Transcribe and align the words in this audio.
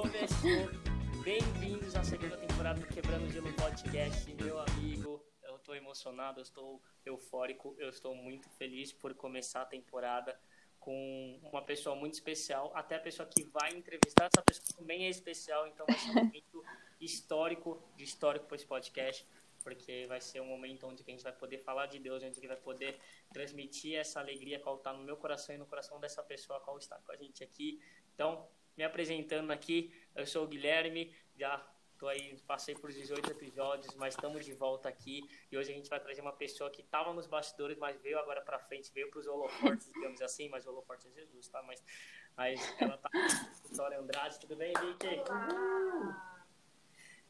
Começou. 0.00 1.22
Bem-vindos 1.22 1.94
à 1.94 2.02
segunda 2.02 2.34
temporada 2.34 2.80
do 2.80 2.86
Quebrando 2.86 3.30
Gelo 3.30 3.52
Podcast, 3.52 4.32
meu 4.32 4.58
amigo. 4.58 5.22
Eu 5.42 5.56
estou 5.56 5.76
emocionado, 5.76 6.40
eu 6.40 6.42
estou 6.42 6.82
eufórico, 7.04 7.76
eu 7.78 7.90
estou 7.90 8.14
muito 8.14 8.48
feliz 8.48 8.94
por 8.94 9.12
começar 9.12 9.60
a 9.60 9.66
temporada 9.66 10.40
com 10.78 11.38
uma 11.42 11.60
pessoa 11.60 11.94
muito 11.94 12.14
especial. 12.14 12.72
Até 12.74 12.96
a 12.96 12.98
pessoa 12.98 13.28
que 13.28 13.44
vai 13.44 13.74
entrevistar, 13.74 14.30
essa 14.32 14.42
pessoa 14.42 14.78
também 14.78 15.04
é 15.04 15.10
especial, 15.10 15.66
então 15.66 15.84
vai 15.86 15.98
ser 15.98 16.08
um 16.12 16.14
momento 16.24 16.64
histórico, 16.98 17.82
de 17.94 18.04
histórico 18.04 18.46
para 18.46 18.56
esse 18.56 18.66
podcast 18.66 19.26
porque 19.62 20.06
vai 20.06 20.22
ser 20.22 20.40
um 20.40 20.46
momento 20.46 20.86
onde 20.86 21.02
a 21.02 21.10
gente 21.10 21.22
vai 21.22 21.34
poder 21.34 21.58
falar 21.58 21.84
de 21.84 21.98
Deus, 21.98 22.22
onde 22.22 22.30
a 22.30 22.32
gente 22.32 22.46
vai 22.46 22.56
poder 22.56 22.98
transmitir 23.30 23.94
essa 23.94 24.18
alegria 24.18 24.58
qual 24.58 24.76
está 24.76 24.90
no 24.90 25.04
meu 25.04 25.18
coração 25.18 25.54
e 25.54 25.58
no 25.58 25.66
coração 25.66 26.00
dessa 26.00 26.22
pessoa 26.22 26.58
qual 26.60 26.78
está 26.78 26.96
com 27.00 27.12
a 27.12 27.16
gente 27.16 27.44
aqui. 27.44 27.78
Então, 28.14 28.48
me 28.80 28.84
apresentando 28.84 29.50
aqui, 29.50 29.92
eu 30.16 30.26
sou 30.26 30.44
o 30.44 30.48
Guilherme, 30.48 31.14
já 31.36 31.62
tô 31.98 32.08
aí, 32.08 32.34
passei 32.46 32.74
por 32.74 32.90
18 32.90 33.30
episódios, 33.30 33.94
mas 33.96 34.14
estamos 34.14 34.42
de 34.42 34.54
volta 34.54 34.88
aqui 34.88 35.22
e 35.52 35.58
hoje 35.58 35.70
a 35.70 35.74
gente 35.74 35.90
vai 35.90 36.00
trazer 36.00 36.22
uma 36.22 36.32
pessoa 36.32 36.70
que 36.70 36.80
estava 36.80 37.12
nos 37.12 37.26
bastidores, 37.26 37.76
mas 37.76 38.00
veio 38.00 38.18
agora 38.18 38.40
para 38.40 38.58
frente, 38.58 38.90
veio 38.94 39.10
para 39.10 39.20
os 39.20 39.26
holofortes, 39.26 39.86
digamos 39.92 40.22
assim, 40.22 40.48
mas 40.48 40.66
o 40.66 40.82
é 40.90 41.10
Jesus, 41.20 41.48
tá? 41.48 41.62
Mas, 41.62 41.84
mas 42.34 42.74
ela 42.80 42.96
tá 42.96 43.10
Vitória 43.68 44.00
Andrade, 44.00 44.40
tudo 44.40 44.56
bem, 44.56 44.72
Vicky? 44.72 45.24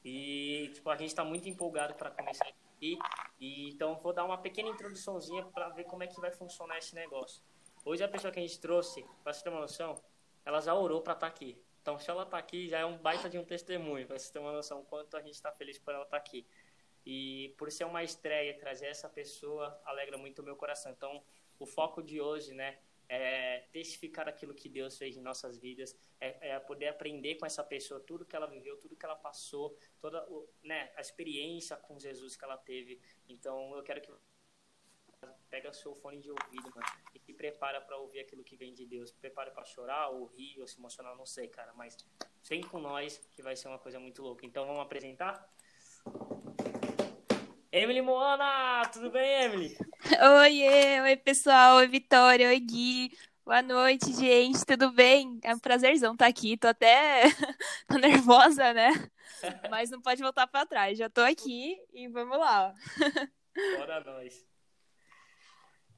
E 0.05 0.71
tipo, 0.73 0.89
a 0.89 0.97
gente 0.97 1.09
está 1.09 1.25
muito 1.25 1.49
empolgado 1.49 1.95
para 1.95 2.13
começar 2.13 2.47
aqui. 2.47 2.97
E, 3.41 3.71
então 3.71 3.99
vou 4.01 4.13
dar 4.13 4.25
uma 4.25 4.39
pequena 4.39 4.69
introduçãozinha 4.69 5.45
para 5.47 5.69
ver 5.71 5.83
como 5.83 6.05
é 6.05 6.07
que 6.07 6.21
vai 6.21 6.31
funcionar 6.31 6.79
esse 6.79 6.95
negócio. 6.95 7.43
Hoje 7.85 8.05
a 8.05 8.09
pessoa 8.09 8.33
que 8.33 8.39
a 8.39 8.43
gente 8.43 8.61
trouxe, 8.61 9.05
para 9.25 9.33
você 9.33 9.43
ter 9.43 9.51
uma 9.51 9.63
noção, 9.63 10.01
ela 10.45 10.61
já 10.61 10.75
orou 10.75 11.03
para 11.03 11.15
estar 11.15 11.27
tá 11.27 11.33
aqui. 11.33 11.63
Então, 11.83 11.99
se 11.99 12.11
ela 12.11 12.25
está 12.25 12.39
aqui, 12.39 12.69
já 12.69 12.79
é 12.79 12.85
um 12.85 12.99
baita 12.99 13.29
de 13.29 13.39
um 13.39 13.45
testemunho, 13.45 14.07
para 14.07 14.19
você 14.19 14.33
ter 14.33 14.39
uma 14.39 14.53
noção 14.53 14.85
quanto 14.85 15.17
a 15.17 15.23
gente 15.23 15.35
está 15.35 15.51
feliz 15.51 15.79
por 15.79 15.95
ela 15.95 16.05
estar 16.05 16.17
tá 16.19 16.23
aqui. 16.23 16.47
E 17.05 17.55
por 17.57 17.71
ser 17.73 17.85
uma 17.85 18.05
estreia, 18.05 18.59
trazer 18.59 18.87
essa 18.87 19.09
pessoa 19.09 19.81
alegra 19.85 20.19
muito 20.19 20.41
o 20.41 20.45
meu 20.45 20.57
coração. 20.57 20.93
Então, 20.93 21.23
o 21.59 21.65
foco 21.67 22.03
de 22.03 22.21
hoje, 22.21 22.53
né, 22.53 22.79
é 23.09 23.65
testificar 23.73 24.29
aquilo 24.29 24.55
que 24.55 24.69
Deus 24.69 24.97
fez 24.97 25.17
em 25.17 25.21
nossas 25.21 25.59
vidas, 25.59 25.97
é, 26.21 26.51
é, 26.51 26.61
poder 26.61 26.89
aprender 26.89 27.35
com 27.35 27.45
essa 27.45 27.65
pessoa 27.65 27.99
tudo 27.99 28.25
que 28.25 28.37
ela 28.37 28.47
viveu, 28.47 28.77
tudo 28.77 28.95
que 28.95 29.05
ela 29.05 29.17
passou, 29.17 29.77
toda 29.99 30.25
né, 30.63 30.93
a 30.97 31.01
experiência 31.01 31.77
com 31.77 31.99
Jesus 31.99 32.37
que 32.37 32.45
ela 32.45 32.57
teve. 32.57 33.01
Então, 33.29 33.75
eu 33.75 33.83
quero 33.83 34.01
que 34.01 34.13
pega 35.51 35.73
seu 35.73 35.95
fone 35.95 36.21
de 36.21 36.31
ouvido, 36.31 36.71
mano, 36.75 36.87
e 37.15 37.19
se 37.19 37.35
prepara 37.35 37.81
para 37.81 37.97
ouvir 37.97 38.21
aquilo 38.21 38.45
que 38.45 38.57
vem 38.57 38.73
de 38.73 38.87
Deus. 38.87 39.11
Prepara 39.11 39.51
para 39.51 39.65
chorar, 39.65 40.09
ou 40.09 40.27
rir, 40.27 40.61
ou 40.61 40.67
se 40.67 40.79
emocionar, 40.79 41.17
não 41.17 41.27
sei, 41.27 41.49
cara, 41.49 41.73
mas 41.75 41.97
vem 42.49 42.63
com 42.63 42.79
nós 42.79 43.19
que 43.33 43.43
vai 43.43 43.57
ser 43.57 43.69
uma 43.69 43.79
coisa 43.79 43.99
muito 43.99 44.23
louca. 44.23 44.47
Então 44.47 44.65
vamos 44.65 44.83
apresentar? 44.83 45.53
Emily 47.73 48.01
Moana, 48.01 48.89
tudo 48.93 49.11
bem, 49.11 49.45
Emily? 49.45 49.77
Oi, 50.41 51.01
oi 51.03 51.17
pessoal, 51.17 51.77
oi 51.79 51.89
Vitória, 51.89 52.49
oi 52.49 52.61
Gui. 52.61 53.11
Boa 53.45 53.63
noite, 53.63 54.13
gente, 54.13 54.65
tudo 54.65 54.93
bem? 54.93 55.41
É 55.43 55.53
um 55.53 55.59
prazerzão 55.59 56.13
estar 56.13 56.27
aqui. 56.27 56.57
Tô 56.57 56.69
até 56.69 57.23
tô 57.89 57.99
nervosa, 57.99 58.73
né? 58.73 58.91
Mas 59.71 59.91
não 59.91 60.01
pode 60.01 60.23
voltar 60.23 60.47
para 60.47 60.67
trás. 60.67 60.97
Já 60.97 61.11
tô 61.11 61.21
aqui 61.21 61.77
e 61.93 62.07
vamos 62.07 62.39
lá. 62.39 62.73
Bora 63.77 64.01
nós. 64.05 64.50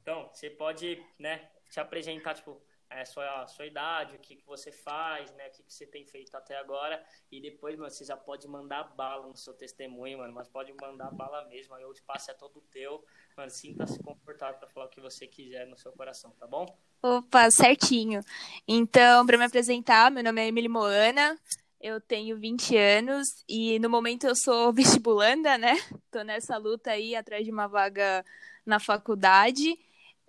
Então, 0.03 0.29
você 0.33 0.49
pode, 0.49 1.01
né, 1.17 1.49
se 1.69 1.79
apresentar, 1.79 2.33
tipo, 2.33 2.61
é, 2.89 3.05
sua, 3.05 3.47
sua 3.47 3.65
idade, 3.65 4.17
o 4.17 4.19
que, 4.19 4.35
que 4.35 4.45
você 4.45 4.69
faz, 4.69 5.33
né, 5.33 5.47
o 5.47 5.51
que, 5.51 5.63
que 5.63 5.73
você 5.73 5.87
tem 5.87 6.05
feito 6.05 6.35
até 6.35 6.57
agora, 6.57 7.01
e 7.31 7.39
depois, 7.39 7.77
mano, 7.77 7.89
você 7.89 8.03
já 8.03 8.17
pode 8.17 8.45
mandar 8.45 8.83
bala 8.95 9.25
no 9.25 9.37
seu 9.37 9.53
testemunho, 9.53 10.17
mano, 10.17 10.33
mas 10.33 10.49
pode 10.49 10.73
mandar 10.73 11.09
bala 11.11 11.45
mesmo, 11.45 11.73
aí 11.73 11.85
o 11.85 11.91
espaço 11.93 12.29
é 12.29 12.33
todo 12.33 12.59
teu, 12.69 13.03
mano, 13.37 13.49
sinta-se 13.49 13.97
confortável 14.03 14.59
para 14.59 14.67
falar 14.67 14.87
o 14.87 14.89
que 14.89 14.99
você 14.99 15.25
quiser 15.25 15.65
no 15.65 15.77
seu 15.77 15.93
coração, 15.93 16.31
tá 16.31 16.45
bom? 16.45 16.65
Opa, 17.01 17.49
certinho. 17.49 18.19
Então, 18.67 19.25
para 19.25 19.37
me 19.37 19.45
apresentar, 19.45 20.11
meu 20.11 20.23
nome 20.23 20.41
é 20.41 20.47
Emily 20.47 20.67
Moana, 20.67 21.39
eu 21.79 21.99
tenho 21.99 22.37
20 22.37 22.77
anos 22.77 23.43
e 23.47 23.79
no 23.79 23.89
momento 23.89 24.25
eu 24.25 24.35
sou 24.35 24.71
vestibulanda, 24.71 25.57
né? 25.57 25.75
Tô 26.11 26.21
nessa 26.23 26.57
luta 26.57 26.91
aí 26.91 27.15
atrás 27.15 27.45
de 27.45 27.51
uma 27.51 27.67
vaga 27.67 28.23
na 28.65 28.79
faculdade. 28.79 29.77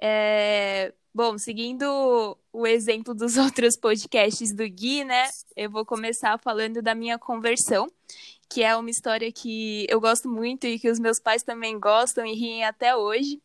É, 0.01 0.93
bom, 1.15 1.39
seguindo 1.39 2.37
o 2.53 2.67
exemplo 2.67 3.15
dos 3.15 3.37
outros 3.39 3.77
podcasts 3.77 4.53
do 4.53 4.69
Gui, 4.69 5.05
né? 5.05 5.29
Eu 5.57 5.71
vou 5.71 5.85
começar 5.85 6.39
falando 6.39 6.83
da 6.83 6.95
minha 6.95 7.19
conversão, 7.19 7.87
que 8.49 8.63
é 8.63 8.77
uma 8.77 8.91
história 8.91 9.31
que 9.33 9.87
eu 9.89 10.01
gosto 10.01 10.29
muito 10.29 10.67
e 10.67 10.79
que 10.79 10.91
os 10.91 10.99
meus 10.99 11.19
pais 11.19 11.43
também 11.43 11.79
gostam 11.79 12.27
e 12.27 12.35
riem 12.35 12.65
até 12.65 12.97
hoje. 12.97 13.41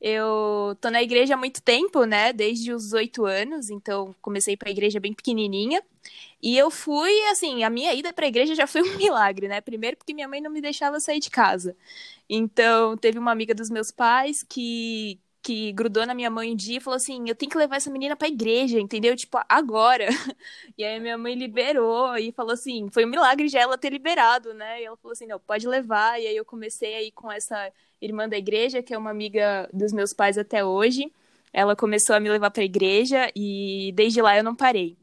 Eu 0.00 0.76
tô 0.80 0.90
na 0.90 1.02
igreja 1.02 1.34
há 1.34 1.36
muito 1.36 1.62
tempo, 1.62 2.04
né? 2.04 2.32
Desde 2.32 2.72
os 2.72 2.92
oito 2.92 3.24
anos, 3.24 3.70
então 3.70 4.14
comecei 4.20 4.56
para 4.56 4.68
a 4.68 4.72
igreja 4.72 5.00
bem 5.00 5.14
pequenininha. 5.14 5.82
E 6.42 6.58
eu 6.58 6.70
fui, 6.70 7.10
assim, 7.30 7.64
a 7.64 7.70
minha 7.70 7.94
ida 7.94 8.12
para 8.12 8.26
a 8.26 8.28
igreja 8.28 8.54
já 8.54 8.66
foi 8.66 8.82
um 8.82 8.96
milagre, 8.98 9.48
né? 9.48 9.60
Primeiro 9.62 9.96
porque 9.96 10.12
minha 10.12 10.28
mãe 10.28 10.42
não 10.42 10.50
me 10.50 10.60
deixava 10.60 11.00
sair 11.00 11.20
de 11.20 11.30
casa. 11.30 11.74
Então, 12.28 12.96
teve 12.98 13.18
uma 13.18 13.32
amiga 13.32 13.54
dos 13.54 13.70
meus 13.70 13.90
pais 13.90 14.42
que 14.42 15.18
que 15.44 15.72
grudou 15.72 16.06
na 16.06 16.14
minha 16.14 16.30
mãe 16.30 16.50
um 16.50 16.56
dia 16.56 16.78
e 16.78 16.80
falou 16.80 16.96
assim: 16.96 17.28
eu 17.28 17.34
tenho 17.34 17.50
que 17.50 17.58
levar 17.58 17.76
essa 17.76 17.90
menina 17.90 18.16
pra 18.16 18.26
igreja, 18.26 18.80
entendeu? 18.80 19.14
Tipo, 19.14 19.38
agora. 19.48 20.08
E 20.76 20.82
aí 20.82 20.98
minha 20.98 21.16
mãe 21.16 21.34
liberou 21.34 22.16
e 22.16 22.32
falou 22.32 22.52
assim: 22.52 22.88
foi 22.90 23.04
um 23.04 23.08
milagre 23.08 23.48
já 23.48 23.60
ela 23.60 23.78
ter 23.78 23.92
liberado, 23.92 24.52
né? 24.54 24.80
E 24.80 24.84
ela 24.86 24.96
falou 24.96 25.12
assim: 25.12 25.26
não, 25.26 25.38
pode 25.38 25.68
levar. 25.68 26.20
E 26.20 26.26
aí 26.26 26.36
eu 26.36 26.44
comecei 26.44 26.94
aí 26.96 27.12
com 27.12 27.30
essa 27.30 27.70
irmã 28.00 28.28
da 28.28 28.36
igreja, 28.36 28.82
que 28.82 28.94
é 28.94 28.98
uma 28.98 29.10
amiga 29.10 29.68
dos 29.72 29.92
meus 29.92 30.12
pais 30.12 30.38
até 30.38 30.64
hoje. 30.64 31.12
Ela 31.52 31.76
começou 31.76 32.16
a 32.16 32.20
me 32.20 32.28
levar 32.30 32.50
pra 32.50 32.64
igreja 32.64 33.30
e 33.36 33.92
desde 33.94 34.20
lá 34.20 34.36
eu 34.36 34.42
não 34.42 34.56
parei. 34.56 34.96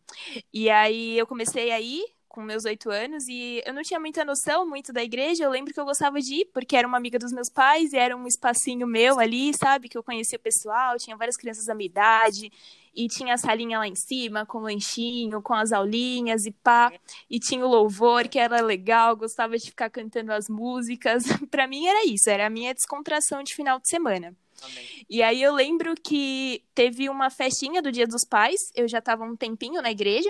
E 0.53 0.69
aí 0.69 1.18
eu 1.18 1.25
comecei 1.28 1.72
aí 1.72 2.03
com 2.31 2.42
meus 2.42 2.64
oito 2.64 2.90
anos 2.90 3.28
e 3.28 3.62
eu 3.66 3.74
não 3.74 3.81
tinha 3.81 4.00
muita 4.00 4.24
noção 4.24 4.66
muito 4.68 4.94
da 4.94 5.03
igreja. 5.03 5.44
Eu 5.44 5.50
lembro 5.50 5.74
que 5.74 5.80
eu 5.80 5.84
gostava 5.84 6.22
de 6.22 6.36
ir 6.36 6.46
porque 6.53 6.78
era 6.78 6.88
uma 6.88 6.97
amiga 6.97 7.19
dos 7.19 7.34
meus 7.34 7.50
pais 7.50 7.92
e 7.92 7.97
era 7.97 8.16
um 8.16 8.25
espacinho 8.25 8.88
meu 8.88 9.19
ali, 9.19 9.53
sabe? 9.53 9.90
Que 9.90 9.97
eu 9.97 10.03
conhecia 10.03 10.38
o 10.38 10.41
pessoal, 10.41 10.97
tinha 10.97 11.18
várias 11.18 11.36
crianças 11.36 11.66
da 11.66 11.75
minha 11.75 11.88
idade 11.88 12.50
e 12.96 13.08
tinha 13.08 13.34
a 13.34 13.38
salinha 13.38 13.80
lá 13.80 13.88
em 13.88 13.96
cima 13.96 14.46
com 14.46 14.59
o 14.59 14.62
lanchinho, 14.62 15.41
com 15.41 15.53
as 15.53 15.74
aulinhas 15.74 16.46
e 16.46 16.52
pá. 16.52 16.91
E 17.30 17.38
tinha 17.38 17.66
o 17.66 17.70
louvor 17.70 18.30
que 18.30 18.40
era 18.40 18.62
legal, 18.62 19.16
gostava 19.18 19.58
de 19.58 19.66
ficar 19.66 19.90
cantando 19.90 20.31
as 20.31 20.47
músicas. 20.47 21.24
para 21.52 21.68
mim 21.68 21.86
era 21.86 22.06
isso, 22.06 22.30
era 22.30 22.47
a 22.47 22.50
minha 22.50 22.74
descontração 22.74 23.44
de 23.44 23.53
final 23.53 23.78
de 23.78 23.90
semana. 23.90 24.34
Amém. 24.64 25.06
E 25.09 25.22
aí 25.22 25.41
eu 25.41 25.53
lembro 25.53 25.96
que 25.96 26.64
teve 26.74 27.09
uma 27.09 27.30
festinha 27.30 27.81
do 27.81 27.91
Dia 27.91 28.08
dos 28.08 28.24
Pais, 28.24 28.72
eu 28.74 28.88
já 28.88 29.00
estava 29.00 29.25
um 29.25 29.36
tempinho 29.36 29.81
na 29.81 29.91
igreja, 29.91 30.30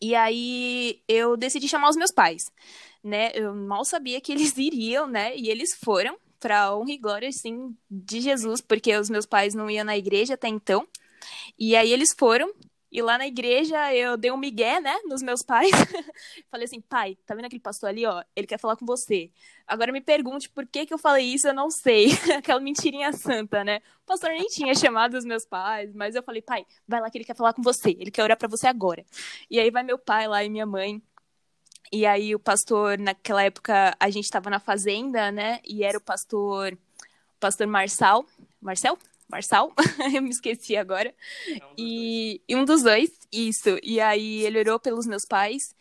e 0.00 0.14
aí 0.14 1.02
eu 1.08 1.36
decidi 1.36 1.68
chamar 1.68 1.90
os 1.90 1.96
meus 1.96 2.12
pais, 2.12 2.42
né? 3.02 3.30
Eu 3.34 3.54
mal 3.54 3.84
sabia 3.84 4.20
que 4.20 4.32
eles 4.32 4.56
iriam, 4.56 5.06
né? 5.06 5.36
E 5.36 5.48
eles 5.48 5.70
foram 5.74 6.16
para 6.40 6.74
honra 6.74 6.92
e 6.92 6.98
glória, 6.98 7.28
assim, 7.28 7.76
de 7.90 8.20
Jesus, 8.20 8.60
porque 8.60 8.96
os 8.96 9.10
meus 9.10 9.26
pais 9.26 9.54
não 9.54 9.68
iam 9.68 9.84
na 9.84 9.96
igreja 9.96 10.34
até 10.34 10.48
então. 10.48 10.86
E 11.58 11.74
aí 11.74 11.92
eles 11.92 12.14
foram, 12.16 12.52
e 12.90 13.02
lá 13.02 13.18
na 13.18 13.26
igreja 13.26 13.94
eu 13.94 14.16
dei 14.16 14.30
um 14.30 14.36
migué, 14.36 14.80
né, 14.80 14.98
nos 15.04 15.22
meus 15.22 15.42
pais. 15.42 15.70
falei 16.50 16.64
assim, 16.64 16.80
pai, 16.80 17.16
tá 17.26 17.34
vendo 17.34 17.44
aquele 17.44 17.60
pastor 17.60 17.90
ali, 17.90 18.06
ó? 18.06 18.22
Ele 18.34 18.46
quer 18.46 18.58
falar 18.58 18.76
com 18.76 18.86
você. 18.86 19.30
Agora 19.66 19.92
me 19.92 20.00
pergunte 20.00 20.48
por 20.48 20.66
que 20.66 20.86
que 20.86 20.94
eu 20.94 20.98
falei 20.98 21.26
isso, 21.26 21.46
eu 21.46 21.54
não 21.54 21.70
sei. 21.70 22.08
Aquela 22.38 22.60
mentirinha 22.60 23.12
santa, 23.12 23.62
né? 23.62 23.80
O 24.02 24.06
pastor 24.06 24.30
nem 24.30 24.46
tinha 24.46 24.74
chamado 24.74 25.18
os 25.18 25.24
meus 25.24 25.44
pais, 25.44 25.94
mas 25.94 26.14
eu 26.14 26.22
falei, 26.22 26.40
pai, 26.40 26.64
vai 26.86 27.00
lá 27.00 27.10
que 27.10 27.18
ele 27.18 27.24
quer 27.24 27.36
falar 27.36 27.52
com 27.52 27.62
você. 27.62 27.90
Ele 27.90 28.10
quer 28.10 28.22
orar 28.22 28.38
para 28.38 28.48
você 28.48 28.66
agora. 28.66 29.04
E 29.50 29.60
aí 29.60 29.70
vai 29.70 29.82
meu 29.82 29.98
pai 29.98 30.26
lá 30.26 30.42
e 30.42 30.48
minha 30.48 30.66
mãe. 30.66 31.02
E 31.92 32.06
aí 32.06 32.34
o 32.34 32.38
pastor, 32.38 32.98
naquela 32.98 33.42
época, 33.42 33.94
a 33.98 34.10
gente 34.10 34.28
tava 34.30 34.48
na 34.50 34.60
fazenda, 34.60 35.30
né? 35.30 35.60
E 35.64 35.84
era 35.84 35.98
o 35.98 36.00
pastor, 36.00 36.76
pastor 37.38 37.66
Marçal. 37.66 38.24
Marcel? 38.60 38.98
Marçal, 39.28 39.72
eu 40.14 40.22
me 40.22 40.30
esqueci 40.30 40.76
agora. 40.76 41.14
É 41.48 41.64
um 41.64 41.74
e, 41.76 42.40
e, 42.48 42.56
um 42.56 42.64
dos 42.64 42.82
dois, 42.82 43.10
isso. 43.30 43.78
E 43.82 44.00
aí 44.00 44.42
ele 44.44 44.58
orou 44.58 44.80
pelos 44.80 45.06
meus 45.06 45.24
pais. 45.26 45.76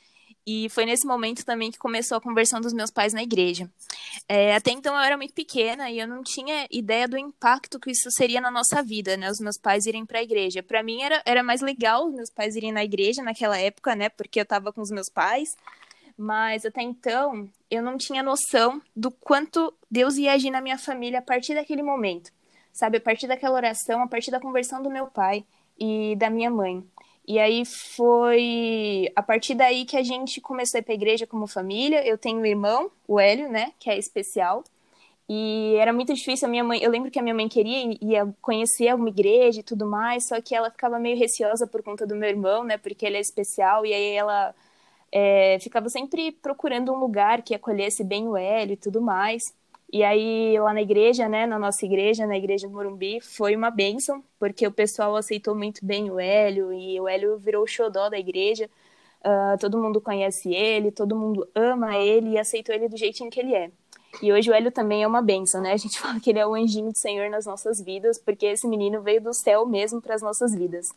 E 0.49 0.69
foi 0.69 0.85
nesse 0.85 1.05
momento 1.05 1.43
também 1.43 1.69
que 1.69 1.77
começou 1.77 2.17
a 2.17 2.21
conversão 2.21 2.61
dos 2.61 2.71
meus 2.71 2.89
pais 2.89 3.13
na 3.13 3.21
igreja. 3.21 3.69
É, 4.29 4.55
até 4.55 4.71
então 4.71 4.95
eu 4.95 5.01
era 5.01 5.17
muito 5.17 5.33
pequena 5.33 5.89
e 5.91 5.99
eu 5.99 6.07
não 6.07 6.23
tinha 6.23 6.65
ideia 6.71 7.05
do 7.05 7.17
impacto 7.17 7.77
que 7.77 7.91
isso 7.91 8.09
seria 8.11 8.39
na 8.39 8.49
nossa 8.49 8.81
vida, 8.81 9.17
né? 9.17 9.29
Os 9.29 9.41
meus 9.41 9.57
pais 9.57 9.85
irem 9.85 10.05
para 10.05 10.19
a 10.19 10.23
igreja. 10.23 10.63
Para 10.63 10.81
mim 10.81 11.01
era, 11.01 11.21
era 11.25 11.43
mais 11.43 11.59
legal 11.59 12.07
os 12.07 12.15
meus 12.15 12.29
pais 12.29 12.55
irem 12.55 12.71
na 12.71 12.81
igreja 12.81 13.21
naquela 13.21 13.57
época, 13.57 13.93
né? 13.93 14.07
Porque 14.07 14.39
eu 14.39 14.43
estava 14.43 14.71
com 14.71 14.79
os 14.79 14.89
meus 14.89 15.09
pais. 15.09 15.49
Mas 16.17 16.65
até 16.65 16.81
então 16.81 17.49
eu 17.69 17.83
não 17.83 17.97
tinha 17.97 18.23
noção 18.23 18.81
do 18.95 19.11
quanto 19.11 19.73
Deus 19.91 20.15
ia 20.15 20.31
agir 20.31 20.49
na 20.49 20.61
minha 20.61 20.77
família 20.77 21.19
a 21.19 21.21
partir 21.21 21.55
daquele 21.55 21.83
momento 21.83 22.31
sabe? 22.77 22.97
A 22.97 23.01
partir 23.01 23.27
daquela 23.27 23.55
oração, 23.55 24.03
a 24.03 24.07
partir 24.07 24.29
da 24.29 24.39
conversão 24.39 24.83
do 24.83 24.89
meu 24.89 25.07
pai 25.07 25.43
e 25.79 26.15
da 26.15 26.29
minha 26.29 26.51
mãe. 26.51 26.83
E 27.27 27.39
aí 27.39 27.65
foi 27.65 29.11
a 29.15 29.23
partir 29.23 29.55
daí 29.55 29.83
que 29.83 29.97
a 29.97 30.03
gente 30.03 30.39
começou 30.39 30.77
a 30.77 30.81
ir 30.81 30.83
pra 30.83 30.93
igreja 30.93 31.25
como 31.25 31.47
família. 31.47 32.07
Eu 32.07 32.19
tenho 32.19 32.39
um 32.39 32.45
irmão, 32.45 32.91
o 33.07 33.19
Hélio, 33.19 33.49
né, 33.49 33.73
que 33.79 33.89
é 33.89 33.97
especial. 33.97 34.63
E 35.27 35.75
era 35.77 35.91
muito 35.91 36.13
difícil, 36.13 36.47
a 36.47 36.51
minha 36.51 36.63
mãe, 36.63 36.81
eu 36.81 36.91
lembro 36.91 37.11
que 37.11 37.19
a 37.19 37.21
minha 37.21 37.33
mãe 37.35 37.49
queria 37.49 37.97
ia 37.99 38.33
conhecer 38.41 38.93
uma 38.95 39.09
igreja 39.09 39.59
e 39.59 39.63
tudo 39.63 39.85
mais, 39.85 40.27
só 40.27 40.39
que 40.39 40.55
ela 40.55 40.69
ficava 40.71 40.99
meio 40.99 41.17
receosa 41.17 41.67
por 41.67 41.83
conta 41.83 42.05
do 42.07 42.15
meu 42.15 42.29
irmão, 42.29 42.63
né, 42.63 42.77
porque 42.77 43.05
ele 43.05 43.17
é 43.17 43.19
especial, 43.19 43.85
e 43.85 43.93
aí 43.93 44.13
ela 44.13 44.55
é, 45.11 45.57
ficava 45.59 45.89
sempre 45.89 46.31
procurando 46.31 46.93
um 46.93 46.97
lugar 46.97 47.41
que 47.41 47.55
acolhesse 47.55 48.03
bem 48.03 48.27
o 48.27 48.37
Hélio 48.37 48.73
e 48.73 48.77
tudo 48.77 49.01
mais. 49.01 49.53
E 49.91 50.03
aí, 50.03 50.59
lá 50.59 50.73
na 50.73 50.81
igreja, 50.81 51.29
né, 51.29 51.45
na 51.45 51.57
nossa 51.57 51.85
igreja, 51.85 52.27
na 52.27 52.37
igreja 52.37 52.67
do 52.67 52.73
Morumbi, 52.73 53.21
foi 53.21 53.55
uma 53.55 53.69
bênção, 53.69 54.21
porque 54.37 54.67
o 54.67 54.71
pessoal 54.71 55.15
aceitou 55.15 55.55
muito 55.55 55.85
bem 55.85 56.11
o 56.11 56.19
Hélio, 56.19 56.73
e 56.73 56.99
o 56.99 57.07
Hélio 57.07 57.37
virou 57.37 57.63
o 57.63 57.67
xodó 57.67 58.09
da 58.09 58.19
igreja. 58.19 58.69
Uh, 59.21 59.57
todo 59.59 59.77
mundo 59.77 60.01
conhece 60.01 60.53
ele, 60.53 60.91
todo 60.91 61.15
mundo 61.15 61.47
ama 61.55 61.97
ele 61.97 62.31
e 62.31 62.37
aceitou 62.37 62.75
ele 62.75 62.89
do 62.89 62.97
jeitinho 62.97 63.29
que 63.29 63.39
ele 63.39 63.55
é. 63.55 63.71
E 64.21 64.31
hoje 64.31 64.49
o 64.49 64.53
Hélio 64.53 64.71
também 64.71 65.03
é 65.03 65.07
uma 65.07 65.21
bênção, 65.21 65.61
né? 65.61 65.73
A 65.73 65.77
gente 65.77 65.99
fala 65.99 66.19
que 66.19 66.29
ele 66.29 66.39
é 66.39 66.45
o 66.45 66.53
anjinho 66.53 66.91
do 66.91 66.97
Senhor 66.97 67.29
nas 67.29 67.45
nossas 67.45 67.81
vidas, 67.81 68.17
porque 68.17 68.45
esse 68.45 68.67
menino 68.67 69.01
veio 69.01 69.21
do 69.21 69.33
céu 69.33 69.65
mesmo 69.65 70.01
para 70.01 70.15
as 70.15 70.21
nossas 70.21 70.53
vidas. 70.53 70.91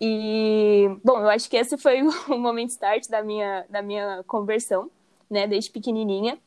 E, 0.00 0.88
bom, 1.04 1.20
eu 1.20 1.28
acho 1.28 1.48
que 1.48 1.56
esse 1.56 1.76
foi 1.76 2.02
o 2.28 2.38
momento 2.38 2.70
start 2.70 3.08
da 3.08 3.22
minha, 3.22 3.66
da 3.68 3.82
minha 3.82 4.22
conversão, 4.26 4.90
né, 5.30 5.46
desde 5.46 5.70
pequenininha. 5.70 6.38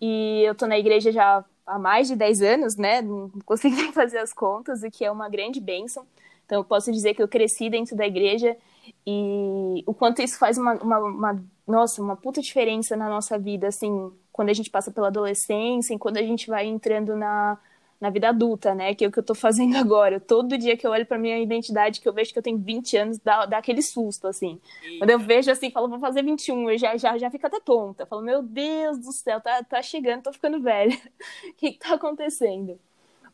E 0.00 0.42
eu 0.44 0.54
tô 0.54 0.66
na 0.66 0.78
igreja 0.78 1.10
já 1.10 1.44
há 1.66 1.78
mais 1.78 2.08
de 2.08 2.16
10 2.16 2.42
anos, 2.42 2.76
né? 2.76 3.02
Não 3.02 3.30
consigo 3.44 3.74
nem 3.76 3.92
fazer 3.92 4.18
as 4.18 4.32
contas, 4.32 4.82
o 4.82 4.90
que 4.90 5.04
é 5.04 5.10
uma 5.10 5.28
grande 5.28 5.60
bênção. 5.60 6.06
Então, 6.44 6.60
eu 6.60 6.64
posso 6.64 6.92
dizer 6.92 7.14
que 7.14 7.22
eu 7.22 7.28
cresci 7.28 7.68
dentro 7.68 7.96
da 7.96 8.06
igreja 8.06 8.56
e 9.04 9.82
o 9.84 9.92
quanto 9.92 10.22
isso 10.22 10.38
faz 10.38 10.56
uma, 10.56 10.74
uma, 10.74 10.98
uma, 10.98 11.44
nossa, 11.66 12.00
uma 12.00 12.16
puta 12.16 12.40
diferença 12.40 12.96
na 12.96 13.08
nossa 13.08 13.36
vida, 13.36 13.66
assim, 13.66 14.12
quando 14.32 14.50
a 14.50 14.52
gente 14.52 14.70
passa 14.70 14.92
pela 14.92 15.08
adolescência 15.08 15.92
e 15.92 15.98
quando 15.98 16.18
a 16.18 16.22
gente 16.22 16.46
vai 16.46 16.66
entrando 16.66 17.16
na, 17.16 17.58
na 18.00 18.10
vida 18.10 18.28
adulta, 18.28 18.74
né? 18.74 18.94
Que 18.94 19.04
é 19.04 19.08
o 19.08 19.12
que 19.12 19.18
eu 19.18 19.22
tô 19.22 19.34
fazendo 19.34 19.76
agora. 19.78 20.20
Todo 20.20 20.58
dia 20.58 20.76
que 20.76 20.86
eu 20.86 20.90
olho 20.90 21.06
pra 21.06 21.18
minha 21.18 21.38
identidade, 21.38 22.00
que 22.00 22.08
eu 22.08 22.12
vejo 22.12 22.32
que 22.32 22.38
eu 22.38 22.42
tenho 22.42 22.58
20 22.58 22.96
anos, 22.96 23.18
dá, 23.18 23.46
dá 23.46 23.58
aquele 23.58 23.82
susto, 23.82 24.26
assim. 24.26 24.60
Quando 24.98 25.10
eu 25.10 25.18
vejo 25.18 25.50
assim, 25.50 25.70
falo, 25.70 25.88
vou 25.88 25.98
fazer 25.98 26.22
21, 26.22 26.70
eu 26.70 26.78
já, 26.78 26.96
já, 26.96 27.16
já 27.16 27.30
fico 27.30 27.46
até 27.46 27.60
tonta. 27.60 28.02
Eu 28.02 28.06
falo, 28.06 28.22
meu 28.22 28.42
Deus 28.42 28.98
do 28.98 29.12
céu, 29.12 29.40
tá, 29.40 29.62
tá 29.62 29.82
chegando, 29.82 30.22
tô 30.22 30.32
ficando 30.32 30.60
velha. 30.60 30.96
o 31.50 31.54
que, 31.54 31.72
que 31.72 31.78
tá 31.78 31.94
acontecendo? 31.94 32.78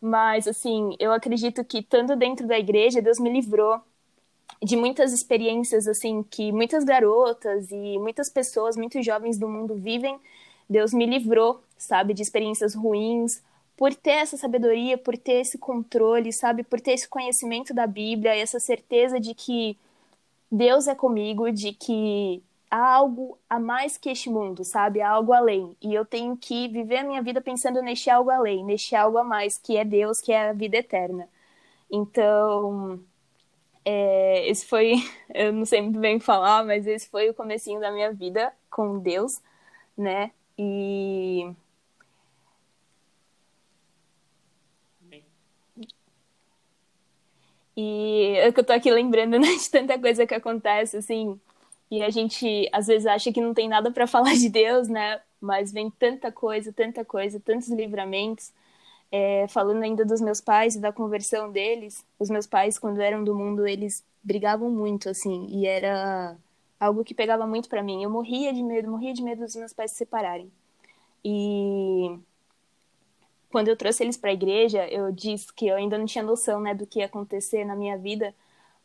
Mas, 0.01 0.49
assim, 0.49 0.97
eu 0.99 1.13
acredito 1.13 1.65
que, 1.65 1.79
estando 1.79 2.17
dentro 2.17 2.47
da 2.47 2.59
igreja, 2.59 3.01
Deus 3.01 3.21
me 3.21 3.33
livrou 3.33 3.81
de 4.63 4.77
muitas 4.77 5.13
experiências, 5.13 5.89
assim, 5.89 6.23
que 6.23 6.53
muitas 6.53 6.85
garotas 6.85 7.71
e 7.71 7.99
muitas 7.99 8.29
pessoas, 8.29 8.77
muitos 8.77 9.05
jovens 9.05 9.39
do 9.39 9.49
mundo 9.49 9.75
vivem. 9.75 10.19
Deus 10.69 10.93
me 10.93 11.05
livrou, 11.05 11.63
sabe, 11.77 12.15
de 12.15 12.23
experiências 12.23 12.75
ruins, 12.75 13.43
por 13.77 13.95
ter 13.95 14.13
essa 14.13 14.37
sabedoria, 14.37 14.99
por 14.99 15.17
ter 15.17 15.41
esse 15.41 15.59
controle, 15.59 16.33
sabe? 16.33 16.63
Por 16.63 16.81
ter 16.81 16.93
esse 16.93 17.09
conhecimento 17.09 17.75
da 17.75 17.87
Bíblia, 17.87 18.35
essa 18.37 18.61
certeza 18.61 19.19
de 19.21 19.35
que 19.35 19.77
Deus 20.51 20.87
é 20.87 20.95
comigo, 20.95 21.51
de 21.51 21.73
que 21.73 22.43
há 22.71 22.95
algo 22.95 23.39
a 23.49 23.59
mais 23.61 23.97
que 23.99 24.11
este 24.11 24.31
mundo, 24.31 24.65
sabe? 24.65 25.01
Há 25.03 25.11
algo 25.11 25.33
além. 25.33 25.77
E 25.81 25.95
eu 25.95 26.05
tenho 26.05 26.37
que 26.37 26.69
viver 26.69 26.99
a 26.99 27.05
minha 27.05 27.23
vida 27.23 27.41
pensando 27.41 27.83
neste 27.83 28.11
algo 28.11 28.31
além, 28.31 28.65
neste 28.65 28.97
algo 28.97 29.19
a 29.19 29.25
mais, 29.25 29.59
que 29.59 29.77
é 29.77 29.85
Deus, 29.85 30.21
que 30.21 30.33
é 30.33 30.51
a 30.51 30.53
vida 30.53 30.77
eterna. 30.79 31.29
Então, 31.91 33.01
é, 33.85 34.49
esse 34.49 34.67
foi, 34.67 34.95
eu 35.35 35.53
não 35.53 35.67
sei 35.67 35.83
muito 35.83 36.01
bem 36.01 36.21
falar, 36.21 36.65
mas 36.65 36.87
esse 36.87 37.09
foi 37.09 37.31
o 37.31 37.35
comecinho 37.35 37.81
da 37.81 37.91
minha 37.91 38.13
vida 38.13 38.53
com 38.71 38.99
Deus, 38.99 39.41
né? 39.97 40.31
E 40.59 41.51
E 47.77 48.35
é 48.39 48.53
que 48.53 48.61
eu 48.61 48.65
tô 48.65 48.73
aqui 48.73 48.91
lembrando 48.91 49.39
né, 49.41 49.49
de 49.57 49.71
tanta 49.71 49.99
coisa 49.99 50.27
que 50.27 50.35
acontece, 50.35 50.97
assim, 50.99 51.41
e 51.91 52.03
a 52.03 52.11
gente 52.11 52.69
às 52.73 52.87
vezes 52.87 53.07
acha 53.07 53.33
que 53.33 53.41
não 53.41 53.55
tem 53.55 53.69
nada 53.69 53.91
para 53.91 54.07
falar 54.07 54.35
de 54.35 54.49
Deus, 54.49 54.89
né? 54.89 55.21
Mas 55.41 55.73
vem 55.73 55.91
tanta 55.91 56.33
coisa, 56.33 56.73
tanta 56.73 57.05
coisa, 57.05 57.41
tantos 57.41 57.69
livramentos. 57.69 58.53
É, 59.11 59.47
falando 59.49 59.83
ainda 59.83 60.05
dos 60.07 60.23
meus 60.23 60.41
pais 60.41 60.75
e 60.75 60.81
da 60.81 60.91
conversão 60.91 61.53
deles, 61.53 62.03
os 62.19 62.31
meus 62.31 62.47
pais, 62.47 62.79
quando 62.79 63.01
eram 63.01 63.23
do 63.23 63.35
mundo, 63.35 63.67
eles 63.67 64.03
brigavam 64.23 64.71
muito, 64.71 65.09
assim, 65.11 65.47
e 65.51 65.67
era 65.67 66.35
algo 66.81 67.05
que 67.05 67.15
pegava 67.15 67.47
muito 67.47 67.69
para 67.69 67.83
mim. 67.83 68.03
Eu 68.03 68.11
morria 68.11 68.53
de 68.55 68.63
medo, 68.63 68.91
morria 68.91 69.13
de 69.13 69.23
medo 69.23 69.43
dos 69.45 69.55
meus 69.57 69.73
pais 69.75 69.91
se 69.93 69.99
separarem. 69.99 70.51
E 71.25 72.19
quando 73.53 73.69
eu 73.69 73.77
trouxe 73.77 74.03
eles 74.03 74.17
para 74.17 74.31
a 74.31 74.33
igreja, 74.33 74.89
eu 74.89 75.13
disse 75.13 75.53
que 75.53 75.67
eu 75.69 75.77
ainda 75.77 75.99
não 75.99 76.07
tinha 76.07 76.25
noção, 76.25 76.61
né, 76.61 76.75
do 76.75 76.87
que 76.87 77.01
ia 77.01 77.07
acontecer 77.07 77.65
na 77.65 77.77
minha 77.77 77.99
vida, 77.99 78.35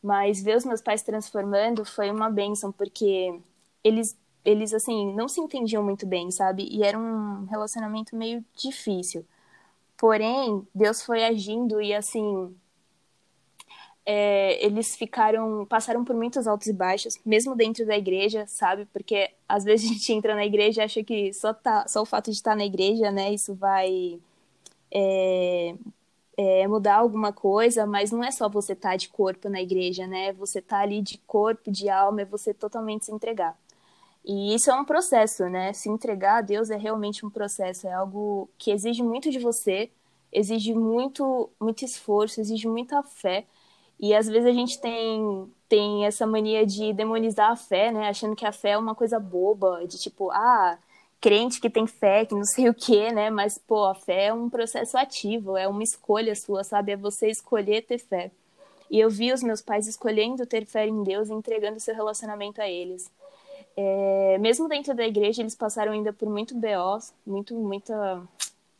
mas 0.04 0.42
ver 0.44 0.58
os 0.58 0.66
meus 0.66 0.81
pais 0.81 1.02
transformando 1.02 1.86
foi 1.86 2.12
uma 2.12 2.30
benção, 2.30 2.72
porque 2.72 3.40
eles 3.84 4.18
eles 4.46 4.74
assim 4.74 5.14
não 5.14 5.28
se 5.28 5.42
entendiam 5.42 5.84
muito 5.84 6.06
bem, 6.06 6.31
sabe? 6.31 6.68
E 6.72 6.84
era 6.84 6.98
um 6.98 7.46
relacionamento 7.46 8.16
meio 8.16 8.44
difícil. 8.56 9.25
Porém, 9.98 10.66
Deus 10.75 11.04
foi 11.04 11.24
agindo 11.25 11.81
e 11.81 11.94
assim 11.94 12.56
é, 14.06 14.64
eles 14.66 14.96
ficaram 14.96 15.66
passaram 15.66 16.06
por 16.06 16.16
muitos 16.16 16.48
altos 16.48 16.68
e 16.68 16.74
baixos, 16.74 17.19
mesmo 17.25 17.56
dentro 17.56 17.86
da 17.86 17.98
igreja, 17.98 18.46
sabe? 18.48 18.86
Porque 18.94 19.31
às 19.50 19.64
vezes 19.66 19.86
a 19.92 19.94
gente 19.94 20.14
entra 20.14 20.36
na 20.36 20.46
igreja 20.46 20.81
e 20.81 20.86
acha 20.86 21.04
que 21.04 21.34
só 21.34 21.54
tá 21.54 21.88
só 21.88 22.02
o 22.02 22.06
fato 22.06 22.31
de 22.31 22.38
estar 22.38 22.56
na 22.56 22.66
igreja, 22.66 23.12
né, 23.12 23.34
isso 23.34 23.54
vai 23.56 24.19
é, 24.92 25.75
é, 26.38 26.68
mudar 26.68 26.98
alguma 26.98 27.34
coisa, 27.34 27.86
mas 27.86 28.12
não 28.12 28.24
é 28.24 28.31
só 28.31 28.48
você 28.48 28.74
estar 28.74 28.92
tá 28.92 28.95
de 28.95 29.10
corpo 29.10 29.50
na 29.50 29.62
igreja, 29.62 30.06
né? 30.07 30.34
Você 30.34 30.62
tá 30.62 30.80
ali 30.80 31.01
de 31.01 31.18
corpo, 31.19 31.72
de 31.72 31.89
alma, 31.89 32.22
é 32.22 32.25
você 32.25 32.54
totalmente 32.54 33.06
se 33.06 33.12
entregar. 33.12 33.57
E 34.24 34.54
isso 34.54 34.69
é 34.69 34.75
um 34.75 34.86
processo, 34.86 35.48
né? 35.50 35.74
Se 35.74 35.89
entregar 35.89 36.39
a 36.39 36.42
Deus 36.42 36.69
é 36.69 36.78
realmente 36.78 37.25
um 37.25 37.30
processo, 37.30 37.88
é 37.88 37.94
algo 37.94 38.50
que 38.57 38.72
exige 38.72 39.01
muito 39.01 39.31
de 39.31 39.39
você, 39.39 39.89
exige 40.31 40.74
muito, 40.74 41.50
muito 41.60 41.86
esforço, 41.86 42.42
exige 42.42 42.68
muita 42.68 43.01
fé. 43.04 43.45
E 44.00 44.13
às 44.13 44.28
vezes 44.28 44.45
a 44.48 44.51
gente 44.51 44.80
tem, 44.80 45.51
tem 45.69 46.06
essa 46.06 46.28
mania 46.28 46.66
de 46.66 46.94
demonizar 46.94 47.52
a 47.52 47.56
fé, 47.56 47.92
né? 47.92 48.09
Achando 48.09 48.35
que 48.35 48.45
a 48.45 48.52
fé 48.52 48.71
é 48.71 48.78
uma 48.78 48.94
coisa 48.95 49.19
boba, 49.19 49.88
de 49.88 49.97
tipo, 49.97 50.30
ah, 50.31 50.78
crente 51.19 51.59
que 51.59 51.69
tem 51.69 51.88
fé, 51.88 52.26
que 52.26 52.36
não 52.36 52.44
sei 52.44 52.69
o 52.69 52.74
que, 52.74 53.12
né? 53.12 53.30
Mas, 53.30 53.57
pô, 53.57 53.86
a 53.86 53.95
fé 53.95 54.26
é 54.26 54.33
um 54.33 54.50
processo 54.50 54.97
ativo, 54.97 55.57
é 55.57 55.68
uma 55.68 55.83
escolha 55.83 56.36
sua, 56.36 56.64
sabe? 56.64 56.92
É 56.92 56.97
você 56.97 57.30
escolher 57.30 57.83
ter 57.83 57.97
fé. 57.97 58.31
E 58.90 59.00
eu 59.00 59.09
vi 59.09 59.33
os 59.33 59.44
meus 59.44 59.62
pais 59.62 59.88
escolhendo 59.88 60.45
ter 60.45 60.66
fé 60.66 60.88
em 60.88 61.04
Deus 61.04 61.30
e 61.30 61.33
entregando 61.33 61.80
seu 61.80 61.94
relacionamento 61.94 62.62
a 62.62 62.69
eles. 62.69 63.12
É, 63.76 64.38
mesmo 64.40 64.68
dentro 64.68 64.95
da 64.95 65.06
igreja, 65.06 65.42
eles 65.42 65.56
passaram 65.56 65.92
ainda 65.92 66.14
por 66.14 66.30
muito 66.30 66.56
BOs, 66.56 67.14
muito, 67.26 67.54
muita, 67.54 68.24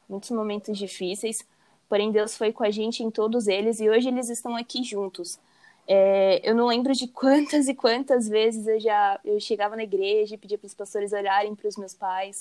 muitos 0.08 0.32
momentos 0.32 0.78
difíceis. 0.78 1.38
Porém, 1.90 2.12
Deus 2.12 2.36
foi 2.36 2.52
com 2.52 2.64
a 2.64 2.72
gente 2.72 3.04
em 3.04 3.12
todos 3.12 3.48
eles 3.48 3.80
e 3.80 3.90
hoje 3.90 4.08
eles 4.08 4.30
estão 4.30 4.56
aqui 4.56 4.84
juntos. 4.84 5.40
É, 5.88 6.42
eu 6.48 6.54
não 6.54 6.68
lembro 6.68 6.94
de 6.94 7.08
quantas 7.08 7.68
e 7.70 7.74
quantas 7.74 8.28
vezes 8.28 8.68
eu 8.68 8.80
já 8.80 9.20
eu 9.24 9.40
chegava 9.40 9.76
na 9.76 9.84
igreja 9.84 10.36
e 10.36 10.38
pedia 10.38 10.58
para 10.58 10.68
os 10.68 10.74
pastores 10.74 11.14
olharem 11.14 11.56
para 11.56 11.68
os 11.68 11.78
meus 11.78 11.94
pais, 11.94 12.40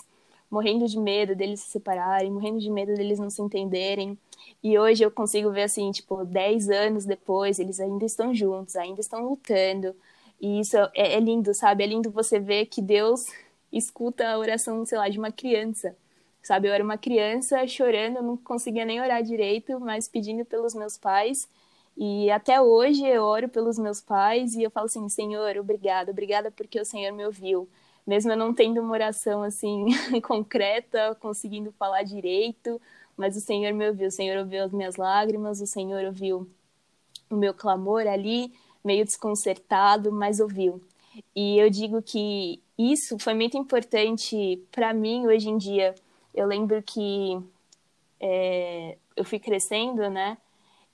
morrendo 0.50 0.86
de 0.88 0.98
medo 0.98 1.34
deles 1.36 1.60
se 1.60 1.70
separarem, 1.70 2.30
morrendo 2.30 2.58
de 2.58 2.68
medo 2.70 2.94
deles 2.94 3.18
não 3.20 3.30
se 3.30 3.40
entenderem. 3.40 4.18
E 4.62 4.78
hoje 4.78 5.04
eu 5.04 5.10
consigo 5.10 5.50
ver 5.50 5.62
assim, 5.64 5.90
tipo, 5.92 6.24
10 6.24 6.70
anos 6.70 7.04
depois, 7.04 7.58
eles 7.58 7.78
ainda 7.80 8.04
estão 8.04 8.34
juntos, 8.34 8.74
ainda 8.76 9.00
estão 9.00 9.28
lutando. 9.28 9.94
E 10.40 10.60
isso 10.60 10.76
é, 10.76 11.14
é 11.14 11.20
lindo, 11.20 11.54
sabe? 11.54 11.84
É 11.84 11.86
lindo 11.86 12.10
você 12.10 12.38
ver 12.40 12.66
que 12.66 12.82
Deus 12.82 13.26
escuta 13.72 14.28
a 14.28 14.38
oração, 14.38 14.84
sei 14.84 14.98
lá, 14.98 15.08
de 15.08 15.18
uma 15.18 15.30
criança. 15.32 15.96
Sabe, 16.42 16.68
eu 16.68 16.72
era 16.72 16.82
uma 16.84 16.98
criança 16.98 17.66
chorando, 17.66 18.22
não 18.22 18.36
conseguia 18.36 18.84
nem 18.84 19.00
orar 19.00 19.22
direito, 19.22 19.80
mas 19.80 20.08
pedindo 20.08 20.44
pelos 20.44 20.74
meus 20.74 20.96
pais 20.96 21.48
e 21.96 22.30
até 22.30 22.60
hoje 22.60 23.06
eu 23.06 23.22
oro 23.22 23.48
pelos 23.48 23.78
meus 23.78 24.00
pais 24.00 24.54
e 24.54 24.62
eu 24.62 24.70
falo 24.70 24.86
assim, 24.86 25.08
Senhor, 25.08 25.56
obrigada, 25.56 26.10
obrigada 26.10 26.50
porque 26.50 26.80
o 26.80 26.84
Senhor 26.84 27.12
me 27.12 27.24
ouviu. 27.24 27.68
Mesmo 28.06 28.32
eu 28.32 28.36
não 28.36 28.54
tendo 28.54 28.80
uma 28.80 28.92
oração 28.92 29.42
assim 29.42 29.86
concreta, 30.22 31.16
conseguindo 31.20 31.72
falar 31.72 32.02
direito, 32.02 32.80
mas 33.16 33.36
o 33.36 33.40
Senhor 33.40 33.72
me 33.72 33.88
ouviu, 33.88 34.08
o 34.08 34.10
Senhor 34.10 34.38
ouviu 34.38 34.64
as 34.64 34.72
minhas 34.72 34.96
lágrimas, 34.96 35.60
o 35.60 35.66
Senhor 35.66 36.04
ouviu 36.04 36.48
o 37.30 37.36
meu 37.36 37.54
clamor 37.54 38.06
ali, 38.06 38.52
meio 38.84 39.04
desconcertado, 39.04 40.12
mas 40.12 40.38
ouviu. 40.38 40.82
E 41.34 41.58
eu 41.58 41.70
digo 41.70 42.02
que 42.02 42.60
isso 42.78 43.18
foi 43.18 43.34
muito 43.34 43.56
importante 43.56 44.62
para 44.70 44.92
mim 44.92 45.26
hoje 45.26 45.48
em 45.48 45.56
dia. 45.56 45.94
Eu 46.34 46.46
lembro 46.46 46.82
que 46.82 47.40
é, 48.20 48.98
eu 49.16 49.24
fui 49.24 49.38
crescendo, 49.38 50.08
né? 50.10 50.36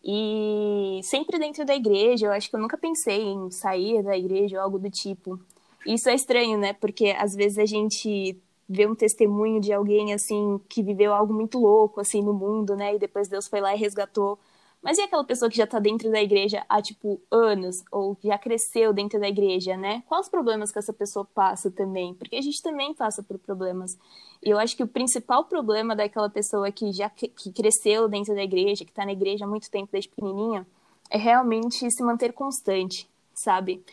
E 0.05 1.01
sempre 1.05 1.39
dentro 1.39 1.65
da 1.65 1.75
igreja, 1.75 2.27
eu 2.27 2.33
acho 2.33 2.51
que 2.51 2.57
eu 2.57 2.61
nunca 2.61 2.77
pensei 2.77 3.23
em 3.23 3.51
sair 3.51 4.03
da 4.03 4.17
igreja 4.17 4.57
ou 4.57 4.63
algo 4.63 4.79
do 4.79 4.91
tipo. 4.91 5.39
Isso 5.87 6.09
é 6.09 6.15
estranho, 6.15 6.59
né? 6.59 6.73
Porque 6.73 7.15
às 7.19 7.35
vezes 7.35 7.59
a 7.59 7.67
gente 7.67 8.37
vê 8.69 8.87
um 8.87 8.95
testemunho 8.95 9.61
de 9.61 9.73
alguém 9.73 10.13
assim 10.13 10.61
que 10.69 10.83
viveu 10.83 11.13
algo 11.13 11.33
muito 11.33 11.59
louco 11.59 12.01
assim 12.01 12.23
no 12.23 12.33
mundo, 12.33 12.75
né? 12.75 12.95
E 12.95 12.99
depois 12.99 13.29
Deus 13.29 13.47
foi 13.47 13.61
lá 13.61 13.75
e 13.75 13.79
resgatou. 13.79 14.39
Mas 14.83 14.99
e 14.99 15.03
aquela 15.03 15.23
pessoa 15.23 15.49
que 15.49 15.57
já 15.57 15.67
tá 15.67 15.79
dentro 15.79 16.11
da 16.11 16.21
igreja 16.21 16.65
há 16.69 16.83
tipo 16.83 17.21
anos 17.31 17.85
ou 17.91 18.17
que 18.17 18.27
já 18.27 18.37
cresceu 18.37 18.93
dentro 18.93 19.21
da 19.21 19.29
igreja, 19.29 19.77
né? 19.77 20.03
Quais 20.09 20.27
os 20.27 20.31
problemas 20.31 20.73
que 20.73 20.79
essa 20.79 20.93
pessoa 20.93 21.25
passa 21.25 21.71
também? 21.71 22.15
Porque 22.15 22.35
a 22.35 22.41
gente 22.41 22.61
também 22.61 22.93
passa 22.93 23.23
por 23.23 23.39
problemas. 23.39 23.97
E 24.43 24.51
eu 24.51 24.59
acho 24.59 24.77
que 24.77 24.83
o 24.83 24.89
principal 24.89 25.45
problema 25.45 25.95
daquela 25.95 26.29
pessoa 26.29 26.73
que 26.73 26.93
já 26.93 27.09
que 27.09 27.53
cresceu 27.53 28.09
dentro 28.09 28.35
da 28.35 28.43
igreja, 28.43 28.85
que 28.85 28.93
tá 28.93 29.07
na 29.07 29.13
igreja 29.13 29.45
há 29.45 29.49
muito 29.49 29.71
tempo 29.71 29.93
desde 29.93 30.11
pequenininha, 30.11 30.67
é 31.09 31.17
realmente 31.17 31.89
se 31.89 32.03
manter 32.03 32.33
constante, 32.33 33.09
sabe? 33.33 33.85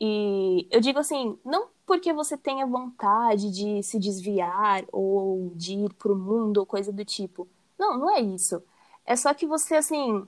E 0.00 0.66
eu 0.70 0.80
digo 0.80 0.98
assim, 0.98 1.38
não 1.44 1.68
porque 1.84 2.12
você 2.12 2.36
tenha 2.36 2.66
vontade 2.66 3.50
de 3.50 3.82
se 3.82 3.98
desviar 3.98 4.84
ou 4.92 5.52
de 5.54 5.74
ir 5.74 5.92
pro 5.94 6.14
mundo 6.14 6.58
ou 6.58 6.66
coisa 6.66 6.92
do 6.92 7.04
tipo. 7.04 7.48
Não, 7.78 7.98
não 7.98 8.10
é 8.10 8.20
isso. 8.20 8.62
É 9.06 9.16
só 9.16 9.32
que 9.32 9.46
você, 9.46 9.76
assim, 9.76 10.26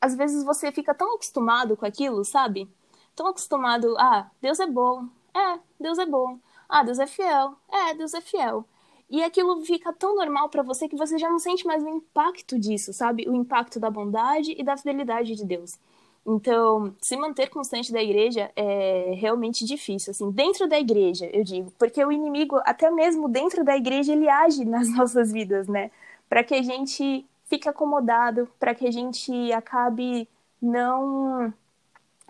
às 0.00 0.14
vezes 0.14 0.44
você 0.44 0.70
fica 0.72 0.94
tão 0.94 1.14
acostumado 1.14 1.76
com 1.76 1.86
aquilo, 1.86 2.24
sabe? 2.24 2.68
Tão 3.14 3.26
acostumado, 3.28 3.96
ah, 3.98 4.30
Deus 4.40 4.60
é 4.60 4.66
bom. 4.66 5.06
É, 5.34 5.58
Deus 5.80 5.98
é 5.98 6.06
bom. 6.06 6.38
Ah, 6.68 6.82
Deus 6.82 6.98
é 6.98 7.06
fiel. 7.06 7.54
É, 7.70 7.94
Deus 7.94 8.14
é 8.14 8.20
fiel. 8.20 8.64
E 9.08 9.22
aquilo 9.22 9.64
fica 9.64 9.92
tão 9.92 10.16
normal 10.16 10.48
para 10.48 10.62
você 10.62 10.88
que 10.88 10.96
você 10.96 11.16
já 11.16 11.30
não 11.30 11.38
sente 11.38 11.66
mais 11.66 11.82
o 11.82 11.88
impacto 11.88 12.58
disso, 12.58 12.92
sabe? 12.92 13.28
O 13.28 13.34
impacto 13.34 13.78
da 13.78 13.90
bondade 13.90 14.54
e 14.58 14.64
da 14.64 14.76
fidelidade 14.76 15.34
de 15.34 15.44
Deus. 15.44 15.78
Então, 16.26 16.92
se 17.00 17.16
manter 17.16 17.48
constante 17.48 17.92
da 17.92 18.02
igreja 18.02 18.50
é 18.56 19.12
realmente 19.16 19.64
difícil, 19.64 20.10
assim, 20.10 20.28
dentro 20.32 20.68
da 20.68 20.78
igreja, 20.78 21.30
eu 21.32 21.44
digo, 21.44 21.72
porque 21.78 22.04
o 22.04 22.10
inimigo, 22.10 22.60
até 22.64 22.90
mesmo 22.90 23.28
dentro 23.28 23.62
da 23.64 23.76
igreja, 23.76 24.12
ele 24.12 24.28
age 24.28 24.64
nas 24.64 24.88
nossas 24.96 25.30
vidas, 25.30 25.68
né? 25.68 25.90
Para 26.28 26.42
que 26.42 26.54
a 26.54 26.62
gente 26.62 27.24
fique 27.46 27.68
acomodado, 27.68 28.48
para 28.58 28.74
que 28.74 28.86
a 28.86 28.90
gente 28.90 29.52
acabe 29.52 30.28
não. 30.60 31.52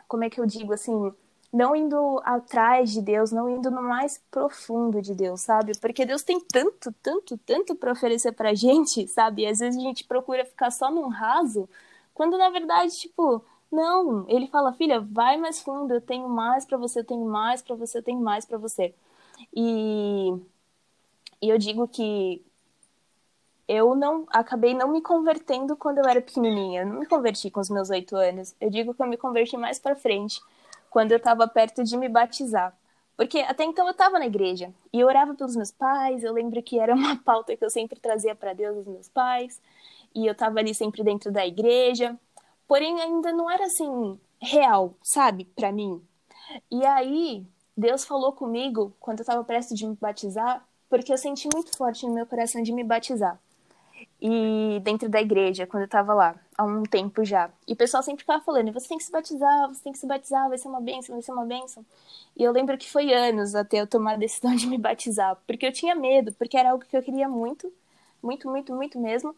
Como 0.09 0.25
é 0.25 0.31
que 0.31 0.41
eu 0.41 0.47
digo, 0.47 0.73
assim? 0.73 1.13
Não 1.53 1.75
indo 1.75 2.21
atrás 2.25 2.91
de 2.93 3.01
Deus, 3.01 3.33
não 3.33 3.49
indo 3.49 3.71
no 3.71 3.83
mais 3.83 4.23
profundo 4.31 5.01
de 5.01 5.15
Deus, 5.15 5.41
sabe? 5.41 5.73
Porque 5.79 6.05
Deus 6.05 6.23
tem 6.23 6.41
tanto, 6.41 6.93
tanto, 7.03 7.39
tanto 7.39 7.75
para 7.75 7.93
oferecer 7.93 8.33
pra 8.33 8.55
gente, 8.55 9.07
sabe? 9.09 9.43
E 9.43 9.47
às 9.47 9.61
vezes 9.61 9.79
a 9.79 9.83
gente 9.83 10.05
procura 10.05 10.45
ficar 10.45 10.71
só 10.71 10.91
num 10.91 11.09
raso, 11.09 11.69
quando 12.15 12.37
na 12.39 12.51
verdade, 12.51 12.97
tipo 12.97 13.45
não, 13.71 14.25
ele 14.29 14.47
fala, 14.47 14.73
filha, 14.73 15.01
vai 15.01 15.37
mais 15.37 15.61
fundo, 15.61 15.93
eu 15.95 16.01
tenho 16.01 16.29
mais 16.29 16.65
para 16.65 16.79
você, 16.79 17.01
eu 17.01 17.05
tenho 17.05 17.25
mais 17.27 17.63
para 17.63 17.77
você, 17.77 17.99
eu 17.99 18.03
tenho 18.03 18.21
mais 18.21 18.45
para 18.47 18.59
você. 18.59 18.95
E, 19.55 20.31
e 21.43 21.49
eu 21.49 21.59
digo 21.59 21.87
que 21.89 22.45
eu 23.69 23.95
não 23.95 24.27
acabei 24.31 24.75
não 24.75 24.89
me 24.89 25.01
convertendo 25.01 25.77
quando 25.77 25.99
eu 25.99 26.05
era 26.05 26.21
pequenininha. 26.21 26.83
Eu 26.83 26.87
não 26.87 27.01
me 27.01 27.07
converti 27.07 27.51
com 27.51 27.61
os 27.61 27.71
meus 27.71 27.91
oito 27.91 28.17
anos. 28.17 28.55
Eu 28.61 28.71
digo 28.71 28.95
que 28.95 29.03
eu 29.03 29.07
me 29.07 29.17
converti 29.17 29.57
mais 29.57 29.79
para 29.79 29.97
frente, 29.97 30.41
quando 30.91 31.13
eu 31.13 31.19
estava 31.19 31.47
perto 31.49 31.83
de 31.85 31.97
me 31.97 32.09
batizar. 32.09 32.77
Porque 33.17 33.39
até 33.41 33.65
então 33.65 33.87
eu 33.87 33.93
estava 33.93 34.19
na 34.19 34.27
igreja 34.27 34.73
e 34.93 35.01
eu 35.01 35.07
orava 35.07 35.35
pelos 35.35 35.57
meus 35.57 35.71
pais. 35.71 36.23
Eu 36.23 36.33
lembro 36.33 36.63
que 36.63 36.79
era 36.79 36.95
uma 36.95 37.17
pauta 37.25 37.57
que 37.57 37.65
eu 37.65 37.71
sempre 37.71 37.99
trazia 37.99 38.35
para 38.35 38.53
Deus 38.53 38.79
os 38.79 38.87
meus 38.87 39.09
pais. 39.09 39.61
E 40.15 40.27
eu 40.27 40.33
estava 40.33 40.59
ali 40.59 40.75
sempre 40.75 41.03
dentro 41.03 41.33
da 41.33 41.47
igreja 41.47 42.19
porém 42.67 43.01
ainda 43.01 43.33
não 43.33 43.51
era 43.51 43.67
assim 43.67 44.19
real, 44.41 44.95
sabe, 45.03 45.45
para 45.57 45.73
mim. 45.73 46.03
E 46.71 46.85
aí 46.85 47.47
Deus 47.77 48.05
falou 48.05 48.33
comigo 48.33 48.95
quando 49.01 49.21
eu 49.21 49.23
estava 49.23 49.45
prestes 49.45 49.79
de 49.79 49.87
me 49.87 49.97
batizar, 49.97 50.67
porque 50.89 51.13
eu 51.13 51.19
senti 51.19 51.49
muito 51.53 51.77
forte 51.77 52.07
no 52.07 52.15
meu 52.15 52.27
coração 52.27 52.63
de 52.63 52.73
me 52.73 52.85
batizar. 52.85 53.41
E 54.21 54.81
dentro 54.83 55.09
da 55.09 55.21
igreja, 55.21 55.67
quando 55.67 55.83
eu 55.83 55.87
estava 55.87 56.15
lá, 56.15 56.35
há 56.57 56.65
um 56.65 56.83
tempo 56.85 57.25
já. 57.25 57.51
E 57.69 57.75
o 57.75 57.77
pessoal 57.77 58.03
sempre 58.03 58.23
ficava 58.23 58.43
falando: 58.43 58.73
você 58.73 58.89
tem 58.89 58.99
que 58.99 59.05
se 59.05 59.13
batizar, 59.13 59.69
você 59.69 59.83
tem 59.83 59.93
que 59.93 59.99
se 59.99 60.07
batizar, 60.07 60.49
vai 60.49 60.59
ser 60.59 60.69
uma 60.69 60.81
bênção, 60.81 61.15
vai 61.15 61.23
ser 61.23 61.33
uma 61.33 61.45
bênção. 61.45 61.85
E 62.37 62.43
eu 62.43 62.53
lembro 62.53 62.77
que 62.79 62.91
foi 62.91 63.13
anos 63.13 63.55
até 63.55 63.81
eu 63.81 63.87
tomar 63.87 64.15
a 64.15 64.17
decisão 64.17 64.55
de 64.57 64.67
me 64.67 64.79
batizar, 64.79 65.37
porque 65.47 65.67
eu 65.67 65.73
tinha 65.73 65.95
medo, 65.95 66.33
porque 66.33 66.57
era 66.57 66.71
algo 66.71 66.85
que 66.85 66.97
eu 66.97 67.03
queria 67.03 67.29
muito, 67.29 67.73
muito, 68.23 68.49
muito, 68.49 68.75
muito 68.75 68.99
mesmo. 68.99 69.35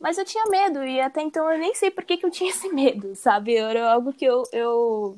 Mas 0.00 0.18
eu 0.18 0.24
tinha 0.24 0.44
medo, 0.46 0.82
e 0.84 1.00
até 1.00 1.22
então 1.22 1.50
eu 1.50 1.58
nem 1.58 1.74
sei 1.74 1.90
por 1.90 2.04
que, 2.04 2.16
que 2.16 2.26
eu 2.26 2.30
tinha 2.30 2.50
esse 2.50 2.68
medo, 2.72 3.14
sabe? 3.14 3.54
Era 3.54 3.92
algo 3.92 4.12
que 4.12 4.24
eu, 4.24 4.42
eu, 4.52 5.16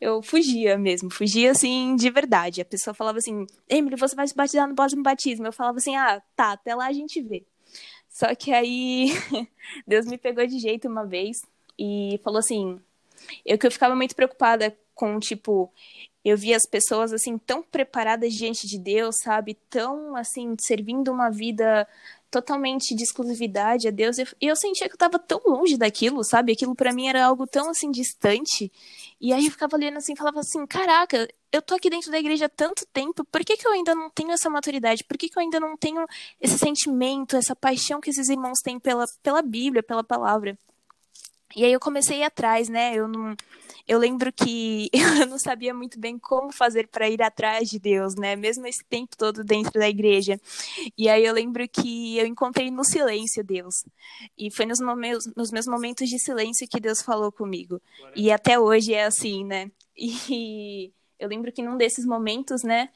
eu 0.00 0.22
fugia 0.22 0.78
mesmo, 0.78 1.10
fugia 1.10 1.50
assim 1.50 1.96
de 1.96 2.10
verdade. 2.10 2.60
A 2.60 2.64
pessoa 2.64 2.94
falava 2.94 3.18
assim: 3.18 3.46
Emily, 3.68 3.96
você 3.96 4.14
vai 4.14 4.28
se 4.28 4.34
batizar 4.34 4.68
no 4.68 4.74
próximo 4.76 5.02
batismo. 5.02 5.46
Eu 5.46 5.52
falava 5.52 5.78
assim: 5.78 5.96
ah, 5.96 6.22
tá, 6.36 6.52
até 6.52 6.74
lá 6.74 6.86
a 6.86 6.92
gente 6.92 7.20
vê. 7.20 7.44
Só 8.16 8.34
que 8.34 8.50
aí 8.50 9.10
Deus 9.86 10.06
me 10.06 10.16
pegou 10.16 10.46
de 10.46 10.58
jeito 10.58 10.88
uma 10.88 11.04
vez 11.04 11.36
e 11.78 12.18
falou 12.24 12.38
assim: 12.38 12.80
eu 13.44 13.58
que 13.58 13.66
eu 13.66 13.70
ficava 13.70 13.94
muito 13.94 14.16
preocupada 14.16 14.74
com, 14.94 15.20
tipo, 15.20 15.70
eu 16.24 16.34
via 16.34 16.56
as 16.56 16.66
pessoas 16.66 17.12
assim 17.12 17.36
tão 17.36 17.62
preparadas 17.62 18.32
diante 18.32 18.66
de 18.66 18.78
Deus, 18.78 19.16
sabe? 19.22 19.52
Tão 19.68 20.16
assim 20.16 20.56
servindo 20.58 21.12
uma 21.12 21.28
vida 21.28 21.86
totalmente 22.30 22.94
de 22.94 23.02
exclusividade 23.02 23.88
a 23.88 23.90
Deus. 23.90 24.18
E 24.18 24.26
eu, 24.40 24.56
sentia 24.56 24.88
que 24.88 24.94
eu 24.94 24.98
tava 24.98 25.18
tão 25.18 25.40
longe 25.46 25.76
daquilo, 25.76 26.24
sabe? 26.24 26.52
Aquilo 26.52 26.74
para 26.74 26.92
mim 26.92 27.08
era 27.08 27.24
algo 27.24 27.46
tão 27.46 27.70
assim 27.70 27.90
distante. 27.90 28.70
E 29.20 29.32
aí 29.32 29.46
eu 29.46 29.50
ficava 29.50 29.76
olhando 29.76 29.96
assim, 29.98 30.16
falava 30.16 30.40
assim: 30.40 30.66
"Caraca, 30.66 31.28
eu 31.52 31.62
tô 31.62 31.74
aqui 31.74 31.88
dentro 31.90 32.10
da 32.10 32.18
igreja 32.18 32.46
há 32.46 32.48
tanto 32.48 32.86
tempo, 32.92 33.24
por 33.24 33.44
que 33.44 33.56
que 33.56 33.66
eu 33.66 33.72
ainda 33.72 33.94
não 33.94 34.10
tenho 34.10 34.32
essa 34.32 34.50
maturidade? 34.50 35.04
Por 35.04 35.16
que 35.16 35.28
que 35.28 35.38
eu 35.38 35.42
ainda 35.42 35.60
não 35.60 35.76
tenho 35.76 36.04
esse 36.40 36.58
sentimento, 36.58 37.36
essa 37.36 37.56
paixão 37.56 38.00
que 38.00 38.10
esses 38.10 38.28
irmãos 38.28 38.58
têm 38.62 38.78
pela 38.78 39.04
pela 39.22 39.42
Bíblia, 39.42 39.82
pela 39.82 40.04
palavra?" 40.04 40.58
E 41.56 41.64
aí 41.64 41.72
eu 41.72 41.80
comecei 41.80 42.22
atrás, 42.22 42.68
né? 42.68 42.94
Eu 42.94 43.08
não 43.08 43.34
eu 43.88 43.98
lembro 43.98 44.32
que 44.32 44.90
eu 45.22 45.26
não 45.26 45.38
sabia 45.38 45.72
muito 45.72 45.98
bem 45.98 46.18
como 46.18 46.52
fazer 46.52 46.88
para 46.88 47.08
ir 47.08 47.22
atrás 47.22 47.68
de 47.68 47.78
Deus, 47.78 48.14
né? 48.16 48.34
Mesmo 48.34 48.66
esse 48.66 48.84
tempo 48.84 49.16
todo 49.16 49.44
dentro 49.44 49.72
da 49.78 49.88
igreja. 49.88 50.40
E 50.98 51.08
aí 51.08 51.24
eu 51.24 51.32
lembro 51.32 51.66
que 51.68 52.18
eu 52.18 52.26
encontrei 52.26 52.70
no 52.70 52.84
silêncio 52.84 53.44
Deus. 53.44 53.84
E 54.36 54.50
foi 54.50 54.66
nos, 54.66 54.80
momentos, 54.80 55.26
nos 55.36 55.50
meus 55.50 55.66
momentos 55.66 56.08
de 56.08 56.18
silêncio 56.18 56.68
que 56.68 56.80
Deus 56.80 57.00
falou 57.00 57.30
comigo. 57.30 57.80
E 58.14 58.30
até 58.32 58.58
hoje 58.58 58.92
é 58.92 59.04
assim, 59.04 59.44
né? 59.44 59.70
E 60.28 60.92
eu 61.18 61.28
lembro 61.28 61.50
que 61.50 61.62
num 61.62 61.76
desses 61.78 62.04
momentos, 62.04 62.62
né? 62.62 62.90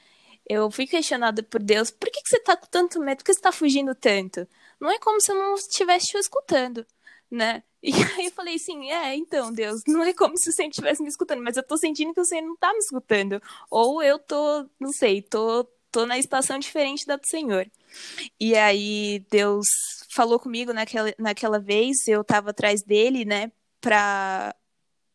Eu 0.47 0.71
fui 0.71 0.87
questionada 0.87 1.43
por 1.43 1.63
Deus, 1.63 1.91
por 1.91 2.11
que, 2.11 2.21
que 2.23 2.29
você 2.29 2.41
tá 2.41 2.57
com 2.57 2.67
tanto 2.67 3.01
medo? 3.01 3.19
Por 3.19 3.25
que 3.25 3.35
você 3.35 3.41
tá 3.41 3.53
fugindo 3.53 3.95
tanto? 3.95 4.47
Não 4.81 4.91
é 4.91 4.99
como 4.99 5.21
se 5.21 5.31
eu 5.33 5.37
não 5.37 5.55
estivesse 5.55 6.09
te 6.09 6.19
escutando, 6.19 6.85
né? 7.31 7.63
E 7.83 7.93
aí 7.93 8.27
eu 8.27 8.33
falei 8.33 8.57
assim, 8.57 8.91
é, 8.91 9.17
então, 9.17 9.53
Deus, 9.53 9.83
não 9.87 10.03
é 10.03 10.13
como 10.13 10.37
se 10.37 10.51
o 10.51 10.53
Senhor 10.53 10.69
estivesse 10.69 11.03
me 11.03 11.09
escutando, 11.09 11.43
mas 11.43 11.57
eu 11.57 11.63
tô 11.63 11.77
sentindo 11.79 12.13
que 12.13 12.21
o 12.21 12.25
Senhor 12.25 12.43
não 12.43 12.57
tá 12.57 12.73
me 12.73 12.79
escutando. 12.79 13.41
Ou 13.71 14.03
eu 14.03 14.19
tô, 14.19 14.69
não 14.79 14.93
sei, 14.93 15.23
tô, 15.23 15.65
tô 15.91 16.05
na 16.07 16.19
estação 16.19 16.59
diferente 16.59 17.07
da 17.07 17.17
do 17.17 17.27
Senhor. 17.27 17.71
E 18.39 18.55
aí 18.57 19.25
Deus 19.31 19.67
falou 20.11 20.39
comigo 20.39 20.73
naquela, 20.73 21.15
naquela 21.19 21.59
vez, 21.59 22.07
eu 22.09 22.25
tava 22.25 22.51
atrás 22.51 22.83
dele, 22.83 23.25
né, 23.25 23.51
pra... 23.81 24.55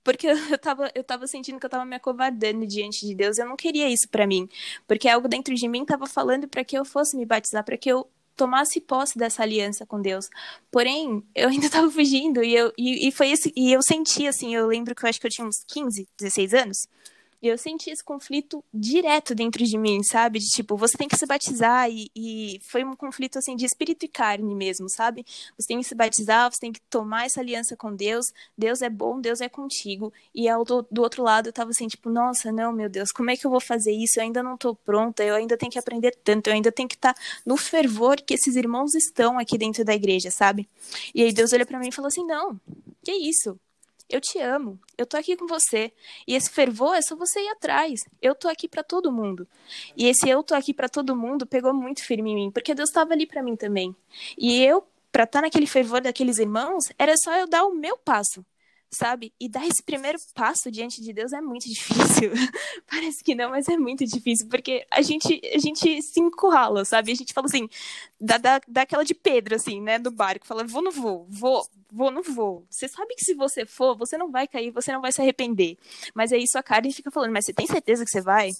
Porque 0.03 0.27
eu 0.51 0.57
tava, 0.59 0.91
eu 0.95 1.03
tava 1.03 1.27
sentindo 1.27 1.59
que 1.59 1.65
eu 1.65 1.69
tava 1.69 1.85
me 1.85 1.95
acovardando 1.95 2.65
diante 2.67 3.05
de 3.07 3.15
Deus. 3.15 3.37
Eu 3.37 3.47
não 3.47 3.55
queria 3.55 3.89
isso 3.89 4.07
para 4.09 4.27
mim. 4.27 4.47
Porque 4.87 5.09
algo 5.09 5.27
dentro 5.27 5.55
de 5.55 5.67
mim 5.67 5.85
tava 5.85 6.07
falando 6.07 6.47
para 6.47 6.63
que 6.63 6.77
eu 6.77 6.85
fosse 6.85 7.17
me 7.17 7.25
batizar, 7.25 7.63
para 7.65 7.77
que 7.77 7.89
eu 7.91 8.09
tomasse 8.35 8.81
posse 8.81 9.17
dessa 9.17 9.43
aliança 9.43 9.85
com 9.85 10.01
Deus. 10.01 10.29
Porém, 10.71 11.23
eu 11.33 11.49
ainda 11.49 11.65
estava 11.67 11.89
fugindo 11.89 12.43
e, 12.43 12.55
eu, 12.55 12.71
e, 12.77 13.07
e, 13.07 13.11
foi 13.11 13.31
esse, 13.31 13.51
e 13.55 13.71
eu 13.71 13.81
senti 13.81 14.27
assim, 14.27 14.53
eu 14.55 14.67
lembro 14.67 14.93
que 14.93 15.05
eu 15.05 15.09
acho 15.09 15.19
que 15.19 15.27
eu 15.27 15.31
tinha 15.31 15.47
uns 15.47 15.63
15, 15.67 16.07
16 16.19 16.53
anos, 16.53 16.87
eu 17.47 17.57
senti 17.57 17.89
esse 17.89 18.03
conflito 18.03 18.63
direto 18.73 19.35
dentro 19.35 19.63
de 19.63 19.77
mim, 19.77 20.03
sabe? 20.03 20.39
De 20.39 20.47
tipo, 20.47 20.75
você 20.77 20.97
tem 20.97 21.07
que 21.07 21.17
se 21.17 21.25
batizar 21.25 21.89
e, 21.89 22.09
e, 22.15 22.59
foi 22.61 22.83
um 22.83 22.95
conflito 22.95 23.37
assim 23.37 23.55
de 23.55 23.65
espírito 23.65 24.05
e 24.05 24.07
carne 24.07 24.55
mesmo, 24.55 24.89
sabe? 24.89 25.25
Você 25.57 25.67
tem 25.67 25.77
que 25.79 25.83
se 25.83 25.95
batizar, 25.95 26.51
você 26.51 26.59
tem 26.59 26.71
que 26.71 26.81
tomar 26.89 27.25
essa 27.25 27.39
aliança 27.39 27.75
com 27.75 27.95
Deus. 27.95 28.25
Deus 28.57 28.81
é 28.81 28.89
bom, 28.89 29.19
Deus 29.19 29.41
é 29.41 29.49
contigo. 29.49 30.13
E 30.33 30.47
ao 30.49 30.63
do, 30.63 30.85
do 30.89 31.01
outro 31.01 31.23
lado 31.23 31.47
eu 31.49 31.53
tava 31.53 31.71
assim, 31.71 31.87
tipo, 31.87 32.09
nossa, 32.09 32.51
não, 32.51 32.71
meu 32.71 32.89
Deus, 32.89 33.11
como 33.11 33.29
é 33.29 33.37
que 33.37 33.45
eu 33.45 33.51
vou 33.51 33.61
fazer 33.61 33.91
isso? 33.91 34.19
Eu 34.19 34.23
ainda 34.23 34.41
não 34.43 34.57
tô 34.57 34.75
pronta, 34.75 35.23
eu 35.23 35.35
ainda 35.35 35.57
tenho 35.57 35.71
que 35.71 35.79
aprender 35.79 36.15
tanto, 36.23 36.47
eu 36.47 36.53
ainda 36.53 36.71
tenho 36.71 36.87
que 36.87 36.95
estar 36.95 37.13
tá 37.13 37.21
no 37.45 37.57
fervor 37.57 38.17
que 38.17 38.33
esses 38.33 38.55
irmãos 38.55 38.93
estão 38.95 39.37
aqui 39.39 39.57
dentro 39.57 39.83
da 39.83 39.93
igreja, 39.93 40.31
sabe? 40.31 40.67
E 41.13 41.21
aí 41.23 41.33
Deus 41.33 41.53
olha 41.53 41.65
para 41.65 41.79
mim 41.79 41.89
e 41.89 41.91
falou 41.91 42.07
assim: 42.07 42.25
"Não, 42.25 42.59
que 43.03 43.11
isso? 43.11 43.59
Eu 44.09 44.21
te 44.21 44.39
amo. 44.39 44.79
Eu 44.97 45.05
tô 45.05 45.17
aqui 45.17 45.35
com 45.35 45.47
você. 45.47 45.91
E 46.27 46.35
esse 46.35 46.49
fervor 46.49 46.95
é 46.95 47.01
só 47.01 47.15
você 47.15 47.39
ir 47.39 47.49
atrás. 47.49 48.01
Eu 48.21 48.35
tô 48.35 48.47
aqui 48.47 48.67
para 48.67 48.83
todo 48.83 49.11
mundo. 49.11 49.47
E 49.97 50.05
esse 50.07 50.29
eu 50.29 50.43
tô 50.43 50.53
aqui 50.53 50.73
para 50.73 50.87
todo 50.89 51.15
mundo 51.15 51.45
pegou 51.45 51.73
muito 51.73 52.03
firme 52.03 52.31
em 52.31 52.35
mim, 52.35 52.51
porque 52.51 52.75
Deus 52.75 52.89
estava 52.89 53.13
ali 53.13 53.25
para 53.25 53.41
mim 53.43 53.55
também. 53.55 53.95
E 54.37 54.61
eu, 54.63 54.83
para 55.11 55.23
estar 55.23 55.39
tá 55.39 55.41
naquele 55.43 55.65
fervor 55.67 56.01
daqueles 56.01 56.37
irmãos, 56.37 56.85
era 56.97 57.15
só 57.17 57.33
eu 57.35 57.47
dar 57.47 57.65
o 57.65 57.73
meu 57.73 57.97
passo. 57.97 58.45
sabe? 58.91 59.33
E 59.39 59.49
dar 59.49 59.65
esse 59.67 59.83
primeiro 59.83 60.17
passo 60.33 60.71
diante 60.71 61.01
de 61.01 61.11
Deus 61.13 61.33
é 61.33 61.41
muito 61.41 61.67
difícil. 61.69 62.31
Parece 62.89 63.23
que 63.23 63.35
não, 63.35 63.49
mas 63.49 63.67
é 63.67 63.77
muito 63.77 64.05
difícil, 64.05 64.47
porque 64.49 64.85
a 64.91 65.01
gente, 65.01 65.41
a 65.53 65.59
gente 65.59 66.01
se 66.01 66.19
encurrala, 66.19 66.85
sabe? 66.85 67.11
A 67.11 67.15
gente 67.15 67.33
fala 67.33 67.47
assim, 67.47 67.67
dá, 68.19 68.37
dá, 68.37 68.61
dá 68.67 68.81
aquela 68.83 69.03
de 69.03 69.13
Pedro, 69.13 69.55
assim, 69.55 69.81
né, 69.81 69.99
do 69.99 70.11
barco, 70.11 70.45
fala, 70.47 70.63
vou, 70.63 70.81
não 70.81 70.91
vou, 70.91 71.25
vou, 71.29 71.67
vou, 71.95 72.11
não 72.11 72.21
vou. 72.21 72.65
Você 72.69 72.87
sabe 72.89 73.15
que 73.15 73.23
se 73.23 73.33
você 73.33 73.65
for, 73.65 73.95
você 73.97 74.17
não 74.17 74.29
vai 74.29 74.47
cair, 74.47 74.69
você 74.69 74.91
não 74.91 75.01
vai 75.01 75.13
se 75.13 75.21
arrepender. 75.21 75.77
Mas 76.13 76.33
aí 76.33 76.45
sua 76.45 76.61
cara 76.61 76.91
fica 76.91 77.09
falando, 77.09 77.31
mas 77.31 77.45
você 77.45 77.53
tem 77.53 77.65
certeza 77.65 78.03
que 78.03 78.11
você 78.11 78.21
vai? 78.21 78.51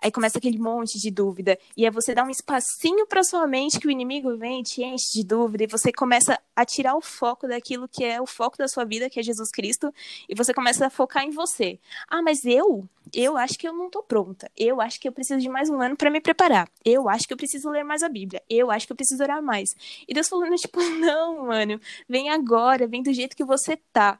Aí 0.00 0.12
começa 0.12 0.38
aquele 0.38 0.58
monte 0.58 0.98
de 0.98 1.10
dúvida, 1.10 1.58
e 1.76 1.84
é 1.84 1.90
você 1.90 2.14
dar 2.14 2.24
um 2.24 2.30
espacinho 2.30 3.06
para 3.06 3.24
sua 3.24 3.46
mente 3.46 3.80
que 3.80 3.88
o 3.88 3.90
inimigo 3.90 4.36
vem, 4.36 4.62
te 4.62 4.82
enche 4.82 5.12
de 5.12 5.24
dúvida, 5.24 5.64
e 5.64 5.66
você 5.66 5.92
começa 5.92 6.38
a 6.54 6.64
tirar 6.64 6.94
o 6.94 7.00
foco 7.00 7.48
daquilo 7.48 7.88
que 7.88 8.04
é 8.04 8.20
o 8.20 8.26
foco 8.26 8.56
da 8.56 8.68
sua 8.68 8.84
vida, 8.84 9.10
que 9.10 9.18
é 9.18 9.22
Jesus 9.22 9.50
Cristo, 9.50 9.92
e 10.28 10.34
você 10.34 10.54
começa 10.54 10.86
a 10.86 10.90
focar 10.90 11.24
em 11.24 11.30
você. 11.30 11.80
Ah, 12.08 12.22
mas 12.22 12.44
eu, 12.44 12.88
eu 13.12 13.36
acho 13.36 13.58
que 13.58 13.66
eu 13.66 13.72
não 13.72 13.90
tô 13.90 14.02
pronta. 14.02 14.50
Eu 14.56 14.80
acho 14.80 15.00
que 15.00 15.08
eu 15.08 15.12
preciso 15.12 15.40
de 15.40 15.48
mais 15.48 15.68
um 15.68 15.80
ano 15.80 15.96
para 15.96 16.10
me 16.10 16.20
preparar. 16.20 16.68
Eu 16.84 17.08
acho 17.08 17.26
que 17.26 17.32
eu 17.32 17.36
preciso 17.36 17.68
ler 17.70 17.84
mais 17.84 18.02
a 18.02 18.08
Bíblia. 18.08 18.42
Eu 18.48 18.70
acho 18.70 18.86
que 18.86 18.92
eu 18.92 18.96
preciso 18.96 19.22
orar 19.22 19.42
mais. 19.42 19.76
E 20.06 20.14
Deus 20.14 20.28
falando 20.28 20.54
tipo, 20.56 20.80
não, 20.80 21.46
mano, 21.46 21.80
vem 22.08 22.30
agora, 22.30 22.83
vem 22.86 23.02
do 23.02 23.12
jeito 23.12 23.36
que 23.36 23.44
você 23.44 23.76
tá. 23.92 24.18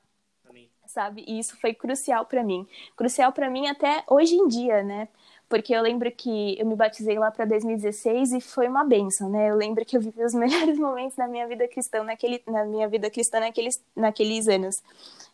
Sabe? 0.87 1.25
E 1.27 1.41
isso 1.41 1.59
foi 1.61 1.75
crucial 1.75 2.25
para 2.25 2.45
mim. 2.45 2.69
Crucial 2.95 3.33
para 3.33 3.51
mim 3.51 3.67
até 3.67 4.05
hoje 4.07 4.37
em 4.37 4.47
dia, 4.47 4.83
né? 4.83 5.09
porque 5.49 5.75
eu 5.75 5.83
lembro 5.83 6.11
que 6.11 6.59
eu 6.59 6.67
me 6.67 6.75
batizei 6.75 7.19
lá 7.19 7.31
para 7.31 7.45
2016 7.45 8.33
e 8.33 8.41
foi 8.41 8.67
uma 8.67 8.85
benção, 8.85 9.29
né? 9.29 9.51
Eu 9.51 9.57
lembro 9.57 9.85
que 9.85 9.97
eu 9.97 10.01
vivi 10.01 10.25
os 10.25 10.35
melhores 10.35 10.79
momentos 10.79 11.17
da 11.17 11.29
minha 11.29 11.47
vida 11.47 11.69
cristã 11.69 12.03
naquele, 12.03 12.43
na 12.47 12.65
minha 12.65 12.89
vida 12.89 13.11
cristã 13.11 13.41
naqueles, 13.41 13.81
naqueles 13.95 14.49
anos, 14.49 14.83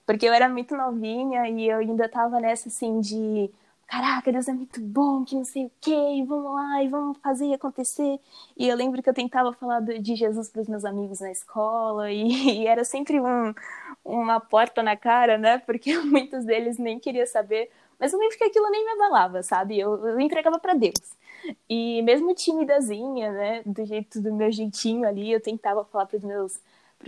porque 0.04 0.26
eu 0.26 0.32
era 0.32 0.48
muito 0.48 0.76
novinha 0.76 1.48
e 1.48 1.68
eu 1.68 1.78
ainda 1.78 2.08
tava 2.08 2.40
nessa 2.40 2.68
assim 2.68 3.00
de 3.00 3.50
caraca, 3.90 4.30
Deus 4.30 4.46
é 4.46 4.52
muito 4.52 4.80
bom, 4.80 5.24
que 5.24 5.34
não 5.34 5.44
sei 5.44 5.66
o 5.66 5.72
quê, 5.80 6.24
vamos 6.24 6.54
lá 6.54 6.82
e 6.82 6.88
vamos 6.88 7.18
fazer 7.18 7.52
acontecer. 7.52 8.20
E 8.56 8.68
eu 8.68 8.76
lembro 8.76 9.02
que 9.02 9.10
eu 9.10 9.14
tentava 9.14 9.52
falar 9.52 9.80
de 9.80 10.14
Jesus 10.14 10.48
para 10.48 10.62
os 10.62 10.68
meus 10.68 10.84
amigos 10.84 11.18
na 11.18 11.32
escola 11.32 12.10
e, 12.10 12.22
e, 12.62 12.66
era 12.68 12.84
sempre 12.84 13.20
um, 13.20 13.52
uma 14.04 14.38
porta 14.38 14.80
na 14.80 14.96
cara, 14.96 15.36
né? 15.36 15.58
Porque 15.58 15.98
muitos 16.06 16.44
deles 16.44 16.78
nem 16.78 17.00
queriam 17.00 17.26
saber. 17.26 17.68
Mas 17.98 18.12
eu 18.12 18.20
lembro 18.20 18.38
que 18.38 18.44
aquilo 18.44 18.70
nem 18.70 18.84
me 18.84 18.92
abalava, 18.92 19.42
sabe? 19.42 19.78
Eu, 19.78 20.06
eu 20.06 20.20
entregava 20.20 20.58
para 20.60 20.74
Deus. 20.74 21.16
E 21.68 22.00
mesmo 22.02 22.32
timidazinha, 22.32 23.32
né, 23.32 23.62
do 23.66 23.84
jeito 23.84 24.20
do 24.20 24.32
meu 24.32 24.52
jeitinho 24.52 25.06
ali, 25.06 25.32
eu 25.32 25.40
tentava 25.40 25.84
falar 25.84 26.06
para 26.06 26.16
os 26.16 26.22
meus 26.22 26.60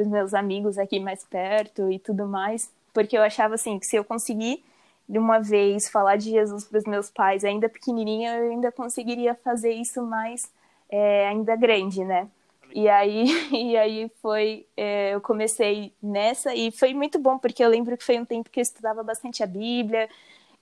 meus 0.06 0.32
amigos 0.32 0.78
aqui 0.78 0.98
mais 0.98 1.22
perto 1.22 1.92
e 1.92 1.98
tudo 1.98 2.26
mais, 2.26 2.72
porque 2.94 3.16
eu 3.16 3.22
achava 3.22 3.56
assim 3.56 3.78
que 3.78 3.86
se 3.86 3.94
eu 3.94 4.02
conseguir 4.02 4.64
de 5.08 5.18
uma 5.18 5.38
vez 5.38 5.88
falar 5.88 6.16
de 6.16 6.30
Jesus 6.30 6.64
para 6.64 6.78
os 6.78 6.84
meus 6.84 7.10
pais, 7.10 7.44
ainda 7.44 7.68
pequenininha, 7.68 8.36
eu 8.36 8.50
ainda 8.50 8.72
conseguiria 8.72 9.34
fazer 9.34 9.72
isso 9.72 10.02
mais 10.02 10.50
é, 10.88 11.28
ainda 11.28 11.56
grande, 11.56 12.04
né? 12.04 12.28
E 12.74 12.88
aí, 12.88 13.26
e 13.52 13.76
aí 13.76 14.10
foi, 14.20 14.66
é, 14.76 15.14
eu 15.14 15.20
comecei 15.20 15.92
nessa 16.02 16.54
e 16.54 16.70
foi 16.70 16.94
muito 16.94 17.18
bom 17.18 17.38
porque 17.38 17.64
eu 17.64 17.68
lembro 17.68 17.96
que 17.96 18.04
foi 18.04 18.18
um 18.18 18.24
tempo 18.24 18.50
que 18.50 18.60
eu 18.60 18.62
estudava 18.62 19.02
bastante 19.02 19.42
a 19.42 19.46
Bíblia, 19.46 20.08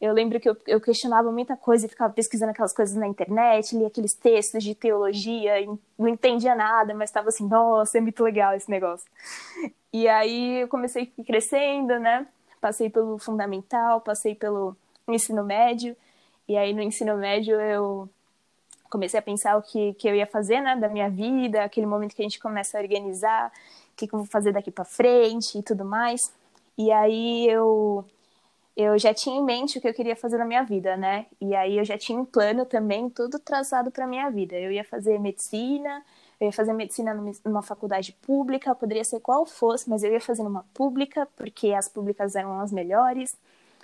eu 0.00 0.14
lembro 0.14 0.40
que 0.40 0.48
eu, 0.48 0.56
eu, 0.66 0.80
questionava 0.80 1.30
muita 1.30 1.56
coisa 1.56 1.84
e 1.84 1.88
ficava 1.88 2.12
pesquisando 2.12 2.52
aquelas 2.52 2.72
coisas 2.72 2.96
na 2.96 3.06
internet, 3.06 3.76
lia 3.76 3.88
aqueles 3.88 4.14
textos 4.14 4.64
de 4.64 4.74
teologia, 4.74 5.52
não 5.98 6.08
entendia 6.08 6.54
nada, 6.54 6.94
mas 6.94 7.10
estava 7.10 7.28
assim, 7.28 7.46
nossa, 7.46 7.98
é 7.98 8.00
muito 8.00 8.24
legal 8.24 8.54
esse 8.54 8.70
negócio. 8.70 9.06
E 9.92 10.08
aí 10.08 10.62
eu 10.62 10.68
comecei 10.68 11.12
crescendo, 11.26 11.98
né? 11.98 12.26
Passei 12.60 12.90
pelo 12.90 13.18
fundamental, 13.18 14.00
passei 14.00 14.34
pelo 14.34 14.76
ensino 15.08 15.42
médio, 15.42 15.96
e 16.48 16.56
aí 16.56 16.72
no 16.72 16.82
ensino 16.82 17.16
médio 17.16 17.60
eu 17.60 18.08
comecei 18.90 19.18
a 19.18 19.22
pensar 19.22 19.56
o 19.56 19.62
que, 19.62 19.94
que 19.94 20.08
eu 20.08 20.14
ia 20.14 20.26
fazer, 20.26 20.60
né, 20.60 20.76
da 20.76 20.88
minha 20.88 21.08
vida, 21.08 21.62
aquele 21.62 21.86
momento 21.86 22.14
que 22.14 22.22
a 22.22 22.24
gente 22.24 22.40
começa 22.40 22.76
a 22.76 22.80
organizar, 22.80 23.52
o 23.92 23.96
que, 23.96 24.06
que 24.06 24.14
eu 24.14 24.18
vou 24.18 24.26
fazer 24.26 24.52
daqui 24.52 24.70
para 24.70 24.84
frente 24.84 25.58
e 25.58 25.62
tudo 25.62 25.84
mais. 25.84 26.20
E 26.76 26.90
aí 26.90 27.48
eu 27.48 28.04
eu 28.76 28.98
já 28.98 29.12
tinha 29.12 29.36
em 29.36 29.44
mente 29.44 29.78
o 29.78 29.80
que 29.80 29.88
eu 29.88 29.94
queria 29.94 30.16
fazer 30.16 30.38
na 30.38 30.44
minha 30.44 30.62
vida, 30.62 30.96
né? 30.96 31.26
E 31.40 31.54
aí 31.54 31.76
eu 31.76 31.84
já 31.84 31.98
tinha 31.98 32.18
um 32.18 32.24
plano 32.24 32.64
também 32.64 33.10
tudo 33.10 33.38
traçado 33.38 33.90
para 33.90 34.06
minha 34.06 34.30
vida. 34.30 34.56
Eu 34.56 34.72
ia 34.72 34.84
fazer 34.84 35.18
medicina, 35.18 36.02
eu 36.40 36.46
ia 36.46 36.52
fazer 36.52 36.72
medicina 36.72 37.14
numa 37.44 37.62
faculdade 37.62 38.16
pública, 38.22 38.74
poderia 38.74 39.04
ser 39.04 39.20
qual 39.20 39.44
fosse, 39.44 39.88
mas 39.90 40.02
eu 40.02 40.10
ia 40.10 40.20
fazer 40.20 40.42
numa 40.42 40.64
pública, 40.72 41.28
porque 41.36 41.72
as 41.72 41.86
públicas 41.86 42.34
eram 42.34 42.58
as 42.60 42.72
melhores, 42.72 43.36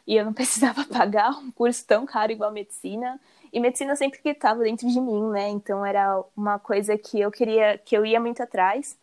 e 0.07 0.16
eu 0.16 0.25
não 0.25 0.33
precisava 0.35 0.85
pagar 0.85 1.31
um 1.33 1.51
curso 1.51 1.85
tão 1.87 2.07
caro 2.07 2.33
igual 2.33 2.51
medicina. 2.51 3.21
E 3.53 3.61
medicina 3.61 3.95
sempre 3.95 4.21
que 4.21 4.31
estava 4.31 4.62
dentro 4.62 4.88
de 4.88 5.01
mim, 5.01 5.31
né? 5.31 5.49
Então 5.51 5.85
era 5.85 6.23
uma 6.37 6.59
coisa 6.59 6.97
que 6.97 7.21
eu 7.21 7.31
queria, 7.31 7.79
que 7.79 7.97
eu 7.97 8.07
ia 8.07 8.19
muito 8.19 8.42
atrás. 8.42 8.97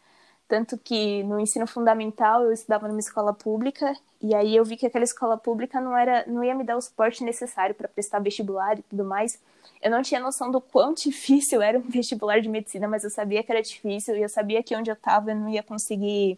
Tanto 0.48 0.78
que 0.78 1.24
no 1.24 1.40
ensino 1.40 1.66
fundamental 1.66 2.44
eu 2.44 2.52
estudava 2.52 2.88
numa 2.88 3.00
escola 3.00 3.34
pública 3.34 3.96
e 4.22 4.36
aí 4.36 4.56
eu 4.56 4.64
vi 4.64 4.78
que 4.78 4.86
aquela 4.86 5.04
escola 5.04 5.38
pública 5.38 5.80
não 5.82 5.98
era, 5.98 6.26
não 6.28 6.44
ia 6.44 6.54
me 6.54 6.64
dar 6.64 6.78
o 6.78 6.82
suporte 6.82 7.24
necessário 7.24 7.74
para 7.74 7.88
prestar 7.88 8.20
vestibular 8.20 8.78
e 8.78 8.84
tudo 8.84 9.04
mais. 9.04 9.40
Eu 9.82 9.90
não 9.90 10.02
tinha 10.02 10.20
noção 10.20 10.52
do 10.52 10.62
quão 10.62 10.94
difícil 10.96 11.62
era 11.62 11.78
um 11.78 11.82
vestibular 11.82 12.40
de 12.40 12.50
medicina, 12.50 12.88
mas 12.88 13.04
eu 13.04 13.10
sabia 13.10 13.44
que 13.44 13.52
era 13.52 13.62
difícil 13.62 14.16
e 14.16 14.22
eu 14.22 14.30
sabia 14.30 14.62
que 14.62 14.76
onde 14.76 14.92
eu 14.92 14.96
estava 14.96 15.32
eu 15.32 15.36
não 15.36 15.50
ia 15.50 15.64
conseguir 15.64 16.38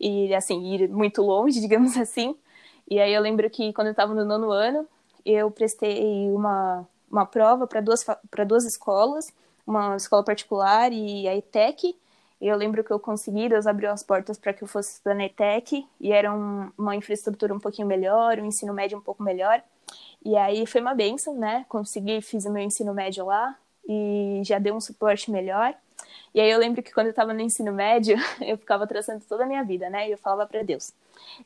ir 0.00 0.34
assim, 0.34 0.74
ir 0.74 0.88
muito 0.88 1.22
longe, 1.22 1.60
digamos 1.62 1.96
assim. 1.96 2.34
E 2.90 2.98
aí 3.00 3.12
eu 3.12 3.22
lembro 3.22 3.48
que 3.48 3.72
quando 3.72 3.88
eu 3.88 3.92
estava 3.92 4.14
no 4.14 4.24
nono 4.24 4.50
ano, 4.50 4.86
eu 5.24 5.50
prestei 5.50 6.30
uma 6.30 6.86
uma 7.10 7.26
prova 7.26 7.66
para 7.66 7.80
duas 7.82 8.04
para 8.30 8.44
duas 8.44 8.64
escolas, 8.64 9.32
uma 9.66 9.96
escola 9.96 10.24
particular 10.24 10.92
e 10.92 11.28
a 11.28 11.36
ETEC 11.36 11.94
e 12.42 12.48
eu 12.48 12.56
lembro 12.56 12.82
que 12.82 12.92
eu 12.92 12.98
consegui, 12.98 13.48
Deus 13.48 13.68
abriu 13.68 13.88
as 13.92 14.02
portas 14.02 14.36
para 14.36 14.52
que 14.52 14.64
eu 14.64 14.66
fosse 14.66 14.94
estudar 14.94 15.14
na 15.14 15.26
ETEC, 15.26 15.86
e 16.00 16.10
era 16.10 16.34
um, 16.34 16.72
uma 16.76 16.96
infraestrutura 16.96 17.54
um 17.54 17.60
pouquinho 17.60 17.86
melhor, 17.86 18.36
um 18.40 18.44
ensino 18.44 18.74
médio 18.74 18.98
um 18.98 19.00
pouco 19.00 19.22
melhor. 19.22 19.62
E 20.24 20.36
aí 20.36 20.66
foi 20.66 20.80
uma 20.80 20.92
benção, 20.92 21.38
né? 21.38 21.64
Consegui, 21.68 22.20
fiz 22.20 22.44
o 22.44 22.52
meu 22.52 22.64
ensino 22.64 22.92
médio 22.92 23.26
lá, 23.26 23.56
e 23.88 24.42
já 24.44 24.58
deu 24.58 24.74
um 24.74 24.80
suporte 24.80 25.30
melhor. 25.30 25.72
E 26.34 26.40
aí 26.40 26.50
eu 26.50 26.58
lembro 26.58 26.82
que 26.82 26.92
quando 26.92 27.06
eu 27.06 27.10
estava 27.10 27.32
no 27.32 27.40
ensino 27.40 27.72
médio, 27.72 28.16
eu 28.40 28.56
ficava 28.56 28.86
traçando 28.86 29.24
toda 29.28 29.44
a 29.44 29.46
minha 29.46 29.62
vida, 29.62 29.88
né? 29.90 30.08
E 30.08 30.12
eu 30.12 30.18
falava 30.18 30.46
para 30.46 30.62
Deus: 30.62 30.92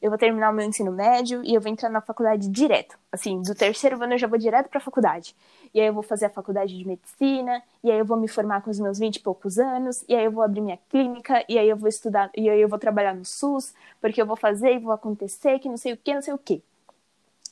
eu 0.01 0.11
vou 0.11 0.19
terminar 0.19 0.51
o 0.51 0.55
meu 0.55 0.67
ensino 0.67 0.93
médio 0.93 1.43
e 1.45 1.55
eu 1.55 1.61
vou 1.61 1.71
entrar 1.71 1.89
na 1.89 2.01
faculdade 2.01 2.49
direto. 2.49 2.99
Assim, 3.11 3.41
do 3.43 3.55
terceiro 3.55 4.03
ano 4.03 4.15
eu 4.15 4.19
já 4.19 4.27
vou 4.27 4.39
direto 4.39 4.69
para 4.69 4.79
a 4.79 4.83
faculdade 4.83 5.35
e 5.77 5.81
aí 5.81 5.89
eu 5.89 5.93
vou 5.93 6.03
fazer 6.03 6.25
a 6.25 6.31
faculdade 6.31 6.75
de 6.75 6.87
medicina, 6.87 7.63
e 7.85 7.91
aí 7.91 7.99
eu 7.99 8.05
vou 8.05 8.17
me 8.17 8.27
formar 8.27 8.63
com 8.63 8.71
os 8.71 8.81
meus 8.81 8.99
20 8.99 9.17
e 9.17 9.21
poucos 9.21 9.59
anos, 9.59 10.03
e 10.09 10.15
aí 10.15 10.25
eu 10.25 10.31
vou 10.31 10.43
abrir 10.43 10.63
minha 10.63 10.79
clínica, 10.89 11.45
e 11.47 11.59
aí 11.59 11.69
eu 11.69 11.77
vou 11.77 11.87
estudar, 11.87 12.31
e 12.35 12.49
aí 12.49 12.59
eu 12.59 12.67
vou 12.67 12.79
trabalhar 12.79 13.15
no 13.15 13.27
SUS, 13.27 13.75
porque 14.01 14.23
eu 14.23 14.25
vou 14.25 14.37
fazer 14.37 14.73
e 14.73 14.79
vou 14.79 14.91
acontecer, 14.91 15.59
que 15.59 15.69
não 15.69 15.77
sei 15.77 15.93
o 15.93 15.97
que, 15.99 16.15
não 16.15 16.23
sei 16.23 16.33
o 16.33 16.39
que. 16.39 16.63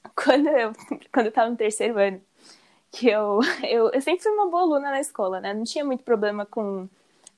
Quando 0.16 0.48
eu, 0.48 0.72
quando 1.12 1.26
eu 1.26 1.32
tava 1.32 1.50
no 1.50 1.56
terceiro 1.56 1.98
ano, 1.98 2.20
que 2.90 3.08
eu, 3.08 3.40
eu, 3.68 3.90
eu 3.90 4.00
sempre 4.00 4.22
fui 4.22 4.32
uma 4.32 4.48
boa 4.48 4.62
aluna 4.62 4.90
na 4.90 5.00
escola, 5.00 5.40
né? 5.40 5.52
Não 5.52 5.64
tinha 5.64 5.84
muito 5.84 6.02
problema 6.02 6.46
com, 6.46 6.88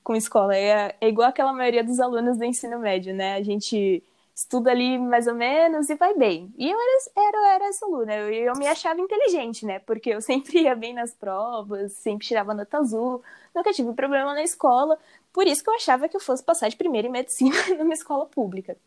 com 0.07 0.15
escola. 0.15 0.55
É, 0.55 0.95
é 1.01 1.09
igual 1.09 1.27
aquela 1.27 1.51
maioria 1.51 1.83
dos 1.83 1.99
alunos 1.99 2.37
do 2.37 2.45
ensino 2.45 2.79
médio, 2.79 3.13
né? 3.13 3.35
A 3.35 3.43
gente 3.43 4.01
estuda 4.33 4.71
ali 4.71 4.97
mais 4.97 5.27
ou 5.27 5.35
menos 5.35 5.89
e 5.89 5.95
vai 5.95 6.13
bem. 6.13 6.49
E 6.57 6.69
eu 6.71 6.77
era, 6.79 7.27
era, 7.27 7.55
era 7.55 7.65
essa 7.65 7.85
aluna, 7.85 8.15
eu, 8.15 8.29
eu 8.31 8.53
me 8.53 8.65
achava 8.67 9.01
inteligente, 9.01 9.65
né? 9.65 9.79
Porque 9.79 10.11
eu 10.11 10.21
sempre 10.23 10.61
ia 10.61 10.73
bem 10.75 10.93
nas 10.93 11.13
provas, 11.13 11.91
sempre 11.91 12.25
tirava 12.25 12.53
nota 12.53 12.77
azul, 12.77 13.21
nunca 13.53 13.73
tive 13.73 13.91
problema 13.91 14.33
na 14.33 14.43
escola. 14.43 14.97
Por 15.33 15.45
isso 15.45 15.61
que 15.61 15.69
eu 15.69 15.75
achava 15.75 16.07
que 16.07 16.15
eu 16.15 16.21
fosse 16.21 16.41
passar 16.41 16.69
de 16.69 16.77
primeira 16.77 17.09
em 17.09 17.11
medicina 17.11 17.57
numa 17.77 17.93
escola 17.93 18.25
pública. 18.27 18.77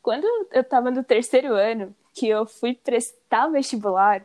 Quando 0.00 0.24
eu 0.52 0.62
estava 0.62 0.90
no 0.90 1.04
terceiro 1.04 1.52
ano, 1.52 1.94
que 2.14 2.26
eu 2.26 2.46
fui 2.46 2.72
prestar 2.72 3.48
vestibular, 3.48 4.24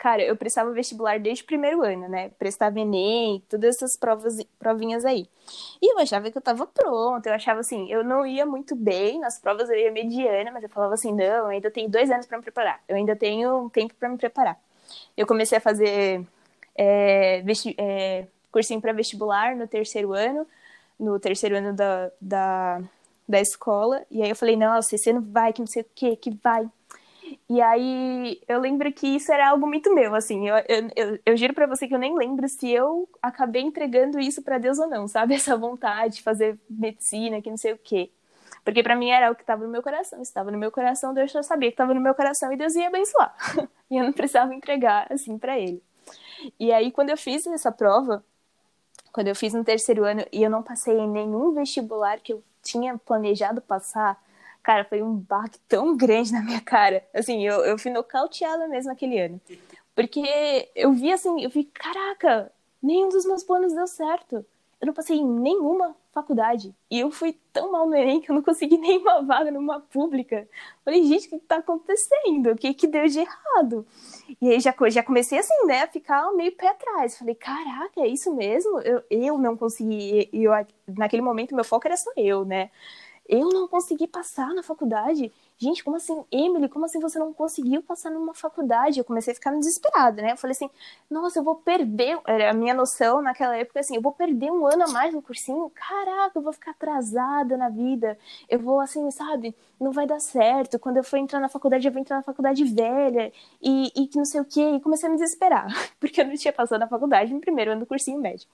cara, 0.00 0.22
eu 0.22 0.34
prestava 0.34 0.72
vestibular 0.72 1.20
desde 1.20 1.44
o 1.44 1.46
primeiro 1.46 1.82
ano, 1.82 2.08
né? 2.08 2.30
Prestava 2.38 2.80
Enem, 2.80 3.44
todas 3.50 3.76
essas 3.76 3.98
provas, 3.98 4.42
provinhas 4.58 5.04
aí. 5.04 5.28
E 5.80 5.92
eu 5.92 5.98
achava 5.98 6.30
que 6.30 6.38
eu 6.38 6.40
tava 6.40 6.66
pronta, 6.66 7.28
eu 7.28 7.34
achava 7.34 7.60
assim, 7.60 7.86
eu 7.92 8.02
não 8.02 8.24
ia 8.24 8.46
muito 8.46 8.74
bem, 8.74 9.20
nas 9.20 9.38
provas 9.38 9.68
eu 9.68 9.76
ia 9.76 9.92
mediana, 9.92 10.50
mas 10.52 10.62
eu 10.62 10.70
falava 10.70 10.94
assim, 10.94 11.12
não, 11.12 11.22
eu 11.22 11.46
ainda 11.48 11.70
tenho 11.70 11.90
dois 11.90 12.10
anos 12.10 12.24
para 12.24 12.38
me 12.38 12.42
preparar, 12.42 12.82
eu 12.88 12.96
ainda 12.96 13.14
tenho 13.14 13.68
tempo 13.68 13.92
para 13.94 14.08
me 14.08 14.16
preparar. 14.16 14.58
Eu 15.14 15.26
comecei 15.26 15.58
a 15.58 15.60
fazer 15.60 16.26
é, 16.74 17.44
é, 17.76 18.26
cursinho 18.50 18.80
para 18.80 18.94
vestibular 18.94 19.54
no 19.54 19.68
terceiro 19.68 20.14
ano, 20.14 20.46
no 20.98 21.20
terceiro 21.20 21.58
ano 21.58 21.74
da, 21.74 22.10
da, 22.18 22.80
da 23.28 23.40
escola, 23.40 24.02
e 24.10 24.22
aí 24.22 24.30
eu 24.30 24.36
falei, 24.36 24.56
não, 24.56 24.80
você 24.80 25.12
não 25.12 25.20
vai, 25.20 25.52
que 25.52 25.60
não 25.60 25.66
sei 25.66 25.82
o 25.82 25.86
que, 25.94 26.16
que 26.16 26.30
vai. 26.42 26.66
E 27.50 27.60
aí 27.60 28.40
eu 28.46 28.60
lembro 28.60 28.92
que 28.92 29.08
isso 29.08 29.32
era 29.32 29.50
algo 29.50 29.66
muito 29.66 29.92
meu, 29.92 30.14
assim. 30.14 30.48
Eu, 30.48 30.54
eu, 30.68 30.90
eu, 30.94 31.18
eu 31.26 31.36
giro 31.36 31.52
para 31.52 31.66
você 31.66 31.88
que 31.88 31.92
eu 31.92 31.98
nem 31.98 32.16
lembro 32.16 32.48
se 32.48 32.70
eu 32.70 33.08
acabei 33.20 33.60
entregando 33.60 34.20
isso 34.20 34.40
para 34.40 34.56
Deus 34.56 34.78
ou 34.78 34.88
não, 34.88 35.08
sabe? 35.08 35.34
Essa 35.34 35.56
vontade 35.56 36.14
de 36.14 36.22
fazer 36.22 36.56
medicina, 36.70 37.42
que 37.42 37.50
não 37.50 37.56
sei 37.56 37.72
o 37.72 37.78
quê. 37.78 38.08
Porque 38.64 38.84
para 38.84 38.94
mim 38.94 39.10
era 39.10 39.32
o 39.32 39.34
que 39.34 39.42
estava 39.42 39.64
no 39.64 39.68
meu 39.68 39.82
coração. 39.82 40.22
Estava 40.22 40.52
no 40.52 40.58
meu 40.58 40.70
coração, 40.70 41.12
Deus 41.12 41.32
já 41.32 41.42
sabia 41.42 41.70
que 41.70 41.74
estava 41.74 41.92
no 41.92 42.00
meu 42.00 42.14
coração 42.14 42.52
e 42.52 42.56
Deus 42.56 42.76
ia 42.76 42.86
abençoar. 42.86 43.34
e 43.90 43.96
eu 43.96 44.04
não 44.04 44.12
precisava 44.12 44.54
entregar 44.54 45.08
assim 45.10 45.36
para 45.36 45.58
ele. 45.58 45.82
E 46.58 46.72
aí 46.72 46.92
quando 46.92 47.10
eu 47.10 47.16
fiz 47.16 47.44
essa 47.48 47.72
prova, 47.72 48.24
quando 49.12 49.26
eu 49.26 49.34
fiz 49.34 49.54
no 49.54 49.64
terceiro 49.64 50.04
ano 50.04 50.24
e 50.32 50.40
eu 50.40 50.50
não 50.50 50.62
passei 50.62 50.96
em 50.96 51.08
nenhum 51.08 51.52
vestibular 51.52 52.20
que 52.20 52.32
eu 52.32 52.44
tinha 52.62 52.96
planejado 52.96 53.60
passar, 53.60 54.22
cara, 54.62 54.84
foi 54.84 55.02
um 55.02 55.16
baque 55.16 55.58
tão 55.68 55.96
grande 55.96 56.32
na 56.32 56.42
minha 56.42 56.60
cara. 56.60 57.04
Assim, 57.14 57.46
eu, 57.46 57.64
eu 57.64 57.78
fui 57.78 57.90
nocauteada 57.90 58.68
mesmo 58.68 58.92
aquele 58.92 59.18
ano. 59.18 59.40
Porque 59.94 60.70
eu 60.74 60.92
vi 60.92 61.12
assim, 61.12 61.42
eu 61.42 61.50
vi, 61.50 61.64
caraca, 61.64 62.52
nenhum 62.82 63.08
dos 63.08 63.24
meus 63.24 63.42
planos 63.42 63.72
deu 63.72 63.86
certo. 63.86 64.44
Eu 64.80 64.86
não 64.86 64.94
passei 64.94 65.18
em 65.18 65.26
nenhuma 65.26 65.94
faculdade. 66.12 66.74
E 66.90 67.00
eu 67.00 67.10
fui 67.10 67.38
tão 67.52 67.70
mal 67.70 67.86
no 67.86 67.94
Enem 67.94 68.20
que 68.20 68.30
eu 68.30 68.34
não 68.34 68.42
consegui 68.42 68.76
nenhuma 68.78 69.22
vaga 69.22 69.50
numa 69.50 69.80
pública. 69.80 70.48
Falei, 70.84 71.04
gente, 71.04 71.26
o 71.26 71.30
que 71.30 71.36
está 71.36 71.56
acontecendo? 71.56 72.52
O 72.52 72.56
que, 72.56 72.72
que 72.72 72.86
deu 72.86 73.06
de 73.06 73.20
errado? 73.20 73.86
E 74.40 74.50
aí 74.50 74.60
já, 74.60 74.74
já 74.88 75.02
comecei 75.02 75.38
assim, 75.38 75.66
né, 75.66 75.82
a 75.82 75.86
ficar 75.86 76.32
meio 76.32 76.52
pé 76.52 76.68
atrás. 76.68 77.18
Falei, 77.18 77.34
caraca, 77.34 78.00
é 78.00 78.08
isso 78.08 78.34
mesmo? 78.34 78.80
Eu, 78.80 79.02
eu 79.10 79.38
não 79.38 79.56
consegui. 79.56 80.30
Eu, 80.32 80.52
naquele 80.88 81.22
momento, 81.22 81.54
meu 81.54 81.64
foco 81.64 81.86
era 81.86 81.96
só 81.96 82.10
eu, 82.16 82.44
né? 82.44 82.70
Eu 83.30 83.48
não 83.50 83.68
consegui 83.68 84.08
passar 84.08 84.52
na 84.54 84.62
faculdade. 84.62 85.32
Gente, 85.62 85.84
como 85.84 85.96
assim, 85.98 86.24
Emily, 86.32 86.70
como 86.70 86.86
assim 86.86 86.98
você 86.98 87.18
não 87.18 87.34
conseguiu 87.34 87.82
passar 87.82 88.10
numa 88.10 88.32
faculdade? 88.32 88.98
Eu 88.98 89.04
comecei 89.04 89.32
a 89.32 89.34
ficar 89.34 89.50
desesperada, 89.52 90.22
né? 90.22 90.32
Eu 90.32 90.36
falei 90.38 90.52
assim, 90.52 90.70
nossa, 91.10 91.38
eu 91.38 91.44
vou 91.44 91.54
perder. 91.56 92.18
Era 92.26 92.50
a 92.50 92.54
minha 92.54 92.72
noção 92.72 93.20
naquela 93.20 93.54
época 93.54 93.80
assim, 93.80 93.94
eu 93.94 94.00
vou 94.00 94.10
perder 94.10 94.50
um 94.50 94.66
ano 94.66 94.84
a 94.84 94.88
mais 94.88 95.12
no 95.12 95.20
cursinho. 95.20 95.70
Caraca, 95.74 96.38
eu 96.38 96.40
vou 96.40 96.54
ficar 96.54 96.70
atrasada 96.70 97.58
na 97.58 97.68
vida. 97.68 98.18
Eu 98.48 98.58
vou, 98.58 98.80
assim, 98.80 99.10
sabe, 99.10 99.54
não 99.78 99.92
vai 99.92 100.06
dar 100.06 100.18
certo. 100.18 100.78
Quando 100.78 100.96
eu 100.96 101.04
for 101.04 101.18
entrar 101.18 101.38
na 101.38 101.48
faculdade, 101.50 101.86
eu 101.86 101.92
vou 101.92 102.00
entrar 102.00 102.16
na 102.16 102.22
faculdade 102.22 102.64
velha 102.64 103.30
e, 103.60 103.92
e 103.94 104.06
que 104.06 104.16
não 104.16 104.24
sei 104.24 104.40
o 104.40 104.46
quê. 104.46 104.62
E 104.62 104.80
comecei 104.80 105.10
a 105.10 105.12
me 105.12 105.18
desesperar, 105.18 105.66
porque 106.00 106.22
eu 106.22 106.26
não 106.26 106.36
tinha 106.36 106.54
passado 106.54 106.80
na 106.80 106.88
faculdade 106.88 107.34
no 107.34 107.40
primeiro 107.40 107.72
ano 107.72 107.80
do 107.80 107.86
cursinho 107.86 108.18
médio 108.18 108.48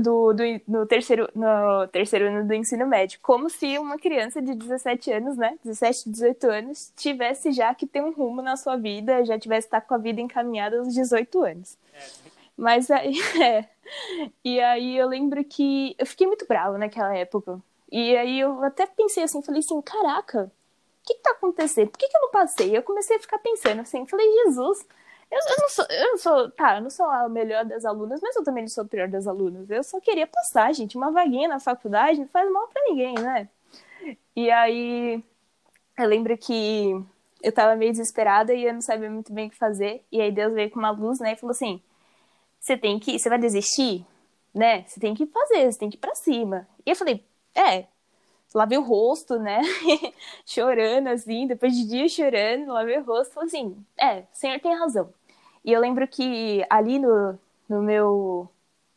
do, 0.00 0.32
do, 0.32 0.42
no, 0.66 0.86
terceiro, 0.86 1.28
no 1.34 1.86
terceiro 1.88 2.26
ano 2.26 2.46
do 2.46 2.54
ensino 2.54 2.86
médio, 2.86 3.20
como 3.22 3.48
se 3.48 3.78
uma 3.78 3.98
criança 3.98 4.42
de 4.42 4.54
17 4.54 5.12
anos, 5.12 5.36
né, 5.36 5.56
17, 5.64 6.09
18 6.10 6.46
anos, 6.48 6.92
tivesse 6.96 7.52
já 7.52 7.74
que 7.74 7.86
ter 7.86 8.02
um 8.02 8.12
rumo 8.12 8.42
na 8.42 8.56
sua 8.56 8.76
vida, 8.76 9.24
já 9.24 9.38
tivesse 9.38 9.66
estar 9.66 9.80
com 9.80 9.94
a 9.94 9.98
vida 9.98 10.20
encaminhada 10.20 10.78
aos 10.78 10.94
18 10.94 11.42
anos. 11.42 11.78
É. 11.94 12.30
Mas 12.56 12.90
aí, 12.90 13.14
é. 13.42 13.68
E 14.44 14.60
aí 14.60 14.96
eu 14.96 15.08
lembro 15.08 15.42
que 15.44 15.94
eu 15.98 16.06
fiquei 16.06 16.26
muito 16.26 16.46
brava 16.46 16.76
naquela 16.78 17.16
época. 17.16 17.60
E 17.90 18.16
aí 18.16 18.38
eu 18.38 18.62
até 18.62 18.86
pensei 18.86 19.24
assim, 19.24 19.42
falei 19.42 19.60
assim, 19.60 19.80
caraca, 19.82 20.52
o 21.02 21.06
que, 21.06 21.14
que 21.14 21.22
tá 21.22 21.30
acontecendo? 21.30 21.88
Por 21.88 21.98
que, 21.98 22.08
que 22.08 22.16
eu 22.16 22.20
não 22.20 22.30
passei? 22.30 22.76
Eu 22.76 22.82
comecei 22.82 23.16
a 23.16 23.20
ficar 23.20 23.38
pensando 23.38 23.80
assim, 23.80 24.06
falei, 24.06 24.30
Jesus, 24.44 24.86
eu, 25.30 25.38
eu, 25.38 25.56
não 25.60 25.68
sou, 25.68 25.86
eu 25.88 26.10
não 26.10 26.18
sou, 26.18 26.50
tá, 26.50 26.76
eu 26.76 26.82
não 26.82 26.90
sou 26.90 27.06
a 27.06 27.28
melhor 27.28 27.64
das 27.64 27.84
alunas, 27.84 28.20
mas 28.20 28.34
eu 28.36 28.44
também 28.44 28.64
não 28.64 28.68
sou 28.68 28.84
a 28.84 28.86
pior 28.86 29.08
das 29.08 29.26
alunas. 29.26 29.70
Eu 29.70 29.82
só 29.82 30.00
queria 30.00 30.26
passar, 30.26 30.72
gente. 30.74 30.96
Uma 30.96 31.12
vaguinha 31.12 31.48
na 31.48 31.60
faculdade 31.60 32.20
não 32.20 32.28
faz 32.28 32.50
mal 32.50 32.68
para 32.68 32.82
ninguém, 32.84 33.14
né? 33.14 33.48
E 34.34 34.50
aí, 34.50 35.22
eu 35.98 36.08
lembro 36.08 36.36
que 36.38 36.94
eu 37.42 37.52
tava 37.52 37.76
meio 37.76 37.92
desesperada 37.92 38.52
e 38.54 38.64
eu 38.64 38.74
não 38.74 38.80
sabia 38.80 39.10
muito 39.10 39.32
bem 39.32 39.48
o 39.48 39.50
que 39.50 39.56
fazer. 39.56 40.04
E 40.12 40.20
aí 40.20 40.30
Deus 40.32 40.52
veio 40.54 40.70
com 40.70 40.78
uma 40.78 40.90
luz, 40.90 41.20
né, 41.20 41.32
e 41.32 41.36
falou 41.36 41.52
assim: 41.52 41.82
você 42.60 42.76
tem 42.76 42.98
que, 42.98 43.18
você 43.18 43.28
vai 43.28 43.38
desistir, 43.38 44.06
né? 44.54 44.84
Você 44.86 45.00
tem 45.00 45.14
que 45.14 45.26
fazer, 45.26 45.72
você 45.72 45.78
tem 45.78 45.90
que 45.90 45.96
ir 45.96 46.00
pra 46.00 46.14
cima. 46.14 46.68
E 46.86 46.90
eu 46.90 46.96
falei: 46.96 47.24
é, 47.54 47.86
lavei 48.54 48.78
o 48.78 48.82
rosto, 48.82 49.38
né? 49.38 49.60
chorando, 50.46 51.08
assim, 51.08 51.46
depois 51.46 51.74
de 51.74 51.86
dias 51.86 52.12
chorando, 52.12 52.72
lavei 52.72 52.98
o 52.98 53.04
rosto, 53.04 53.34
falei 53.34 53.48
assim: 53.48 53.76
é, 53.98 54.20
o 54.20 54.26
senhor 54.32 54.60
tem 54.60 54.74
razão. 54.76 55.12
E 55.64 55.72
eu 55.72 55.80
lembro 55.80 56.06
que 56.08 56.64
ali 56.70 56.98
no, 56.98 57.38
no 57.68 57.82
meu 57.82 58.48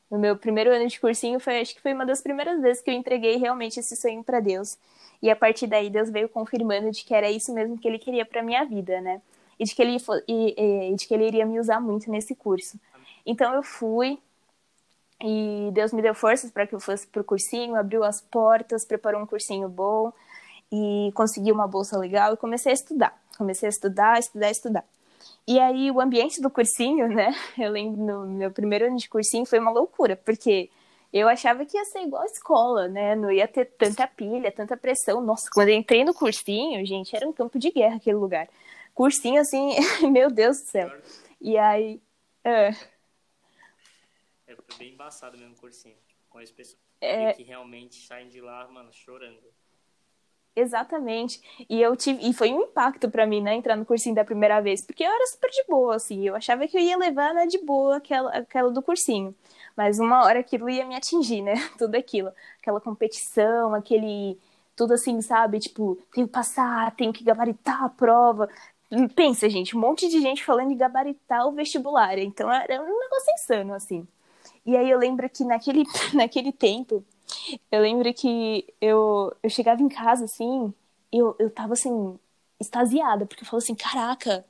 no 0.10 0.20
meu 0.20 0.38
primeiro 0.38 0.72
ano 0.72 0.88
de 0.88 1.00
cursinho 1.00 1.40
foi 1.40 1.60
acho 1.60 1.74
que 1.74 1.82
foi 1.82 1.94
uma 1.94 2.06
das 2.06 2.22
primeiras 2.22 2.62
vezes 2.62 2.84
que 2.84 2.92
eu 2.92 2.94
entreguei 2.94 3.38
realmente 3.38 3.80
esse 3.80 3.96
sonho 3.96 4.24
para 4.24 4.40
Deus. 4.40 4.78
E 5.24 5.32
a 5.32 5.38
partir 5.38 5.68
daí 5.68 5.90
Deus 5.90 6.10
veio 6.10 6.28
confirmando 6.28 6.92
de 6.92 7.06
que 7.06 7.16
era 7.16 7.32
isso 7.32 7.54
mesmo 7.54 7.78
que 7.78 7.88
ele 7.88 7.98
queria 7.98 8.26
para 8.26 8.44
minha 8.44 8.66
vida, 8.66 9.00
né? 9.00 9.22
E 9.58 9.64
de 9.64 9.74
que 9.74 9.82
ele 9.82 9.96
e, 10.28 10.92
e 10.92 10.96
de 10.96 11.08
que 11.08 11.14
ele 11.14 11.26
iria 11.26 11.46
me 11.46 11.58
usar 11.62 11.80
muito 11.80 12.12
nesse 12.12 12.36
curso. 12.36 12.78
Então 13.26 13.54
eu 13.54 13.64
fui 13.64 14.20
e 15.24 15.70
Deus 15.72 15.94
me 15.94 16.02
deu 16.02 16.14
forças 16.14 16.52
para 16.52 16.68
que 16.68 16.76
eu 16.76 16.80
fosse 16.82 17.08
pro 17.08 17.24
cursinho, 17.24 17.78
abriu 17.78 18.04
as 18.04 18.20
portas, 18.20 18.86
preparou 18.86 19.22
um 19.22 19.26
cursinho 19.26 19.70
bom 19.70 20.12
e 20.70 21.10
consegui 21.16 21.54
uma 21.54 21.68
bolsa 21.70 21.98
legal 21.98 22.34
e 22.34 22.38
comecei 22.38 22.74
a 22.74 22.76
estudar. 22.76 23.18
Comecei 23.38 23.68
a 23.68 23.70
estudar, 23.70 24.20
estudar, 24.20 24.52
estudar. 24.52 24.86
E 25.48 25.58
aí 25.58 25.90
o 25.90 26.02
ambiente 26.02 26.42
do 26.42 26.50
cursinho, 26.50 27.08
né? 27.08 27.34
Eu 27.58 27.72
lembro 27.72 28.04
no 28.04 28.28
meu 28.28 28.52
primeiro 28.52 28.88
ano 28.88 28.98
de 28.98 29.08
cursinho 29.08 29.46
foi 29.46 29.60
uma 29.60 29.72
loucura, 29.72 30.18
porque 30.18 30.70
eu 31.14 31.30
achava 31.30 31.64
que 31.64 31.78
ia 31.78 31.86
ser 31.86 32.00
igual 32.00 32.24
a 32.24 32.26
escola, 32.26 32.88
né? 32.88 33.16
Não 33.16 33.32
ia 33.32 33.48
ter 33.48 33.66
tanta 33.66 34.08
pilha, 34.08 34.52
tanta 34.52 34.76
pressão. 34.76 35.22
Nossa, 35.22 35.48
quando 35.54 35.70
eu 35.70 35.76
entrei 35.76 36.04
no 36.04 36.14
cursinho, 36.14 36.84
gente, 36.86 37.16
era 37.16 37.28
um 37.28 37.32
campo 37.32 37.60
de 37.60 37.70
guerra 37.70 37.98
aquele 37.98 38.18
lugar. 38.18 38.50
Cursinho, 38.96 39.40
assim, 39.40 39.76
meu 40.12 40.32
Deus 40.32 40.60
do 40.60 40.66
céu. 40.66 40.92
E 41.40 41.56
aí. 41.56 42.02
É, 42.44 42.70
é 44.48 44.56
bem 44.78 44.94
embaçado 44.94 45.38
mesmo 45.38 45.54
o 45.54 45.60
cursinho. 45.60 45.96
Com 46.30 46.40
as 46.40 46.52
pessoas 46.52 46.80
é... 47.00 47.34
que 47.34 47.44
realmente 47.44 48.08
saem 48.08 48.28
de 48.28 48.42
lá, 48.42 48.68
mano, 48.68 48.92
chorando. 48.92 49.54
Exatamente. 50.56 51.42
E 51.68 51.82
eu 51.82 51.96
tive, 51.96 52.30
e 52.30 52.34
foi 52.34 52.52
um 52.54 52.62
impacto 52.62 53.10
para 53.10 53.26
mim, 53.26 53.42
né, 53.42 53.56
entrar 53.56 53.76
no 53.76 53.86
cursinho 53.86 54.14
da 54.14 54.24
primeira 54.24 54.62
vez, 54.62 54.82
porque 54.86 55.04
eu 55.04 55.12
era 55.12 55.26
super 55.28 55.50
de 55.50 55.64
boa, 55.68 55.96
assim, 55.96 56.28
eu 56.28 56.36
achava 56.36 56.68
que 56.68 56.78
eu 56.78 56.82
ia 56.82 56.96
levar, 56.98 57.34
né, 57.34 57.48
de 57.48 57.58
boa 57.58 57.98
aquela, 57.98 58.30
aquela 58.38 58.70
do 58.72 58.82
cursinho. 58.82 59.36
Mas 59.76 59.98
uma 60.00 60.24
hora 60.24 60.40
aquilo 60.40 60.70
ia 60.70 60.86
me 60.86 60.96
atingir, 60.96 61.42
né, 61.42 61.56
tudo 61.78 61.96
aquilo. 61.96 62.32
Aquela 62.62 62.80
competição, 62.80 63.74
aquele, 63.74 64.40
tudo 64.76 64.94
assim, 64.94 65.20
sabe, 65.22 65.60
tipo, 65.60 65.98
tenho 66.14 66.28
que 66.28 66.34
passar, 66.34 66.96
tenho 66.96 67.12
que 67.12 67.24
gabaritar 67.24 67.84
a 67.84 67.90
prova. 67.90 68.48
Pensa, 69.16 69.50
gente, 69.50 69.76
um 69.76 69.80
monte 69.80 70.08
de 70.08 70.22
gente 70.22 70.44
falando 70.46 70.70
de 70.70 70.76
gabaritar 70.76 71.48
o 71.48 71.52
vestibular, 71.52 72.20
então 72.20 72.52
era 72.52 72.80
um 72.80 73.00
negócio 73.00 73.34
insano, 73.34 73.74
assim. 73.74 74.08
E 74.66 74.78
aí 74.78 74.90
eu 74.90 75.00
lembro 75.00 75.30
que 75.30 75.44
naquele, 75.44 75.84
naquele 76.14 76.52
tempo, 76.52 77.04
eu 77.72 77.82
lembro 77.82 78.14
que 78.14 78.66
eu, 78.82 79.36
eu 79.44 79.50
chegava 79.50 79.82
em 79.82 79.90
casa, 79.90 80.26
assim, 80.26 80.74
eu, 81.12 81.36
eu 81.40 81.50
tava, 81.50 81.74
assim, 81.74 82.20
extasiada, 82.60 83.26
porque 83.26 83.44
eu 83.44 83.48
falava 83.48 83.64
assim, 83.64 83.76
caraca, 83.76 84.46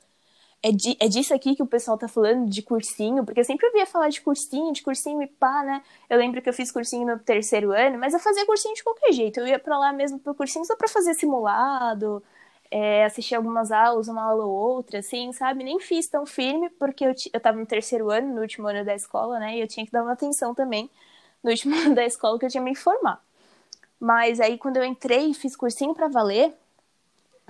é, 0.64 0.72
de, 0.72 0.98
é 1.00 1.08
disso 1.10 1.34
aqui 1.34 1.56
que 1.56 1.64
o 1.64 1.68
pessoal 1.68 1.98
tá 1.98 2.08
falando, 2.08 2.50
de 2.50 2.62
cursinho, 2.62 3.26
porque 3.26 3.40
eu 3.42 3.46
sempre 3.46 3.68
ouvia 3.68 3.86
falar 3.86 4.10
de 4.10 4.22
cursinho, 4.22 4.74
de 4.74 4.82
cursinho 4.84 5.22
e 5.22 5.28
pá, 5.28 5.64
né? 5.64 5.84
Eu 6.10 6.18
lembro 6.18 6.42
que 6.42 6.50
eu 6.50 6.54
fiz 6.54 6.72
cursinho 6.72 7.06
no 7.08 7.20
terceiro 7.20 7.72
ano, 7.72 7.98
mas 8.00 8.14
eu 8.14 8.20
fazia 8.20 8.46
cursinho 8.46 8.74
de 8.76 8.84
qualquer 8.84 9.12
jeito, 9.14 9.40
eu 9.40 9.48
ia 9.48 9.60
pra 9.60 9.78
lá 9.78 9.92
mesmo 9.94 10.20
pro 10.20 10.36
cursinho 10.36 10.66
só 10.66 10.76
pra 10.76 10.88
fazer 10.88 11.14
simulado, 11.16 12.24
é, 12.72 13.06
assistir 13.06 13.36
algumas 13.36 13.72
aulas, 13.72 14.08
uma 14.08 14.24
aula 14.24 14.46
ou 14.46 14.54
outra, 14.54 15.00
assim, 15.00 15.32
sabe? 15.34 15.64
Nem 15.64 15.80
fiz 15.80 16.08
tão 16.08 16.26
firme, 16.26 16.70
porque 16.72 17.06
eu, 17.06 17.14
eu 17.34 17.40
tava 17.42 17.58
no 17.60 17.66
terceiro 17.66 18.10
ano, 18.10 18.34
no 18.34 18.42
último 18.42 18.68
ano 18.68 18.84
da 18.86 18.96
escola, 18.96 19.40
né? 19.40 19.58
E 19.58 19.62
eu 19.62 19.68
tinha 19.68 19.86
que 19.86 19.92
dar 19.92 20.04
uma 20.04 20.14
atenção 20.14 20.56
também 20.56 20.90
no 21.44 21.52
último 21.52 21.76
ano 21.78 21.96
da 21.96 22.06
escola 22.06 22.40
que 22.40 22.46
eu 22.46 22.50
tinha 22.50 22.64
me 22.64 22.72
informar. 22.72 23.22
Mas 24.00 24.40
aí 24.40 24.58
quando 24.58 24.78
eu 24.78 24.84
entrei 24.84 25.32
e 25.32 25.34
fiz 25.34 25.56
cursinho 25.56 25.94
para 25.94 26.08
valer, 26.08 26.54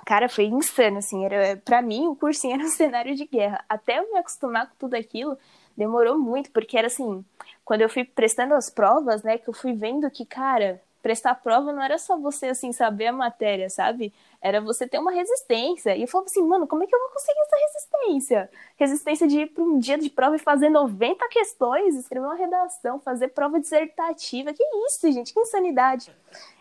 cara, 0.05 0.29
foi 0.29 0.45
insano, 0.45 0.97
assim, 0.97 1.25
era 1.25 1.57
para 1.57 1.81
mim 1.81 2.07
o 2.07 2.15
cursinho 2.15 2.53
era 2.55 2.63
um 2.63 2.69
cenário 2.69 3.15
de 3.15 3.25
guerra. 3.25 3.63
Até 3.67 3.99
eu 3.99 4.11
me 4.11 4.17
acostumar 4.17 4.67
com 4.67 4.75
tudo 4.77 4.95
aquilo, 4.95 5.37
demorou 5.75 6.17
muito, 6.17 6.51
porque 6.51 6.77
era 6.77 6.87
assim, 6.87 7.23
quando 7.65 7.81
eu 7.81 7.89
fui 7.89 8.03
prestando 8.03 8.53
as 8.53 8.69
provas, 8.69 9.23
né, 9.23 9.37
que 9.37 9.49
eu 9.49 9.53
fui 9.53 9.73
vendo 9.73 10.09
que, 10.11 10.25
cara, 10.25 10.81
prestar 11.03 11.35
prova 11.35 11.73
não 11.73 11.83
era 11.83 11.97
só 11.97 12.17
você, 12.17 12.47
assim, 12.47 12.71
saber 12.71 13.07
a 13.07 13.11
matéria, 13.11 13.69
sabe? 13.69 14.13
Era 14.41 14.61
você 14.61 14.87
ter 14.87 14.97
uma 14.97 15.11
resistência. 15.11 15.95
E 15.97 16.01
eu 16.01 16.07
falava 16.07 16.29
assim, 16.29 16.41
mano, 16.41 16.65
como 16.65 16.81
é 16.81 16.87
que 16.87 16.95
eu 16.95 16.99
vou 16.99 17.09
conseguir 17.09 17.39
essa 17.41 17.57
resistência? 17.57 18.49
Resistência 18.77 19.27
de 19.27 19.39
ir 19.41 19.47
para 19.47 19.63
um 19.63 19.77
dia 19.77 19.97
de 19.97 20.09
prova 20.09 20.37
e 20.37 20.39
fazer 20.39 20.69
90 20.69 21.27
questões, 21.27 21.95
escrever 21.95 22.25
uma 22.25 22.35
redação, 22.35 23.01
fazer 23.01 23.27
prova 23.27 23.59
dissertativa. 23.59 24.53
Que 24.53 24.63
isso, 24.87 25.11
gente? 25.11 25.33
Que 25.33 25.39
insanidade. 25.41 26.09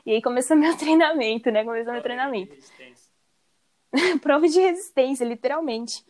E 0.05 0.11
aí 0.11 0.21
começou 0.21 0.57
meu 0.59 0.77
treinamento, 0.77 1.49
né? 1.53 1.65
Começou 1.65 1.93
meu 1.93 2.03
treinamento. 2.03 2.57
prova 4.21 4.49
de 4.49 4.61
resistência, 4.61 5.25
literalmente. 5.25 6.05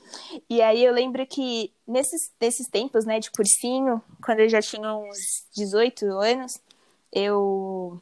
E 0.48 0.62
aí 0.62 0.82
eu 0.82 0.92
lembro 0.94 1.26
que 1.26 1.70
nesses, 1.86 2.32
nesses 2.40 2.66
tempos, 2.68 3.04
né, 3.04 3.20
de 3.20 3.30
cursinho, 3.30 4.02
quando 4.24 4.40
eu 4.40 4.48
já 4.48 4.62
tinha 4.62 4.94
uns 4.94 5.46
18 5.54 6.06
anos, 6.06 6.58
eu 7.12 8.00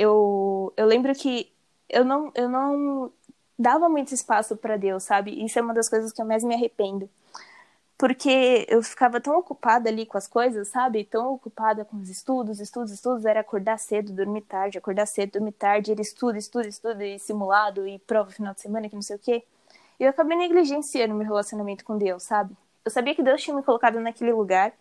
eu, 0.00 0.72
eu 0.76 0.86
lembro 0.86 1.14
que 1.14 1.52
eu 1.88 2.04
não, 2.04 2.32
eu 2.34 2.48
não 2.48 3.12
dava 3.58 3.88
muito 3.88 4.14
espaço 4.14 4.56
para 4.56 4.76
Deus, 4.76 5.04
sabe? 5.04 5.44
Isso 5.44 5.58
é 5.58 5.62
uma 5.62 5.74
das 5.74 5.88
coisas 5.88 6.12
que 6.12 6.22
eu 6.22 6.26
mais 6.26 6.44
me 6.44 6.54
arrependo. 6.54 7.10
porque 7.98 8.66
eu 8.68 8.82
ficava 8.82 9.20
tão 9.20 9.38
ocupada 9.38 9.90
ali 9.90 10.06
com 10.06 10.16
as 10.16 10.26
coisas, 10.26 10.68
sabe? 10.68 11.04
Tão 11.04 11.34
ocupada 11.34 11.84
com 11.84 11.98
os 11.98 12.08
estudos, 12.08 12.58
estudos, 12.60 12.92
estudos, 12.92 13.26
era 13.26 13.40
acordar 13.40 13.78
cedo, 13.78 14.12
dormir 14.12 14.42
tarde, 14.42 14.78
acordar 14.78 15.06
cedo, 15.06 15.32
dormir 15.32 15.52
tarde, 15.52 15.92
era 15.92 16.00
estudo, 16.00 16.38
estudo, 16.38 16.66
estudo, 16.66 17.02
e 17.02 17.18
simulado, 17.18 17.86
e 17.86 17.98
prova 18.00 18.30
final 18.30 18.54
de 18.54 18.60
semana, 18.62 18.88
que 18.88 18.94
não 18.94 19.02
sei 19.02 19.16
o 19.16 19.18
quê. 19.18 19.44
E 19.98 20.04
eu 20.04 20.10
acabei 20.10 20.36
negligenciando 20.38 21.14
meu 21.14 21.26
relacionamento 21.26 21.84
com 21.84 21.98
Deus, 21.98 22.22
sabe? 22.24 22.56
Eu 22.84 22.90
sabia 22.90 23.14
que 23.14 23.22
Deus 23.22 23.42
tinha 23.42 23.56
me 23.56 23.62
colocado 23.62 24.00
naquele 24.00 24.32
lugar, 24.32 24.72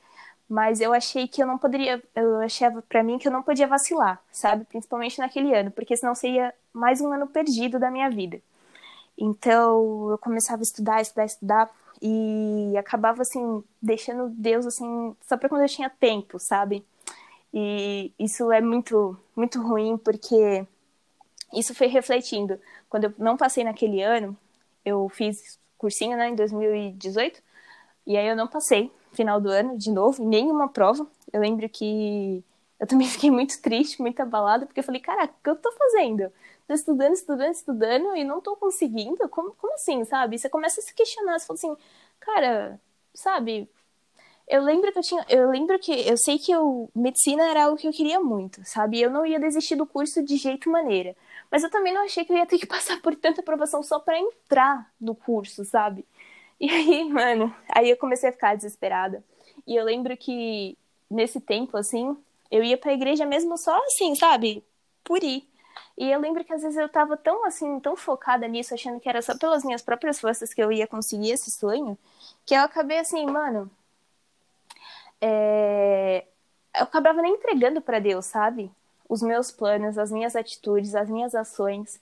mas 0.49 0.81
eu 0.81 0.91
achei 0.93 1.27
que 1.27 1.43
eu 1.43 1.47
não 1.47 1.59
poderia, 1.59 2.01
eu 2.15 2.37
achava 2.41 2.81
para 2.81 3.03
mim 3.03 3.19
que 3.19 3.27
eu 3.27 3.31
não 3.31 3.43
podia 3.43 3.67
vacilar, 3.67 4.19
sabe? 4.31 4.65
Principalmente 4.65 5.19
naquele 5.19 5.53
ano, 5.53 5.69
porque 5.69 5.95
senão 5.95 6.15
seria 6.15 6.53
mais 6.73 6.99
um 7.01 7.13
ano 7.13 7.27
perdido 7.27 7.79
da 7.79 7.91
minha 7.91 8.09
vida. 8.09 8.41
Então, 9.17 10.09
eu 10.11 10.17
começava 10.17 10.61
a 10.61 10.63
estudar, 10.63 11.01
estudar, 11.01 11.25
estudar 11.25 11.69
e 12.01 12.73
acabava 12.77 13.21
assim 13.21 13.63
deixando 13.81 14.29
Deus 14.29 14.65
assim 14.65 15.15
só 15.27 15.37
para 15.37 15.49
quando 15.49 15.61
eu 15.63 15.67
tinha 15.69 15.89
tempo, 15.89 16.39
sabe? 16.39 16.83
E 17.53 18.11
isso 18.17 18.51
é 18.51 18.61
muito 18.61 19.17
muito 19.35 19.61
ruim 19.61 19.97
porque 19.97 20.65
isso 21.53 21.75
foi 21.75 21.87
refletindo. 21.87 22.59
Quando 22.89 23.05
eu 23.05 23.13
não 23.17 23.37
passei 23.37 23.63
naquele 23.63 24.01
ano, 24.01 24.37
eu 24.85 25.07
fiz 25.09 25.59
cursinho, 25.77 26.17
né, 26.17 26.29
em 26.29 26.35
2018, 26.35 27.41
e 28.07 28.17
aí 28.17 28.27
eu 28.27 28.35
não 28.35 28.47
passei 28.47 28.91
final 29.19 29.41
do 29.41 29.49
ano 29.49 29.77
de 29.77 29.91
novo, 29.91 30.23
nenhuma 30.23 30.69
prova. 30.69 31.05
Eu 31.33 31.41
lembro 31.41 31.67
que 31.67 32.41
eu 32.79 32.87
também 32.87 33.07
fiquei 33.09 33.29
muito 33.29 33.61
triste, 33.61 34.01
muito 34.01 34.19
abalada, 34.21 34.65
porque 34.65 34.79
eu 34.79 34.83
falei, 34.83 35.01
caraca, 35.01 35.33
o 35.33 35.43
que 35.43 35.49
eu 35.49 35.55
tô 35.57 35.71
fazendo? 35.73 36.31
Tô 36.67 36.73
estudando, 36.73 37.13
estudando, 37.13 37.51
estudando 37.51 38.15
e 38.15 38.23
não 38.23 38.39
tô 38.41 38.55
conseguindo? 38.55 39.27
Como, 39.29 39.51
como 39.55 39.73
assim, 39.73 40.05
sabe? 40.05 40.37
Você 40.37 40.47
começa 40.49 40.79
a 40.79 40.83
se 40.83 40.93
questionar, 40.93 41.37
você 41.39 41.47
fala 41.47 41.57
assim, 41.57 41.77
cara, 42.19 42.79
sabe? 43.13 43.69
Eu 44.47 44.63
lembro 44.63 44.91
que 44.91 44.99
eu 44.99 45.03
tinha, 45.03 45.25
eu 45.29 45.49
lembro 45.51 45.77
que 45.79 45.91
eu 46.07 46.17
sei 46.17 46.39
que 46.39 46.51
eu 46.51 46.89
medicina 46.95 47.43
era 47.43 47.65
algo 47.65 47.77
que 47.77 47.87
eu 47.87 47.91
queria 47.91 48.19
muito, 48.19 48.61
sabe? 48.65 48.99
Eu 49.01 49.11
não 49.11 49.25
ia 49.25 49.39
desistir 49.39 49.75
do 49.75 49.85
curso 49.85 50.23
de 50.23 50.37
jeito 50.37 50.69
maneira, 50.71 51.15
mas 51.51 51.63
eu 51.63 51.69
também 51.69 51.93
não 51.93 52.03
achei 52.03 52.25
que 52.25 52.33
eu 52.33 52.37
ia 52.37 52.45
ter 52.47 52.57
que 52.59 52.65
passar 52.67 53.01
por 53.01 53.15
tanta 53.15 53.41
aprovação 53.41 53.83
só 53.83 53.99
para 53.99 54.17
entrar 54.19 54.91
no 54.99 55.15
curso, 55.15 55.65
sabe? 55.65 56.05
E 56.59 56.69
aí, 56.69 57.03
mano, 57.09 57.53
aí 57.69 57.89
eu 57.89 57.97
comecei 57.97 58.29
a 58.29 58.33
ficar 58.33 58.55
desesperada. 58.55 59.23
E 59.65 59.75
eu 59.75 59.83
lembro 59.85 60.15
que 60.17 60.77
nesse 61.09 61.39
tempo 61.39 61.77
assim, 61.77 62.17
eu 62.51 62.63
ia 62.63 62.77
para 62.77 62.91
a 62.91 62.93
igreja 62.93 63.25
mesmo 63.25 63.57
só 63.57 63.77
assim, 63.85 64.15
sabe? 64.15 64.63
Por 65.03 65.23
ir. 65.23 65.47
E 65.97 66.09
eu 66.11 66.19
lembro 66.19 66.43
que 66.43 66.53
às 66.53 66.61
vezes 66.61 66.77
eu 66.77 66.89
tava 66.89 67.17
tão 67.17 67.45
assim, 67.45 67.79
tão 67.79 67.95
focada 67.95 68.47
nisso, 68.47 68.73
achando 68.73 68.99
que 68.99 69.09
era 69.09 69.21
só 69.21 69.37
pelas 69.37 69.63
minhas 69.63 69.81
próprias 69.81 70.19
forças 70.19 70.53
que 70.53 70.61
eu 70.63 70.71
ia 70.71 70.87
conseguir 70.87 71.31
esse 71.31 71.51
sonho, 71.51 71.97
que 72.45 72.55
eu 72.55 72.61
acabei 72.61 72.99
assim, 72.99 73.25
mano. 73.25 73.69
É... 75.21 76.25
Eu 76.75 76.83
acabava 76.83 77.21
nem 77.21 77.33
entregando 77.33 77.81
para 77.81 77.99
Deus, 77.99 78.25
sabe? 78.25 78.71
Os 79.07 79.21
meus 79.21 79.51
planos, 79.51 79.97
as 79.97 80.11
minhas 80.11 80.35
atitudes, 80.35 80.95
as 80.95 81.09
minhas 81.09 81.35
ações. 81.35 81.99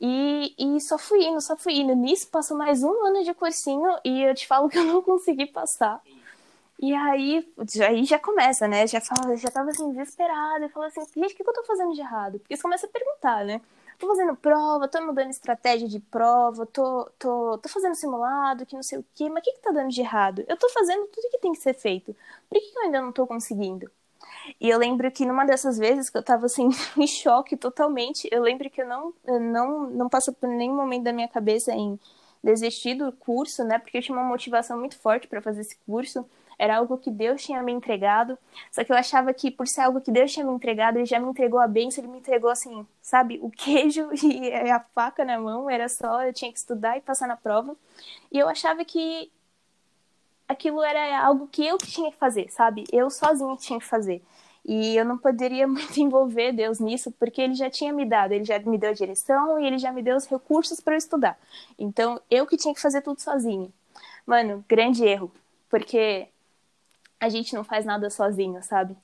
E, 0.00 0.54
e 0.58 0.80
só 0.80 0.96
fui 0.98 1.24
indo, 1.24 1.40
só 1.40 1.56
fui 1.56 1.74
indo. 1.74 1.94
Nisso 1.94 2.28
passou 2.28 2.56
mais 2.56 2.82
um 2.82 3.06
ano 3.06 3.22
de 3.24 3.34
cursinho 3.34 3.98
e 4.04 4.22
eu 4.22 4.34
te 4.34 4.46
falo 4.46 4.68
que 4.70 4.78
eu 4.78 4.84
não 4.84 5.02
consegui 5.02 5.46
passar. 5.46 6.00
E 6.80 6.94
aí, 6.94 7.46
aí 7.88 8.04
já 8.04 8.18
começa, 8.18 8.66
né? 8.66 8.86
Já, 8.86 9.00
fala, 9.00 9.36
já 9.36 9.50
tava 9.50 9.70
assim, 9.70 9.90
desesperada. 9.90 10.66
E 10.66 10.68
fala 10.70 10.86
assim, 10.86 11.02
gente, 11.14 11.34
o 11.34 11.36
que 11.36 11.42
eu 11.48 11.52
tô 11.52 11.64
fazendo 11.64 11.92
de 11.94 12.00
errado? 12.00 12.38
Porque 12.40 12.56
você 12.56 12.62
começa 12.62 12.86
a 12.86 12.90
perguntar, 12.90 13.44
né? 13.44 13.60
Tô 13.98 14.06
fazendo 14.08 14.34
prova, 14.36 14.88
tô 14.88 15.00
mudando 15.04 15.30
estratégia 15.30 15.86
de 15.86 16.00
prova, 16.00 16.64
tô, 16.66 17.04
tô, 17.18 17.58
tô 17.58 17.68
fazendo 17.68 17.94
simulado, 17.94 18.64
que 18.64 18.74
não 18.74 18.82
sei 18.82 18.98
o 18.98 19.04
quê. 19.14 19.28
Mas 19.28 19.42
o 19.42 19.44
que 19.44 19.52
que 19.52 19.60
tá 19.60 19.72
dando 19.72 19.90
de 19.90 20.00
errado? 20.00 20.44
Eu 20.48 20.56
tô 20.56 20.68
fazendo 20.70 21.06
tudo 21.08 21.30
que 21.30 21.38
tem 21.38 21.52
que 21.52 21.58
ser 21.60 21.74
feito. 21.74 22.16
Por 22.48 22.58
que, 22.58 22.60
que 22.72 22.78
eu 22.78 22.82
ainda 22.84 23.02
não 23.02 23.12
tô 23.12 23.26
conseguindo? 23.26 23.90
E 24.60 24.68
eu 24.68 24.78
lembro 24.78 25.10
que 25.10 25.26
numa 25.26 25.44
dessas 25.44 25.78
vezes 25.78 26.10
que 26.10 26.18
eu 26.18 26.22
tava 26.22 26.46
assim, 26.46 26.68
em 26.96 27.06
choque 27.06 27.56
totalmente, 27.56 28.28
eu 28.30 28.42
lembro 28.42 28.70
que 28.70 28.82
eu 28.82 28.86
não, 28.86 29.12
eu 29.24 29.40
não, 29.40 29.90
não 29.90 30.08
passou 30.08 30.34
por 30.34 30.48
nenhum 30.48 30.76
momento 30.76 31.04
da 31.04 31.12
minha 31.12 31.28
cabeça 31.28 31.72
em 31.72 31.98
desistir 32.42 32.94
do 32.94 33.12
curso, 33.12 33.64
né? 33.64 33.78
Porque 33.78 33.98
eu 33.98 34.02
tinha 34.02 34.16
uma 34.16 34.26
motivação 34.26 34.78
muito 34.78 34.98
forte 34.98 35.28
para 35.28 35.42
fazer 35.42 35.60
esse 35.60 35.76
curso 35.86 36.24
era 36.60 36.76
algo 36.76 36.98
que 36.98 37.10
Deus 37.10 37.42
tinha 37.42 37.62
me 37.62 37.72
entregado. 37.72 38.38
Só 38.70 38.84
que 38.84 38.92
eu 38.92 38.96
achava 38.96 39.32
que 39.32 39.50
por 39.50 39.66
ser 39.66 39.80
algo 39.80 39.98
que 39.98 40.10
Deus 40.10 40.30
tinha 40.30 40.44
me 40.44 40.52
entregado, 40.52 40.98
ele 40.98 41.06
já 41.06 41.18
me 41.18 41.26
entregou 41.26 41.58
a 41.58 41.66
bênção, 41.66 42.04
ele 42.04 42.12
me 42.12 42.18
entregou 42.18 42.50
assim, 42.50 42.86
sabe, 43.00 43.38
o 43.40 43.50
queijo 43.50 44.10
e 44.22 44.52
a 44.70 44.78
faca 44.94 45.24
na 45.24 45.40
mão, 45.40 45.70
era 45.70 45.88
só, 45.88 46.22
eu 46.22 46.34
tinha 46.34 46.52
que 46.52 46.58
estudar 46.58 46.98
e 46.98 47.00
passar 47.00 47.26
na 47.26 47.36
prova. 47.36 47.74
E 48.30 48.38
eu 48.38 48.46
achava 48.46 48.84
que 48.84 49.32
aquilo 50.50 50.82
era 50.82 51.24
algo 51.24 51.46
que 51.46 51.64
eu 51.64 51.78
tinha 51.78 52.10
que 52.10 52.18
fazer, 52.18 52.50
sabe? 52.50 52.84
Eu 52.92 53.08
sozinha 53.08 53.56
tinha 53.56 53.78
que 53.78 53.84
fazer. 53.84 54.22
E 54.64 54.96
eu 54.96 55.04
não 55.04 55.16
poderia 55.16 55.66
muito 55.68 55.98
envolver 56.00 56.52
Deus 56.52 56.80
nisso, 56.80 57.12
porque 57.12 57.40
ele 57.40 57.54
já 57.54 57.70
tinha 57.70 57.92
me 57.92 58.04
dado, 58.04 58.32
ele 58.32 58.44
já 58.44 58.58
me 58.58 58.76
deu 58.76 58.90
a 58.90 58.92
direção 58.94 59.60
e 59.60 59.66
ele 59.66 59.78
já 59.78 59.92
me 59.92 60.02
deu 60.02 60.16
os 60.16 60.26
recursos 60.26 60.80
para 60.80 60.94
eu 60.94 60.98
estudar. 60.98 61.38
Então, 61.78 62.20
eu 62.30 62.46
que 62.46 62.56
tinha 62.56 62.74
que 62.74 62.80
fazer 62.80 63.02
tudo 63.02 63.20
sozinho. 63.20 63.72
Mano, 64.26 64.64
grande 64.68 65.04
erro, 65.04 65.30
porque 65.68 66.28
a 67.20 67.28
gente 67.28 67.54
não 67.54 67.64
faz 67.64 67.84
nada 67.84 68.10
sozinho, 68.10 68.62
sabe? 68.62 68.96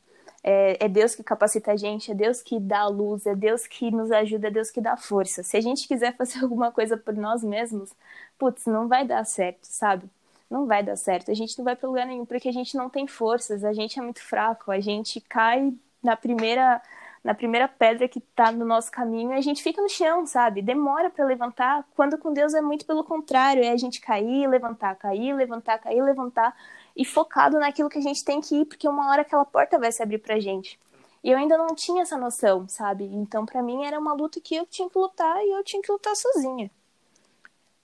É, 0.43 0.85
é, 0.85 0.89
Deus 0.89 1.15
que 1.15 1.25
capacita 1.25 1.73
a 1.73 1.77
gente, 1.77 2.11
é 2.13 2.15
Deus 2.15 2.41
que 2.43 2.61
dá 2.61 2.81
a 2.81 2.89
luz, 2.89 3.27
é 3.27 3.35
Deus 3.35 3.67
que 3.67 3.91
nos 3.91 4.13
ajuda, 4.13 4.49
é 4.49 4.51
Deus 4.51 4.71
que 4.71 4.81
dá 4.81 4.97
força. 4.97 5.43
Se 5.43 5.57
a 5.57 5.61
gente 5.61 5.89
quiser 5.89 6.15
fazer 6.19 6.41
alguma 6.43 6.73
coisa 6.73 6.97
por 6.97 7.15
nós 7.15 7.43
mesmos, 7.43 7.93
putz, 8.39 8.67
não 8.67 8.89
vai 8.89 9.07
dar 9.07 9.25
certo, 9.25 9.65
sabe? 9.65 10.09
Não 10.51 10.67
vai 10.67 10.83
dar 10.83 10.97
certo. 10.97 11.31
A 11.31 11.35
gente 11.35 11.57
não 11.59 11.65
vai 11.65 11.75
para 11.77 11.89
lugar 11.89 12.07
nenhum 12.07 12.25
porque 12.25 12.49
a 12.49 12.53
gente 12.53 12.77
não 12.77 12.89
tem 12.89 13.07
forças, 13.07 13.65
a 13.65 13.73
gente 13.73 13.99
é 13.99 14.03
muito 14.03 14.23
fraco, 14.23 14.71
a 14.71 14.81
gente 14.81 15.21
cai 15.21 15.73
na 16.03 16.17
primeira 16.17 16.81
na 17.25 17.35
primeira 17.35 17.67
pedra 17.67 18.07
que 18.07 18.21
está 18.21 18.53
no 18.53 18.65
nosso 18.65 18.89
caminho 18.89 19.33
a 19.33 19.41
gente 19.41 19.61
fica 19.61 19.83
no 19.83 19.89
chão, 19.89 20.25
sabe? 20.25 20.63
Demora 20.63 21.11
para 21.11 21.25
levantar, 21.25 21.85
quando 21.97 22.17
com 22.17 22.33
Deus 22.33 22.55
é 22.55 22.61
muito 22.61 22.87
pelo 22.87 23.03
contrário, 23.03 23.65
é 23.65 23.71
a 23.71 23.77
gente 23.77 24.01
cair, 24.01 24.49
levantar, 24.49 24.95
cair, 24.95 25.35
levantar, 25.35 25.79
cair, 25.79 26.01
levantar 26.03 26.55
e 26.97 27.05
focado 27.05 27.59
naquilo 27.59 27.89
que 27.89 27.99
a 27.99 28.03
gente 28.03 28.25
tem 28.25 28.41
que 28.41 28.55
ir, 28.61 28.65
porque 28.67 28.89
uma 28.89 29.11
hora 29.11 29.23
aquela 29.23 29.45
porta 29.45 29.77
vai 29.77 29.91
se 29.91 30.03
abrir 30.03 30.19
pra 30.19 30.39
gente. 30.39 30.79
E 31.23 31.31
eu 31.31 31.37
ainda 31.37 31.59
não 31.59 31.75
tinha 31.75 32.03
essa 32.03 32.17
noção, 32.17 32.69
sabe? 32.69 33.05
Então, 33.05 33.45
para 33.45 33.61
mim, 33.61 33.85
era 33.85 33.99
uma 33.99 34.13
luta 34.13 34.41
que 34.41 34.55
eu 34.55 34.65
tinha 34.65 34.89
que 34.89 34.97
lutar 34.97 35.37
e 35.45 35.51
eu 35.51 35.65
tinha 35.65 35.83
que 35.83 35.91
lutar 35.91 36.15
sozinha. 36.15 36.71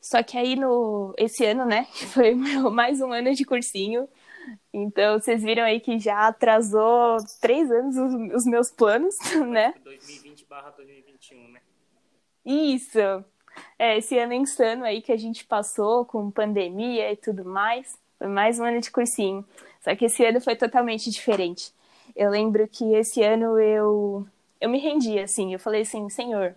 Só 0.03 0.21
que 0.21 0.37
aí, 0.37 0.57
no 0.57 1.15
esse 1.17 1.45
ano, 1.45 1.65
né? 1.65 1.87
Foi 2.12 2.35
mais 2.35 3.01
um 3.01 3.12
ano 3.12 3.33
de 3.33 3.45
cursinho. 3.45 4.09
Então, 4.73 5.21
vocês 5.21 5.41
viram 5.41 5.62
aí 5.62 5.79
que 5.79 5.97
já 6.01 6.27
atrasou 6.27 7.19
três 7.41 7.71
anos 7.71 7.97
os, 7.97 8.35
os 8.35 8.45
meus 8.45 8.69
planos, 8.73 9.15
né? 9.49 9.73
2020 9.85 10.45
barra 10.47 10.71
2021, 10.71 11.49
né? 11.53 11.61
Isso. 12.45 12.99
É, 13.79 13.99
esse 13.99 14.19
ano 14.19 14.33
insano 14.33 14.85
aí 14.85 15.01
que 15.01 15.12
a 15.12 15.17
gente 15.17 15.45
passou 15.45 16.05
com 16.05 16.33
pandemia 16.33 17.12
e 17.12 17.17
tudo 17.17 17.45
mais. 17.45 17.97
Foi 18.19 18.27
mais 18.27 18.59
um 18.59 18.65
ano 18.65 18.81
de 18.81 18.91
cursinho. 18.91 19.47
Só 19.81 19.95
que 19.95 20.07
esse 20.07 20.25
ano 20.25 20.41
foi 20.41 20.57
totalmente 20.57 21.11
diferente. 21.11 21.73
Eu 22.17 22.29
lembro 22.29 22.67
que 22.67 22.93
esse 22.95 23.23
ano 23.23 23.57
eu 23.61 24.27
eu 24.61 24.69
me 24.69 24.79
rendi 24.79 25.19
assim, 25.19 25.53
eu 25.53 25.59
falei 25.59 25.83
assim, 25.83 26.09
Senhor, 26.09 26.57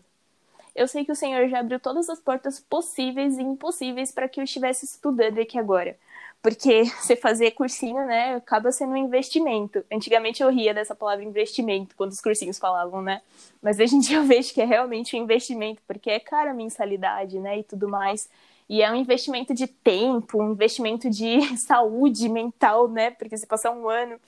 eu 0.75 0.88
sei 0.88 1.05
que 1.05 1.11
o 1.11 1.15
Senhor 1.15 1.47
já 1.47 1.59
abriu 1.59 1.79
todas 1.79 2.09
as 2.09 2.19
portas 2.19 2.59
possíveis 2.59 3.38
e 3.38 3.41
impossíveis 3.41 4.11
para 4.11 4.27
que 4.27 4.39
eu 4.39 4.43
estivesse 4.43 4.85
estudando 4.85 5.39
aqui 5.39 5.57
agora. 5.57 5.97
Porque 6.41 6.83
você 6.99 7.15
fazer 7.15 7.51
cursinho, 7.51 8.05
né, 8.05 8.35
acaba 8.35 8.71
sendo 8.71 8.91
um 8.91 8.97
investimento. 8.97 9.83
Antigamente 9.91 10.43
eu 10.43 10.49
ria 10.49 10.73
dessa 10.73 10.93
palavra 10.93 11.23
investimento 11.23 11.95
quando 11.95 12.11
os 12.11 12.21
cursinhos 12.21 12.59
falavam, 12.59 13.01
né? 13.01 13.21
Mas 13.61 13.79
hoje 13.79 13.95
em 13.95 13.99
dia 13.99 14.17
eu 14.17 14.23
vejo 14.25 14.53
que 14.53 14.61
é 14.61 14.65
realmente 14.65 15.15
um 15.15 15.23
investimento, 15.23 15.81
porque 15.88 16.09
é 16.09 16.19
cara 16.19 16.51
a 16.51 16.53
mensalidade, 16.53 17.39
né, 17.39 17.59
e 17.59 17.63
tudo 17.63 17.88
mais. 17.88 18.29
E 18.67 18.81
é 18.81 18.91
um 18.91 18.95
investimento 18.95 19.53
de 19.53 19.67
tempo, 19.67 20.41
um 20.41 20.51
investimento 20.51 21.09
de 21.09 21.39
saúde 21.57 22.27
mental, 22.27 22.88
né? 22.89 23.11
Porque 23.11 23.38
você 23.38 23.45
passar 23.45 23.71
um 23.71 23.88
ano, 23.88 24.19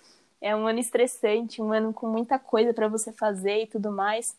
é 0.41 0.55
um 0.55 0.65
ano 0.67 0.79
estressante, 0.79 1.61
um 1.61 1.73
ano 1.73 1.91
com 1.91 2.07
muita 2.07 2.39
coisa 2.39 2.73
para 2.73 2.87
você 2.87 3.11
fazer 3.11 3.63
e 3.63 3.67
tudo 3.67 3.91
mais. 3.91 4.35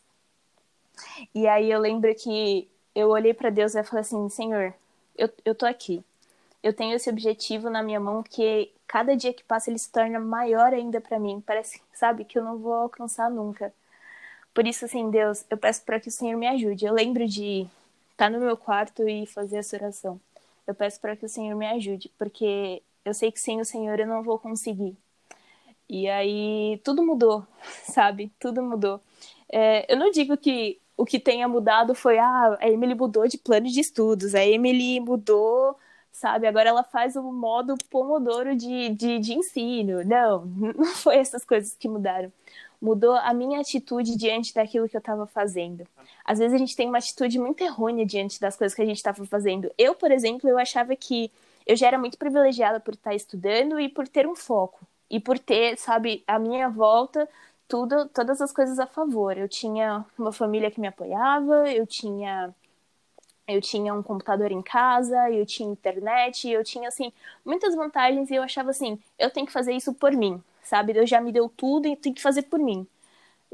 E 1.33 1.47
aí 1.47 1.71
eu 1.71 1.79
lembro 1.79 2.13
que 2.15 2.67
eu 2.95 3.09
olhei 3.09 3.33
para 3.33 3.49
Deus 3.49 3.75
e 3.75 3.83
falei 3.83 4.01
assim: 4.01 4.29
Senhor, 4.29 4.73
eu, 5.17 5.29
eu 5.45 5.55
tô 5.55 5.65
aqui. 5.65 6.03
Eu 6.61 6.73
tenho 6.73 6.95
esse 6.95 7.09
objetivo 7.09 7.69
na 7.69 7.81
minha 7.81 7.99
mão 7.99 8.21
que 8.23 8.71
cada 8.87 9.15
dia 9.15 9.33
que 9.33 9.43
passa 9.43 9.69
ele 9.69 9.79
se 9.79 9.91
torna 9.91 10.19
maior 10.19 10.73
ainda 10.73 10.99
para 10.99 11.19
mim. 11.19 11.41
Parece, 11.45 11.81
sabe, 11.93 12.25
que 12.25 12.37
eu 12.37 12.43
não 12.43 12.57
vou 12.57 12.73
alcançar 12.73 13.29
nunca. 13.29 13.73
Por 14.53 14.67
isso, 14.67 14.85
assim, 14.85 15.09
Deus, 15.09 15.45
eu 15.49 15.57
peço 15.57 15.83
para 15.83 15.99
que 15.99 16.09
o 16.09 16.11
Senhor 16.11 16.37
me 16.37 16.47
ajude. 16.47 16.85
Eu 16.85 16.93
lembro 16.93 17.27
de 17.27 17.61
estar 18.11 18.25
tá 18.25 18.29
no 18.29 18.39
meu 18.39 18.57
quarto 18.57 19.07
e 19.07 19.25
fazer 19.25 19.57
essa 19.57 19.77
oração. 19.77 20.19
Eu 20.67 20.75
peço 20.75 20.99
para 20.99 21.15
que 21.15 21.25
o 21.25 21.29
Senhor 21.29 21.55
me 21.55 21.65
ajude, 21.67 22.11
porque 22.17 22.81
eu 23.05 23.13
sei 23.13 23.31
que 23.31 23.39
sem 23.39 23.61
o 23.61 23.65
Senhor 23.65 23.99
eu 23.99 24.07
não 24.07 24.23
vou 24.23 24.37
conseguir. 24.37 24.97
E 25.87 26.07
aí 26.09 26.79
tudo 26.83 27.03
mudou, 27.03 27.45
sabe? 27.85 28.31
Tudo 28.39 28.61
mudou. 28.61 29.01
É, 29.51 29.91
eu 29.91 29.97
não 29.97 30.11
digo 30.11 30.37
que 30.37 30.79
o 31.01 31.05
que 31.05 31.19
tenha 31.19 31.47
mudado 31.47 31.95
foi 31.95 32.19
ah, 32.19 32.57
a 32.59 32.69
Emily 32.69 32.93
mudou 32.95 33.27
de 33.27 33.37
plano 33.37 33.67
de 33.67 33.79
estudos, 33.79 34.35
a 34.35 34.45
Emily 34.45 34.99
mudou 34.99 35.77
sabe? 36.11 36.47
Agora 36.47 36.69
ela 36.69 36.83
faz 36.83 37.15
o 37.15 37.23
modo 37.23 37.75
pomodoro 37.89 38.55
de, 38.55 38.89
de, 38.89 39.19
de 39.19 39.33
ensino. 39.33 40.03
Não, 40.03 40.45
não 40.75 40.85
foi 40.85 41.17
essas 41.17 41.45
coisas 41.45 41.75
que 41.75 41.87
mudaram. 41.87 42.31
Mudou 42.81 43.13
a 43.13 43.33
minha 43.33 43.59
atitude 43.59 44.17
diante 44.17 44.53
daquilo 44.53 44.87
que 44.87 44.95
eu 44.95 44.99
estava 44.99 45.25
fazendo. 45.25 45.87
Às 46.25 46.39
vezes 46.39 46.53
a 46.53 46.57
gente 46.57 46.75
tem 46.75 46.87
uma 46.87 46.97
atitude 46.97 47.37
muito 47.39 47.61
errônea 47.61 48.05
diante 48.05 48.39
das 48.39 48.55
coisas 48.55 48.75
que 48.75 48.81
a 48.81 48.85
gente 48.85 48.97
estava 48.97 49.25
fazendo. 49.25 49.71
Eu, 49.77 49.95
por 49.95 50.11
exemplo, 50.11 50.49
eu 50.49 50.57
achava 50.57 50.95
que 50.95 51.31
eu 51.65 51.75
já 51.75 51.87
era 51.87 51.97
muito 51.97 52.17
privilegiada 52.17 52.79
por 52.79 52.93
estar 52.93 53.13
estudando 53.13 53.79
e 53.79 53.89
por 53.89 54.07
ter 54.07 54.27
um 54.27 54.35
foco. 54.35 54.85
E 55.09 55.19
por 55.19 55.39
ter, 55.39 55.77
sabe, 55.77 56.23
a 56.27 56.37
minha 56.39 56.69
volta, 56.69 57.27
tudo, 57.69 58.09
todas 58.09 58.41
as 58.41 58.51
coisas 58.51 58.79
a 58.79 58.87
favor. 58.87 59.37
Eu 59.37 59.47
tinha 59.47 60.05
uma 60.17 60.33
família 60.33 60.71
que 60.71 60.81
me 60.81 60.87
apoiava, 60.87 61.71
eu 61.71 61.87
tinha 61.87 62.53
eu 63.47 63.61
tinha 63.61 63.93
um 63.95 64.03
computador 64.03 64.51
em 64.51 64.61
casa, 64.61 65.29
eu 65.31 65.45
tinha 65.45 65.71
internet, 65.71 66.47
eu 66.49 66.63
tinha, 66.63 66.87
assim, 66.87 67.11
muitas 67.43 67.75
vantagens 67.75 68.29
e 68.29 68.35
eu 68.35 68.43
achava 68.43 68.69
assim, 68.69 68.99
eu 69.17 69.31
tenho 69.31 69.47
que 69.47 69.51
fazer 69.51 69.73
isso 69.73 69.93
por 69.93 70.11
mim, 70.11 70.43
sabe? 70.63 70.93
Deus 70.93 71.09
já 71.09 71.19
me 71.19 71.31
deu 71.31 71.49
tudo 71.49 71.87
e 71.87 71.95
tenho 71.95 72.13
que 72.15 72.21
fazer 72.21 72.43
por 72.43 72.59
mim. 72.59 72.87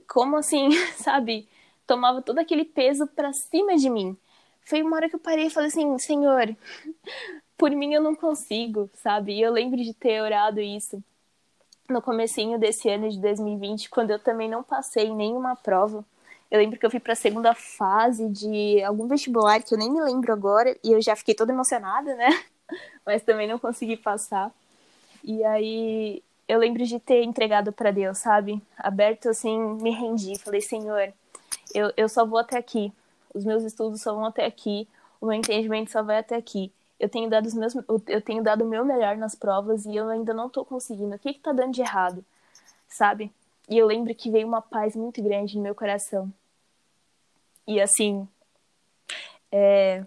Como 0.07 0.37
assim, 0.37 0.69
sabe? 0.97 1.47
Tomava 1.87 2.21
todo 2.21 2.39
aquele 2.39 2.65
peso 2.65 3.07
para 3.07 3.33
cima 3.33 3.77
de 3.77 3.89
mim. 3.89 4.17
Foi 4.65 4.81
uma 4.81 4.97
hora 4.97 5.09
que 5.09 5.15
eu 5.15 5.19
parei 5.19 5.47
e 5.47 5.49
falei 5.49 5.69
assim, 5.69 5.97
Senhor, 5.97 6.55
por 7.57 7.71
mim 7.71 7.93
eu 7.93 8.01
não 8.01 8.15
consigo, 8.15 8.89
sabe? 8.95 9.33
E 9.35 9.41
eu 9.41 9.51
lembro 9.53 9.77
de 9.77 9.93
ter 9.93 10.21
orado 10.21 10.59
isso 10.61 11.01
no 11.89 12.01
comecinho 12.01 12.57
desse 12.59 12.89
ano 12.89 13.09
de 13.09 13.19
2020, 13.19 13.89
quando 13.89 14.11
eu 14.11 14.19
também 14.19 14.49
não 14.49 14.63
passei 14.63 15.13
nenhuma 15.13 15.55
prova 15.55 16.03
eu 16.49 16.59
lembro 16.59 16.79
que 16.79 16.85
eu 16.85 16.91
fui 16.91 16.99
para 16.99 17.13
a 17.13 17.17
segunda 17.17 17.53
fase 17.53 18.29
de 18.29 18.81
algum 18.83 19.07
vestibular 19.07 19.61
que 19.61 19.73
eu 19.73 19.77
nem 19.77 19.91
me 19.91 20.01
lembro 20.01 20.31
agora 20.31 20.75
e 20.83 20.91
eu 20.91 21.01
já 21.01 21.15
fiquei 21.15 21.33
toda 21.33 21.51
emocionada, 21.51 22.15
né? 22.15 22.29
Mas 23.05 23.23
também 23.23 23.47
não 23.47 23.59
consegui 23.59 23.97
passar. 23.97 24.51
E 25.23 25.43
aí 25.43 26.23
eu 26.47 26.59
lembro 26.59 26.85
de 26.85 26.99
ter 26.99 27.23
entregado 27.23 27.71
para 27.73 27.91
Deus, 27.91 28.19
sabe? 28.19 28.61
Aberto 28.77 29.29
assim, 29.29 29.59
me 29.81 29.91
rendi, 29.91 30.37
falei: 30.39 30.61
"Senhor, 30.61 31.11
eu, 31.73 31.91
eu 31.97 32.07
só 32.07 32.25
vou 32.25 32.39
até 32.39 32.57
aqui. 32.57 32.93
Os 33.33 33.43
meus 33.43 33.63
estudos 33.63 34.01
só 34.01 34.13
vão 34.13 34.25
até 34.25 34.45
aqui. 34.45 34.87
O 35.19 35.25
meu 35.25 35.35
entendimento 35.35 35.91
só 35.91 36.03
vai 36.03 36.19
até 36.19 36.35
aqui. 36.35 36.71
Eu 36.99 37.09
tenho 37.09 37.29
dado 37.29 37.45
os 37.45 37.53
meus 37.53 37.75
eu 38.07 38.21
tenho 38.21 38.43
dado 38.43 38.63
o 38.63 38.67
meu 38.67 38.85
melhor 38.85 39.17
nas 39.17 39.35
provas 39.35 39.85
e 39.85 39.95
eu 39.95 40.09
ainda 40.09 40.33
não 40.33 40.49
tô 40.49 40.63
conseguindo. 40.65 41.15
O 41.15 41.19
que 41.19 41.33
que 41.33 41.39
tá 41.39 41.51
dando 41.51 41.73
de 41.73 41.81
errado?" 41.81 42.23
Sabe? 42.87 43.31
E 43.69 43.77
eu 43.77 43.87
lembro 43.87 44.13
que 44.15 44.31
veio 44.31 44.47
uma 44.47 44.61
paz 44.61 44.95
muito 44.95 45.21
grande 45.21 45.57
no 45.57 45.63
meu 45.63 45.75
coração. 45.75 46.31
E 47.67 47.81
assim, 47.81 48.27
é 49.51 50.05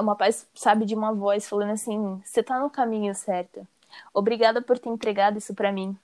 uma 0.00 0.16
paz, 0.16 0.46
sabe, 0.54 0.84
de 0.84 0.94
uma 0.94 1.12
voz 1.12 1.48
falando 1.48 1.70
assim: 1.70 2.20
você 2.24 2.42
tá 2.42 2.58
no 2.60 2.70
caminho 2.70 3.14
certo. 3.14 3.66
Obrigada 4.14 4.62
por 4.62 4.78
ter 4.78 4.88
entregado 4.88 5.38
isso 5.38 5.54
para 5.54 5.72
mim. 5.72 5.96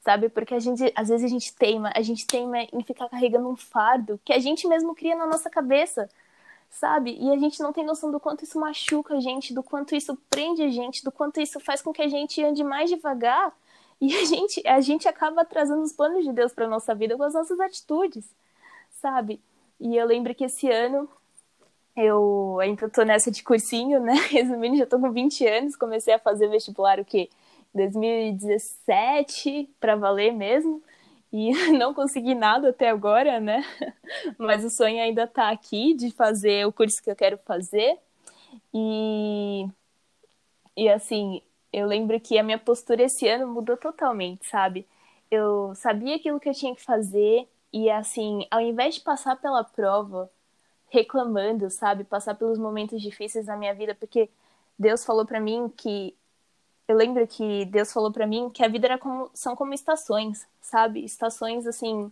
Sabe? 0.00 0.28
Porque 0.28 0.54
a 0.54 0.58
gente, 0.58 0.90
às 0.94 1.08
vezes 1.08 1.24
a 1.24 1.28
gente 1.28 1.54
teima, 1.54 1.92
a 1.94 2.00
gente 2.00 2.26
teima 2.26 2.62
em 2.72 2.82
ficar 2.82 3.08
carregando 3.08 3.48
um 3.48 3.56
fardo 3.56 4.18
que 4.24 4.32
a 4.32 4.38
gente 4.38 4.66
mesmo 4.66 4.94
cria 4.94 5.14
na 5.14 5.26
nossa 5.26 5.50
cabeça. 5.50 6.08
Sabe? 6.70 7.16
E 7.18 7.30
a 7.30 7.36
gente 7.38 7.60
não 7.60 7.72
tem 7.72 7.84
noção 7.84 8.10
do 8.10 8.20
quanto 8.20 8.44
isso 8.44 8.58
machuca 8.60 9.14
a 9.14 9.20
gente, 9.20 9.54
do 9.54 9.62
quanto 9.62 9.96
isso 9.96 10.16
prende 10.30 10.62
a 10.62 10.68
gente, 10.68 11.02
do 11.02 11.10
quanto 11.10 11.40
isso 11.40 11.58
faz 11.58 11.82
com 11.82 11.92
que 11.92 12.02
a 12.02 12.08
gente 12.08 12.42
ande 12.42 12.62
mais 12.62 12.90
devagar 12.90 13.52
e 14.00 14.14
a 14.16 14.24
gente, 14.24 14.62
a 14.66 14.80
gente 14.80 15.08
acaba 15.08 15.42
atrasando 15.42 15.82
os 15.82 15.92
planos 15.92 16.24
de 16.24 16.32
Deus 16.32 16.52
para 16.52 16.68
nossa 16.68 16.94
vida 16.94 17.16
com 17.16 17.22
as 17.24 17.34
nossas 17.34 17.58
atitudes, 17.58 18.24
sabe? 18.90 19.40
E 19.80 19.96
eu 19.96 20.06
lembro 20.06 20.34
que 20.34 20.44
esse 20.44 20.70
ano 20.70 21.08
eu 21.96 22.58
ainda 22.60 22.88
tô 22.88 23.02
nessa 23.02 23.30
de 23.30 23.42
cursinho, 23.42 24.00
né? 24.00 24.14
Resumindo, 24.30 24.76
já 24.76 24.86
tô 24.86 25.00
com 25.00 25.10
20 25.10 25.46
anos, 25.46 25.76
comecei 25.76 26.14
a 26.14 26.18
fazer 26.18 26.48
vestibular 26.48 27.00
o 27.00 27.04
quê? 27.04 27.28
2017 27.74 29.68
para 29.80 29.96
valer 29.96 30.32
mesmo. 30.32 30.82
E 31.32 31.52
não 31.78 31.92
consegui 31.94 32.34
nada 32.34 32.70
até 32.70 32.88
agora, 32.90 33.40
né? 33.40 33.62
Mas 34.38 34.64
o 34.64 34.70
sonho 34.70 35.02
ainda 35.02 35.26
tá 35.26 35.50
aqui 35.50 35.94
de 35.94 36.10
fazer 36.10 36.66
o 36.66 36.72
curso 36.72 37.02
que 37.02 37.10
eu 37.10 37.16
quero 37.16 37.38
fazer. 37.46 37.98
E 38.74 39.66
e 40.76 40.88
assim, 40.88 41.42
eu 41.72 41.86
lembro 41.86 42.18
que 42.20 42.38
a 42.38 42.42
minha 42.42 42.58
postura 42.58 43.02
esse 43.02 43.26
ano 43.28 43.46
mudou 43.52 43.76
totalmente, 43.76 44.46
sabe? 44.46 44.86
Eu 45.30 45.74
sabia 45.74 46.16
aquilo 46.16 46.40
que 46.40 46.48
eu 46.48 46.54
tinha 46.54 46.74
que 46.74 46.82
fazer 46.82 47.48
e, 47.72 47.90
assim, 47.90 48.46
ao 48.50 48.60
invés 48.60 48.94
de 48.96 49.00
passar 49.02 49.36
pela 49.36 49.64
prova 49.64 50.30
reclamando, 50.90 51.70
sabe? 51.70 52.04
Passar 52.04 52.36
pelos 52.36 52.58
momentos 52.58 53.02
difíceis 53.02 53.46
na 53.46 53.56
minha 53.56 53.74
vida, 53.74 53.94
porque 53.96 54.30
Deus 54.78 55.04
falou 55.06 55.26
para 55.26 55.40
mim 55.40 55.70
que. 55.76 56.16
Eu 56.88 56.96
lembro 56.96 57.26
que 57.26 57.66
Deus 57.66 57.92
falou 57.92 58.10
para 58.10 58.26
mim 58.26 58.50
que 58.50 58.64
a 58.64 58.68
vida 58.68 58.86
era 58.86 58.98
como, 58.98 59.30
são 59.34 59.54
como 59.54 59.74
estações, 59.74 60.46
sabe? 60.60 61.04
Estações, 61.04 61.66
assim, 61.66 62.10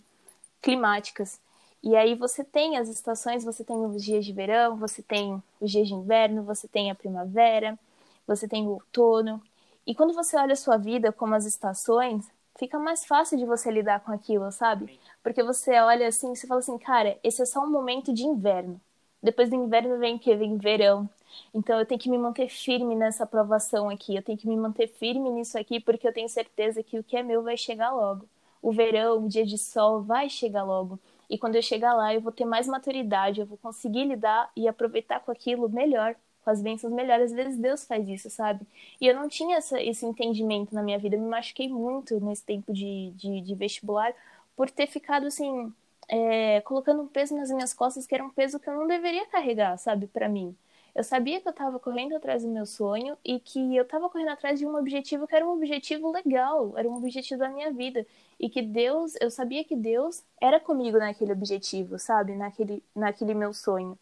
climáticas. 0.62 1.40
E 1.82 1.96
aí 1.96 2.14
você 2.14 2.44
tem 2.44 2.76
as 2.78 2.88
estações, 2.88 3.44
você 3.44 3.64
tem 3.64 3.76
os 3.76 4.04
dias 4.04 4.24
de 4.26 4.32
verão, 4.32 4.76
você 4.76 5.02
tem 5.02 5.42
os 5.60 5.70
dias 5.70 5.88
de 5.88 5.94
inverno, 5.94 6.42
você 6.44 6.68
tem 6.68 6.90
a 6.90 6.94
primavera, 6.94 7.78
você 8.26 8.48
tem 8.48 8.66
o 8.66 8.72
outono. 8.72 9.42
E 9.86 9.94
quando 9.94 10.14
você 10.14 10.36
olha 10.36 10.54
a 10.54 10.56
sua 10.56 10.76
vida 10.76 11.12
como 11.12 11.34
as 11.34 11.46
estações, 11.46 12.26
fica 12.58 12.78
mais 12.78 13.06
fácil 13.06 13.38
de 13.38 13.46
você 13.46 13.70
lidar 13.70 14.00
com 14.00 14.12
aquilo, 14.12 14.50
sabe? 14.52 14.98
Porque 15.22 15.42
você 15.42 15.78
olha 15.80 16.08
assim, 16.08 16.34
você 16.34 16.46
fala 16.46 16.60
assim, 16.60 16.78
cara, 16.78 17.18
esse 17.24 17.42
é 17.42 17.46
só 17.46 17.60
um 17.62 17.70
momento 17.70 18.12
de 18.12 18.24
inverno. 18.24 18.80
Depois 19.22 19.48
do 19.50 19.56
inverno 19.56 19.98
vem 19.98 20.16
o 20.16 20.18
quê? 20.18 20.36
Vem 20.36 20.56
verão. 20.58 21.08
Então 21.54 21.78
eu 21.78 21.86
tenho 21.86 22.00
que 22.00 22.10
me 22.10 22.18
manter 22.18 22.48
firme 22.48 22.94
nessa 22.94 23.24
aprovação 23.24 23.88
aqui. 23.88 24.16
Eu 24.16 24.22
tenho 24.22 24.38
que 24.38 24.48
me 24.48 24.56
manter 24.56 24.88
firme 24.88 25.30
nisso 25.30 25.58
aqui 25.58 25.80
porque 25.80 26.06
eu 26.06 26.12
tenho 26.12 26.28
certeza 26.28 26.82
que 26.82 26.98
o 26.98 27.04
que 27.04 27.16
é 27.16 27.22
meu 27.22 27.42
vai 27.42 27.56
chegar 27.56 27.92
logo. 27.92 28.28
O 28.62 28.72
verão, 28.72 29.24
o 29.24 29.28
dia 29.28 29.44
de 29.44 29.58
sol 29.58 30.02
vai 30.02 30.28
chegar 30.28 30.64
logo. 30.64 30.98
E 31.28 31.38
quando 31.38 31.56
eu 31.56 31.62
chegar 31.62 31.94
lá, 31.94 32.14
eu 32.14 32.20
vou 32.20 32.32
ter 32.32 32.44
mais 32.44 32.66
maturidade, 32.68 33.40
eu 33.40 33.46
vou 33.46 33.58
conseguir 33.58 34.04
lidar 34.06 34.50
e 34.56 34.68
aproveitar 34.68 35.20
com 35.20 35.30
aquilo 35.32 35.68
melhor 35.68 36.16
com 36.46 36.50
as 36.50 36.62
bênçãos 36.62 36.92
melhores. 36.92 37.32
Às 37.32 37.36
vezes 37.36 37.58
Deus 37.58 37.84
faz 37.84 38.08
isso, 38.08 38.30
sabe? 38.30 38.64
E 39.00 39.06
eu 39.08 39.14
não 39.16 39.28
tinha 39.28 39.56
essa, 39.56 39.82
esse 39.82 40.06
entendimento 40.06 40.72
na 40.72 40.80
minha 40.82 40.96
vida. 40.98 41.16
Eu 41.16 41.20
me 41.20 41.28
machuquei 41.28 41.68
muito 41.68 42.20
nesse 42.20 42.44
tempo 42.44 42.72
de, 42.72 43.10
de, 43.16 43.40
de 43.40 43.54
vestibular 43.56 44.14
por 44.56 44.70
ter 44.70 44.86
ficado 44.86 45.26
assim, 45.26 45.72
é, 46.08 46.60
colocando 46.60 47.02
um 47.02 47.08
peso 47.08 47.34
nas 47.36 47.50
minhas 47.50 47.74
costas 47.74 48.06
que 48.06 48.14
era 48.14 48.24
um 48.24 48.30
peso 48.30 48.60
que 48.60 48.68
eu 48.70 48.74
não 48.74 48.86
deveria 48.86 49.26
carregar, 49.26 49.76
sabe, 49.76 50.06
para 50.06 50.28
mim. 50.28 50.56
Eu 50.96 51.04
sabia 51.04 51.38
que 51.42 51.46
eu 51.46 51.50
estava 51.50 51.78
correndo 51.78 52.16
atrás 52.16 52.42
do 52.42 52.48
meu 52.48 52.64
sonho 52.64 53.18
e 53.22 53.38
que 53.38 53.76
eu 53.76 53.82
estava 53.82 54.09
correndo 54.09 54.30
atrás 54.30 54.59
de 54.59 54.64
um 54.64 54.74
objetivo 54.74 55.26
que 55.26 55.37
era 55.37 55.46
um 55.46 55.52
objetivo 55.52 56.11
legal, 56.11 56.72
era 56.74 56.88
um 56.88 56.96
objetivo 56.96 57.38
da 57.38 57.50
minha 57.50 57.70
vida. 57.70 58.06
E 58.40 58.48
que 58.48 58.62
Deus, 58.62 59.12
eu 59.20 59.30
sabia 59.30 59.62
que 59.62 59.76
Deus 59.76 60.24
era 60.40 60.59
comigo 60.59 60.96
naquele 60.96 61.32
objetivo, 61.32 61.98
sabe? 61.98 62.35
Naquele, 62.35 62.82
naquele 62.94 63.35
meu 63.35 63.52
sonho. 63.52 63.98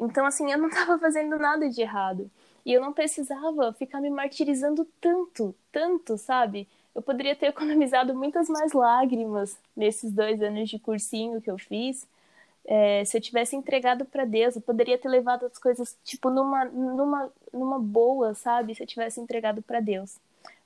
Então, 0.00 0.26
assim, 0.26 0.50
eu 0.50 0.58
não 0.58 0.66
estava 0.68 0.98
fazendo 0.98 1.38
nada 1.38 1.70
de 1.70 1.80
errado. 1.80 2.28
E 2.66 2.72
eu 2.72 2.80
não 2.80 2.92
precisava 2.92 3.72
ficar 3.74 4.00
me 4.00 4.10
martirizando 4.10 4.84
tanto, 5.00 5.54
tanto, 5.70 6.18
sabe? 6.18 6.68
Eu 6.92 7.02
poderia 7.02 7.36
ter 7.36 7.46
economizado 7.46 8.16
muitas 8.16 8.48
mais 8.48 8.72
lágrimas 8.72 9.56
nesses 9.76 10.10
dois 10.10 10.42
anos 10.42 10.68
de 10.68 10.80
cursinho 10.80 11.40
que 11.40 11.50
eu 11.52 11.56
fiz. 11.56 12.04
É, 12.64 13.04
se 13.04 13.16
eu 13.16 13.20
tivesse 13.20 13.56
entregado 13.56 14.04
para 14.04 14.24
Deus, 14.24 14.56
eu 14.56 14.62
poderia 14.62 14.96
ter 14.96 15.08
levado 15.08 15.46
as 15.46 15.58
coisas, 15.58 15.96
tipo, 16.04 16.30
numa, 16.30 16.64
numa, 16.66 17.32
numa 17.52 17.78
boa, 17.78 18.34
sabe? 18.34 18.74
Se 18.74 18.82
eu 18.82 18.86
tivesse 18.86 19.20
entregado 19.20 19.62
para 19.62 19.80
Deus. 19.80 20.18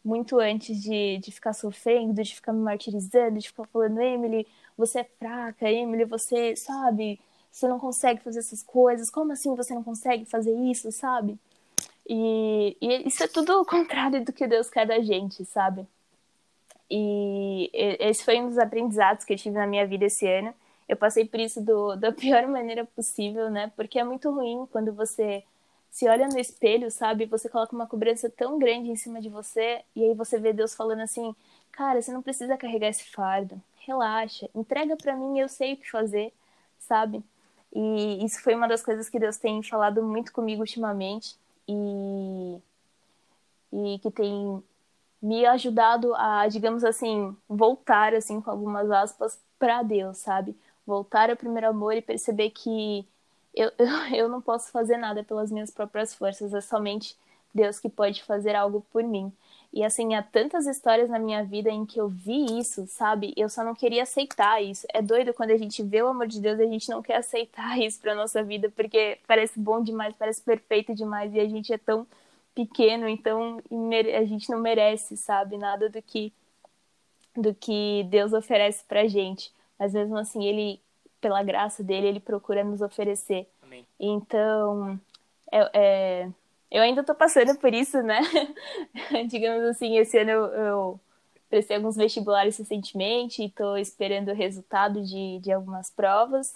Muito 0.04 0.38
antes 0.38 0.80
de, 0.82 1.18
de 1.18 1.32
ficar 1.32 1.52
sofrendo, 1.52 2.22
de 2.22 2.34
ficar 2.34 2.52
me 2.52 2.60
martirizando, 2.60 3.38
de 3.38 3.48
ficar 3.48 3.66
falando, 3.66 4.00
Emily, 4.00 4.46
você 4.76 5.00
é 5.00 5.04
fraca, 5.04 5.70
Emily, 5.70 6.04
você, 6.04 6.54
sabe? 6.54 7.18
você 7.56 7.66
não 7.66 7.78
consegue 7.78 8.22
fazer 8.22 8.40
essas 8.40 8.62
coisas, 8.62 9.08
como 9.08 9.32
assim 9.32 9.54
você 9.54 9.74
não 9.74 9.82
consegue 9.82 10.26
fazer 10.26 10.54
isso, 10.54 10.92
sabe? 10.92 11.38
E, 12.06 12.76
e 12.80 13.08
isso 13.08 13.22
é 13.24 13.28
tudo 13.28 13.60
o 13.62 13.64
contrário 13.64 14.22
do 14.22 14.32
que 14.32 14.46
Deus 14.46 14.68
quer 14.68 14.86
da 14.86 15.00
gente, 15.00 15.42
sabe? 15.46 15.86
E 16.90 17.70
esse 17.72 18.22
foi 18.24 18.40
um 18.40 18.48
dos 18.48 18.58
aprendizados 18.58 19.24
que 19.24 19.32
eu 19.32 19.38
tive 19.38 19.56
na 19.56 19.66
minha 19.66 19.86
vida 19.86 20.04
esse 20.04 20.28
ano. 20.28 20.54
Eu 20.88 20.96
passei 20.96 21.24
por 21.26 21.40
isso 21.40 21.60
do, 21.60 21.96
da 21.96 22.12
pior 22.12 22.46
maneira 22.48 22.84
possível, 22.84 23.50
né? 23.50 23.72
Porque 23.76 23.98
é 23.98 24.04
muito 24.04 24.30
ruim 24.30 24.66
quando 24.70 24.92
você 24.92 25.42
se 25.90 26.08
olha 26.08 26.28
no 26.28 26.38
espelho, 26.38 26.90
sabe? 26.90 27.26
Você 27.26 27.48
coloca 27.48 27.74
uma 27.74 27.86
cobrança 27.86 28.28
tão 28.30 28.58
grande 28.58 28.90
em 28.90 28.96
cima 28.96 29.20
de 29.20 29.28
você 29.28 29.82
e 29.94 30.04
aí 30.04 30.14
você 30.14 30.38
vê 30.38 30.52
Deus 30.52 30.74
falando 30.74 31.00
assim: 31.02 31.34
"Cara, 31.72 32.00
você 32.02 32.12
não 32.12 32.22
precisa 32.22 32.56
carregar 32.56 32.88
esse 32.88 33.04
fardo. 33.10 33.60
Relaxa, 33.86 34.48
entrega 34.54 34.96
para 34.96 35.16
mim, 35.16 35.38
eu 35.38 35.48
sei 35.48 35.74
o 35.74 35.76
que 35.76 35.90
fazer", 35.90 36.32
sabe? 36.78 37.22
E 37.74 38.24
isso 38.24 38.40
foi 38.42 38.54
uma 38.54 38.68
das 38.68 38.82
coisas 38.82 39.08
que 39.08 39.18
Deus 39.18 39.36
tem 39.38 39.62
falado 39.62 40.02
muito 40.02 40.32
comigo 40.32 40.60
ultimamente 40.62 41.36
e, 41.68 42.60
e 43.72 43.98
que 43.98 44.10
tem 44.10 44.62
me 45.22 45.46
ajudado 45.46 46.14
a, 46.16 46.48
digamos 46.48 46.84
assim, 46.84 47.36
voltar 47.48 48.14
assim 48.14 48.40
com 48.40 48.50
algumas 48.50 48.90
aspas 48.90 49.40
para 49.58 49.82
Deus, 49.82 50.18
sabe? 50.18 50.56
Voltar 50.86 51.30
ao 51.30 51.36
primeiro 51.36 51.68
amor 51.68 51.94
e 51.94 52.02
perceber 52.02 52.50
que 52.50 53.06
eu, 53.54 53.70
eu, 53.78 53.86
eu 54.14 54.28
não 54.28 54.40
posso 54.40 54.70
fazer 54.70 54.96
nada 54.96 55.24
pelas 55.24 55.50
minhas 55.50 55.70
próprias 55.70 56.14
forças, 56.14 56.54
é 56.54 56.60
somente 56.60 57.16
Deus 57.54 57.78
que 57.78 57.88
pode 57.88 58.22
fazer 58.22 58.54
algo 58.54 58.86
por 58.92 59.02
mim. 59.02 59.32
E 59.72 59.82
assim, 59.84 60.14
há 60.14 60.22
tantas 60.22 60.66
histórias 60.66 61.08
na 61.10 61.18
minha 61.18 61.44
vida 61.44 61.70
em 61.70 61.84
que 61.84 62.00
eu 62.00 62.08
vi 62.08 62.58
isso, 62.58 62.86
sabe? 62.86 63.34
Eu 63.36 63.48
só 63.48 63.64
não 63.64 63.74
queria 63.74 64.04
aceitar 64.04 64.62
isso. 64.62 64.86
É 64.92 65.02
doido 65.02 65.34
quando 65.34 65.50
a 65.50 65.56
gente 65.58 65.82
vê 65.82 66.02
o 66.02 66.08
amor 66.08 66.26
de 66.26 66.40
Deus 66.40 66.58
e 66.58 66.62
a 66.62 66.66
gente 66.66 66.88
não 66.88 67.02
quer 67.02 67.16
aceitar 67.16 67.78
isso 67.80 68.00
pra 68.00 68.14
nossa 68.14 68.42
vida, 68.42 68.70
porque 68.74 69.18
parece 69.26 69.58
bom 69.58 69.82
demais, 69.82 70.14
parece 70.16 70.40
perfeito 70.42 70.94
demais 70.94 71.34
e 71.34 71.40
a 71.40 71.48
gente 71.48 71.72
é 71.72 71.78
tão 71.78 72.06
pequeno, 72.54 73.06
então 73.06 73.60
a 74.18 74.24
gente 74.24 74.48
não 74.50 74.58
merece, 74.60 75.16
sabe? 75.16 75.58
Nada 75.58 75.90
do 75.90 76.00
que 76.02 76.32
do 77.36 77.54
que 77.54 78.04
Deus 78.04 78.32
oferece 78.32 78.82
pra 78.84 79.06
gente. 79.06 79.52
Mas 79.78 79.92
mesmo 79.92 80.16
assim, 80.16 80.44
ele 80.44 80.80
pela 81.20 81.42
graça 81.42 81.82
dele, 81.82 82.06
ele 82.06 82.20
procura 82.20 82.62
nos 82.62 82.80
oferecer. 82.80 83.48
Amém. 83.62 83.86
Então, 83.98 85.00
é, 85.50 85.70
é 85.74 86.28
eu 86.70 86.82
ainda 86.82 87.02
tô 87.04 87.14
passando 87.14 87.56
por 87.58 87.72
isso, 87.72 88.02
né? 88.02 88.20
Digamos 89.28 89.62
assim, 89.64 89.96
esse 89.98 90.18
ano 90.18 90.30
eu, 90.30 90.44
eu 90.46 91.00
prestei 91.48 91.76
alguns 91.76 91.96
vestibulares 91.96 92.56
recentemente 92.58 93.42
e 93.42 93.50
tô 93.50 93.76
esperando 93.76 94.30
o 94.30 94.34
resultado 94.34 95.02
de, 95.02 95.38
de 95.38 95.52
algumas 95.52 95.90
provas. 95.90 96.54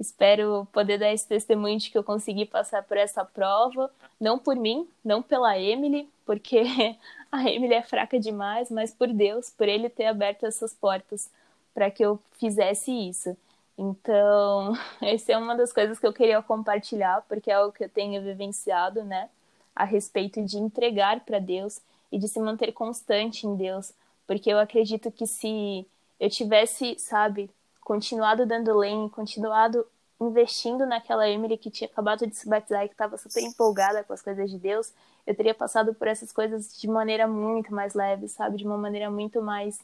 Espero 0.00 0.66
poder 0.72 0.98
dar 0.98 1.12
esse 1.12 1.26
testemunho 1.28 1.78
de 1.78 1.90
que 1.90 1.96
eu 1.96 2.02
consegui 2.02 2.44
passar 2.44 2.82
por 2.82 2.96
essa 2.96 3.24
prova, 3.24 3.90
não 4.20 4.36
por 4.36 4.56
mim, 4.56 4.88
não 5.04 5.22
pela 5.22 5.56
Emily, 5.58 6.08
porque 6.26 6.64
a 7.30 7.48
Emily 7.48 7.74
é 7.74 7.82
fraca 7.82 8.18
demais, 8.18 8.68
mas 8.68 8.92
por 8.92 9.08
Deus, 9.08 9.50
por 9.50 9.68
Ele 9.68 9.88
ter 9.88 10.06
aberto 10.06 10.44
essas 10.44 10.74
portas 10.74 11.30
para 11.74 11.90
que 11.90 12.04
eu 12.04 12.20
fizesse 12.38 12.90
isso. 12.90 13.36
Então, 13.76 14.74
essa 15.02 15.32
é 15.32 15.38
uma 15.38 15.56
das 15.56 15.72
coisas 15.72 15.98
que 15.98 16.06
eu 16.06 16.12
queria 16.12 16.42
compartilhar, 16.42 17.24
porque 17.28 17.50
é 17.50 17.54
algo 17.54 17.72
que 17.72 17.84
eu 17.84 17.88
tenho 17.88 18.22
vivenciado, 18.22 19.02
né? 19.04 19.28
a 19.74 19.84
respeito 19.84 20.42
de 20.42 20.58
entregar 20.58 21.20
para 21.20 21.38
Deus 21.38 21.80
e 22.10 22.18
de 22.18 22.28
se 22.28 22.38
manter 22.38 22.72
constante 22.72 23.46
em 23.46 23.56
Deus, 23.56 23.92
porque 24.26 24.50
eu 24.50 24.58
acredito 24.58 25.10
que 25.10 25.26
se 25.26 25.86
eu 26.20 26.30
tivesse, 26.30 26.98
sabe, 26.98 27.50
continuado 27.80 28.46
dando 28.46 28.76
lenha, 28.76 29.08
continuado 29.08 29.84
investindo 30.20 30.86
naquela 30.86 31.28
Emily 31.28 31.56
que 31.56 31.70
tinha 31.70 31.88
acabado 31.90 32.26
de 32.26 32.36
se 32.36 32.48
batizar 32.48 32.84
e 32.84 32.88
que 32.88 32.94
estava 32.94 33.18
super 33.18 33.42
empolgada 33.42 34.04
com 34.04 34.12
as 34.12 34.22
coisas 34.22 34.48
de 34.50 34.58
Deus, 34.58 34.92
eu 35.26 35.34
teria 35.34 35.54
passado 35.54 35.94
por 35.94 36.06
essas 36.06 36.30
coisas 36.30 36.78
de 36.78 36.86
maneira 36.86 37.26
muito 37.26 37.74
mais 37.74 37.94
leve, 37.94 38.28
sabe, 38.28 38.58
de 38.58 38.64
uma 38.64 38.78
maneira 38.78 39.10
muito 39.10 39.42
mais 39.42 39.80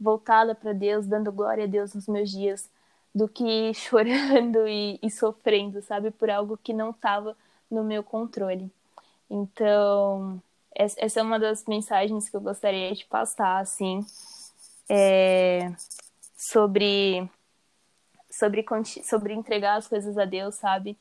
voltada 0.00 0.54
para 0.54 0.72
Deus, 0.72 1.06
dando 1.06 1.32
glória 1.32 1.64
a 1.64 1.66
Deus 1.68 1.94
nos 1.94 2.06
meus 2.06 2.30
dias, 2.30 2.68
do 3.14 3.28
que 3.28 3.72
chorando 3.74 4.68
e, 4.68 4.98
e 5.02 5.10
sofrendo, 5.10 5.82
sabe, 5.82 6.10
por 6.10 6.30
algo 6.30 6.56
que 6.56 6.72
não 6.72 6.90
estava 6.90 7.36
no 7.70 7.82
meu 7.82 8.02
controle. 8.02 8.70
Então, 9.28 10.40
essa 10.74 11.20
é 11.20 11.22
uma 11.22 11.38
das 11.38 11.64
mensagens 11.66 12.28
que 12.28 12.36
eu 12.36 12.40
gostaria 12.40 12.94
de 12.94 13.04
passar, 13.06 13.58
assim, 13.60 14.04
é, 14.88 15.72
sobre, 16.36 17.28
sobre, 18.30 18.64
sobre 19.02 19.32
entregar 19.34 19.76
as 19.76 19.88
coisas 19.88 20.16
a 20.18 20.24
Deus, 20.24 20.54
sabe? 20.56 20.96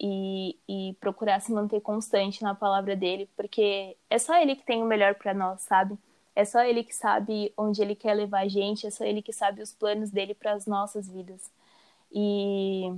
E, 0.00 0.56
e 0.68 0.94
procurar 1.00 1.40
se 1.40 1.52
manter 1.52 1.80
constante 1.80 2.42
na 2.42 2.54
palavra 2.54 2.94
dele, 2.96 3.28
porque 3.36 3.96
é 4.08 4.18
só 4.18 4.40
ele 4.40 4.56
que 4.56 4.64
tem 4.64 4.82
o 4.82 4.86
melhor 4.86 5.14
para 5.16 5.34
nós, 5.34 5.60
sabe? 5.62 5.98
É 6.38 6.44
só 6.44 6.62
ele 6.62 6.84
que 6.84 6.94
sabe 6.94 7.52
onde 7.56 7.82
ele 7.82 7.96
quer 7.96 8.14
levar 8.14 8.42
a 8.42 8.48
gente, 8.48 8.86
é 8.86 8.90
só 8.92 9.04
ele 9.04 9.20
que 9.20 9.32
sabe 9.32 9.60
os 9.60 9.72
planos 9.72 10.08
dele 10.12 10.34
para 10.34 10.52
as 10.52 10.66
nossas 10.66 11.08
vidas. 11.08 11.50
E 12.12 12.94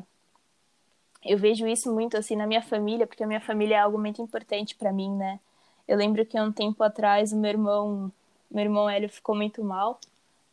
eu 1.25 1.39
vejo 1.39 1.67
isso 1.67 1.91
muito 1.91 2.19
assim 2.19 2.37
na 2.37 2.47
minha 2.47 2.61
família, 2.61 3.07
porque 3.07 3.25
a 3.25 3.27
minha 3.27 3.41
família 3.41 3.77
é 3.77 3.79
algo 3.79 3.99
muito 3.99 4.21
importante 4.21 4.75
para 4.75 4.93
mim, 4.93 5.17
né? 5.17 5.41
Eu 5.89 5.97
lembro 5.97 6.27
que 6.27 6.39
um 6.39 6.53
tempo 6.53 6.83
atrás 6.85 7.33
o 7.33 7.37
meu 7.39 7.51
irmão, 7.51 8.13
meu 8.51 8.63
irmão 8.63 8.91
Hélio 8.91 9.09
ficou 9.09 9.35
muito 9.35 9.65
mal 9.65 9.99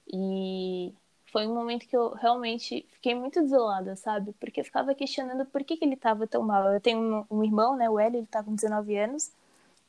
e 0.07 0.93
foi 1.25 1.45
um 1.45 1.53
momento 1.53 1.85
que 1.89 1.97
eu 1.97 2.13
realmente 2.13 2.85
fiquei 2.93 3.13
muito 3.15 3.41
desolada, 3.41 3.97
sabe? 3.97 4.33
Porque 4.39 4.61
eu 4.61 4.65
ficava 4.65 4.95
questionando 4.95 5.45
por 5.45 5.61
que, 5.65 5.75
que 5.75 5.83
ele 5.83 5.95
estava 5.95 6.25
tão 6.25 6.41
mal. 6.41 6.71
Eu 6.71 6.79
tenho 6.79 6.99
um, 7.29 7.39
um, 7.39 7.43
irmão, 7.43 7.75
né, 7.75 7.89
o 7.89 7.99
Hélio, 7.99 8.19
ele 8.19 8.27
tá 8.27 8.41
com 8.41 8.55
19 8.55 8.97
anos 8.97 9.29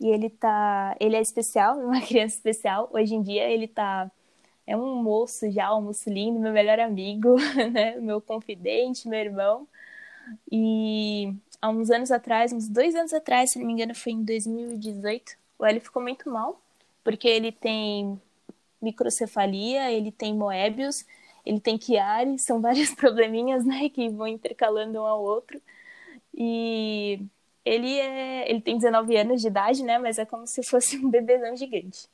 e 0.00 0.08
ele 0.08 0.30
tá, 0.30 0.96
ele 1.00 1.16
é 1.16 1.20
especial, 1.20 1.78
uma 1.80 2.00
criança 2.00 2.36
especial. 2.36 2.88
Hoje 2.92 3.14
em 3.14 3.22
dia 3.22 3.48
ele 3.48 3.68
tá 3.68 4.10
é 4.66 4.76
um 4.76 5.02
moço 5.02 5.50
já, 5.50 5.74
um 5.74 5.80
moço 5.82 6.10
lindo, 6.10 6.38
meu 6.38 6.52
melhor 6.52 6.78
amigo, 6.78 7.36
né? 7.72 7.96
Meu 7.96 8.20
confidente, 8.20 9.08
meu 9.08 9.18
irmão. 9.18 9.66
E 10.52 11.34
há 11.60 11.70
uns 11.70 11.90
anos 11.90 12.10
atrás, 12.10 12.52
uns 12.52 12.68
dois 12.68 12.94
anos 12.94 13.12
atrás, 13.14 13.50
se 13.50 13.58
não 13.58 13.66
me 13.66 13.72
engano, 13.72 13.94
foi 13.94 14.12
em 14.12 14.22
2018, 14.24 15.36
o 15.58 15.64
Hélio 15.64 15.80
ficou 15.80 16.02
muito 16.02 16.30
mal, 16.30 16.60
porque 17.02 17.26
ele 17.28 17.50
tem 17.52 18.20
microcefalia, 18.80 19.90
ele 19.90 20.12
tem 20.12 20.34
Moebius, 20.34 21.04
ele 21.46 21.60
tem 21.60 21.80
Chiari, 21.80 22.38
são 22.38 22.60
vários 22.62 22.94
probleminhas, 22.94 23.64
né, 23.64 23.88
que 23.88 24.08
vão 24.10 24.26
intercalando 24.26 25.00
um 25.00 25.06
ao 25.06 25.22
outro. 25.22 25.60
E 26.34 27.20
ele 27.68 27.98
é, 27.98 28.50
ele 28.50 28.60
tem 28.60 28.76
19 28.76 29.16
anos 29.16 29.40
de 29.40 29.48
idade, 29.48 29.82
né, 29.82 29.98
mas 29.98 30.18
é 30.18 30.24
como 30.24 30.46
se 30.46 30.62
fosse 30.62 30.96
um 30.98 31.10
bebezão 31.10 31.56
gigante. 31.56 32.08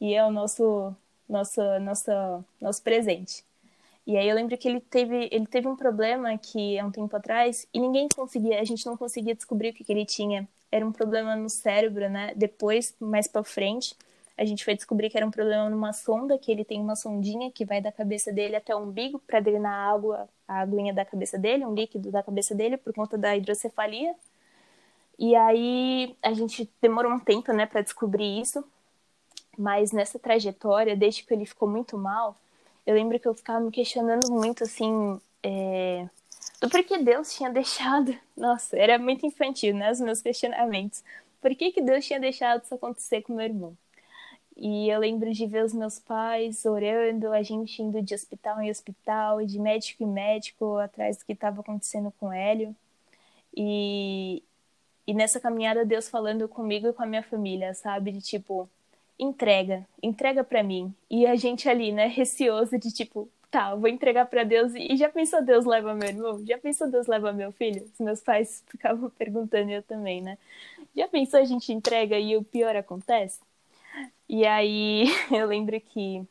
E 0.00 0.14
é 0.14 0.24
o 0.24 0.30
nosso 0.30 0.94
nosso 1.28 1.60
nosso 1.80 2.44
nosso 2.60 2.82
presente. 2.82 3.44
E 4.06 4.16
aí 4.16 4.28
eu 4.28 4.36
lembro 4.36 4.56
que 4.56 4.68
ele 4.68 4.80
teve, 4.80 5.28
ele 5.32 5.46
teve 5.46 5.66
um 5.66 5.76
problema 5.76 6.38
que 6.38 6.78
há 6.78 6.86
um 6.86 6.92
tempo 6.92 7.16
atrás 7.16 7.66
e 7.74 7.80
ninguém 7.80 8.08
conseguia, 8.08 8.60
a 8.60 8.64
gente 8.64 8.86
não 8.86 8.96
conseguia 8.96 9.34
descobrir 9.34 9.70
o 9.70 9.74
que, 9.74 9.82
que 9.82 9.92
ele 9.92 10.06
tinha. 10.06 10.48
Era 10.70 10.86
um 10.86 10.92
problema 10.92 11.34
no 11.34 11.48
cérebro, 11.50 12.08
né? 12.08 12.32
Depois, 12.36 12.94
mais 13.00 13.26
para 13.26 13.42
frente, 13.42 13.96
a 14.36 14.44
gente 14.44 14.64
foi 14.64 14.76
descobrir 14.76 15.10
que 15.10 15.16
era 15.16 15.26
um 15.26 15.30
problema 15.30 15.68
numa 15.68 15.92
sonda, 15.92 16.38
que 16.38 16.52
ele 16.52 16.64
tem 16.64 16.80
uma 16.80 16.94
sondinha 16.94 17.50
que 17.50 17.64
vai 17.64 17.80
da 17.80 17.90
cabeça 17.90 18.32
dele 18.32 18.54
até 18.54 18.74
o 18.76 18.80
umbigo 18.80 19.18
para 19.26 19.40
drenar 19.40 19.72
a 19.72 19.90
água, 19.92 20.28
a 20.46 20.60
aguinha 20.60 20.92
da 20.92 21.04
cabeça 21.04 21.38
dele, 21.38 21.64
um 21.64 21.74
líquido 21.74 22.10
da 22.10 22.22
cabeça 22.22 22.54
dele 22.54 22.76
por 22.76 22.92
conta 22.92 23.18
da 23.18 23.36
hidrocefalia. 23.36 24.14
E 25.18 25.34
aí 25.34 26.16
a 26.22 26.32
gente 26.32 26.70
demorou 26.80 27.12
um 27.12 27.18
tempo, 27.18 27.52
né, 27.52 27.66
para 27.66 27.80
descobrir 27.80 28.40
isso. 28.40 28.64
Mas 29.58 29.92
nessa 29.92 30.18
trajetória, 30.18 30.96
desde 30.96 31.22
que 31.22 31.32
ele 31.32 31.46
ficou 31.46 31.68
muito 31.68 31.96
mal, 31.96 32.36
eu 32.86 32.94
lembro 32.94 33.18
que 33.18 33.26
eu 33.26 33.34
ficava 33.34 33.60
me 33.60 33.70
questionando 33.70 34.30
muito, 34.30 34.64
assim, 34.64 35.18
é, 35.42 36.06
do 36.60 36.68
porquê 36.68 36.98
Deus 36.98 37.34
tinha 37.34 37.50
deixado. 37.50 38.16
Nossa, 38.36 38.76
era 38.76 38.98
muito 38.98 39.26
infantil, 39.26 39.74
né? 39.74 39.90
Os 39.90 40.00
meus 40.00 40.20
questionamentos. 40.20 41.02
Por 41.40 41.54
que, 41.54 41.72
que 41.72 41.82
Deus 41.82 42.04
tinha 42.04 42.20
deixado 42.20 42.62
isso 42.62 42.74
acontecer 42.74 43.22
com 43.22 43.34
meu 43.34 43.44
irmão? 43.44 43.76
E 44.56 44.88
eu 44.88 44.98
lembro 45.00 45.30
de 45.32 45.46
ver 45.46 45.64
os 45.64 45.74
meus 45.74 45.98
pais 45.98 46.64
orando, 46.64 47.30
a 47.32 47.42
gente 47.42 47.82
indo 47.82 48.00
de 48.00 48.14
hospital 48.14 48.60
em 48.62 48.70
hospital, 48.70 49.44
de 49.44 49.58
médico 49.58 50.02
em 50.02 50.06
médico, 50.06 50.78
atrás 50.78 51.18
do 51.18 51.26
que 51.26 51.32
estava 51.32 51.60
acontecendo 51.60 52.12
com 52.18 52.28
o 52.28 52.32
Hélio. 52.32 52.74
E, 53.54 54.42
e 55.06 55.14
nessa 55.14 55.40
caminhada, 55.40 55.84
Deus 55.84 56.08
falando 56.08 56.48
comigo 56.48 56.88
e 56.88 56.92
com 56.92 57.02
a 57.02 57.06
minha 57.06 57.22
família, 57.22 57.72
sabe? 57.74 58.10
De 58.12 58.20
tipo, 58.20 58.68
entrega, 59.18 59.86
entrega 60.02 60.42
para 60.42 60.62
mim. 60.62 60.94
E 61.10 61.26
a 61.26 61.36
gente 61.36 61.68
ali, 61.68 61.92
né, 61.92 62.06
receoso 62.06 62.78
de 62.78 62.92
tipo, 62.92 63.28
tá, 63.50 63.74
vou 63.74 63.88
entregar 63.88 64.26
para 64.26 64.44
Deus 64.44 64.72
e 64.74 64.96
já 64.96 65.08
pensou 65.08 65.42
Deus 65.44 65.64
leva 65.64 65.94
meu 65.94 66.08
irmão? 66.08 66.44
Já 66.46 66.58
pensou 66.58 66.90
Deus 66.90 67.06
leva 67.06 67.32
meu 67.32 67.52
filho? 67.52 67.88
Os 67.92 68.00
meus 68.00 68.20
pais 68.20 68.64
ficavam 68.68 69.08
perguntando 69.10 69.70
eu 69.70 69.82
também, 69.82 70.20
né? 70.22 70.38
Já 70.94 71.08
pensou 71.08 71.40
a 71.40 71.44
gente 71.44 71.72
entrega 71.72 72.18
e 72.18 72.36
o 72.36 72.44
pior 72.44 72.76
acontece? 72.76 73.40
E 74.28 74.44
aí 74.46 75.04
eu 75.30 75.46
lembro 75.46 75.80
que 75.80 76.26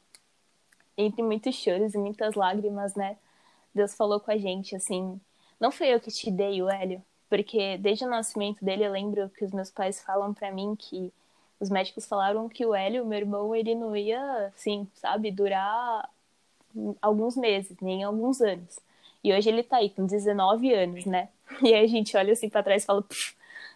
entre 0.97 1.21
muitos 1.23 1.55
choros 1.55 1.93
e 1.93 1.97
muitas 1.97 2.36
lágrimas, 2.36 2.95
né, 2.95 3.17
Deus 3.73 3.93
falou 3.95 4.19
com 4.19 4.32
a 4.32 4.38
gente 4.38 4.76
assim, 4.76 5.19
não 5.59 5.71
foi 5.71 5.88
eu 5.93 5.99
que 5.99 6.11
te 6.11 6.32
dei 6.32 6.61
o 6.61 6.69
Hélio, 6.69 7.03
porque 7.36 7.78
desde 7.78 8.06
o 8.06 8.10
nascimento 8.10 8.64
dele 8.64 8.86
eu 8.86 8.92
lembro 8.94 9.30
que 9.30 9.44
os 9.44 9.52
meus 9.52 9.70
pais 9.70 10.02
falam 10.02 10.34
para 10.34 10.54
mim 10.54 10.74
que 10.74 11.12
os 11.60 11.70
médicos 11.70 12.06
falaram 12.06 12.48
que 12.48 12.66
o 12.66 12.74
Hélio, 12.74 13.06
meu 13.06 13.20
irmão, 13.20 13.54
ele 13.54 13.76
não 13.76 13.94
ia, 13.94 14.48
assim, 14.48 14.88
sabe, 14.96 15.32
durar 15.32 16.10
alguns 17.02 17.36
meses, 17.36 17.76
nem 17.82 18.04
alguns 18.04 18.40
anos. 18.40 18.80
E 19.22 19.34
hoje 19.34 19.50
ele 19.50 19.64
tá 19.64 19.78
aí 19.78 19.90
com 19.90 20.06
19 20.06 20.74
anos, 20.74 21.06
né? 21.06 21.28
E 21.62 21.74
aí 21.74 21.84
a 21.84 21.88
gente 21.88 22.16
olha 22.16 22.32
assim 22.32 22.48
para 22.48 22.64
trás 22.64 22.84
e 22.84 22.86
fala, 22.86 23.04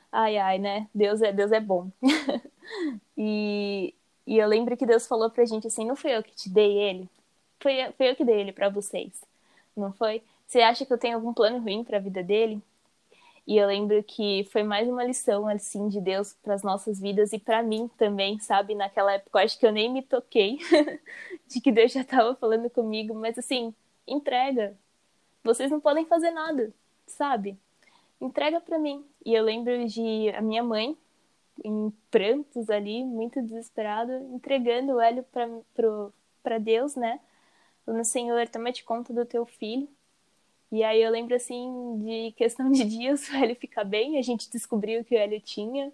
ai, 0.10 0.38
ai, 0.38 0.57
né? 0.57 0.88
Deus 0.95 1.22
é, 1.22 1.34
Deus 1.34 1.51
é 1.51 1.60
bom. 1.60 1.89
e, 3.18 3.93
e 4.26 4.38
eu 4.38 4.47
lembro 4.47 4.78
que 4.78 4.86
Deus 4.86 5.05
falou 5.05 5.30
pra 5.30 5.43
gente 5.43 5.68
assim, 5.68 5.86
não 5.86 5.97
foi 5.97 6.16
eu 6.16 6.24
que 6.24 6.34
te 6.34 6.49
dei 6.49 6.78
ele, 6.78 7.10
foi, 7.60 7.91
foi 7.97 8.10
eu 8.10 8.16
que 8.16 8.24
dei 8.24 8.39
ele 8.39 8.53
para 8.53 8.70
vocês, 8.70 9.12
não 9.76 9.91
foi? 9.91 10.24
Você 10.47 10.62
acha 10.62 10.86
que 10.86 10.93
eu 10.93 10.97
tenho 10.97 11.16
algum 11.16 11.34
plano 11.34 11.60
ruim 11.60 11.84
para 11.84 11.97
a 11.97 12.01
vida 12.01 12.24
dele? 12.24 12.62
E 13.49 13.57
eu 13.57 13.65
lembro 13.65 14.03
que 14.03 14.43
foi 14.51 14.61
mais 14.61 14.87
uma 14.87 15.03
lição, 15.03 15.47
assim, 15.47 15.89
de 15.89 15.99
Deus 15.99 16.33
para 16.43 16.53
as 16.53 16.61
nossas 16.61 16.99
vidas 16.99 17.33
e 17.33 17.39
para 17.39 17.63
mim 17.63 17.89
também, 17.97 18.37
sabe? 18.39 18.75
Naquela 18.75 19.13
época, 19.13 19.39
eu 19.39 19.43
acho 19.43 19.57
que 19.57 19.65
eu 19.65 19.71
nem 19.71 19.91
me 19.91 20.03
toquei 20.03 20.59
de 21.49 21.59
que 21.59 21.71
Deus 21.71 21.91
já 21.91 22.01
estava 22.01 22.35
falando 22.35 22.69
comigo, 22.69 23.15
mas 23.15 23.39
assim, 23.39 23.73
entrega. 24.07 24.77
Vocês 25.43 25.71
não 25.71 25.79
podem 25.79 26.05
fazer 26.05 26.29
nada, 26.29 26.71
sabe? 27.07 27.57
entrega 28.21 28.61
para 28.61 28.77
mim. 28.77 29.03
E 29.25 29.33
eu 29.33 29.43
lembro 29.43 29.87
de 29.87 30.29
a 30.35 30.41
minha 30.41 30.63
mãe, 30.63 30.95
em 31.63 31.91
prantos 32.11 32.69
ali, 32.69 33.03
muito 33.03 33.41
desesperada, 33.41 34.19
entregando 34.31 34.93
o 34.93 35.01
Hélio 35.01 35.25
para 36.43 36.59
Deus, 36.59 36.95
né? 36.95 37.19
Falando, 37.85 38.05
Senhor, 38.05 38.47
toma 38.49 38.71
de 38.71 38.83
conta 38.83 39.13
do 39.13 39.25
teu 39.25 39.45
filho. 39.45 39.89
E 40.72 40.84
aí 40.84 41.01
eu 41.01 41.11
lembro, 41.11 41.36
assim, 41.36 41.99
de 41.99 42.32
questão 42.34 42.72
de 42.72 42.84
dias 42.84 43.28
o 43.30 43.36
Hélio 43.36 43.55
ficar 43.55 43.84
bem, 43.84 44.17
a 44.17 44.22
gente 44.22 44.49
descobriu 44.49 45.03
que 45.03 45.15
o 45.15 45.17
Hélio 45.17 45.41
tinha 45.41 45.91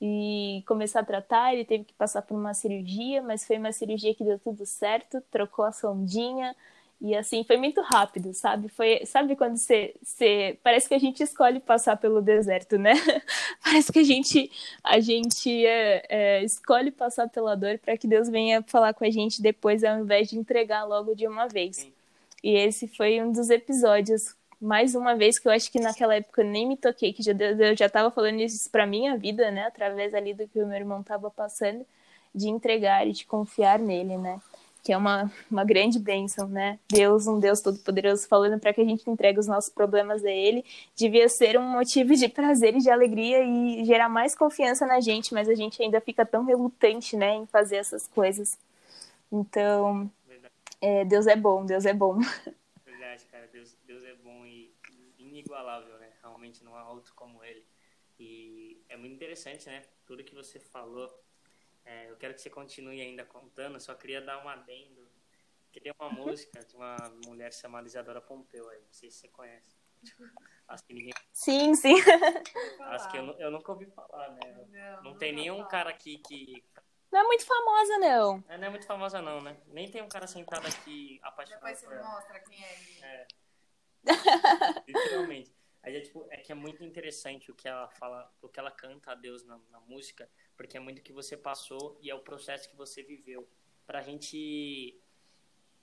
e 0.00 0.62
começar 0.66 1.00
a 1.00 1.04
tratar, 1.04 1.54
ele 1.54 1.64
teve 1.64 1.84
que 1.84 1.94
passar 1.94 2.22
por 2.22 2.34
uma 2.36 2.54
cirurgia, 2.54 3.22
mas 3.22 3.46
foi 3.46 3.58
uma 3.58 3.72
cirurgia 3.72 4.14
que 4.14 4.24
deu 4.24 4.38
tudo 4.38 4.66
certo, 4.66 5.20
trocou 5.30 5.64
a 5.64 5.72
sondinha, 5.72 6.54
e 7.00 7.14
assim, 7.14 7.44
foi 7.44 7.56
muito 7.58 7.80
rápido, 7.82 8.32
sabe? 8.32 8.68
Foi, 8.68 9.04
sabe 9.04 9.36
quando 9.36 9.56
você, 9.58 9.94
você 10.02 10.58
parece 10.62 10.88
que 10.88 10.94
a 10.94 10.98
gente 10.98 11.22
escolhe 11.22 11.60
passar 11.60 11.96
pelo 11.96 12.22
deserto, 12.22 12.78
né? 12.78 12.92
parece 13.62 13.92
que 13.92 13.98
a 13.98 14.02
gente 14.04 14.50
a 14.82 15.00
gente 15.00 15.66
é, 15.66 16.06
é, 16.08 16.44
escolhe 16.44 16.90
passar 16.90 17.28
pela 17.28 17.54
dor 17.56 17.78
para 17.78 17.96
que 17.98 18.06
Deus 18.06 18.28
venha 18.28 18.62
falar 18.62 18.94
com 18.94 19.04
a 19.04 19.10
gente 19.10 19.42
depois, 19.42 19.84
ao 19.84 19.98
invés 20.00 20.28
de 20.28 20.38
entregar 20.38 20.84
logo 20.84 21.14
de 21.14 21.26
uma 21.28 21.46
vez. 21.46 21.76
Sim. 21.76 21.93
E 22.44 22.58
esse 22.58 22.86
foi 22.86 23.22
um 23.22 23.32
dos 23.32 23.48
episódios, 23.48 24.36
mais 24.60 24.94
uma 24.94 25.16
vez 25.16 25.38
que 25.38 25.48
eu 25.48 25.52
acho 25.52 25.72
que 25.72 25.80
naquela 25.80 26.14
época 26.16 26.42
eu 26.42 26.46
nem 26.46 26.68
me 26.68 26.76
toquei, 26.76 27.10
que 27.10 27.22
já, 27.22 27.32
eu 27.32 27.74
já 27.74 27.86
estava 27.86 28.10
falando 28.10 28.38
isso 28.38 28.70
para 28.70 28.86
minha 28.86 29.16
vida, 29.16 29.50
né? 29.50 29.62
Através 29.62 30.12
ali 30.12 30.34
do 30.34 30.46
que 30.46 30.60
o 30.60 30.66
meu 30.66 30.76
irmão 30.76 31.00
estava 31.00 31.30
passando, 31.30 31.86
de 32.34 32.50
entregar 32.50 33.08
e 33.08 33.12
de 33.12 33.24
confiar 33.24 33.78
nele, 33.78 34.18
né? 34.18 34.38
que 34.82 34.92
é 34.92 34.96
uma, 34.98 35.32
uma 35.50 35.64
grande 35.64 35.98
bênção, 35.98 36.46
né? 36.46 36.78
Deus, 36.90 37.26
um 37.26 37.40
Deus 37.40 37.62
todo-poderoso, 37.62 38.28
falando 38.28 38.60
para 38.60 38.74
que 38.74 38.82
a 38.82 38.84
gente 38.84 39.08
entregue 39.08 39.40
os 39.40 39.46
nossos 39.46 39.72
problemas 39.72 40.22
a 40.22 40.30
Ele, 40.30 40.62
devia 40.94 41.26
ser 41.30 41.58
um 41.58 41.62
motivo 41.62 42.14
de 42.14 42.28
prazer 42.28 42.76
e 42.76 42.80
de 42.80 42.90
alegria 42.90 43.42
e 43.42 43.82
gerar 43.86 44.10
mais 44.10 44.36
confiança 44.36 44.84
na 44.86 45.00
gente, 45.00 45.32
mas 45.32 45.48
a 45.48 45.54
gente 45.54 45.82
ainda 45.82 46.02
fica 46.02 46.26
tão 46.26 46.44
relutante, 46.44 47.16
né, 47.16 47.34
em 47.36 47.46
fazer 47.46 47.76
essas 47.76 48.06
coisas. 48.08 48.58
Então, 49.32 50.10
é, 50.80 51.04
Deus 51.04 51.26
é 51.26 51.36
bom, 51.36 51.64
Deus 51.64 51.84
é 51.84 51.92
bom. 51.92 52.18
Verdade, 52.84 53.24
cara, 53.26 53.46
Deus, 53.48 53.76
Deus 53.84 54.04
é 54.04 54.14
bom 54.14 54.44
e 54.44 54.74
inigualável, 55.18 55.98
né? 55.98 56.12
Realmente 56.22 56.62
não 56.64 56.76
há 56.76 56.90
outro 56.90 57.12
como 57.14 57.42
Ele. 57.44 57.66
E 58.18 58.84
é 58.88 58.96
muito 58.96 59.14
interessante, 59.14 59.66
né? 59.66 59.82
Tudo 60.06 60.22
que 60.22 60.34
você 60.34 60.58
falou 60.60 61.12
é, 61.84 62.10
eu 62.10 62.16
quero 62.16 62.34
que 62.34 62.40
você 62.40 62.48
continue 62.48 63.00
ainda 63.00 63.24
contando, 63.24 63.78
só 63.78 63.94
queria 63.94 64.20
dar 64.20 64.44
um 64.44 64.48
adendo. 64.48 65.06
Que 65.70 65.80
tem 65.80 65.92
uma 65.98 66.08
uhum. 66.08 66.26
música 66.26 66.64
de 66.64 66.74
uma 66.76 66.96
mulher 67.26 67.52
chamada 67.52 67.86
Isadora 67.86 68.20
Pompeu 68.20 68.68
aí, 68.68 68.80
não 68.80 68.92
sei 68.92 69.10
se 69.10 69.18
você 69.18 69.28
conhece. 69.28 69.76
Acho 70.68 70.84
que 70.84 70.94
ninguém... 70.94 71.12
Sim, 71.32 71.74
sim. 71.74 71.94
Acho 72.80 73.10
que 73.10 73.18
eu, 73.18 73.24
eu 73.38 73.50
nunca 73.50 73.72
ouvi 73.72 73.86
falar, 73.86 74.30
né? 74.34 74.66
Não, 74.68 75.02
não 75.02 75.18
tem 75.18 75.32
nenhum 75.32 75.56
falar. 75.56 75.68
cara 75.68 75.90
aqui 75.90 76.18
que. 76.18 76.64
Não 77.14 77.20
é 77.20 77.22
muito 77.22 77.46
famosa, 77.46 77.98
não. 77.98 78.44
É, 78.48 78.58
não 78.58 78.66
é 78.66 78.70
muito 78.70 78.86
famosa, 78.86 79.22
não, 79.22 79.40
né? 79.40 79.56
Nem 79.68 79.88
tem 79.88 80.02
um 80.02 80.08
cara 80.08 80.26
sentado 80.26 80.66
aqui 80.66 81.20
apaixonado. 81.22 81.60
Depois 81.60 81.78
você 81.78 82.02
mostra 82.02 82.40
quem 82.40 82.64
é 82.64 82.74
ele. 82.74 83.04
É. 83.04 83.26
Literalmente. 84.88 85.54
Aí 85.80 85.96
é, 85.96 86.00
tipo, 86.00 86.26
é 86.28 86.38
que 86.38 86.50
é 86.50 86.56
muito 86.56 86.82
interessante 86.82 87.52
o 87.52 87.54
que 87.54 87.68
ela 87.68 87.88
fala, 87.88 88.28
o 88.42 88.48
que 88.48 88.58
ela 88.58 88.72
canta 88.72 89.12
a 89.12 89.14
Deus 89.14 89.44
na, 89.44 89.60
na 89.70 89.78
música, 89.82 90.28
porque 90.56 90.76
é 90.76 90.80
muito 90.80 90.98
o 90.98 91.02
que 91.02 91.12
você 91.12 91.36
passou 91.36 91.96
e 92.02 92.10
é 92.10 92.14
o 92.16 92.18
processo 92.18 92.68
que 92.68 92.74
você 92.74 93.00
viveu. 93.00 93.48
Pra 93.86 94.02
gente 94.02 95.00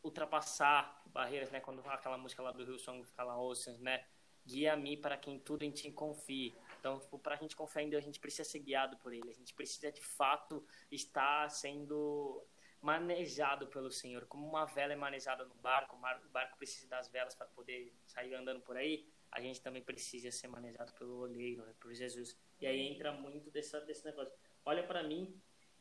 ultrapassar 0.03 1.01
barreiras, 1.05 1.49
né? 1.49 1.61
Quando 1.61 1.79
aquela 1.87 2.17
música 2.17 2.43
lá 2.43 2.51
do 2.51 2.65
Rio 2.65 2.77
Song 2.77 3.05
fala 3.05 3.39
Oceans, 3.39 3.79
né? 3.79 4.03
Guia-me 4.45 4.97
para 4.97 5.15
quem 5.15 5.39
tudo 5.39 5.63
em 5.63 5.71
ti 5.71 5.93
confie. 5.93 6.53
Então, 6.81 6.99
tipo, 6.99 7.17
para 7.17 7.35
a 7.35 7.37
gente 7.37 7.55
confiar 7.55 7.83
em 7.83 7.89
Deus, 7.89 8.03
a 8.03 8.05
gente 8.05 8.19
precisa 8.19 8.43
ser 8.43 8.59
guiado 8.59 8.97
por 8.97 9.13
Ele. 9.13 9.29
A 9.29 9.33
gente 9.33 9.53
precisa, 9.53 9.89
de 9.89 10.01
fato, 10.01 10.65
estar 10.91 11.49
sendo 11.49 12.43
manejado 12.81 13.67
pelo 13.67 13.89
Senhor. 13.89 14.25
Como 14.25 14.45
uma 14.45 14.65
vela 14.65 14.91
é 14.91 14.95
manejada 14.97 15.45
no 15.45 15.55
barco, 15.55 15.95
o 15.95 16.29
barco 16.29 16.57
precisa 16.57 16.89
das 16.89 17.07
velas 17.07 17.35
para 17.35 17.45
poder 17.45 17.93
sair 18.05 18.33
andando 18.33 18.59
por 18.59 18.75
aí 18.75 19.07
a 19.31 19.39
gente 19.39 19.61
também 19.61 19.81
precisa 19.81 20.29
ser 20.29 20.47
manejado 20.49 20.91
pelo 20.93 21.19
olheiro, 21.19 21.65
né, 21.65 21.73
por 21.79 21.93
Jesus. 21.93 22.37
E 22.59 22.67
aí 22.67 22.79
entra 22.81 23.13
muito 23.13 23.49
dessa, 23.49 23.79
desse 23.79 24.05
negócio. 24.05 24.33
Olha 24.65 24.83
para 24.83 25.01
mim 25.01 25.33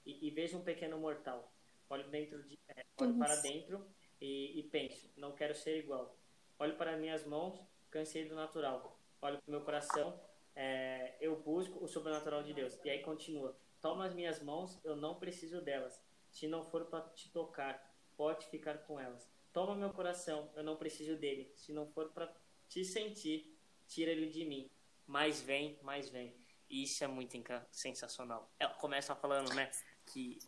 e, 0.06 0.28
e, 0.28 0.30
veja 0.30 0.56
um 0.56 0.62
pequeno 0.62 0.98
mortal. 0.98 1.52
Olho 1.88 2.08
dentro 2.08 2.42
de, 2.44 2.58
é, 2.68 2.84
olho 3.00 3.18
para 3.18 3.34
dentro 3.36 3.84
e, 4.20 4.60
e, 4.60 4.62
penso, 4.62 5.10
não 5.16 5.32
quero 5.32 5.54
ser 5.54 5.78
igual. 5.78 6.16
Olho 6.58 6.76
para 6.76 6.96
minhas 6.96 7.24
mãos, 7.26 7.60
cansei 7.90 8.28
do 8.28 8.36
natural. 8.36 8.96
Olho 9.20 9.38
para 9.38 9.48
o 9.48 9.50
meu 9.50 9.62
coração, 9.62 10.18
é, 10.62 11.16
eu 11.22 11.40
busco 11.40 11.82
o 11.82 11.88
sobrenatural 11.88 12.42
de 12.42 12.52
Deus. 12.52 12.78
E 12.84 12.90
aí 12.90 12.98
continua. 13.00 13.56
Toma 13.80 14.04
as 14.04 14.12
minhas 14.12 14.42
mãos, 14.42 14.78
eu 14.84 14.94
não 14.94 15.14
preciso 15.14 15.62
delas. 15.62 15.98
Se 16.30 16.46
não 16.46 16.62
for 16.62 16.84
para 16.84 17.00
te 17.08 17.30
tocar, 17.30 17.82
pode 18.14 18.46
ficar 18.48 18.76
com 18.82 19.00
elas. 19.00 19.26
Toma 19.54 19.74
meu 19.74 19.88
coração, 19.88 20.50
eu 20.54 20.62
não 20.62 20.76
preciso 20.76 21.16
dele. 21.16 21.50
Se 21.56 21.72
não 21.72 21.86
for 21.86 22.10
para 22.10 22.30
te 22.68 22.84
sentir, 22.84 23.58
tira 23.88 24.10
ele 24.10 24.28
de 24.28 24.44
mim. 24.44 24.70
Mais 25.06 25.40
vem, 25.40 25.78
mais 25.82 26.10
vem. 26.10 26.36
E 26.68 26.82
isso 26.82 27.02
é 27.02 27.06
muito 27.06 27.34
sensacional. 27.72 28.52
Ela 28.60 28.74
começa 28.74 29.16
falando, 29.16 29.54
né, 29.54 29.70
que, 30.04 30.38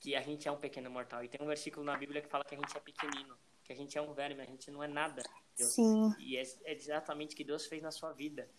que 0.00 0.16
a 0.16 0.20
gente 0.20 0.48
é 0.48 0.50
um 0.50 0.58
pequeno 0.58 0.90
mortal. 0.90 1.22
E 1.22 1.28
tem 1.28 1.40
um 1.40 1.46
versículo 1.46 1.86
na 1.86 1.96
Bíblia 1.96 2.20
que 2.20 2.28
fala 2.28 2.44
que 2.44 2.56
a 2.56 2.58
gente 2.58 2.76
é 2.76 2.80
pequenino, 2.80 3.38
que 3.62 3.72
a 3.72 3.76
gente 3.76 3.96
é 3.96 4.02
um 4.02 4.12
verme, 4.12 4.42
a 4.42 4.46
gente 4.46 4.68
não 4.68 4.82
é 4.82 4.88
nada. 4.88 5.22
Deus. 5.56 5.72
Sim. 5.72 6.12
E 6.18 6.36
é, 6.36 6.42
é 6.64 6.72
exatamente 6.74 7.34
o 7.34 7.36
que 7.36 7.44
Deus 7.44 7.66
fez 7.66 7.80
na 7.80 7.92
sua 7.92 8.12
vida. 8.12 8.50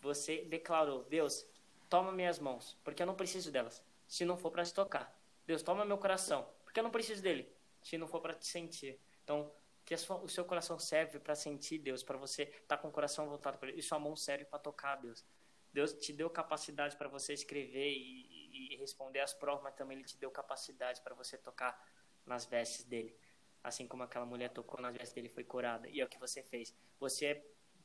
Você 0.00 0.44
declarou, 0.44 1.04
Deus, 1.04 1.46
toma 1.88 2.12
minhas 2.12 2.38
mãos, 2.38 2.78
porque 2.82 3.02
eu 3.02 3.06
não 3.06 3.14
preciso 3.14 3.50
delas, 3.50 3.82
se 4.06 4.24
não 4.24 4.36
for 4.36 4.50
para 4.50 4.64
te 4.64 4.72
tocar. 4.72 5.14
Deus, 5.46 5.62
toma 5.62 5.84
meu 5.84 5.98
coração, 5.98 6.48
porque 6.64 6.80
eu 6.80 6.84
não 6.84 6.90
preciso 6.90 7.22
dele, 7.22 7.52
se 7.82 7.98
não 7.98 8.06
for 8.06 8.20
para 8.20 8.34
te 8.34 8.46
sentir. 8.46 8.98
Então, 9.24 9.52
que 9.84 9.96
sua, 9.96 10.16
o 10.18 10.28
seu 10.28 10.44
coração 10.44 10.78
serve 10.78 11.18
para 11.18 11.34
sentir 11.34 11.78
Deus, 11.78 12.02
para 12.02 12.16
você 12.16 12.44
estar 12.44 12.76
tá 12.76 12.78
com 12.78 12.88
o 12.88 12.92
coração 12.92 13.28
voltado 13.28 13.58
para 13.58 13.70
Ele, 13.70 13.80
e 13.80 13.82
sua 13.82 13.98
mão 13.98 14.14
serve 14.14 14.44
para 14.44 14.58
tocar 14.58 14.96
Deus. 14.96 15.24
Deus 15.72 15.92
te 15.92 16.12
deu 16.12 16.30
capacidade 16.30 16.96
para 16.96 17.08
você 17.08 17.32
escrever 17.32 17.90
e, 17.90 18.74
e, 18.74 18.76
responder 18.76 19.20
as 19.20 19.34
provas, 19.34 19.62
mas 19.62 19.74
também 19.74 19.98
Ele 19.98 20.06
te 20.06 20.16
deu 20.16 20.30
capacidade 20.30 21.00
para 21.00 21.14
você 21.14 21.36
tocar 21.36 21.80
nas 22.24 22.44
vestes 22.44 22.84
dele. 22.84 23.16
Assim 23.62 23.86
como 23.86 24.02
aquela 24.02 24.24
mulher 24.24 24.50
tocou 24.50 24.80
nas 24.80 24.92
vestes 24.92 25.12
dele 25.12 25.28
e 25.28 25.30
foi 25.30 25.44
curada. 25.44 25.88
E 25.88 26.00
é 26.00 26.04
o 26.04 26.08
que 26.08 26.18
você 26.18 26.42
fez. 26.42 26.74
Você 26.98 27.44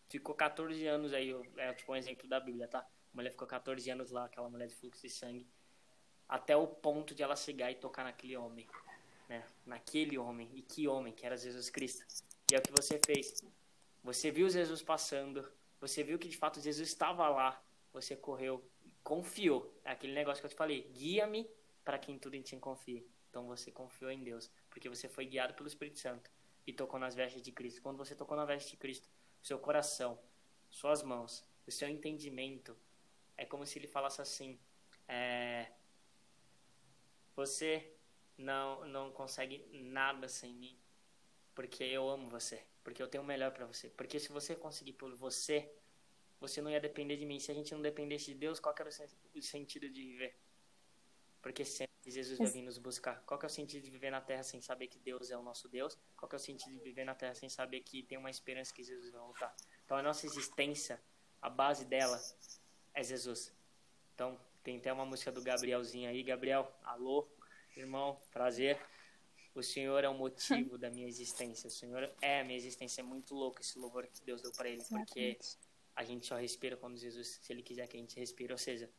ficou 0.09 0.35
14 0.35 0.85
anos 0.87 1.13
aí, 1.13 1.35
é 1.57 1.73
tipo 1.73 1.91
um 1.91 1.95
exemplo 1.95 2.27
da 2.27 2.39
Bíblia, 2.39 2.67
tá? 2.67 2.79
A 2.79 2.87
mulher 3.13 3.31
ficou 3.31 3.47
14 3.47 3.89
anos 3.89 4.11
lá, 4.11 4.25
aquela 4.25 4.49
mulher 4.49 4.67
de 4.67 4.75
fluxo 4.75 5.01
de 5.01 5.09
sangue, 5.09 5.47
até 6.27 6.55
o 6.55 6.67
ponto 6.67 7.15
de 7.15 7.23
ela 7.23 7.35
chegar 7.35 7.71
e 7.71 7.75
tocar 7.75 8.03
naquele 8.03 8.35
homem 8.35 8.67
né, 9.27 9.43
naquele 9.65 10.17
homem. 10.17 10.49
E 10.53 10.61
que 10.61 10.87
homem, 10.87 11.13
que 11.13 11.25
era 11.25 11.37
Jesus 11.37 11.69
Cristo. 11.69 12.05
E 12.51 12.55
é 12.55 12.59
o 12.59 12.61
que 12.61 12.71
você 12.71 12.99
fez. 13.05 13.43
Você 14.03 14.31
viu 14.31 14.49
Jesus 14.49 14.81
passando, 14.81 15.51
você 15.79 16.03
viu 16.03 16.19
que 16.19 16.27
de 16.27 16.37
fato 16.37 16.59
Jesus 16.59 16.87
estava 16.87 17.27
lá, 17.27 17.61
você 17.91 18.15
correu, 18.15 18.63
confiou. 19.03 19.73
É 19.83 19.91
aquele 19.91 20.13
negócio 20.13 20.41
que 20.41 20.45
eu 20.45 20.51
te 20.51 20.55
falei: 20.55 20.89
guia-me 20.93 21.49
para 21.83 21.97
quem 21.97 22.19
tudo 22.19 22.35
em 22.35 22.41
ti 22.41 22.55
confia. 22.57 23.03
Então 23.29 23.47
você 23.47 23.71
confiou 23.71 24.11
em 24.11 24.23
Deus, 24.23 24.49
porque 24.69 24.87
você 24.87 25.09
foi 25.09 25.25
guiado 25.25 25.53
pelo 25.55 25.67
Espírito 25.67 25.99
Santo 25.99 26.29
e 26.65 26.71
tocou 26.71 26.99
nas 26.99 27.15
vestes 27.15 27.41
de 27.41 27.51
Cristo. 27.51 27.81
Quando 27.81 27.97
você 27.97 28.15
tocou 28.15 28.37
na 28.37 28.45
veste 28.45 28.71
de 28.71 28.77
Cristo, 28.77 29.09
seu 29.45 29.59
coração, 29.59 30.17
suas 30.71 31.03
mãos, 31.03 31.45
o 31.67 31.71
seu 31.71 31.87
entendimento, 31.87 32.75
é 33.37 33.45
como 33.45 33.63
se 33.63 33.77
ele 33.77 33.85
falasse 33.87 34.19
assim: 34.19 34.59
é, 35.07 35.71
Você 37.35 37.93
não 38.35 38.87
não 38.87 39.11
consegue 39.11 39.63
nada 39.71 40.27
sem 40.27 40.51
mim, 40.51 40.75
porque 41.53 41.83
eu 41.83 42.09
amo 42.09 42.27
você, 42.27 42.65
porque 42.83 43.03
eu 43.03 43.07
tenho 43.07 43.23
o 43.23 43.27
melhor 43.27 43.51
para 43.51 43.67
você. 43.67 43.87
Porque 43.89 44.19
se 44.19 44.29
você 44.31 44.55
conseguir 44.55 44.93
por 44.93 45.15
você, 45.15 45.71
você 46.39 46.59
não 46.59 46.71
ia 46.71 46.81
depender 46.81 47.15
de 47.15 47.25
mim. 47.27 47.39
Se 47.39 47.51
a 47.51 47.55
gente 47.55 47.71
não 47.71 47.83
dependesse 47.83 48.33
de 48.33 48.39
Deus, 48.39 48.59
qual 48.59 48.73
era 48.79 48.89
o 48.89 49.41
sentido 49.43 49.87
de 49.87 50.01
viver? 50.01 50.35
Porque 51.39 51.63
sempre 51.63 51.94
Jesus 52.11 52.37
vai 52.37 52.47
vir 52.47 52.61
nos 52.61 52.77
buscar. 52.77 53.21
Qual 53.25 53.39
é 53.41 53.45
o 53.45 53.49
sentido 53.49 53.83
de 53.83 53.89
viver 53.89 54.11
na 54.11 54.21
terra 54.21 54.43
sem 54.43 54.61
saber 54.61 54.87
que 54.87 54.99
Deus 54.99 55.31
é 55.31 55.37
o 55.37 55.41
nosso 55.41 55.67
Deus? 55.67 55.97
Qual 56.15 56.29
é 56.31 56.35
o 56.35 56.39
sentido 56.39 56.73
de 56.73 56.79
viver 56.79 57.03
na 57.03 57.15
terra 57.15 57.33
sem 57.33 57.49
saber 57.49 57.81
que 57.81 58.03
tem 58.03 58.17
uma 58.17 58.29
esperança 58.29 58.73
que 58.73 58.83
Jesus 58.83 59.11
vai 59.11 59.21
voltar? 59.21 59.55
Então 59.85 59.97
a 59.97 60.03
nossa 60.03 60.25
existência, 60.25 61.01
a 61.41 61.49
base 61.49 61.85
dela 61.85 62.21
é 62.93 63.03
Jesus. 63.03 63.51
Então 64.13 64.39
tem 64.63 64.77
até 64.77 64.93
uma 64.93 65.05
música 65.05 65.31
do 65.31 65.41
Gabrielzinho 65.41 66.09
aí. 66.09 66.21
Gabriel, 66.23 66.71
alô, 66.83 67.27
Irmão, 67.75 68.17
prazer. 68.31 68.79
O 69.53 69.61
Senhor 69.61 70.03
é 70.03 70.09
o 70.09 70.13
motivo 70.13 70.77
da 70.79 70.89
minha 70.89 71.07
existência. 71.07 71.67
O 71.67 71.71
Senhor 71.71 72.09
é 72.21 72.41
a 72.41 72.43
minha 72.43 72.57
existência. 72.57 73.01
É 73.01 73.03
muito 73.03 73.35
louco 73.35 73.61
esse 73.61 73.77
louvor 73.77 74.07
que 74.07 74.23
Deus 74.23 74.41
deu 74.41 74.51
para 74.51 74.69
ele, 74.69 74.83
porque 74.89 75.37
a 75.95 76.03
gente 76.03 76.25
só 76.25 76.35
respira 76.37 76.77
quando 76.77 76.97
Jesus, 76.97 77.39
se 77.41 77.51
ele 77.51 77.61
quiser 77.61 77.87
que 77.87 77.97
a 77.97 77.99
gente 77.99 78.17
respire. 78.17 78.51
Ou 78.51 78.57
seja, 78.57 78.89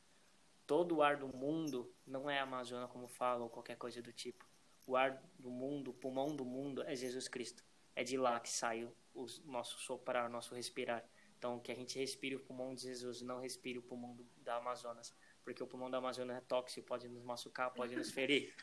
todo 0.66 0.96
o 0.96 1.02
ar 1.02 1.16
do 1.16 1.28
mundo 1.28 1.94
não 2.06 2.28
é 2.28 2.38
a 2.38 2.42
Amazônia 2.42 2.88
como 2.88 3.08
fala 3.08 3.44
ou 3.44 3.50
qualquer 3.50 3.76
coisa 3.76 4.02
do 4.02 4.12
tipo. 4.12 4.46
O 4.86 4.96
ar 4.96 5.22
do 5.38 5.50
mundo, 5.50 5.90
o 5.90 5.94
pulmão 5.94 6.34
do 6.34 6.44
mundo 6.44 6.82
é 6.82 6.94
Jesus 6.94 7.28
Cristo. 7.28 7.64
É 7.94 8.04
de 8.04 8.16
lá 8.16 8.38
que 8.40 8.48
sai 8.48 8.84
o 9.14 9.26
nosso 9.44 9.78
soprar, 9.78 10.26
o 10.26 10.32
nosso 10.32 10.54
respirar. 10.54 11.04
Então, 11.38 11.60
que 11.60 11.70
a 11.70 11.74
gente 11.74 11.98
respire 11.98 12.36
o 12.36 12.40
pulmão 12.40 12.74
de 12.74 12.82
Jesus, 12.82 13.20
não 13.22 13.40
respire 13.40 13.78
o 13.78 13.82
pulmão 13.82 14.14
do, 14.14 14.26
da 14.38 14.56
Amazonas. 14.56 15.14
Porque 15.44 15.62
o 15.62 15.66
pulmão 15.66 15.90
da 15.90 15.98
Amazonas 15.98 16.36
é 16.36 16.40
tóxico, 16.40 16.86
pode 16.86 17.08
nos 17.08 17.22
machucar, 17.22 17.70
pode 17.72 17.94
nos 17.94 18.10
ferir. 18.10 18.54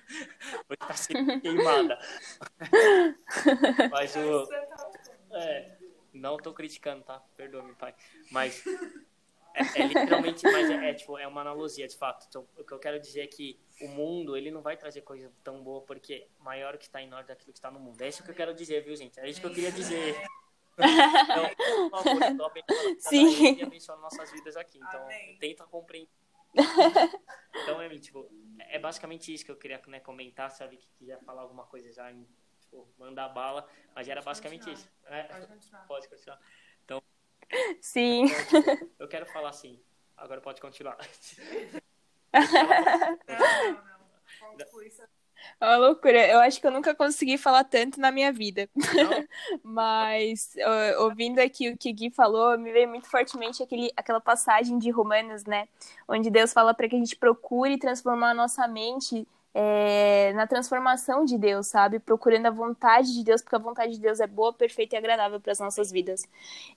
Pode 0.67 0.81
estar 0.81 0.97
sendo 0.97 1.39
queimada. 1.39 1.97
Mas 3.91 4.15
o. 4.15 4.47
É, 5.31 5.77
não 6.13 6.37
tô 6.37 6.53
criticando, 6.53 7.03
tá? 7.03 7.19
Perdoa-me, 7.35 7.73
pai. 7.75 7.95
Mas 8.31 8.63
é, 9.53 9.81
é, 9.81 9.87
literalmente, 9.87 10.43
mas 10.43 10.69
é, 10.69 10.89
é, 10.89 10.93
tipo, 10.93 11.17
é 11.17 11.27
uma 11.27 11.41
analogia, 11.41 11.87
de 11.87 11.95
fato. 11.95 12.25
Então, 12.27 12.47
o 12.57 12.63
que 12.63 12.73
eu 12.73 12.79
quero 12.79 12.99
dizer 12.99 13.21
é 13.21 13.27
que 13.27 13.59
o 13.81 13.87
mundo, 13.87 14.35
ele 14.35 14.49
não 14.49 14.61
vai 14.61 14.75
trazer 14.75 15.01
coisa 15.01 15.31
tão 15.43 15.63
boa, 15.63 15.81
porque 15.81 16.27
maior 16.39 16.77
que 16.77 16.85
está 16.85 17.01
em 17.01 17.07
nós 17.07 17.27
daquilo 17.27 17.53
que 17.53 17.59
está 17.59 17.69
no 17.69 17.79
mundo. 17.79 18.01
É 18.01 18.07
isso 18.07 18.23
que 18.23 18.31
eu 18.31 18.35
quero 18.35 18.53
dizer, 18.53 18.83
viu, 18.83 18.95
gente? 18.95 19.19
É 19.19 19.29
isso 19.29 19.39
que 19.39 19.47
eu 19.47 19.53
queria 19.53 19.71
dizer. 19.71 20.15
Então, 20.75 21.89
por 21.89 22.03
favor, 22.03 22.23
eu 22.23 22.37
tô 22.37 22.45
abençoando 22.45 22.99
Sim. 22.99 23.55
e 23.57 23.63
abençoando 23.63 24.01
nossas 24.01 24.31
vidas 24.31 24.57
aqui. 24.57 24.79
Então, 24.79 25.03
Amém. 25.03 25.37
tenta 25.37 25.65
compreender. 25.65 26.09
então, 27.63 27.81
é, 27.81 27.89
tipo, 27.99 28.27
é 28.59 28.79
basicamente 28.79 29.31
isso 29.33 29.45
que 29.45 29.51
eu 29.51 29.55
queria 29.55 29.81
né, 29.87 29.99
comentar, 29.99 30.49
sabe? 30.51 30.77
Que 30.77 30.87
quiser 30.97 31.19
falar 31.23 31.43
alguma 31.43 31.65
coisa 31.65 31.91
já, 31.93 32.11
tipo, 32.59 32.87
mandar 32.97 33.29
bala, 33.29 33.67
mas 33.95 34.07
era 34.07 34.21
basicamente 34.21 34.65
continuar. 34.65 34.79
isso. 34.79 34.89
É, 35.05 35.23
pode 35.23 35.47
continuar. 35.47 35.87
Pode 35.87 36.09
continuar. 36.09 36.39
Sim. 37.81 38.25
Eu 38.99 39.07
quero 39.07 39.25
falar 39.25 39.49
assim. 39.49 39.79
Agora 40.17 40.41
pode 40.41 40.61
continuar. 40.61 40.97
não, 42.33 42.41
não, 43.27 43.83
não. 43.83 43.93
É 45.59 45.65
uma 45.65 45.77
loucura. 45.77 46.27
Eu 46.27 46.39
acho 46.39 46.59
que 46.59 46.67
eu 46.67 46.71
nunca 46.71 46.95
consegui 46.95 47.37
falar 47.37 47.63
tanto 47.63 47.99
na 47.99 48.11
minha 48.11 48.31
vida. 48.31 48.69
Mas, 49.63 50.53
ouvindo 50.99 51.39
aqui 51.39 51.69
o 51.69 51.77
que 51.77 51.91
Gui 51.91 52.09
falou, 52.09 52.57
me 52.57 52.71
veio 52.71 52.87
muito 52.87 53.09
fortemente 53.09 53.61
aquele, 53.61 53.91
aquela 53.95 54.21
passagem 54.21 54.77
de 54.77 54.89
Romanos, 54.89 55.43
né? 55.45 55.67
Onde 56.07 56.29
Deus 56.29 56.53
fala 56.53 56.73
para 56.73 56.87
que 56.87 56.95
a 56.95 56.99
gente 56.99 57.15
procure 57.15 57.77
transformar 57.77 58.31
a 58.31 58.33
nossa 58.33 58.67
mente 58.67 59.27
é, 59.53 60.33
na 60.33 60.47
transformação 60.47 61.23
de 61.23 61.37
Deus, 61.37 61.67
sabe? 61.67 61.99
Procurando 61.99 62.47
a 62.47 62.51
vontade 62.51 63.13
de 63.13 63.23
Deus, 63.23 63.41
porque 63.41 63.55
a 63.55 63.59
vontade 63.59 63.93
de 63.93 63.99
Deus 63.99 64.19
é 64.19 64.25
boa, 64.25 64.51
perfeita 64.51 64.95
e 64.95 64.97
agradável 64.97 65.39
para 65.39 65.51
as 65.51 65.59
nossas 65.59 65.91
vidas. 65.91 66.23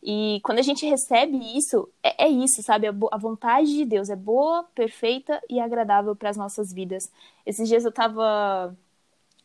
E 0.03 0.41
quando 0.45 0.59
a 0.59 0.63
gente 0.63 0.85
recebe 0.85 1.39
isso, 1.57 1.89
é, 2.03 2.27
é 2.27 2.29
isso, 2.29 2.63
sabe? 2.63 2.87
A, 2.87 2.95
a, 3.13 3.19
vontade 3.19 3.75
de 3.75 3.85
Deus 3.85 4.11
é 4.11 4.17
boa, 4.17 4.65
perfeita 4.75 5.41
e 5.49 5.59
agradável 5.59 6.15
para 6.15 6.29
as 6.29 6.37
nossas 6.37 6.73
vidas. 6.73 7.11
Esses 7.47 7.69
dias 7.69 7.85
eu 7.85 7.91
estava 7.91 8.77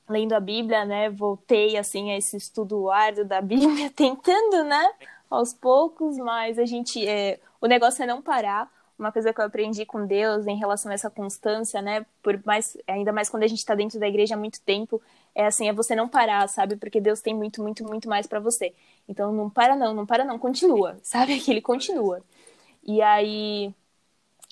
lendo 0.09 0.33
a 0.33 0.39
Bíblia, 0.39 0.83
né? 0.83 1.09
Voltei 1.09 1.77
assim 1.77 2.11
a 2.11 2.17
esse 2.17 2.35
estudo 2.35 2.89
árduo 2.91 3.23
da 3.23 3.39
Bíblia, 3.41 3.89
tentando, 3.91 4.63
né? 4.65 4.91
Aos 5.29 5.53
poucos, 5.53 6.17
mas 6.17 6.59
a 6.59 6.65
gente, 6.65 7.07
é, 7.07 7.39
o 7.61 7.67
negócio 7.67 8.03
é 8.03 8.05
não 8.05 8.21
parar 8.21 8.69
uma 9.01 9.11
coisa 9.11 9.33
que 9.33 9.41
eu 9.41 9.45
aprendi 9.45 9.85
com 9.85 10.05
Deus 10.05 10.47
em 10.47 10.55
relação 10.55 10.91
a 10.91 10.95
essa 10.95 11.09
constância, 11.09 11.81
né? 11.81 12.05
Por 12.21 12.39
mais, 12.45 12.77
ainda 12.87 13.11
mais 13.11 13.29
quando 13.29 13.43
a 13.43 13.47
gente 13.47 13.59
está 13.59 13.75
dentro 13.75 13.99
da 13.99 14.07
igreja 14.07 14.35
há 14.35 14.37
muito 14.37 14.61
tempo, 14.61 15.01
é 15.35 15.45
assim, 15.45 15.67
é 15.67 15.73
você 15.73 15.95
não 15.95 16.07
parar, 16.07 16.47
sabe? 16.47 16.75
Porque 16.75 17.01
Deus 17.01 17.19
tem 17.19 17.33
muito, 17.33 17.61
muito, 17.61 17.83
muito 17.83 18.07
mais 18.07 18.27
para 18.27 18.39
você. 18.39 18.73
Então 19.09 19.33
não 19.33 19.49
para 19.49 19.75
não, 19.75 19.93
não 19.93 20.05
para 20.05 20.23
não, 20.23 20.37
continua, 20.39 20.97
sabe? 21.03 21.39
Que 21.39 21.51
ele 21.51 21.61
continua. 21.61 22.21
E 22.83 23.01
aí, 23.01 23.73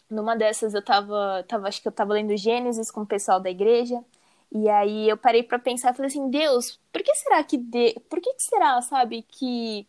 numa 0.10 0.36
dessas 0.36 0.74
eu 0.74 0.84
tava, 0.84 1.46
tava 1.48 1.68
acho 1.68 1.82
que 1.82 1.88
eu 1.88 1.92
tava 1.92 2.14
lendo 2.14 2.36
Gênesis 2.38 2.92
com 2.92 3.02
o 3.02 3.08
pessoal 3.08 3.40
da 3.40 3.50
igreja. 3.50 4.04
E 4.52 4.68
aí 4.70 5.08
eu 5.10 5.18
parei 5.18 5.44
para 5.44 5.60
pensar, 5.60 5.94
falei 5.94 6.08
assim, 6.08 6.30
Deus, 6.30 6.80
por 6.92 7.04
que 7.04 7.14
será 7.16 7.44
que 7.44 7.58
de... 7.58 7.94
por 8.10 8.20
que, 8.20 8.34
que 8.34 8.44
será, 8.44 8.82
sabe, 8.82 9.22
que 9.22 9.88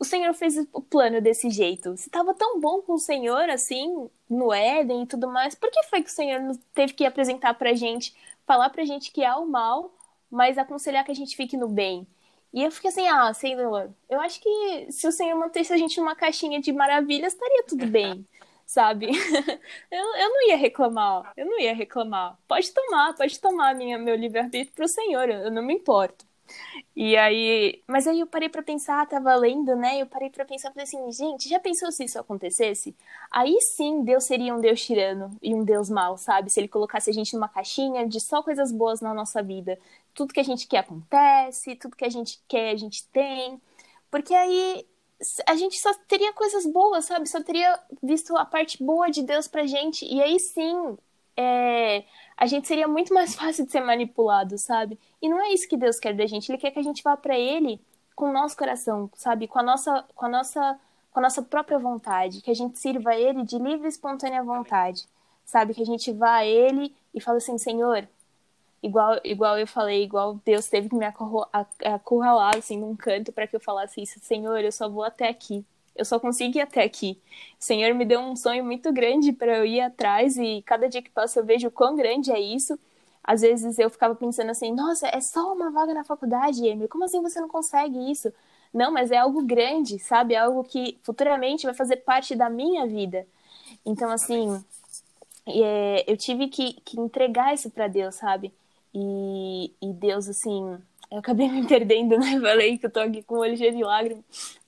o 0.00 0.04
Senhor 0.04 0.32
fez 0.32 0.56
o 0.72 0.80
plano 0.80 1.20
desse 1.20 1.50
jeito? 1.50 1.94
Se 1.98 2.08
estava 2.08 2.32
tão 2.34 2.58
bom 2.58 2.80
com 2.80 2.94
o 2.94 2.98
Senhor, 2.98 3.50
assim, 3.50 4.08
no 4.28 4.50
Éden 4.50 5.02
e 5.02 5.06
tudo 5.06 5.28
mais, 5.28 5.54
por 5.54 5.70
que 5.70 5.82
foi 5.84 6.02
que 6.02 6.08
o 6.08 6.12
Senhor 6.12 6.40
teve 6.74 6.94
que 6.94 7.04
apresentar 7.04 7.52
pra 7.54 7.74
gente, 7.74 8.16
falar 8.46 8.70
pra 8.70 8.84
gente 8.86 9.12
que 9.12 9.22
há 9.22 9.36
o 9.36 9.46
mal, 9.46 9.92
mas 10.30 10.56
aconselhar 10.56 11.04
que 11.04 11.12
a 11.12 11.14
gente 11.14 11.36
fique 11.36 11.54
no 11.54 11.68
bem? 11.68 12.06
E 12.52 12.62
eu 12.64 12.70
fiquei 12.72 12.88
assim, 12.90 13.06
ah, 13.08 13.32
Senhor, 13.34 13.94
eu 14.08 14.20
acho 14.20 14.40
que 14.40 14.90
se 14.90 15.06
o 15.06 15.12
Senhor 15.12 15.36
mantesse 15.38 15.72
a 15.72 15.76
gente 15.76 16.00
numa 16.00 16.16
caixinha 16.16 16.60
de 16.60 16.72
maravilhas, 16.72 17.34
estaria 17.34 17.62
tudo 17.64 17.86
bem, 17.86 18.26
sabe? 18.66 19.06
eu, 19.90 20.16
eu 20.16 20.28
não 20.30 20.48
ia 20.48 20.56
reclamar, 20.56 21.30
eu 21.36 21.44
não 21.44 21.60
ia 21.60 21.74
reclamar. 21.74 22.38
Pode 22.48 22.72
tomar, 22.72 23.14
pode 23.14 23.38
tomar 23.38 23.74
minha, 23.74 23.98
meu 23.98 24.16
livre-arbítrio 24.16 24.74
pro 24.74 24.88
Senhor, 24.88 25.28
eu 25.28 25.50
não 25.50 25.62
me 25.62 25.74
importo. 25.74 26.29
E 26.94 27.16
aí, 27.16 27.82
mas 27.86 28.06
aí 28.06 28.20
eu 28.20 28.26
parei 28.26 28.48
para 28.48 28.62
pensar, 28.62 29.06
tava 29.08 29.34
lendo, 29.36 29.74
né? 29.76 30.00
Eu 30.02 30.06
parei 30.06 30.30
para 30.30 30.44
pensar, 30.44 30.70
falei 30.70 30.84
assim, 30.84 31.10
gente, 31.12 31.48
já 31.48 31.58
pensou 31.60 31.90
se 31.92 32.04
isso 32.04 32.18
acontecesse? 32.18 32.94
Aí 33.30 33.60
sim, 33.60 34.02
Deus 34.04 34.24
seria 34.24 34.54
um 34.54 34.60
Deus 34.60 34.84
tirano 34.84 35.30
e 35.42 35.54
um 35.54 35.64
Deus 35.64 35.88
mau, 35.88 36.16
sabe? 36.18 36.50
Se 36.50 36.60
ele 36.60 36.68
colocasse 36.68 37.10
a 37.10 37.12
gente 37.12 37.34
numa 37.34 37.48
caixinha 37.48 38.06
de 38.06 38.20
só 38.20 38.42
coisas 38.42 38.72
boas 38.72 39.00
na 39.00 39.14
nossa 39.14 39.42
vida. 39.42 39.78
Tudo 40.14 40.34
que 40.34 40.40
a 40.40 40.44
gente 40.44 40.66
quer 40.66 40.78
acontece, 40.78 41.76
tudo 41.76 41.96
que 41.96 42.04
a 42.04 42.10
gente 42.10 42.40
quer 42.48 42.70
a 42.72 42.76
gente 42.76 43.06
tem. 43.08 43.60
Porque 44.10 44.34
aí 44.34 44.86
a 45.46 45.54
gente 45.56 45.78
só 45.78 45.92
teria 46.08 46.32
coisas 46.32 46.66
boas, 46.66 47.04
sabe? 47.04 47.28
Só 47.28 47.42
teria 47.42 47.78
visto 48.02 48.36
a 48.36 48.44
parte 48.44 48.82
boa 48.82 49.10
de 49.10 49.22
Deus 49.22 49.46
pra 49.48 49.66
gente. 49.66 50.04
E 50.06 50.20
aí 50.22 50.38
sim, 50.40 50.96
é, 51.36 52.04
a 52.40 52.46
gente 52.46 52.66
seria 52.66 52.88
muito 52.88 53.12
mais 53.12 53.34
fácil 53.36 53.66
de 53.66 53.70
ser 53.70 53.82
manipulado, 53.82 54.56
sabe? 54.56 54.98
E 55.20 55.28
não 55.28 55.40
é 55.40 55.52
isso 55.52 55.68
que 55.68 55.76
Deus 55.76 56.00
quer 56.00 56.14
da 56.14 56.26
gente. 56.26 56.50
Ele 56.50 56.58
quer 56.58 56.70
que 56.70 56.78
a 56.78 56.82
gente 56.82 57.02
vá 57.02 57.16
para 57.16 57.38
Ele 57.38 57.78
com 58.16 58.30
o 58.30 58.32
nosso 58.32 58.56
coração, 58.56 59.10
sabe? 59.14 59.46
Com 59.46 59.58
a 59.58 59.62
nossa, 59.62 60.04
com 60.14 60.24
a 60.24 60.28
nossa, 60.28 60.80
com 61.12 61.20
a 61.20 61.22
nossa 61.22 61.42
própria 61.42 61.78
vontade, 61.78 62.40
que 62.40 62.50
a 62.50 62.54
gente 62.54 62.78
sirva 62.78 63.10
a 63.10 63.18
Ele 63.18 63.44
de 63.44 63.58
livre 63.58 63.86
e 63.86 63.88
espontânea 63.88 64.42
vontade, 64.42 65.06
sabe? 65.44 65.74
Que 65.74 65.82
a 65.82 65.86
gente 65.86 66.12
vá 66.12 66.36
a 66.36 66.46
Ele 66.46 66.94
e 67.14 67.20
fale 67.20 67.38
assim, 67.38 67.58
Senhor, 67.58 68.08
igual, 68.82 69.20
igual 69.22 69.58
eu 69.58 69.66
falei, 69.66 70.02
igual 70.02 70.40
Deus 70.44 70.68
teve 70.68 70.88
que 70.88 70.96
me 70.96 71.04
acurralar 71.04 72.56
assim 72.56 72.78
num 72.78 72.96
canto 72.96 73.32
para 73.32 73.46
que 73.46 73.56
eu 73.56 73.60
falasse 73.60 74.00
isso, 74.02 74.18
Senhor, 74.20 74.60
eu 74.60 74.72
só 74.72 74.88
vou 74.88 75.04
até 75.04 75.28
aqui 75.28 75.64
eu 75.96 76.04
só 76.04 76.18
consegui 76.18 76.58
ir 76.58 76.62
até 76.62 76.82
aqui. 76.84 77.20
O 77.58 77.64
Senhor 77.64 77.94
me 77.94 78.04
deu 78.04 78.20
um 78.20 78.36
sonho 78.36 78.64
muito 78.64 78.92
grande 78.92 79.32
para 79.32 79.58
eu 79.58 79.66
ir 79.66 79.80
atrás 79.80 80.36
e 80.36 80.62
cada 80.66 80.88
dia 80.88 81.02
que 81.02 81.10
passa 81.10 81.40
eu 81.40 81.44
vejo 81.44 81.68
o 81.68 81.70
quão 81.70 81.96
grande 81.96 82.30
é 82.32 82.40
isso. 82.40 82.78
Às 83.22 83.42
vezes 83.42 83.78
eu 83.78 83.90
ficava 83.90 84.14
pensando 84.14 84.50
assim, 84.50 84.72
nossa, 84.72 85.06
é 85.08 85.20
só 85.20 85.52
uma 85.52 85.70
vaga 85.70 85.92
na 85.92 86.04
faculdade, 86.04 86.66
Emily, 86.66 86.88
como 86.88 87.04
assim 87.04 87.20
você 87.20 87.40
não 87.40 87.48
consegue 87.48 88.10
isso? 88.10 88.32
Não, 88.72 88.92
mas 88.92 89.10
é 89.10 89.18
algo 89.18 89.42
grande, 89.44 89.98
sabe? 89.98 90.34
É 90.34 90.38
algo 90.38 90.64
que 90.64 90.98
futuramente 91.02 91.66
vai 91.66 91.74
fazer 91.74 91.96
parte 91.98 92.34
da 92.36 92.48
minha 92.48 92.86
vida. 92.86 93.26
Então, 93.84 94.10
assim, 94.10 94.62
é, 95.46 96.04
eu 96.10 96.16
tive 96.16 96.48
que, 96.48 96.74
que 96.84 96.98
entregar 96.98 97.52
isso 97.54 97.70
para 97.70 97.88
Deus, 97.88 98.14
sabe? 98.14 98.52
E, 98.94 99.72
e 99.82 99.92
Deus, 99.92 100.28
assim, 100.28 100.78
eu 101.10 101.18
acabei 101.18 101.48
me 101.50 101.66
perdendo, 101.66 102.18
né? 102.18 102.38
Falei 102.40 102.78
que 102.78 102.86
eu 102.86 102.90
tô 102.90 103.00
aqui 103.00 103.22
com 103.22 103.36
o 103.36 103.38
olho 103.40 103.56
cheio 103.56 103.76
de 103.76 103.82
lágrimas, 103.82 104.24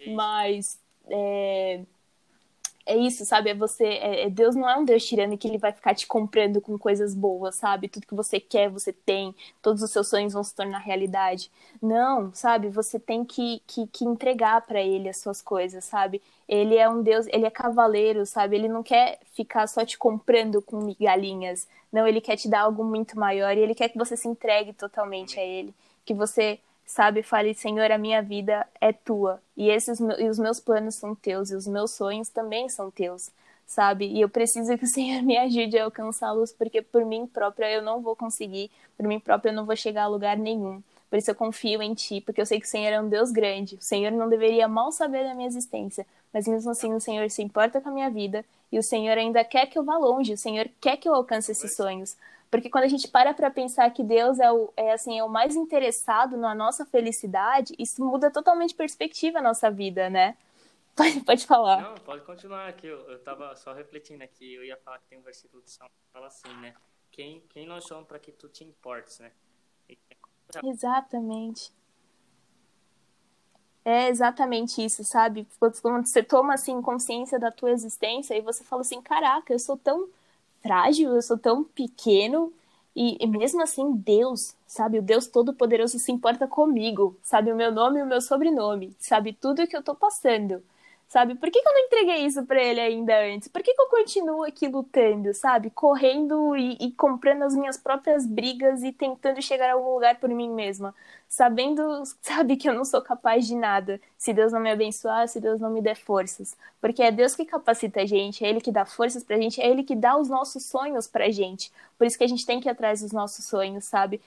mas 0.06 0.78
é, 1.08 1.82
é 2.84 2.96
isso, 2.96 3.24
sabe? 3.24 3.50
É 3.50 3.54
você. 3.54 3.84
É, 3.84 4.24
é, 4.26 4.30
Deus 4.30 4.54
não 4.56 4.68
é 4.68 4.76
um 4.76 4.84
Deus 4.84 5.04
tirano 5.06 5.38
que 5.38 5.46
ele 5.46 5.58
vai 5.58 5.72
ficar 5.72 5.94
te 5.94 6.06
comprando 6.06 6.60
com 6.60 6.76
coisas 6.78 7.14
boas, 7.14 7.54
sabe? 7.54 7.88
Tudo 7.88 8.06
que 8.06 8.14
você 8.14 8.40
quer, 8.40 8.68
você 8.68 8.92
tem, 8.92 9.34
todos 9.60 9.82
os 9.82 9.90
seus 9.90 10.08
sonhos 10.08 10.32
vão 10.32 10.42
se 10.42 10.54
tornar 10.54 10.78
realidade. 10.78 11.50
Não, 11.80 12.32
sabe? 12.34 12.68
Você 12.68 12.98
tem 12.98 13.24
que, 13.24 13.62
que, 13.66 13.86
que 13.86 14.04
entregar 14.04 14.62
para 14.62 14.80
ele 14.80 15.08
as 15.08 15.18
suas 15.18 15.40
coisas, 15.40 15.84
sabe? 15.84 16.20
Ele 16.48 16.76
é 16.76 16.88
um 16.88 17.02
Deus, 17.02 17.26
ele 17.28 17.46
é 17.46 17.50
cavaleiro, 17.50 18.26
sabe? 18.26 18.56
Ele 18.56 18.68
não 18.68 18.82
quer 18.82 19.20
ficar 19.32 19.66
só 19.68 19.84
te 19.84 19.96
comprando 19.96 20.60
com 20.60 20.78
migalhinhas. 20.80 21.68
Não, 21.92 22.06
ele 22.06 22.20
quer 22.20 22.36
te 22.36 22.48
dar 22.48 22.62
algo 22.62 22.84
muito 22.84 23.18
maior 23.18 23.56
e 23.56 23.60
ele 23.60 23.74
quer 23.74 23.88
que 23.90 23.98
você 23.98 24.16
se 24.16 24.26
entregue 24.28 24.72
totalmente 24.72 25.38
a 25.38 25.44
ele. 25.44 25.72
Que 26.04 26.14
você 26.14 26.58
sabe? 26.92 27.22
Fale, 27.22 27.54
Senhor, 27.54 27.90
a 27.90 27.96
minha 27.96 28.22
vida 28.22 28.66
é 28.78 28.92
tua 28.92 29.40
e 29.56 29.70
esses 29.70 29.98
e 29.98 30.28
os 30.28 30.38
meus 30.38 30.60
planos 30.60 30.96
são 30.96 31.14
teus 31.14 31.50
e 31.50 31.56
os 31.56 31.66
meus 31.66 31.92
sonhos 31.92 32.28
também 32.28 32.68
são 32.68 32.90
teus, 32.90 33.30
sabe? 33.66 34.06
E 34.06 34.20
eu 34.20 34.28
preciso 34.28 34.76
que 34.76 34.84
o 34.84 34.88
Senhor 34.92 35.22
me 35.22 35.38
ajude 35.38 35.78
a 35.78 35.84
alcançá-los 35.84 36.52
porque 36.52 36.82
por 36.82 37.04
mim 37.06 37.26
própria 37.26 37.72
eu 37.72 37.80
não 37.80 38.02
vou 38.02 38.14
conseguir, 38.14 38.70
por 38.94 39.06
mim 39.06 39.18
própria 39.18 39.50
eu 39.50 39.54
não 39.54 39.64
vou 39.64 39.74
chegar 39.74 40.02
a 40.04 40.06
lugar 40.06 40.36
nenhum. 40.36 40.82
Por 41.12 41.18
isso 41.18 41.30
eu 41.30 41.34
confio 41.34 41.82
em 41.82 41.92
ti, 41.92 42.22
porque 42.22 42.40
eu 42.40 42.46
sei 42.46 42.58
que 42.58 42.64
o 42.64 42.70
Senhor 42.70 42.90
é 42.90 42.98
um 42.98 43.06
Deus 43.06 43.30
grande. 43.30 43.74
O 43.74 43.82
Senhor 43.82 44.10
não 44.10 44.30
deveria 44.30 44.66
mal 44.66 44.90
saber 44.90 45.24
da 45.24 45.34
minha 45.34 45.46
existência, 45.46 46.06
mas 46.32 46.48
mesmo 46.48 46.70
assim 46.70 46.94
o 46.94 46.98
Senhor 46.98 47.28
se 47.28 47.42
importa 47.42 47.82
com 47.82 47.90
a 47.90 47.92
minha 47.92 48.08
vida 48.08 48.42
e 48.72 48.78
o 48.78 48.82
Senhor 48.82 49.18
ainda 49.18 49.44
quer 49.44 49.66
que 49.66 49.78
eu 49.78 49.84
vá 49.84 49.98
longe, 49.98 50.32
o 50.32 50.38
Senhor 50.38 50.70
quer 50.80 50.96
que 50.96 51.06
eu 51.06 51.14
alcance 51.14 51.52
esses 51.52 51.76
sonhos. 51.76 52.16
Porque 52.50 52.70
quando 52.70 52.84
a 52.84 52.88
gente 52.88 53.08
para 53.08 53.34
para 53.34 53.50
pensar 53.50 53.90
que 53.90 54.02
Deus 54.02 54.40
é 54.40 54.50
o, 54.50 54.72
é, 54.74 54.92
assim, 54.92 55.18
é 55.18 55.22
o 55.22 55.28
mais 55.28 55.54
interessado 55.54 56.38
na 56.38 56.54
nossa 56.54 56.86
felicidade, 56.86 57.74
isso 57.78 58.02
muda 58.02 58.30
totalmente 58.30 58.74
perspectiva 58.74 59.40
a 59.40 59.42
nossa 59.42 59.70
vida, 59.70 60.08
né? 60.08 60.34
Pode, 60.96 61.20
pode 61.20 61.46
falar. 61.46 61.82
Não, 61.82 61.94
pode 61.96 62.22
continuar 62.22 62.68
aqui. 62.68 62.86
Eu, 62.86 62.98
eu 63.10 63.18
tava 63.18 63.54
só 63.56 63.72
refletindo 63.72 64.24
aqui. 64.24 64.54
Eu 64.54 64.64
ia 64.64 64.76
falar 64.78 64.98
que 64.98 65.06
tem 65.08 65.18
um 65.18 65.22
versículo 65.22 65.62
de 65.62 65.70
São 65.70 65.86
que 65.86 66.12
fala 66.12 66.26
assim, 66.26 66.52
né? 66.60 66.74
Quem, 67.10 67.40
quem 67.48 67.66
nós 67.66 67.84
somos 67.84 68.06
para 68.06 68.18
que 68.18 68.30
tu 68.30 68.46
te 68.46 68.62
importes, 68.62 69.18
né? 69.18 69.32
Exatamente. 70.62 71.70
É 73.84 74.08
exatamente 74.08 74.84
isso, 74.84 75.02
sabe? 75.02 75.46
Quando 75.58 76.06
você 76.06 76.22
toma 76.22 76.54
assim 76.54 76.80
consciência 76.80 77.38
da 77.38 77.50
tua 77.50 77.72
existência 77.72 78.34
e 78.36 78.40
você 78.40 78.62
fala 78.62 78.82
assim, 78.82 79.02
caraca, 79.02 79.52
eu 79.52 79.58
sou 79.58 79.76
tão 79.76 80.08
frágil, 80.62 81.14
eu 81.14 81.22
sou 81.22 81.36
tão 81.36 81.64
pequeno 81.64 82.52
e, 82.94 83.16
e 83.22 83.26
mesmo 83.26 83.60
assim 83.62 83.92
Deus, 83.96 84.54
sabe, 84.66 84.98
o 84.98 85.02
Deus 85.02 85.26
todo-poderoso 85.26 85.98
se 85.98 86.12
importa 86.12 86.46
comigo, 86.46 87.16
sabe 87.22 87.52
o 87.52 87.56
meu 87.56 87.72
nome 87.72 87.98
e 88.00 88.02
o 88.04 88.06
meu 88.06 88.20
sobrenome, 88.20 88.94
sabe 89.00 89.32
tudo 89.32 89.66
que 89.66 89.76
eu 89.76 89.82
tô 89.82 89.94
passando 89.96 90.62
sabe? 91.12 91.34
Por 91.34 91.50
que, 91.50 91.60
que 91.60 91.68
eu 91.68 91.74
não 91.74 91.80
entreguei 91.84 92.24
isso 92.24 92.42
para 92.46 92.62
ele 92.62 92.80
ainda 92.80 93.14
antes? 93.22 93.46
Por 93.46 93.62
que, 93.62 93.74
que 93.74 93.82
eu 93.82 93.86
continuo 93.88 94.44
aqui 94.44 94.66
lutando, 94.66 95.34
sabe? 95.34 95.68
Correndo 95.68 96.56
e, 96.56 96.78
e, 96.80 96.90
comprando 96.92 97.42
as 97.42 97.54
minhas 97.54 97.76
próprias 97.76 98.24
brigas 98.24 98.82
e 98.82 98.92
tentando 98.92 99.42
chegar 99.42 99.68
a 99.68 99.74
algum 99.74 99.92
lugar 99.92 100.18
por 100.18 100.30
mim 100.30 100.48
mesma, 100.48 100.94
sabendo, 101.28 101.82
sabe, 102.22 102.56
que 102.56 102.66
eu 102.66 102.72
não 102.72 102.84
sou 102.86 103.02
capaz 103.02 103.46
de 103.46 103.54
nada. 103.54 104.00
Se 104.16 104.32
Deus 104.32 104.52
não 104.52 104.60
me 104.60 104.70
abençoar, 104.70 105.28
se 105.28 105.38
Deus 105.38 105.60
não 105.60 105.68
me 105.68 105.82
der 105.82 105.98
forças. 105.98 106.56
Porque 106.80 107.02
é 107.02 107.12
Deus 107.12 107.36
que 107.36 107.44
capacita 107.44 108.00
a 108.00 108.06
gente, 108.06 108.42
é 108.42 108.48
Ele 108.48 108.62
que 108.62 108.72
dá 108.72 108.86
forças 108.86 109.22
pra 109.22 109.36
gente, 109.36 109.60
é 109.60 109.68
Ele 109.68 109.82
que 109.82 109.94
dá 109.94 110.16
os 110.16 110.30
nossos 110.30 110.64
sonhos 110.64 111.06
pra 111.06 111.30
gente. 111.30 111.70
Por 111.98 112.06
isso 112.06 112.16
que 112.16 112.24
a 112.24 112.28
gente 112.28 112.46
tem 112.46 112.58
que 112.58 112.68
ir 112.68 112.72
atrás 112.72 113.02
dos 113.02 113.12
nossos 113.12 113.44
sonhos, 113.44 113.84
sabe? 113.84 114.18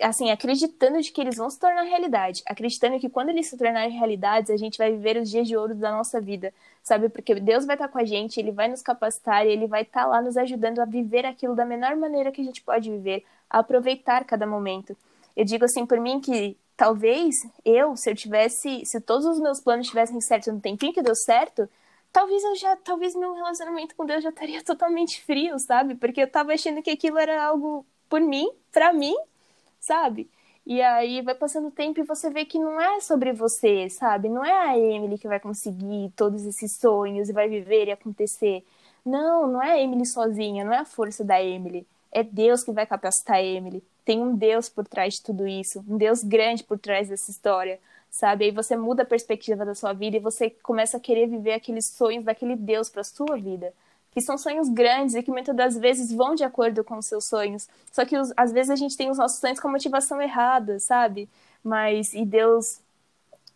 Assim, 0.00 0.30
acreditando 0.30 1.00
de 1.00 1.12
que 1.12 1.20
eles 1.20 1.36
vão 1.36 1.48
se 1.48 1.58
tornar 1.58 1.82
realidade, 1.82 2.42
acreditando 2.46 2.98
que 2.98 3.08
quando 3.08 3.28
eles 3.28 3.48
se 3.48 3.56
tornarem 3.56 3.96
realidades, 3.96 4.50
a 4.50 4.56
gente 4.56 4.76
vai 4.76 4.90
viver 4.90 5.16
os 5.16 5.30
dias 5.30 5.46
de 5.46 5.56
ouro 5.56 5.74
da 5.74 5.92
nossa 5.92 6.20
vida, 6.20 6.52
sabe? 6.82 7.08
Porque 7.08 7.34
Deus 7.36 7.64
vai 7.64 7.76
estar 7.76 7.88
com 7.88 7.98
a 7.98 8.04
gente, 8.04 8.38
ele 8.38 8.50
vai 8.50 8.68
nos 8.68 8.82
capacitar, 8.82 9.46
ele 9.46 9.66
vai 9.66 9.82
estar 9.82 10.06
lá 10.06 10.20
nos 10.20 10.36
ajudando 10.36 10.80
a 10.80 10.84
viver 10.84 11.24
aquilo 11.24 11.54
da 11.54 11.64
menor 11.64 11.96
maneira 11.96 12.32
que 12.32 12.40
a 12.40 12.44
gente 12.44 12.62
pode 12.62 12.90
viver, 12.90 13.24
a 13.48 13.60
aproveitar 13.60 14.24
cada 14.24 14.46
momento. 14.46 14.96
Eu 15.36 15.44
digo 15.44 15.64
assim 15.64 15.86
por 15.86 16.00
mim 16.00 16.20
que 16.20 16.56
talvez 16.76 17.34
eu, 17.64 17.96
se 17.96 18.10
eu 18.10 18.14
tivesse, 18.14 18.84
se 18.84 19.00
todos 19.00 19.26
os 19.26 19.40
meus 19.40 19.60
planos 19.60 19.88
tivessem 19.88 20.20
certo 20.20 20.52
no 20.52 20.60
tempinho 20.60 20.92
que 20.92 21.02
deu 21.02 21.14
certo, 21.14 21.68
talvez 22.12 22.42
eu 22.42 22.56
já, 22.56 22.76
talvez 22.76 23.14
meu 23.14 23.34
relacionamento 23.34 23.94
com 23.94 24.06
Deus 24.06 24.22
já 24.22 24.30
estaria 24.30 24.62
totalmente 24.64 25.22
frio, 25.24 25.58
sabe? 25.58 25.94
Porque 25.94 26.22
eu 26.22 26.30
tava 26.30 26.52
achando 26.52 26.82
que 26.82 26.90
aquilo 26.90 27.18
era 27.18 27.44
algo 27.44 27.86
por 28.08 28.20
mim, 28.20 28.48
para 28.72 28.92
mim, 28.92 29.14
sabe? 29.86 30.28
E 30.66 30.80
aí 30.80 31.20
vai 31.20 31.34
passando 31.34 31.68
o 31.68 31.70
tempo 31.70 32.00
e 32.00 32.04
você 32.04 32.30
vê 32.30 32.44
que 32.44 32.58
não 32.58 32.80
é 32.80 33.00
sobre 33.00 33.32
você, 33.32 33.88
sabe? 33.90 34.30
Não 34.30 34.44
é 34.44 34.52
a 34.52 34.78
Emily 34.78 35.18
que 35.18 35.28
vai 35.28 35.38
conseguir 35.38 36.10
todos 36.16 36.44
esses 36.46 36.78
sonhos 36.78 37.28
e 37.28 37.32
vai 37.32 37.48
viver 37.48 37.88
e 37.88 37.92
acontecer. 37.92 38.64
Não, 39.04 39.46
não 39.46 39.62
é 39.62 39.72
a 39.72 39.80
Emily 39.80 40.06
sozinha, 40.06 40.64
não 40.64 40.72
é 40.72 40.78
a 40.78 40.84
força 40.86 41.22
da 41.22 41.42
Emily. 41.42 41.86
É 42.10 42.22
Deus 42.22 42.64
que 42.64 42.72
vai 42.72 42.86
capacitar 42.86 43.36
a 43.36 43.42
Emily. 43.42 43.82
Tem 44.04 44.22
um 44.22 44.34
Deus 44.34 44.68
por 44.70 44.86
trás 44.86 45.14
de 45.14 45.22
tudo 45.22 45.46
isso, 45.46 45.84
um 45.86 45.98
Deus 45.98 46.22
grande 46.22 46.64
por 46.64 46.78
trás 46.78 47.08
dessa 47.08 47.30
história, 47.30 47.78
sabe? 48.10 48.46
Aí 48.46 48.50
você 48.50 48.76
muda 48.76 49.02
a 49.02 49.06
perspectiva 49.06 49.66
da 49.66 49.74
sua 49.74 49.92
vida 49.92 50.16
e 50.16 50.20
você 50.20 50.48
começa 50.48 50.96
a 50.96 51.00
querer 51.00 51.26
viver 51.26 51.52
aqueles 51.52 51.92
sonhos 51.94 52.24
daquele 52.24 52.56
Deus 52.56 52.88
para 52.88 53.04
sua 53.04 53.36
vida 53.36 53.72
que 54.14 54.20
são 54.20 54.38
sonhos 54.38 54.68
grandes 54.68 55.16
e 55.16 55.22
que 55.22 55.30
muitas 55.30 55.54
das 55.54 55.76
vezes 55.76 56.12
vão 56.12 56.36
de 56.36 56.44
acordo 56.44 56.84
com 56.84 56.96
os 56.96 57.06
seus 57.06 57.26
sonhos. 57.26 57.68
Só 57.90 58.04
que 58.04 58.16
os, 58.16 58.32
às 58.36 58.52
vezes 58.52 58.70
a 58.70 58.76
gente 58.76 58.96
tem 58.96 59.10
os 59.10 59.18
nossos 59.18 59.40
sonhos 59.40 59.58
com 59.58 59.68
a 59.68 59.72
motivação 59.72 60.22
errada, 60.22 60.78
sabe? 60.78 61.28
Mas 61.62 62.14
e 62.14 62.24
Deus 62.24 62.80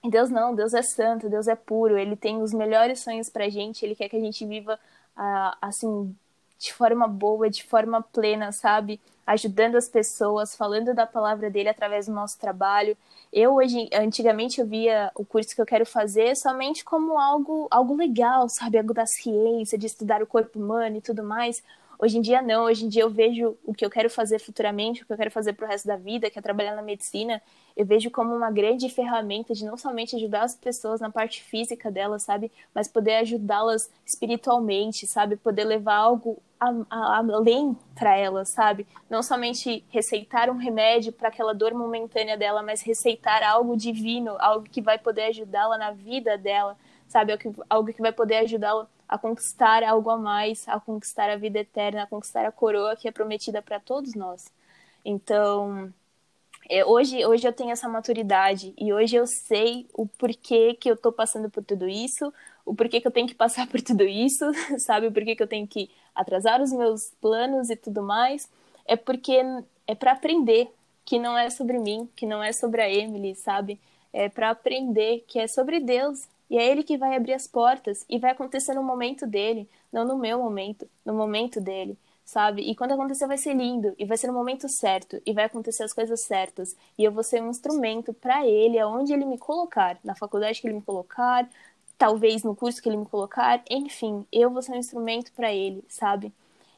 e 0.03 0.11
Deus 0.11 0.31
não, 0.31 0.55
Deus 0.55 0.75
é 0.75 0.83
santo, 0.83 1.29
Deus 1.29 1.49
é 1.49 1.57
puro, 1.57 1.99
ele 1.99 2.17
tem 2.17 2.41
os 2.43 2.53
melhores 2.53 3.01
sonhos 3.01 3.29
pra 3.29 3.49
gente, 3.49 3.85
ele 3.85 3.97
quer 3.97 4.09
que 4.09 4.17
a 4.17 4.21
gente 4.21 4.45
viva 4.47 4.79
ah, 5.17 5.57
assim 5.61 6.15
de 6.59 6.73
forma 6.73 7.07
boa, 7.07 7.49
de 7.49 7.63
forma 7.63 8.03
plena, 8.03 8.51
sabe? 8.53 9.01
Ajudando 9.27 9.77
as 9.77 9.89
pessoas, 9.89 10.57
falando 10.57 10.95
da 10.95 11.07
palavra 11.07 11.49
dele 11.51 11.69
através 11.69 12.07
do 12.07 12.13
nosso 12.13 12.39
trabalho. 12.39 12.97
Eu 13.33 13.55
hoje, 13.55 13.89
antigamente 13.93 14.61
eu 14.61 14.67
via 14.67 15.11
o 15.15 15.25
curso 15.25 15.55
que 15.55 15.61
eu 15.61 15.67
quero 15.67 15.87
fazer 15.87 16.35
somente 16.37 16.85
como 16.85 17.19
algo, 17.19 17.69
algo 17.71 17.95
legal, 17.95 18.49
sabe, 18.49 18.79
algo 18.79 18.95
da 18.95 19.07
ciência, 19.07 19.79
de 19.79 19.87
estudar 19.87 20.23
o 20.23 20.27
corpo 20.27 20.59
humano 20.59 20.97
e 20.97 21.01
tudo 21.01 21.23
mais. 21.23 21.63
Hoje 22.01 22.17
em 22.17 22.21
dia 22.21 22.41
não, 22.41 22.67
hoje 22.67 22.85
em 22.85 22.89
dia 22.89 23.03
eu 23.03 23.11
vejo 23.11 23.59
o 23.65 23.75
que 23.75 23.85
eu 23.85 23.91
quero 23.91 24.09
fazer 24.09 24.39
futuramente, 24.39 25.03
o 25.03 25.07
que 25.07 25.13
eu 25.13 25.17
quero 25.17 25.33
fazer 25.33 25.55
pro 25.55 25.67
resto 25.67 25.89
da 25.89 25.97
vida, 25.97 26.31
que 26.31 26.39
é 26.39 26.43
trabalhar 26.43 26.77
na 26.77 26.83
medicina, 26.83 27.43
eu 27.77 27.85
vejo 27.85 28.09
como 28.09 28.33
uma 28.33 28.53
grande 28.53 28.89
ferramenta 28.89 29.53
de 29.53 29.65
não 29.65 29.77
somente 29.77 30.15
ajudar 30.15 30.43
as 30.43 30.55
pessoas 30.55 31.01
na 31.01 31.11
parte 31.11 31.43
física 31.43 31.91
delas, 31.91 32.23
sabe, 32.23 32.53
mas 32.73 32.87
poder 32.87 33.17
ajudá-las 33.17 33.91
espiritualmente, 34.07 35.09
sabe, 35.09 35.35
poder 35.35 35.65
levar 35.65 35.97
algo 35.97 36.41
a, 36.61 36.71
a, 36.89 37.19
além 37.19 37.77
para 37.97 38.17
elas, 38.17 38.49
sabe, 38.51 38.87
não 39.11 39.21
somente 39.21 39.85
receitar 39.89 40.51
um 40.51 40.57
remédio 40.57 41.13
para 41.13 41.27
aquela 41.27 41.53
dor 41.53 41.75
momentânea 41.75 42.37
dela, 42.37 42.63
mas 42.63 42.81
receitar 42.81 43.43
algo 43.43 43.77
divino, 43.77 44.37
algo 44.39 44.69
que 44.71 44.81
vai 44.81 45.01
poder 45.01 45.25
ajudá-la 45.25 45.77
na 45.77 45.91
vida 45.91 46.39
dela, 46.39 46.77
sabe, 47.09 47.37
algo 47.69 47.93
que 47.93 48.01
vai 48.01 48.13
poder 48.13 48.37
ajudá-la 48.37 48.89
a 49.09 49.17
conquistar 49.17 49.83
algo 49.83 50.11
a 50.11 50.19
mais, 50.19 50.69
a 50.69 50.79
conquistar 50.79 51.31
a 51.31 51.37
vida 51.37 51.61
eterna, 51.61 52.03
a 52.03 52.07
conquistar 52.07 52.45
a 52.45 52.53
coroa 52.53 52.95
que 52.95 53.09
é 53.09 53.13
prometida 53.13 53.63
para 53.63 53.81
todos 53.81 54.15
nós. 54.15 54.53
Então, 55.05 55.93
é, 56.69 56.85
hoje, 56.85 57.25
hoje 57.25 57.49
eu 57.49 57.53
tenho 57.53 57.71
essa 57.71 57.89
maturidade 57.89 58.75
e 58.77 58.93
hoje 58.93 59.17
eu 59.17 59.27
sei 59.27 59.89
o 59.95 60.07
porquê 60.07 60.75
que 60.75 60.91
eu 60.91 60.95
estou 60.95 61.11
passando 61.11 61.49
por 61.49 61.65
tudo 61.65 61.89
isso, 61.89 62.33
o 62.67 62.75
porquê 62.75 63.01
que 63.01 63.07
eu 63.07 63.11
tenho 63.11 63.27
que 63.27 63.35
passar 63.35 63.67
por 63.67 63.81
tudo 63.81 64.05
isso, 64.05 64.45
sabe? 64.79 65.07
O 65.07 65.13
porquê 65.13 65.35
que 65.35 65.43
eu 65.43 65.47
tenho 65.49 65.67
que 65.67 65.91
atrasar 66.15 66.61
os 66.61 66.71
meus 66.73 67.11
planos 67.21 67.71
e 67.71 67.77
tudo 67.77 68.03
mais. 68.03 68.51
É 68.85 68.97
porque 68.97 69.41
é 69.87 69.95
para 69.95 70.13
aprender 70.13 70.71
que 71.05 71.19
não 71.19 71.39
é 71.39 71.49
sobre 71.49 71.79
mim, 71.79 72.09
que 72.15 72.27
não 72.27 72.43
é 72.43 72.53
sobre 72.53 72.83
a 72.83 72.91
Emily, 72.91 73.35
sabe? 73.35 73.81
É 74.13 74.29
para 74.29 74.51
aprender 74.51 75.25
que 75.27 75.39
é 75.39 75.47
sobre 75.47 75.81
Deus 75.81 76.29
e 76.51 76.57
é 76.57 76.67
ele 76.67 76.83
que 76.83 76.97
vai 76.97 77.15
abrir 77.17 77.35
as 77.35 77.47
portas 77.47 78.05
e 78.09 78.19
vai 78.19 78.31
acontecer 78.31 78.75
no 78.75 78.83
momento 78.83 79.27
dele, 79.27 79.69
não 79.93 80.05
no 80.05 80.17
meu 80.17 80.39
momento, 80.39 80.89
no 81.05 81.13
momento 81.15 81.61
dele, 81.61 81.99
sabe? 82.25 82.63
E 82.63 82.75
quando 82.75 82.93
acontecer 82.93 83.27
vai 83.27 83.39
ser 83.39 83.55
lindo 83.55 83.95
e 83.99 84.05
vai 84.05 84.17
ser 84.17 84.29
no 84.29 84.33
momento 84.33 84.69
certo 84.69 85.21
e 85.27 85.33
vai 85.33 85.45
acontecer 85.45 85.83
as 85.83 85.93
coisas 85.93 86.21
certas 86.21 86.77
e 86.97 87.05
eu 87.05 87.13
vou 87.13 87.23
ser 87.23 87.43
um 87.43 87.51
instrumento 87.51 88.15
para 88.15 88.47
ele, 88.47 88.79
aonde 88.79 89.13
ele 89.13 89.25
me 89.25 89.39
colocar, 89.39 89.99
na 90.03 90.15
faculdade 90.15 90.61
que 90.61 90.67
ele 90.67 90.77
me 90.77 90.83
colocar, 90.83 91.49
talvez 91.99 92.43
no 92.43 92.55
curso 92.55 92.83
que 92.83 92.89
ele 92.89 92.97
me 92.97 93.07
colocar, 93.07 93.63
enfim, 93.69 94.25
eu 94.33 94.51
vou 94.51 94.63
ser 94.63 94.73
um 94.73 94.77
instrumento 94.77 95.33
para 95.33 95.53
ele, 95.53 95.85
sabe? 95.89 96.33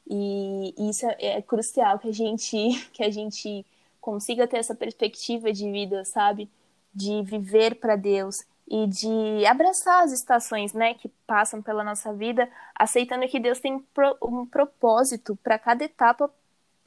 E, 0.08 0.74
isso 0.88 1.06
é, 1.06 1.16
é 1.38 1.42
crucial 1.42 1.98
que 1.98 2.08
a 2.08 2.12
gente 2.12 2.56
que 2.92 3.04
a 3.04 3.10
gente 3.10 3.64
consiga 4.00 4.46
ter 4.48 4.56
essa 4.58 4.74
perspectiva 4.74 5.52
de 5.52 5.70
vida, 5.70 6.04
sabe? 6.04 6.50
De 6.92 7.22
viver 7.22 7.76
para 7.76 7.94
Deus 7.96 8.44
e 8.70 8.86
de 8.86 9.44
abraçar 9.46 10.04
as 10.04 10.12
estações, 10.12 10.72
né, 10.72 10.94
que 10.94 11.08
passam 11.26 11.60
pela 11.60 11.82
nossa 11.82 12.12
vida, 12.12 12.48
aceitando 12.72 13.26
que 13.26 13.40
Deus 13.40 13.58
tem 13.58 13.84
um 14.22 14.46
propósito 14.46 15.36
para 15.42 15.58
cada 15.58 15.84
etapa 15.84 16.32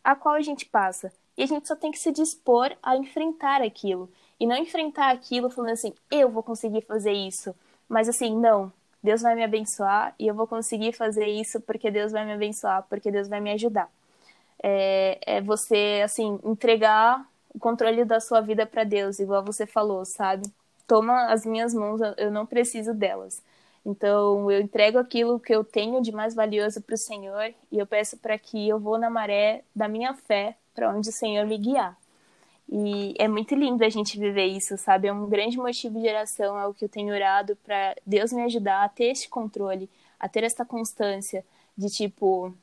a 0.01 0.15
qual 0.15 0.35
a 0.35 0.41
gente 0.41 0.65
passa. 0.65 1.11
E 1.37 1.43
a 1.43 1.45
gente 1.45 1.67
só 1.67 1.75
tem 1.75 1.91
que 1.91 1.99
se 1.99 2.11
dispor 2.11 2.71
a 2.81 2.95
enfrentar 2.95 3.61
aquilo 3.61 4.09
e 4.39 4.47
não 4.47 4.55
enfrentar 4.55 5.11
aquilo 5.11 5.49
falando 5.49 5.71
assim, 5.71 5.93
eu 6.09 6.29
vou 6.29 6.41
conseguir 6.41 6.81
fazer 6.83 7.11
isso, 7.11 7.53
mas 7.89 8.07
assim, 8.07 8.33
não, 8.33 8.71
Deus 9.03 9.21
vai 9.21 9.35
me 9.35 9.43
abençoar 9.43 10.15
e 10.17 10.27
eu 10.27 10.33
vou 10.33 10.47
conseguir 10.47 10.93
fazer 10.93 11.25
isso 11.27 11.59
porque 11.59 11.91
Deus 11.91 12.13
vai 12.13 12.25
me 12.25 12.33
abençoar, 12.33 12.85
porque 12.89 13.11
Deus 13.11 13.27
vai 13.27 13.41
me 13.41 13.51
ajudar. 13.51 13.89
É, 14.61 15.19
é 15.25 15.41
você 15.41 16.01
assim 16.03 16.39
entregar 16.45 17.27
o 17.53 17.59
controle 17.59 18.05
da 18.05 18.21
sua 18.21 18.39
vida 18.39 18.65
para 18.65 18.85
Deus, 18.85 19.19
igual 19.19 19.43
você 19.43 19.65
falou, 19.65 20.05
sabe? 20.05 20.49
Toma 20.87 21.31
as 21.31 21.45
minhas 21.45 21.73
mãos, 21.73 22.01
eu 22.17 22.31
não 22.31 22.45
preciso 22.45 22.93
delas. 22.93 23.41
Então, 23.85 24.49
eu 24.49 24.61
entrego 24.61 24.97
aquilo 24.97 25.39
que 25.39 25.53
eu 25.53 25.63
tenho 25.63 26.01
de 26.01 26.11
mais 26.11 26.33
valioso 26.33 26.81
para 26.81 26.95
o 26.95 26.97
Senhor 26.97 27.53
e 27.71 27.77
eu 27.77 27.85
peço 27.85 28.17
para 28.17 28.37
que 28.37 28.67
eu 28.67 28.79
vou 28.79 28.97
na 28.97 29.09
maré 29.09 29.63
da 29.75 29.87
minha 29.87 30.13
fé 30.13 30.55
para 30.73 30.89
onde 30.89 31.09
o 31.09 31.13
Senhor 31.13 31.45
me 31.45 31.57
guiar. 31.57 31.97
E 32.69 33.13
é 33.19 33.27
muito 33.27 33.53
lindo 33.55 33.83
a 33.83 33.89
gente 33.89 34.17
viver 34.17 34.45
isso, 34.45 34.77
sabe? 34.77 35.07
É 35.07 35.13
um 35.13 35.27
grande 35.27 35.57
motivo 35.57 35.99
de 35.99 36.07
oração, 36.07 36.57
é 36.57 36.65
o 36.65 36.73
que 36.73 36.85
eu 36.85 36.89
tenho 36.89 37.13
orado 37.13 37.57
para 37.57 37.95
Deus 38.05 38.31
me 38.31 38.41
ajudar 38.43 38.83
a 38.83 38.89
ter 38.89 39.11
esse 39.11 39.27
controle, 39.27 39.89
a 40.19 40.29
ter 40.29 40.43
essa 40.43 40.65
constância 40.65 41.45
de 41.77 41.89
tipo. 41.89 42.53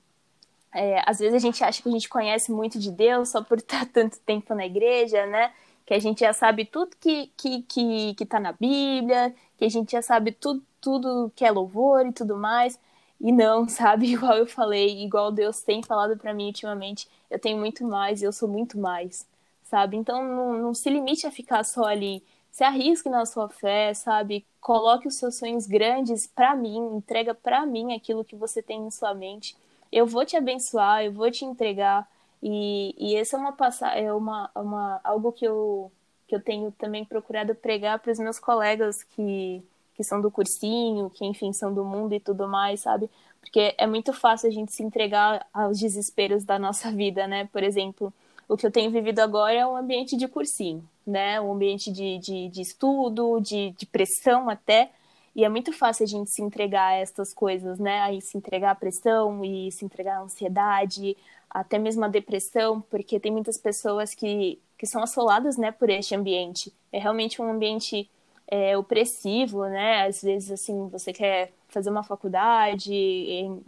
É, 0.73 1.03
às 1.05 1.19
vezes 1.19 1.35
a 1.35 1.39
gente 1.39 1.63
acha 1.63 1.83
que 1.83 1.89
a 1.89 1.93
gente 1.93 2.09
conhece 2.09 2.51
muito 2.51 2.79
de 2.79 2.91
Deus 2.91 3.29
só 3.29 3.43
por 3.43 3.59
estar 3.59 3.87
tanto 3.87 4.19
tempo 4.21 4.55
na 4.55 4.65
igreja, 4.65 5.27
né? 5.27 5.53
Que 5.91 5.95
a 5.95 5.99
gente 5.99 6.21
já 6.21 6.33
sabe 6.33 6.65
tudo 6.65 6.97
que, 7.01 7.33
que, 7.37 7.63
que, 7.63 8.15
que 8.15 8.25
tá 8.25 8.39
na 8.39 8.53
Bíblia, 8.53 9.35
que 9.59 9.65
a 9.65 9.69
gente 9.69 9.91
já 9.91 10.01
sabe 10.01 10.31
tudo, 10.31 10.63
tudo 10.81 11.33
que 11.35 11.45
é 11.45 11.51
louvor 11.51 12.07
e 12.07 12.13
tudo 12.13 12.37
mais. 12.37 12.79
E 13.21 13.33
não, 13.33 13.67
sabe? 13.69 14.07
Igual 14.13 14.37
eu 14.37 14.47
falei, 14.47 15.03
igual 15.03 15.33
Deus 15.33 15.63
tem 15.63 15.83
falado 15.83 16.17
para 16.17 16.33
mim 16.33 16.47
ultimamente, 16.47 17.09
eu 17.29 17.41
tenho 17.41 17.59
muito 17.59 17.85
mais, 17.85 18.23
eu 18.23 18.31
sou 18.33 18.49
muito 18.49 18.79
mais, 18.79 19.27
sabe? 19.65 19.97
Então 19.97 20.23
não, 20.23 20.53
não 20.63 20.75
se 20.75 20.89
limite 20.89 21.27
a 21.27 21.31
ficar 21.33 21.65
só 21.65 21.83
ali. 21.87 22.23
Se 22.53 22.63
arrisque 22.63 23.09
na 23.09 23.27
sua 23.27 23.49
fé, 23.49 23.93
sabe? 23.93 24.47
Coloque 24.61 25.09
os 25.09 25.17
seus 25.17 25.39
sonhos 25.39 25.67
grandes 25.67 26.25
para 26.25 26.55
mim, 26.55 26.77
entrega 26.95 27.35
para 27.35 27.67
mim 27.67 27.95
aquilo 27.95 28.25
que 28.25 28.37
você 28.37 28.63
tem 28.63 28.87
em 28.87 28.93
sua 28.93 29.13
mente. 29.13 29.57
Eu 29.91 30.07
vou 30.07 30.25
te 30.25 30.37
abençoar, 30.37 31.03
eu 31.03 31.11
vou 31.13 31.33
te 31.33 31.45
entregar 31.45 32.09
e, 32.43 32.95
e 32.99 33.17
essa 33.17 33.37
é 33.37 33.41
uma 33.41 33.53
passagem, 33.53 34.07
é 34.07 34.13
uma, 34.13 34.51
uma, 34.55 35.01
algo 35.05 35.33
que 35.33 35.45
eu, 35.45 35.93
que 36.27 36.35
eu 36.35 36.41
tenho 36.41 36.73
também 36.73 37.05
procurado 37.05 37.55
pregar 37.55 37.99
para 37.99 38.13
os 38.13 38.19
meus 38.19 38.39
colegas 38.39 39.03
que, 39.03 39.63
que 39.95 40.03
são 40.03 40.21
do 40.21 40.31
cursinho, 40.31 41.11
que 41.11 41.25
enfim 41.25 41.53
são 41.53 41.73
do 41.73 41.85
mundo 41.85 42.15
e 42.15 42.21
tudo 42.21 42.49
mais, 42.49 42.81
sabe? 42.81 43.11
Porque 43.41 43.75
é 43.77 43.87
muito 43.87 44.13
fácil 44.13 44.49
a 44.49 44.53
gente 44.53 44.73
se 44.73 44.83
entregar 44.83 45.47
aos 45.53 45.79
desesperos 45.79 46.45
da 46.45 46.59
nossa 46.59 46.91
vida, 46.93 47.27
né? 47.27 47.49
Por 47.53 47.63
exemplo, 47.63 48.13
o 48.49 48.57
que 48.57 48.67
eu 48.67 48.71
tenho 48.71 48.91
vivido 48.91 49.21
agora 49.21 49.55
é 49.55 49.67
um 49.67 49.77
ambiente 49.77 50.17
de 50.17 50.27
cursinho, 50.27 50.83
né? 51.07 51.41
Um 51.41 51.53
ambiente 51.53 51.93
de, 51.93 52.19
de, 52.19 52.49
de 52.49 52.63
estudo, 52.63 53.41
de, 53.41 53.73
de 53.73 53.87
pressão 53.87 54.49
até. 54.49 54.91
E 55.37 55.45
é 55.45 55.49
muito 55.49 55.73
fácil 55.73 56.05
a 56.05 56.09
gente 56.09 56.31
se 56.31 56.43
entregar 56.43 56.89
a 56.89 56.95
essas 56.95 57.33
coisas, 57.33 57.79
né? 57.79 58.01
Aí 58.01 58.21
se 58.21 58.37
entregar 58.37 58.73
à 58.73 58.75
pressão 58.75 59.45
e 59.45 59.71
se 59.71 59.85
entregar 59.85 60.19
à 60.19 60.23
ansiedade, 60.23 61.17
até 61.51 61.79
mesmo 61.79 62.05
à 62.05 62.09
depressão, 62.09 62.81
porque 62.83 63.19
tem 63.19 63.33
muitas 63.33 63.59
pessoas 63.59 64.15
que, 64.15 64.59
que 64.79 64.87
são 64.87 65.03
assoladas, 65.03 65.57
né, 65.57 65.73
por 65.73 65.91
este 65.91 66.15
ambiente. 66.15 66.73
É 66.93 66.99
realmente 66.99 67.43
um 67.43 67.51
ambiente 67.51 68.09
é, 68.47 68.77
opressivo, 68.77 69.65
né? 69.67 70.07
Às 70.07 70.23
vezes, 70.23 70.51
assim, 70.51 70.89
você 70.89 71.13
quer 71.13 71.53
fazer 71.69 71.91
uma 71.91 72.03
faculdade, 72.03 72.93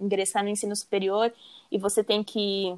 ingressar 0.01 0.43
no 0.43 0.49
ensino 0.49 0.75
superior 0.75 1.33
e 1.71 1.79
você 1.79 2.03
tem 2.03 2.23
que 2.23 2.77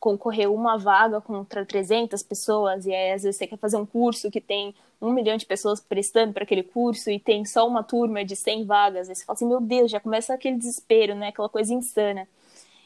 concorrer 0.00 0.50
uma 0.50 0.76
vaga 0.76 1.20
contra 1.20 1.64
300 1.64 2.24
pessoas, 2.24 2.86
e 2.86 2.92
aí 2.92 3.12
às 3.12 3.22
vezes 3.22 3.36
você 3.36 3.46
quer 3.46 3.56
fazer 3.56 3.76
um 3.76 3.86
curso 3.86 4.32
que 4.32 4.40
tem 4.40 4.74
um 5.00 5.12
milhão 5.12 5.36
de 5.36 5.46
pessoas 5.46 5.80
prestando 5.80 6.32
para 6.32 6.42
aquele 6.42 6.64
curso 6.64 7.08
e 7.08 7.20
tem 7.20 7.44
só 7.44 7.68
uma 7.68 7.84
turma 7.84 8.24
de 8.24 8.34
100 8.34 8.64
vagas, 8.64 9.08
aí 9.08 9.14
você 9.14 9.24
fala 9.24 9.36
assim, 9.36 9.46
meu 9.46 9.60
Deus, 9.60 9.92
já 9.92 10.00
começa 10.00 10.34
aquele 10.34 10.56
desespero, 10.56 11.14
né, 11.14 11.28
aquela 11.28 11.48
coisa 11.48 11.72
insana. 11.72 12.26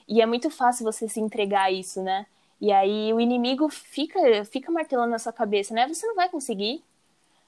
E 0.08 0.20
é 0.20 0.26
muito 0.26 0.50
fácil 0.50 0.84
você 0.84 1.08
se 1.08 1.20
entregar 1.20 1.64
a 1.64 1.70
isso, 1.72 2.02
né? 2.02 2.26
E 2.60 2.72
aí 2.72 3.12
o 3.12 3.20
inimigo 3.20 3.68
fica, 3.68 4.44
fica 4.44 4.70
martelando 4.72 5.10
na 5.10 5.18
sua 5.18 5.32
cabeça, 5.32 5.74
né? 5.74 5.86
Você 5.88 6.06
não 6.06 6.14
vai 6.14 6.28
conseguir. 6.28 6.82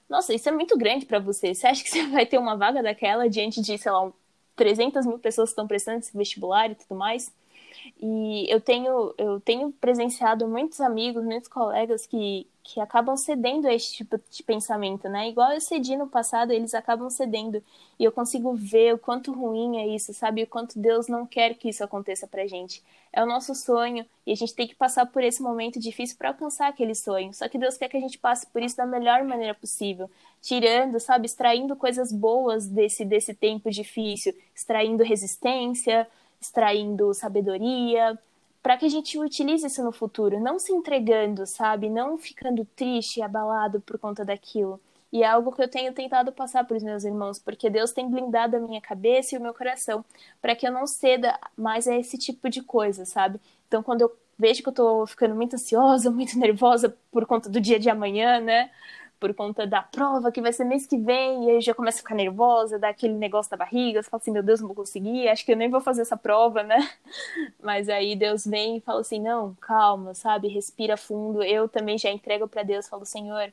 Nossa, 0.09 0.33
isso 0.33 0.49
é 0.49 0.51
muito 0.51 0.77
grande 0.77 1.05
para 1.05 1.19
você. 1.19 1.53
Você 1.53 1.67
acha 1.67 1.83
que 1.83 1.89
você 1.91 2.07
vai 2.07 2.25
ter 2.25 2.37
uma 2.37 2.55
vaga 2.57 2.83
daquela 2.83 3.29
diante 3.29 3.61
de, 3.61 3.77
sei 3.77 3.91
lá, 3.91 4.11
300 4.55 5.05
mil 5.05 5.19
pessoas 5.19 5.49
que 5.49 5.53
estão 5.53 5.67
prestando 5.67 5.99
esse 5.99 6.15
vestibular 6.15 6.69
e 6.71 6.75
tudo 6.75 6.97
mais? 6.97 7.31
E 8.01 8.45
eu 8.51 8.61
tenho, 8.61 9.13
eu 9.17 9.39
tenho 9.41 9.71
presenciado 9.73 10.47
muitos 10.47 10.79
amigos, 10.81 11.23
muitos 11.23 11.49
colegas 11.49 12.05
que, 12.05 12.47
que 12.63 12.79
acabam 12.79 13.17
cedendo 13.17 13.67
a 13.67 13.73
esse 13.73 13.93
tipo 13.93 14.19
de 14.29 14.43
pensamento, 14.43 15.09
né? 15.09 15.29
Igual 15.29 15.51
eu 15.51 15.61
cedi 15.61 15.97
no 15.97 16.07
passado, 16.07 16.51
eles 16.51 16.73
acabam 16.73 17.09
cedendo. 17.09 17.63
E 17.99 18.03
eu 18.03 18.11
consigo 18.11 18.53
ver 18.53 18.93
o 18.93 18.97
quanto 18.97 19.33
ruim 19.33 19.77
é 19.77 19.87
isso, 19.87 20.13
sabe? 20.13 20.43
O 20.43 20.47
quanto 20.47 20.79
Deus 20.79 21.07
não 21.07 21.25
quer 21.25 21.55
que 21.55 21.69
isso 21.69 21.83
aconteça 21.83 22.27
pra 22.27 22.47
gente. 22.47 22.81
É 23.11 23.23
o 23.23 23.25
nosso 23.25 23.55
sonho 23.55 24.05
e 24.25 24.31
a 24.31 24.35
gente 24.35 24.53
tem 24.53 24.67
que 24.67 24.75
passar 24.75 25.05
por 25.07 25.23
esse 25.23 25.41
momento 25.41 25.79
difícil 25.79 26.15
para 26.17 26.29
alcançar 26.29 26.67
aquele 26.67 26.93
sonho. 26.93 27.33
Só 27.33 27.49
que 27.49 27.57
Deus 27.57 27.75
quer 27.75 27.89
que 27.89 27.97
a 27.97 27.99
gente 27.99 28.17
passe 28.19 28.45
por 28.47 28.61
isso 28.61 28.77
da 28.77 28.85
melhor 28.85 29.23
maneira 29.23 29.53
possível, 29.55 30.09
tirando, 30.41 30.99
sabe, 30.99 31.25
extraindo 31.25 31.75
coisas 31.75 32.11
boas 32.13 32.67
desse 32.67 33.03
desse 33.03 33.33
tempo 33.33 33.69
difícil, 33.71 34.33
extraindo 34.55 35.03
resistência, 35.03 36.07
extraindo 36.41 37.13
sabedoria, 37.13 38.17
para 38.61 38.77
que 38.77 38.85
a 38.85 38.89
gente 38.89 39.17
utilize 39.17 39.65
isso 39.65 39.83
no 39.83 39.91
futuro, 39.91 40.39
não 40.39 40.59
se 40.59 40.71
entregando, 40.71 41.45
sabe? 41.45 41.89
Não 41.89 42.17
ficando 42.17 42.65
triste 42.75 43.17
e 43.17 43.23
abalado 43.23 43.79
por 43.81 43.97
conta 43.97 44.25
daquilo. 44.25 44.79
E 45.11 45.23
é 45.23 45.27
algo 45.27 45.51
que 45.51 45.61
eu 45.61 45.67
tenho 45.67 45.91
tentado 45.93 46.31
passar 46.31 46.65
para 46.65 46.77
os 46.77 46.83
meus 46.83 47.03
irmãos, 47.03 47.39
porque 47.39 47.69
Deus 47.69 47.91
tem 47.91 48.09
blindado 48.09 48.57
a 48.57 48.59
minha 48.59 48.79
cabeça 48.79 49.33
e 49.33 49.37
o 49.37 49.41
meu 49.41 49.53
coração 49.53 50.05
para 50.41 50.55
que 50.55 50.67
eu 50.67 50.71
não 50.71 50.85
ceda 50.85 51.37
mais 51.57 51.87
a 51.87 51.95
esse 51.95 52.17
tipo 52.17 52.49
de 52.49 52.61
coisa, 52.61 53.05
sabe? 53.05 53.39
Então, 53.67 53.81
quando 53.81 54.01
eu 54.01 54.15
vejo 54.37 54.61
que 54.61 54.69
eu 54.69 54.73
tô 54.73 55.07
ficando 55.07 55.35
muito 55.35 55.55
ansiosa, 55.55 56.11
muito 56.11 56.37
nervosa 56.39 56.95
por 57.11 57.25
conta 57.25 57.49
do 57.49 57.59
dia 57.59 57.79
de 57.79 57.89
amanhã, 57.89 58.39
né? 58.39 58.69
Por 59.19 59.33
conta 59.33 59.67
da 59.67 59.81
prova 59.81 60.31
que 60.31 60.41
vai 60.41 60.53
ser 60.53 60.63
mês 60.63 60.87
que 60.87 60.97
vem, 60.97 61.45
e 61.45 61.51
aí 61.51 61.61
já 61.61 61.73
começa 61.73 61.97
a 61.97 62.01
ficar 62.01 62.15
nervosa, 62.15 62.79
dá 62.79 62.89
aquele 62.89 63.13
negócio 63.13 63.51
da 63.51 63.57
barriga, 63.57 64.01
você 64.01 64.09
fala 64.09 64.21
assim, 64.21 64.31
meu 64.31 64.43
Deus, 64.43 64.61
não 64.61 64.67
vou 64.67 64.75
conseguir, 64.75 65.27
acho 65.27 65.45
que 65.45 65.51
eu 65.51 65.57
nem 65.57 65.69
vou 65.69 65.81
fazer 65.81 66.01
essa 66.01 66.15
prova, 66.15 66.63
né? 66.63 66.89
Mas 67.61 67.89
aí 67.89 68.15
Deus 68.15 68.45
vem 68.45 68.77
e 68.77 68.81
fala 68.81 69.01
assim, 69.01 69.19
não, 69.19 69.55
calma, 69.55 70.13
sabe, 70.13 70.47
respira 70.47 70.95
fundo. 70.95 71.43
Eu 71.43 71.67
também 71.67 71.97
já 71.97 72.09
entrego 72.09 72.47
para 72.47 72.63
Deus, 72.63 72.87
falo, 72.87 73.05
Senhor, 73.05 73.51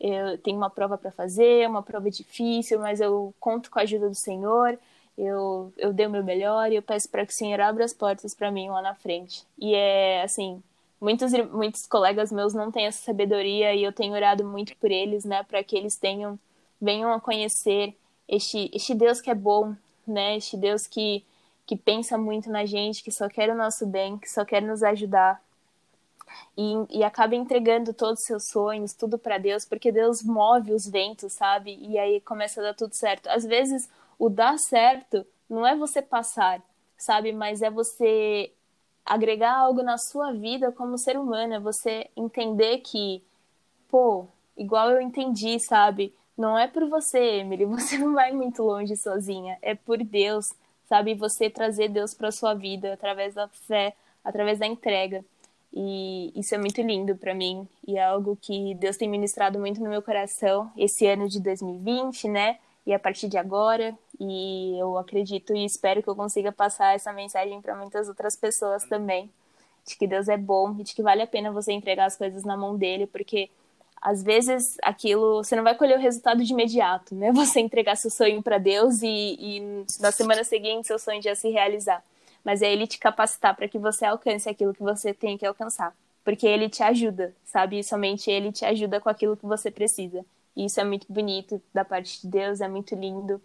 eu 0.00 0.38
tenho 0.38 0.56
uma 0.56 0.70
prova 0.70 0.98
para 0.98 1.12
fazer, 1.12 1.68
uma 1.68 1.82
prova 1.82 2.10
difícil, 2.10 2.78
mas 2.80 3.00
eu 3.00 3.34
conto 3.38 3.70
com 3.70 3.78
a 3.78 3.82
ajuda 3.82 4.08
do 4.08 4.14
Senhor. 4.14 4.78
Eu, 5.16 5.72
eu 5.76 5.92
dei 5.92 6.06
o 6.06 6.10
meu 6.10 6.24
melhor 6.24 6.72
e 6.72 6.76
eu 6.76 6.82
peço 6.82 7.08
para 7.08 7.24
que 7.26 7.32
o 7.32 7.36
Senhor 7.36 7.60
abra 7.60 7.84
as 7.84 7.92
portas 7.92 8.34
para 8.34 8.50
mim 8.50 8.68
lá 8.70 8.82
na 8.82 8.94
frente. 8.94 9.46
E 9.58 9.74
é 9.74 10.22
assim, 10.22 10.62
muitos, 11.02 11.32
muitos 11.50 11.84
colegas 11.84 12.30
meus 12.30 12.54
não 12.54 12.70
têm 12.70 12.86
essa 12.86 13.02
sabedoria 13.02 13.74
e 13.74 13.82
eu 13.82 13.92
tenho 13.92 14.14
orado 14.14 14.44
muito 14.44 14.76
por 14.76 14.88
eles, 14.88 15.24
né, 15.24 15.42
para 15.42 15.62
que 15.64 15.76
eles 15.76 15.96
tenham, 15.96 16.38
venham 16.80 17.12
a 17.12 17.20
conhecer 17.20 17.96
este, 18.28 18.70
este 18.72 18.94
Deus 18.94 19.20
que 19.20 19.28
é 19.28 19.34
bom, 19.34 19.74
né, 20.06 20.36
este 20.36 20.56
Deus 20.56 20.86
que, 20.86 21.24
que 21.66 21.76
pensa 21.76 22.16
muito 22.16 22.48
na 22.48 22.64
gente, 22.64 23.02
que 23.02 23.10
só 23.10 23.28
quer 23.28 23.50
o 23.50 23.56
nosso 23.56 23.84
bem, 23.84 24.16
que 24.16 24.30
só 24.30 24.44
quer 24.44 24.62
nos 24.62 24.84
ajudar. 24.84 25.42
E, 26.56 26.98
e 26.98 27.04
acaba 27.04 27.34
entregando 27.34 27.92
todos 27.92 28.20
os 28.20 28.26
seus 28.26 28.48
sonhos, 28.48 28.94
tudo 28.94 29.18
para 29.18 29.38
Deus, 29.38 29.64
porque 29.64 29.90
Deus 29.90 30.22
move 30.22 30.72
os 30.72 30.86
ventos, 30.86 31.32
sabe? 31.32 31.76
E 31.82 31.98
aí 31.98 32.20
começa 32.20 32.60
a 32.60 32.64
dar 32.64 32.74
tudo 32.74 32.94
certo. 32.94 33.26
Às 33.28 33.44
vezes, 33.44 33.90
o 34.18 34.30
dar 34.30 34.56
certo 34.56 35.26
não 35.50 35.66
é 35.66 35.76
você 35.76 36.00
passar, 36.00 36.62
sabe? 36.96 37.32
Mas 37.32 37.60
é 37.60 37.68
você 37.68 38.50
agregar 39.04 39.56
algo 39.56 39.82
na 39.82 39.98
sua 39.98 40.32
vida 40.32 40.72
como 40.72 40.98
ser 40.98 41.18
humano, 41.18 41.54
é 41.54 41.60
você 41.60 42.08
entender 42.16 42.78
que, 42.78 43.22
pô, 43.88 44.26
igual 44.56 44.90
eu 44.90 45.00
entendi, 45.00 45.58
sabe? 45.58 46.14
Não 46.36 46.58
é 46.58 46.66
por 46.66 46.88
você, 46.88 47.18
Emily, 47.18 47.64
você 47.66 47.98
não 47.98 48.14
vai 48.14 48.32
muito 48.32 48.62
longe 48.62 48.96
sozinha, 48.96 49.58
é 49.62 49.74
por 49.74 49.98
Deus, 49.98 50.52
sabe? 50.88 51.14
Você 51.14 51.50
trazer 51.50 51.88
Deus 51.88 52.14
para 52.14 52.30
sua 52.30 52.54
vida 52.54 52.92
através 52.92 53.34
da 53.34 53.48
fé, 53.48 53.94
através 54.24 54.58
da 54.58 54.66
entrega. 54.66 55.24
E 55.74 56.32
isso 56.36 56.54
é 56.54 56.58
muito 56.58 56.82
lindo 56.82 57.16
para 57.16 57.34
mim 57.34 57.66
e 57.86 57.96
é 57.96 58.04
algo 58.04 58.36
que 58.40 58.74
Deus 58.74 58.98
tem 58.98 59.08
ministrado 59.08 59.58
muito 59.58 59.82
no 59.82 59.88
meu 59.88 60.02
coração 60.02 60.70
esse 60.76 61.06
ano 61.06 61.28
de 61.28 61.40
2020, 61.40 62.28
né? 62.28 62.58
E 62.86 62.92
a 62.92 62.98
partir 62.98 63.28
de 63.28 63.38
agora, 63.38 63.96
e 64.20 64.78
eu 64.78 64.98
acredito 64.98 65.54
e 65.54 65.64
espero 65.64 66.02
que 66.02 66.08
eu 66.08 66.16
consiga 66.16 66.52
passar 66.52 66.94
essa 66.94 67.12
mensagem 67.12 67.60
para 67.60 67.74
muitas 67.74 68.08
outras 68.08 68.36
pessoas 68.36 68.84
também. 68.84 69.30
De 69.86 69.96
que 69.96 70.06
Deus 70.06 70.28
é 70.28 70.36
bom 70.36 70.76
e 70.78 70.84
de 70.84 70.94
que 70.94 71.02
vale 71.02 71.22
a 71.22 71.26
pena 71.26 71.50
você 71.50 71.72
entregar 71.72 72.04
as 72.06 72.16
coisas 72.16 72.44
na 72.44 72.56
mão 72.56 72.76
dele, 72.76 73.06
porque 73.06 73.50
às 74.00 74.22
vezes 74.22 74.76
aquilo 74.82 75.42
você 75.42 75.54
não 75.56 75.62
vai 75.62 75.76
colher 75.76 75.96
o 75.96 76.00
resultado 76.00 76.44
de 76.44 76.52
imediato, 76.52 77.14
né? 77.14 77.30
Você 77.32 77.60
entregar 77.60 77.96
seu 77.96 78.10
sonho 78.10 78.42
para 78.42 78.58
Deus 78.58 79.00
e, 79.02 79.06
e, 79.08 79.86
na 80.00 80.10
semana 80.10 80.42
seguinte 80.42 80.88
seu 80.88 80.98
sonho 80.98 81.22
já 81.22 81.34
se 81.36 81.48
realizar. 81.48 82.02
Mas 82.44 82.62
é 82.62 82.72
ele 82.72 82.86
te 82.88 82.98
capacitar 82.98 83.54
para 83.54 83.68
que 83.68 83.78
você 83.78 84.04
alcance 84.04 84.48
aquilo 84.48 84.74
que 84.74 84.82
você 84.82 85.14
tem 85.14 85.38
que 85.38 85.46
alcançar, 85.46 85.94
porque 86.24 86.44
ele 86.44 86.68
te 86.68 86.82
ajuda, 86.82 87.32
sabe? 87.44 87.82
Somente 87.84 88.28
ele 88.28 88.50
te 88.50 88.64
ajuda 88.64 89.00
com 89.00 89.08
aquilo 89.08 89.36
que 89.36 89.46
você 89.46 89.70
precisa. 89.70 90.24
E 90.56 90.64
isso 90.64 90.80
é 90.80 90.84
muito 90.84 91.06
bonito 91.08 91.62
da 91.72 91.84
parte 91.84 92.20
de 92.20 92.26
Deus, 92.26 92.60
é 92.60 92.68
muito 92.68 92.96
lindo 92.96 93.40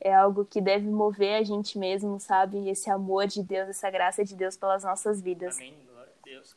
é 0.00 0.14
algo 0.14 0.44
que 0.44 0.60
deve 0.60 0.88
mover 0.88 1.34
a 1.34 1.42
gente 1.42 1.78
mesmo, 1.78 2.18
sabe? 2.18 2.68
Esse 2.68 2.90
amor 2.90 3.26
de 3.26 3.42
Deus, 3.42 3.68
essa 3.68 3.90
graça 3.90 4.24
de 4.24 4.34
Deus 4.34 4.56
pelas 4.56 4.82
nossas 4.82 5.20
vidas. 5.20 5.56
Amém, 5.56 5.76
glória 5.86 6.12
a 6.18 6.24
Deus. 6.24 6.56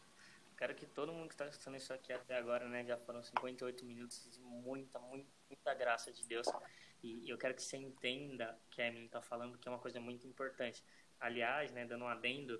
Quero 0.57 0.73
que 0.73 0.85
todo 0.85 1.11
mundo 1.11 1.27
que 1.27 1.33
está 1.33 1.45
escutando 1.47 1.75
isso 1.75 1.91
aqui 1.93 2.13
até 2.13 2.37
agora, 2.37 2.69
né, 2.69 2.85
já 2.85 2.97
foram 2.97 3.21
58 3.21 3.83
minutos 3.83 4.25
de 4.31 4.39
muita, 4.39 4.97
muita, 4.99 5.29
muita 5.49 5.73
graça 5.73 6.11
de 6.11 6.25
Deus. 6.25 6.47
E 7.03 7.29
eu 7.29 7.37
quero 7.37 7.53
que 7.53 7.61
você 7.61 7.75
entenda 7.75 8.57
que 8.71 8.81
a 8.81 8.87
Emily 8.87 9.07
está 9.07 9.21
falando 9.21 9.57
que 9.57 9.67
é 9.67 9.71
uma 9.71 9.79
coisa 9.79 9.99
muito 9.99 10.25
importante. 10.25 10.81
Aliás, 11.19 11.69
né, 11.73 11.85
dando 11.85 12.05
um 12.05 12.07
adendo, 12.07 12.57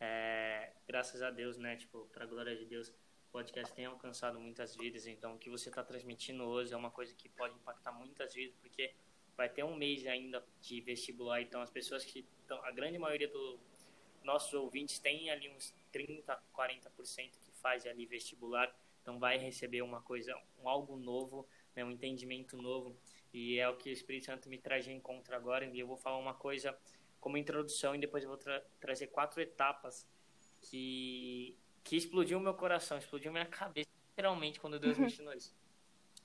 é, 0.00 0.72
graças 0.88 1.22
a 1.22 1.30
Deus, 1.30 1.56
né, 1.56 1.76
tipo, 1.76 2.06
para 2.12 2.24
a 2.24 2.26
glória 2.26 2.56
de 2.56 2.64
Deus, 2.64 2.88
o 2.88 3.30
podcast 3.30 3.72
tem 3.72 3.86
alcançado 3.86 4.40
muitas 4.40 4.74
vidas. 4.74 5.06
Então, 5.06 5.34
o 5.34 5.38
que 5.38 5.48
você 5.48 5.68
está 5.68 5.84
transmitindo 5.84 6.42
hoje 6.42 6.74
é 6.74 6.76
uma 6.76 6.90
coisa 6.90 7.14
que 7.14 7.28
pode 7.28 7.54
impactar 7.54 7.92
muitas 7.92 8.34
vidas, 8.34 8.56
porque 8.60 8.92
vai 9.36 9.48
ter 9.48 9.64
um 9.64 9.76
mês 9.76 10.06
ainda 10.06 10.44
de 10.60 10.80
vestibular, 10.80 11.40
então 11.42 11.60
as 11.60 11.70
pessoas 11.70 12.04
que 12.04 12.24
estão, 12.40 12.62
a 12.64 12.70
grande 12.70 12.98
maioria 12.98 13.28
dos 13.28 13.58
nossos 14.22 14.52
ouvintes 14.54 14.98
tem 14.98 15.30
ali 15.30 15.48
uns 15.50 15.74
30, 15.92 16.38
40% 16.56 17.30
que 17.42 17.52
faz 17.52 17.86
ali 17.86 18.06
vestibular, 18.06 18.74
então 19.02 19.18
vai 19.18 19.36
receber 19.36 19.82
uma 19.82 20.00
coisa, 20.00 20.34
um 20.62 20.68
algo 20.68 20.96
novo, 20.96 21.46
né, 21.74 21.84
um 21.84 21.90
entendimento 21.90 22.56
novo, 22.56 22.96
e 23.32 23.58
é 23.58 23.68
o 23.68 23.76
que 23.76 23.90
o 23.90 23.92
Espírito 23.92 24.26
Santo 24.26 24.48
me 24.48 24.58
traz 24.58 24.84
de 24.84 24.92
encontro 24.92 25.34
agora, 25.34 25.66
e 25.66 25.78
eu 25.78 25.86
vou 25.86 25.96
falar 25.96 26.18
uma 26.18 26.34
coisa 26.34 26.76
como 27.20 27.38
introdução 27.38 27.94
e 27.94 27.98
depois 27.98 28.22
eu 28.22 28.28
vou 28.28 28.38
tra 28.38 28.60
trazer 28.78 29.06
quatro 29.06 29.40
etapas 29.40 30.06
que 30.60 31.56
que 31.84 31.96
explodiu 31.96 32.40
meu 32.40 32.54
coração, 32.54 32.96
explodiu 32.96 33.30
minha 33.30 33.44
cabeça, 33.44 33.90
literalmente, 34.10 34.58
quando 34.58 34.80
Deus 34.80 34.96
me 34.96 35.06
ensinou 35.06 35.34
isso. 35.34 35.54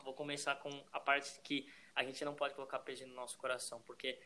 Vou 0.03 0.13
começar 0.13 0.55
com 0.55 0.69
a 0.91 0.99
parte 0.99 1.39
que 1.41 1.67
a 1.99 2.03
gente 2.05 2.23
não 2.23 2.33
pode 2.33 2.55
colocar 2.55 2.79
peso 2.79 3.05
no 3.05 3.13
nosso 3.13 3.37
coração, 3.37 3.81
porque 3.81 4.17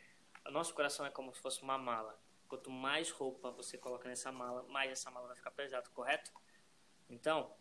o 0.45 0.51
nosso 0.51 0.76
coração 0.76 1.07
é 1.07 1.09
como 1.09 1.34
se 1.34 1.41
fosse 1.41 1.63
uma 1.63 1.76
mala. 1.76 2.15
Quanto 2.47 2.69
mais 2.69 3.09
roupa 3.09 3.49
você 3.49 3.80
coloca 3.80 4.07
nessa 4.07 4.32
mala, 4.32 4.61
mais 4.69 4.91
essa 4.91 5.09
mala 5.09 5.26
vai 5.26 5.36
ficar 5.36 5.49
pesada, 5.49 5.89
correto? 5.89 6.32
Então, 7.09 7.51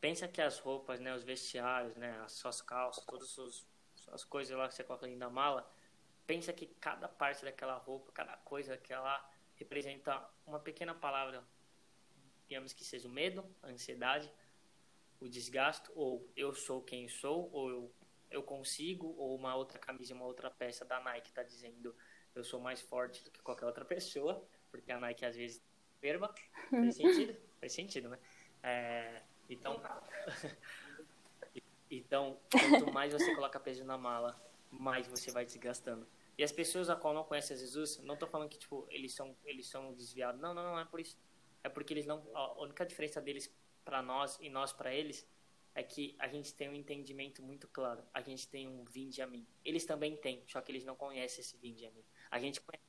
pensa 0.00 0.28
que 0.28 0.40
as 0.40 0.60
roupas, 0.60 1.00
né, 1.00 1.12
os 1.12 1.24
vestiários, 1.24 1.96
né, 1.96 2.20
as 2.20 2.34
suas 2.34 2.62
calças, 2.62 3.04
todas 3.04 3.36
as, 3.36 3.66
as 4.12 4.24
coisas 4.24 4.56
lá 4.56 4.68
que 4.68 4.76
você 4.76 4.84
coloca 4.84 5.06
dentro 5.06 5.18
da 5.18 5.28
mala, 5.28 5.68
pensa 6.24 6.52
que 6.52 6.66
cada 6.66 7.08
parte 7.08 7.44
daquela 7.44 7.76
roupa, 7.78 8.12
cada 8.12 8.36
coisa 8.36 8.76
daquela 8.76 9.28
representa 9.56 10.24
uma 10.46 10.60
pequena 10.60 10.94
palavra, 10.94 11.42
digamos 12.46 12.72
que 12.72 12.84
seja 12.84 13.08
o 13.08 13.10
medo, 13.10 13.44
a 13.60 13.70
ansiedade, 13.70 14.32
o 15.18 15.28
desgaste, 15.28 15.90
ou 15.96 16.30
eu 16.36 16.54
sou 16.54 16.80
quem 16.80 17.08
sou, 17.08 17.50
ou 17.52 17.70
eu, 17.70 17.94
eu 18.32 18.42
consigo, 18.42 19.14
ou 19.18 19.36
uma 19.36 19.54
outra 19.54 19.78
camisa, 19.78 20.14
uma 20.14 20.24
outra 20.24 20.50
peça 20.50 20.84
da 20.84 21.00
Nike 21.00 21.28
está 21.28 21.42
dizendo 21.42 21.94
eu 22.34 22.42
sou 22.42 22.60
mais 22.60 22.80
forte 22.80 23.22
do 23.22 23.30
que 23.30 23.42
qualquer 23.42 23.66
outra 23.66 23.84
pessoa, 23.84 24.42
porque 24.70 24.90
a 24.90 24.98
Nike 24.98 25.24
às 25.24 25.36
vezes 25.36 25.62
perma. 26.00 26.32
Faz 26.70 26.96
sentido? 26.96 27.36
Faz 27.60 27.72
sentido, 27.72 28.08
né? 28.08 28.18
É, 28.62 29.22
então, 29.48 29.80
então, 31.90 32.40
quanto 32.50 32.92
mais 32.92 33.12
você 33.12 33.34
coloca 33.34 33.60
peso 33.60 33.84
na 33.84 33.98
mala, 33.98 34.40
mais 34.70 35.06
você 35.06 35.30
vai 35.30 35.44
desgastando. 35.44 36.06
E 36.36 36.42
as 36.42 36.50
pessoas 36.50 36.88
a 36.88 36.96
qual 36.96 37.12
não 37.12 37.24
conhecem 37.24 37.56
Jesus, 37.56 37.98
não 37.98 38.14
estou 38.14 38.28
falando 38.28 38.48
que 38.48 38.58
tipo 38.58 38.86
eles 38.88 39.12
são 39.12 39.36
eles 39.44 39.68
são 39.68 39.92
desviados. 39.92 40.40
Não, 40.40 40.54
não, 40.54 40.62
não 40.62 40.78
é 40.78 40.84
por 40.84 40.98
isso. 40.98 41.16
É 41.62 41.68
porque 41.68 41.92
eles 41.92 42.06
não. 42.06 42.26
A 42.34 42.60
única 42.62 42.86
diferença 42.86 43.20
deles 43.20 43.54
para 43.84 44.02
nós 44.02 44.38
e 44.40 44.48
nós 44.48 44.72
para 44.72 44.94
eles 44.94 45.28
é 45.74 45.82
que 45.82 46.14
a 46.18 46.28
gente 46.28 46.52
tem 46.54 46.68
um 46.68 46.74
entendimento 46.74 47.42
muito 47.42 47.66
claro. 47.68 48.04
A 48.12 48.20
gente 48.20 48.46
tem 48.48 48.68
um 48.68 48.84
vinde 48.84 49.22
a 49.22 49.26
mim. 49.26 49.46
Eles 49.64 49.84
também 49.84 50.16
têm, 50.16 50.42
só 50.46 50.60
que 50.60 50.70
eles 50.70 50.84
não 50.84 50.94
conhecem 50.94 51.40
esse 51.40 51.56
vinde 51.56 51.86
a 51.86 51.90
mim. 51.90 52.04
A 52.30 52.38
gente 52.38 52.60
conhece, 52.60 52.84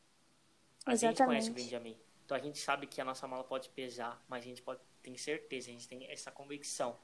a 0.86 0.96
gente 0.96 1.24
conhece 1.24 1.52
o 1.52 1.54
vinde 1.54 1.76
a 1.76 1.80
mim. 1.80 1.98
Então 2.26 2.36
a 2.36 2.40
gente 2.40 2.58
sabe 2.60 2.88
que 2.88 3.00
a 3.00 3.06
nossa 3.06 3.28
mala 3.28 3.44
pode 3.44 3.70
pesar, 3.70 4.24
mas 4.28 4.44
a 4.44 4.48
gente 4.48 4.62
pode 4.62 4.82
ter 5.02 5.18
certeza, 5.18 5.70
a 5.70 5.74
gente 5.74 5.88
tem 5.88 6.10
essa 6.10 6.32
convicção 6.32 6.98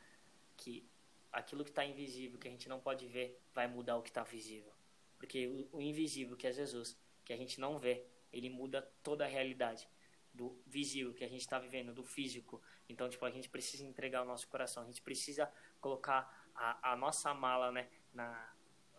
que 0.56 0.88
aquilo 1.32 1.64
que 1.64 1.70
está 1.70 1.86
invisível, 1.86 2.40
que 2.40 2.48
a 2.48 2.52
gente 2.52 2.68
não 2.68 2.80
pode 2.80 3.08
ver, 3.08 3.40
vai 3.54 3.68
mudar 3.68 3.98
o 3.98 4.02
que 4.02 4.10
está 4.10 4.24
visível. 4.24 4.74
Porque 5.18 5.48
o, 5.48 5.78
o 5.78 5.82
invisível, 5.82 6.36
que 6.36 6.48
é 6.48 6.52
Jesus, 6.52 6.98
que 7.24 7.34
a 7.34 7.38
gente 7.38 7.60
não 7.60 7.78
vê, 7.78 8.06
ele 8.32 8.50
muda 8.50 8.82
toda 9.04 9.26
a 9.26 9.28
realidade 9.28 9.88
do 10.34 10.58
visível 10.66 11.14
que 11.14 11.24
a 11.24 11.28
gente 11.28 11.42
está 11.42 11.60
vivendo, 11.60 11.94
do 11.94 12.04
físico. 12.04 12.62
Então, 12.88 13.10
tipo, 13.10 13.26
a 13.26 13.30
gente 13.30 13.50
precisa 13.50 13.84
entregar 13.84 14.22
o 14.22 14.26
nosso 14.26 14.48
coração, 14.48 14.84
a 14.84 14.86
gente 14.86 15.02
precisa 15.02 15.52
colocar 15.80 16.50
a, 16.56 16.94
a 16.94 16.96
nossa 16.96 17.34
mala, 17.34 17.72
né, 17.72 17.88
na, 18.14 18.54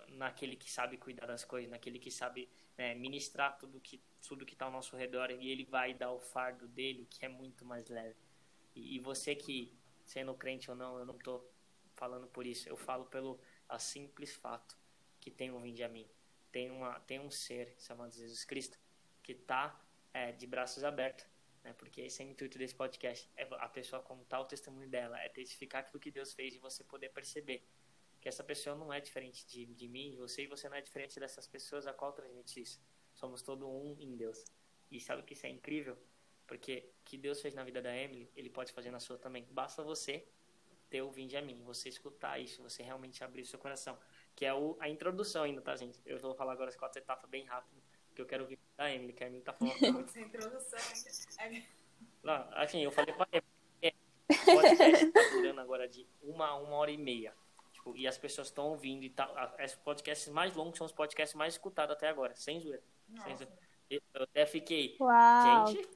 naquele 0.09 0.57
que 0.57 0.71
sabe 0.71 0.97
cuidar 0.97 1.27
das 1.27 1.45
coisas, 1.45 1.71
naquele 1.71 1.99
que 1.99 2.11
sabe 2.11 2.49
né, 2.77 2.95
ministrar 2.95 3.57
tudo 3.59 3.81
que 3.81 4.03
tudo 4.27 4.45
que 4.45 4.53
está 4.53 4.67
ao 4.67 4.71
nosso 4.71 4.97
redor 4.97 5.31
e 5.31 5.51
ele 5.51 5.65
vai 5.65 5.95
dar 5.95 6.13
o 6.13 6.21
fardo 6.21 6.69
dele, 6.69 7.07
que 7.11 7.25
é 7.25 7.29
muito 7.29 7.65
mais 7.65 7.89
leve. 7.89 8.17
E, 8.75 8.97
e 8.97 8.99
você 8.99 9.35
que, 9.35 9.75
sendo 10.05 10.35
crente 10.35 10.71
ou 10.71 10.77
não, 10.77 10.99
eu 10.99 11.07
não 11.07 11.17
estou 11.17 11.51
falando 11.97 12.27
por 12.27 12.47
isso, 12.47 12.69
eu 12.69 12.77
falo 12.77 13.05
pelo 13.07 13.41
a 13.69 13.79
simples 13.79 14.35
fato 14.35 14.77
que 15.21 15.31
tem 15.31 15.51
um 15.51 15.61
vinde 15.61 15.83
a 15.83 15.89
mim. 15.89 16.07
Tem, 16.51 16.71
uma, 16.71 16.99
tem 17.01 17.21
um 17.21 17.31
ser 17.31 17.75
chamado 17.79 18.13
Jesus 18.13 18.45
Cristo 18.45 18.79
que 19.23 19.33
está 19.33 19.79
é, 20.13 20.33
de 20.33 20.47
braços 20.47 20.83
abertos. 20.83 21.27
Né? 21.63 21.73
Porque 21.75 22.03
esse 22.03 22.23
é 22.23 22.27
o 22.27 22.29
intuito 22.29 22.59
desse 22.59 22.75
podcast. 22.75 23.31
É 23.37 23.47
a 23.51 23.69
pessoa 23.69 24.03
contar 24.03 24.41
o 24.41 24.45
testemunho 24.45 24.89
dela, 24.89 25.21
é 25.21 25.29
testificar 25.29 25.83
aquilo 25.83 26.01
que 26.01 26.11
Deus 26.11 26.33
fez 26.33 26.55
e 26.55 26.59
você 26.59 26.85
poder 26.85 27.11
perceber 27.11 27.63
que 28.21 28.29
essa 28.29 28.45
pessoa 28.45 28.77
não 28.77 28.93
é 28.93 29.01
diferente 29.01 29.47
de, 29.47 29.67
de 29.67 29.89
mim, 29.89 30.11
de 30.11 30.17
você, 30.17 30.43
e 30.43 30.47
você 30.47 30.69
não 30.69 30.77
é 30.77 30.81
diferente 30.81 31.19
dessas 31.19 31.47
pessoas 31.47 31.87
a 31.87 31.93
qual 31.93 32.13
transmite 32.13 32.61
isso. 32.61 32.81
Somos 33.15 33.43
todo 33.43 33.69
um 33.69 33.97
em 33.99 34.15
Deus. 34.17 34.45
E 34.91 35.01
sabe 35.01 35.23
que 35.23 35.33
isso 35.33 35.47
é 35.47 35.49
incrível? 35.49 35.97
Porque 36.47 36.91
o 37.01 37.05
que 37.05 37.17
Deus 37.17 37.41
fez 37.41 37.55
na 37.55 37.65
vida 37.65 37.81
da 37.81 37.97
Emily, 37.97 38.31
Ele 38.37 38.51
pode 38.51 38.73
fazer 38.73 38.91
na 38.91 39.01
sua 39.01 39.17
também. 39.17 39.47
Basta 39.51 39.83
você 39.83 40.27
ter 40.91 41.01
o 41.03 41.11
vinde 41.11 41.37
a 41.37 41.43
mim, 41.43 41.63
você 41.63 41.89
escutar 41.89 42.39
isso, 42.39 42.63
você 42.63 42.83
realmente 42.83 43.23
abrir 43.23 43.43
o 43.43 43.47
seu 43.47 43.59
coração 43.59 43.97
que 44.35 44.45
é 44.45 44.55
o, 44.55 44.77
a 44.81 44.89
introdução 44.89 45.43
ainda, 45.43 45.61
tá, 45.61 45.77
gente? 45.77 46.01
Eu 46.05 46.19
vou 46.19 46.35
falar 46.35 46.53
agora 46.53 46.71
as 46.71 46.77
quatro 46.77 46.99
etapas 46.99 47.29
bem 47.29 47.45
rápido, 47.45 47.80
que 48.21 48.23
eu 48.23 48.27
quero 48.27 48.43
ouvir 48.43 48.59
da 48.77 48.93
Emily, 48.93 49.13
que 49.13 49.25
a 49.25 49.27
Emily 49.27 49.43
tá 49.43 49.53
falando 49.53 50.05
Essa 50.05 50.21
introdução. 50.21 50.79
Não, 52.23 52.49
assim, 52.53 52.83
eu 52.83 52.93
falei 52.93 53.15
pra 53.15 53.27
Emily, 53.33 53.47
é, 53.83 53.93
o 54.29 54.61
podcast 54.61 55.11
tá 55.11 55.21
durando 55.33 55.61
agora 55.61 55.89
de 55.89 56.07
uma, 56.23 56.55
uma 56.57 56.77
hora 56.77 56.91
e 56.91 56.99
meia. 56.99 57.35
Tipo, 57.73 57.97
e 57.97 58.07
as 58.07 58.19
pessoas 58.19 58.49
estão 58.49 58.69
ouvindo 58.69 59.05
e 59.05 59.11
tal. 59.11 59.35
Os 59.65 59.75
podcasts 59.77 60.29
mais 60.29 60.55
longos 60.55 60.77
são 60.77 60.87
os 60.87 60.93
podcasts 60.93 61.35
mais 61.35 61.55
escutados 61.55 61.97
até 61.97 62.09
agora, 62.09 62.35
sem 62.37 62.61
zoeira. 62.61 62.83
Sem 63.25 63.37
zoeira. 63.37 63.59
Eu 63.89 64.23
até 64.23 64.47
fiquei. 64.47 64.97
Uau. 65.01 65.67
Gente. 65.67 65.89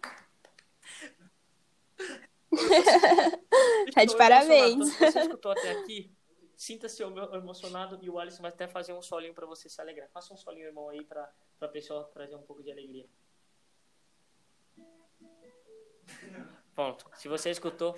tá 3.92 4.04
de 4.04 4.16
parabéns. 4.16 4.96
Você 4.96 5.20
escutou 5.20 5.52
até 5.52 5.70
aqui, 5.72 6.10
sinta-se 6.56 7.02
emocionado 7.02 7.98
e 8.02 8.10
o 8.10 8.18
Alisson 8.18 8.42
vai 8.42 8.50
até 8.50 8.66
fazer 8.66 8.92
um 8.92 9.02
solinho 9.02 9.34
para 9.34 9.46
você 9.46 9.68
se 9.68 9.80
alegrar. 9.80 10.08
Faça 10.10 10.32
um 10.32 10.36
solinho, 10.36 10.66
irmão, 10.66 10.88
aí 10.88 11.04
para 11.04 11.30
a 11.60 11.68
pessoa 11.68 12.04
trazer 12.12 12.36
um 12.36 12.42
pouco 12.42 12.62
de 12.62 12.70
alegria. 12.70 13.06
Pronto. 16.74 17.08
Se 17.14 17.28
você 17.28 17.50
escutou, 17.50 17.92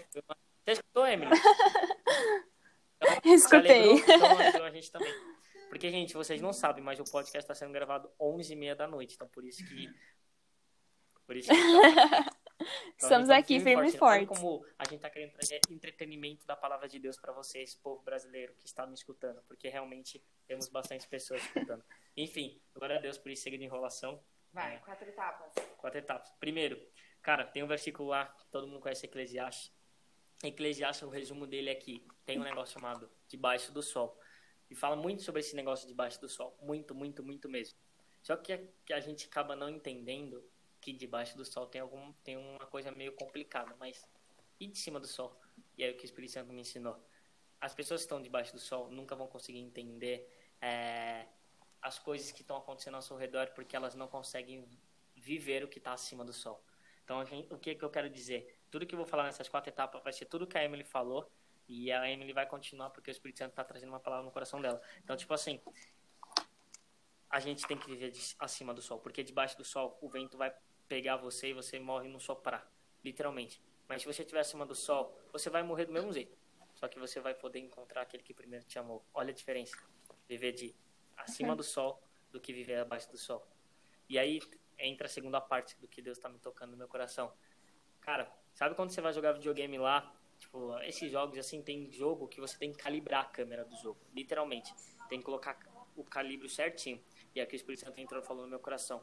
você 0.64 0.72
escutou, 0.72 1.07
Emily? 1.07 1.32
Então, 2.98 3.34
Escutei. 3.34 3.90
Alegrou, 3.90 4.42
então 4.42 4.64
a 4.64 4.70
gente 4.70 4.90
também. 4.90 5.12
Porque, 5.68 5.90
gente, 5.90 6.14
vocês 6.14 6.40
não 6.40 6.52
sabem, 6.52 6.82
mas 6.82 6.98
o 6.98 7.04
podcast 7.04 7.38
está 7.38 7.54
sendo 7.54 7.72
gravado 7.72 8.11
11h30 8.18 8.74
da 8.74 8.86
noite. 8.86 9.14
Então, 9.14 9.28
por 9.28 9.44
isso 9.44 9.64
que. 9.66 9.88
Por 11.26 11.36
isso 11.36 11.50
que. 11.50 11.54
Então, 12.59 13.09
Estamos 13.09 13.28
tá 13.28 13.36
aqui 13.36 13.61
firme 13.61 13.88
e 13.88 13.92
forte. 13.92 14.26
como 14.26 14.64
a 14.78 14.84
gente 14.84 14.96
está 14.96 15.11
querendo 15.11 15.32
trazer 15.32 15.61
entretenimento 15.70 16.46
da 16.46 16.57
palavra 16.57 16.88
de 16.88 16.98
Deus 16.98 17.16
para 17.18 17.32
vocês, 17.32 17.74
povo 17.74 18.02
brasileiro 18.02 18.54
que 18.54 18.66
está 18.66 18.86
me 18.86 18.94
escutando, 18.94 19.42
porque 19.46 19.68
realmente 19.68 20.24
temos 20.46 20.68
bastante 20.68 21.07
pessoas 21.07 21.42
escutando. 21.42 21.84
Enfim, 22.16 22.61
glória 22.74 22.96
a 22.96 23.00
Deus 23.00 23.18
por 23.18 23.30
isso, 23.30 23.42
seguir 23.42 23.59
de 23.59 23.64
enrolação. 23.64 24.22
Vai, 24.52 24.76
é. 24.76 24.78
quatro 24.78 25.07
etapas. 25.07 25.52
Quatro 25.76 25.98
etapas. 25.98 26.32
Primeiro, 26.40 26.80
cara, 27.20 27.44
tem 27.44 27.62
um 27.62 27.66
versículo 27.66 28.09
lá, 28.09 28.24
todo 28.50 28.66
mundo 28.66 28.80
conhece 28.80 29.04
Eclesiastes. 29.04 29.70
Eclesiastes, 30.42 31.07
o 31.07 31.11
resumo 31.11 31.46
dele 31.46 31.70
é 31.70 31.74
que 31.74 32.07
tem 32.24 32.38
um 32.38 32.44
negócio 32.44 32.72
chamado 32.74 33.11
Debaixo 33.28 33.72
do 33.72 33.82
Sol. 33.82 34.18
E 34.70 34.74
fala 34.74 34.96
muito 34.96 35.22
sobre 35.22 35.40
esse 35.40 35.54
negócio 35.54 35.86
debaixo 35.86 36.20
do 36.20 36.28
sol. 36.28 36.57
Muito, 36.61 36.94
muito, 36.94 37.22
muito 37.22 37.48
mesmo. 37.48 37.78
Só 38.22 38.36
que 38.36 38.52
a, 38.52 38.59
que 38.84 38.92
a 38.92 39.00
gente 39.00 39.26
acaba 39.26 39.54
não 39.54 39.68
entendendo 39.68 40.42
que 40.87 40.93
debaixo 40.93 41.37
do 41.37 41.45
sol 41.45 41.66
tem 41.66 41.80
algum 41.80 42.12
tem 42.22 42.37
uma 42.37 42.64
coisa 42.66 42.93
meio 42.93 43.12
complicada, 43.12 43.74
mas 43.80 44.07
e 44.61 44.68
de 44.68 44.78
cima 44.78 45.01
do 45.01 45.07
sol? 45.09 45.37
E 45.76 45.82
é 45.82 45.91
o 45.91 45.97
que 45.97 46.05
o 46.05 46.07
Espírito 46.07 46.34
Santo 46.34 46.53
me 46.53 46.61
ensinou. 46.61 46.97
As 47.61 47.74
pessoas 47.74 48.03
que 48.03 48.05
estão 48.05 48.22
debaixo 48.22 48.53
do 48.53 48.61
sol 48.61 48.89
nunca 48.89 49.16
vão 49.16 49.26
conseguir 49.26 49.59
entender 49.59 50.30
é, 50.61 51.26
as 51.82 51.99
coisas 51.99 52.30
que 52.30 52.43
estão 52.43 52.57
acontecendo 52.57 52.95
ao 52.95 53.03
seu 53.03 53.16
redor 53.16 53.51
porque 53.53 53.74
elas 53.74 53.97
não 53.97 54.07
conseguem 54.07 54.64
viver 55.16 55.64
o 55.64 55.68
que 55.68 55.78
está 55.78 55.93
acima 55.93 56.24
do 56.24 56.32
sol. 56.32 56.62
Então, 57.03 57.20
o 57.51 57.59
que, 57.59 57.74
que 57.74 57.84
eu 57.84 57.91
quero 57.91 58.09
dizer? 58.09 58.57
Tudo 58.70 58.87
que 58.87 58.95
eu 58.95 58.99
vou 58.99 59.07
falar 59.07 59.24
nessas 59.24 59.49
quatro 59.49 59.70
etapas 59.70 60.01
vai 60.05 60.12
ser 60.12 60.26
tudo 60.26 60.47
que 60.47 60.57
a 60.57 60.64
Emily 60.64 60.84
falou 60.84 61.28
e 61.68 61.91
a 61.91 62.09
Emily 62.09 62.32
vai 62.32 62.47
continuar 62.47 62.91
porque 62.91 63.11
o 63.11 63.12
Espírito 63.12 63.39
Santo 63.39 63.51
está 63.51 63.64
trazendo 63.64 63.89
uma 63.89 64.01
palavra 64.01 64.24
no 64.24 64.30
coração 64.30 64.61
dela. 64.61 64.80
Então, 65.03 65.16
tipo 65.16 65.34
assim, 65.34 65.61
a 67.28 67.41
gente 67.41 67.66
tem 67.66 67.76
que 67.76 67.87
viver 67.87 68.12
de, 68.12 68.37
acima 68.39 68.72
do 68.72 68.80
sol, 68.80 69.01
porque 69.01 69.24
debaixo 69.24 69.57
do 69.57 69.64
sol 69.64 69.99
o 70.01 70.09
vento 70.09 70.39
vai 70.39 70.55
pegar 70.89 71.16
você 71.16 71.49
e 71.49 71.53
você 71.53 71.78
morre 71.78 72.09
no 72.09 72.20
soprar, 72.20 72.70
literalmente. 73.05 73.61
Mas 73.89 74.03
se 74.03 74.07
você 74.07 74.22
estiver 74.22 74.41
acima 74.41 74.66
do 74.66 74.74
sol, 74.74 75.16
você 75.32 75.49
vai 75.49 75.62
morrer 75.62 75.87
do 75.87 75.93
mesmo 75.93 76.12
jeito. 76.12 76.37
Só 76.74 76.89
que 76.89 76.99
você 76.99 77.20
vai 77.20 77.34
poder 77.34 77.59
encontrar 77.59 78.03
aquele 78.03 78.22
que 78.22 78.34
primeiro 78.34 78.64
te 78.64 78.78
amou. 78.78 79.05
Olha 79.14 79.30
a 79.30 79.34
diferença. 79.34 79.76
Viver 80.28 80.53
de 80.53 80.74
acima 81.16 81.57
do 81.57 81.62
sol 81.62 82.03
do 82.30 82.41
que 82.41 82.53
viver 82.53 82.78
abaixo 82.80 83.11
do 83.11 83.16
sol. 83.16 83.47
E 84.09 84.18
aí 84.18 84.41
entra 84.78 85.07
a 85.07 85.09
segunda 85.09 85.41
parte 85.41 85.78
do 85.80 85.89
que 85.89 86.03
Deus 86.03 86.18
está 86.18 86.28
me 86.28 86.39
tocando 86.39 86.72
no 86.72 86.76
meu 86.76 86.89
coração. 86.89 87.32
Cara, 88.01 88.30
sabe 88.53 88.74
quando 88.74 88.91
você 88.91 89.01
vai 89.01 89.12
jogar 89.12 89.32
videogame 89.32 89.78
lá? 89.78 90.14
Tipo, 90.39 90.78
esses 90.80 91.11
jogos 91.11 91.39
assim, 91.39 91.62
tem 91.62 91.91
jogo 91.91 92.28
que 92.28 92.41
você 92.41 92.59
tem 92.59 92.72
que 92.72 92.78
calibrar 92.78 93.22
a 93.22 93.24
câmera 93.24 93.64
do 93.64 93.74
jogo. 93.76 93.99
Literalmente. 94.12 94.74
Tem 95.09 95.18
que 95.18 95.24
colocar 95.24 95.59
o 95.97 96.05
calibre 96.05 96.49
certinho. 96.49 97.03
E 97.34 97.41
aqui 97.41 97.55
o 97.55 97.57
Espírito 97.57 97.84
Santo 97.84 97.99
entrou 97.99 98.22
falou 98.22 98.43
no 98.43 98.51
meu 98.51 98.61
coração 98.61 99.03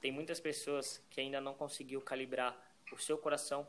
tem 0.00 0.12
muitas 0.12 0.40
pessoas 0.40 1.04
que 1.10 1.20
ainda 1.20 1.40
não 1.40 1.54
conseguiu 1.54 2.00
calibrar 2.00 2.56
o 2.92 2.98
seu 2.98 3.18
coração 3.18 3.66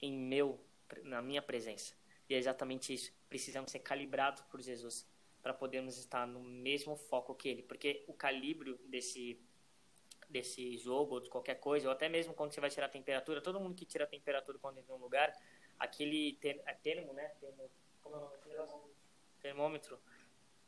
em 0.00 0.12
meu, 0.12 0.60
na 1.02 1.20
minha 1.20 1.42
presença. 1.42 1.94
E 2.28 2.34
é 2.34 2.38
exatamente 2.38 2.92
isso. 2.92 3.12
Precisamos 3.28 3.70
ser 3.70 3.80
calibrados 3.80 4.42
por 4.42 4.60
Jesus 4.60 5.08
para 5.42 5.54
podermos 5.54 5.96
estar 5.98 6.26
no 6.26 6.40
mesmo 6.40 6.96
foco 6.96 7.34
que 7.34 7.48
Ele, 7.48 7.62
porque 7.62 8.04
o 8.06 8.12
calibre 8.12 8.74
desse 8.86 9.40
desse 10.28 10.76
jogo 10.76 11.14
ou 11.14 11.20
de 11.20 11.30
qualquer 11.30 11.54
coisa, 11.54 11.88
ou 11.88 11.92
até 11.92 12.06
mesmo 12.06 12.34
quando 12.34 12.52
você 12.52 12.60
vai 12.60 12.68
tirar 12.68 12.84
a 12.84 12.90
temperatura, 12.90 13.40
todo 13.40 13.58
mundo 13.58 13.74
que 13.74 13.86
tira 13.86 14.04
a 14.04 14.06
temperatura 14.06 14.58
quando 14.58 14.76
entra 14.76 14.94
um 14.94 14.98
lugar, 14.98 15.32
aquele 15.78 16.34
ter, 16.34 16.60
é 16.66 16.74
termo, 16.74 17.14
né? 17.14 17.28
Termo, 17.40 17.70
como 18.02 18.16
é 18.16 18.18
o 18.18 18.66
nome? 18.66 18.92
Termômetro. 19.40 19.98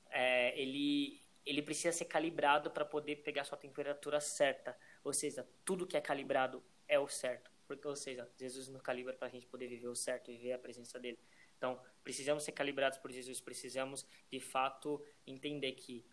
É, 0.08 0.58
ele 0.58 1.20
ele 1.44 1.62
precisa 1.62 1.92
ser 1.92 2.04
calibrado 2.04 2.70
para 2.70 2.84
poder 2.84 3.16
pegar 3.16 3.44
sua 3.44 3.58
temperatura 3.58 4.20
certa. 4.20 4.76
Ou 5.02 5.12
seja, 5.12 5.48
tudo 5.64 5.86
que 5.86 5.96
é 5.96 6.00
calibrado 6.00 6.62
é 6.86 6.98
o 6.98 7.08
certo. 7.08 7.50
Porque, 7.66 7.86
ou 7.86 7.96
seja, 7.96 8.28
Jesus 8.36 8.68
nos 8.68 8.82
calibra 8.82 9.14
para 9.14 9.28
a 9.28 9.30
gente 9.30 9.46
poder 9.46 9.68
viver 9.68 9.88
o 9.88 9.94
certo, 9.94 10.30
viver 10.30 10.52
a 10.52 10.58
presença 10.58 10.98
dele. 10.98 11.18
Então, 11.56 11.80
precisamos 12.02 12.42
ser 12.42 12.52
calibrados 12.52 12.98
por 12.98 13.12
Jesus, 13.12 13.40
precisamos 13.40 14.06
de 14.30 14.40
fato 14.40 15.04
entender 15.26 15.72
que 15.72 16.04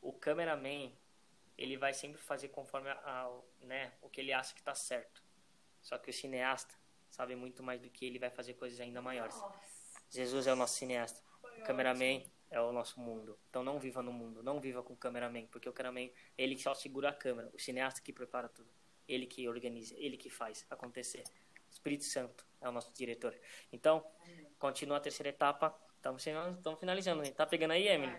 o 0.00 0.12
cameraman 0.12 0.92
ele 1.58 1.76
vai 1.76 1.92
sempre 1.92 2.20
fazer 2.20 2.48
conforme 2.48 2.88
a, 2.88 2.94
a, 2.94 3.40
né, 3.60 3.92
o 4.00 4.08
que 4.08 4.20
ele 4.20 4.32
acha 4.32 4.54
que 4.54 4.60
está 4.60 4.74
certo. 4.74 5.22
Só 5.82 5.98
que 5.98 6.10
o 6.10 6.12
cineasta 6.12 6.74
sabe 7.10 7.34
muito 7.34 7.62
mais 7.62 7.80
do 7.80 7.90
que 7.90 8.04
ele 8.04 8.18
vai 8.18 8.30
fazer 8.30 8.54
coisas 8.54 8.80
ainda 8.80 9.00
maiores. 9.00 9.36
Jesus 10.10 10.46
é 10.46 10.52
o 10.52 10.56
nosso 10.56 10.76
cineasta. 10.76 11.20
O 11.58 11.64
cameraman 11.64 12.22
é 12.50 12.60
o 12.60 12.72
nosso 12.72 13.00
mundo. 13.00 13.38
Então 13.48 13.62
não 13.62 13.78
viva 13.78 14.02
no 14.02 14.12
mundo, 14.12 14.42
não 14.42 14.60
viva 14.60 14.82
com 14.82 14.92
o 14.92 14.96
cameraman, 14.96 15.46
porque 15.46 15.68
o 15.68 15.72
cameraman, 15.72 16.10
ele 16.36 16.56
só 16.58 16.74
segura 16.74 17.10
a 17.10 17.12
câmera, 17.12 17.50
o 17.54 17.58
cineasta 17.58 18.00
que 18.00 18.12
prepara 18.12 18.48
tudo, 18.48 18.68
ele 19.08 19.26
que 19.26 19.48
organiza, 19.48 19.94
ele 19.98 20.16
que 20.16 20.30
faz 20.30 20.66
acontecer. 20.70 21.22
O 21.68 21.72
Espírito 21.72 22.04
Santo 22.04 22.46
é 22.60 22.68
o 22.68 22.72
nosso 22.72 22.92
diretor. 22.92 23.34
Então, 23.72 24.04
continua 24.58 24.96
a 24.98 25.00
terceira 25.00 25.30
etapa. 25.30 25.76
Estamos, 25.96 26.24
estamos 26.24 26.80
finalizando. 26.80 27.22
Né? 27.22 27.30
Tá 27.30 27.44
pegando 27.44 27.72
aí, 27.72 27.88
Emily? 27.88 28.16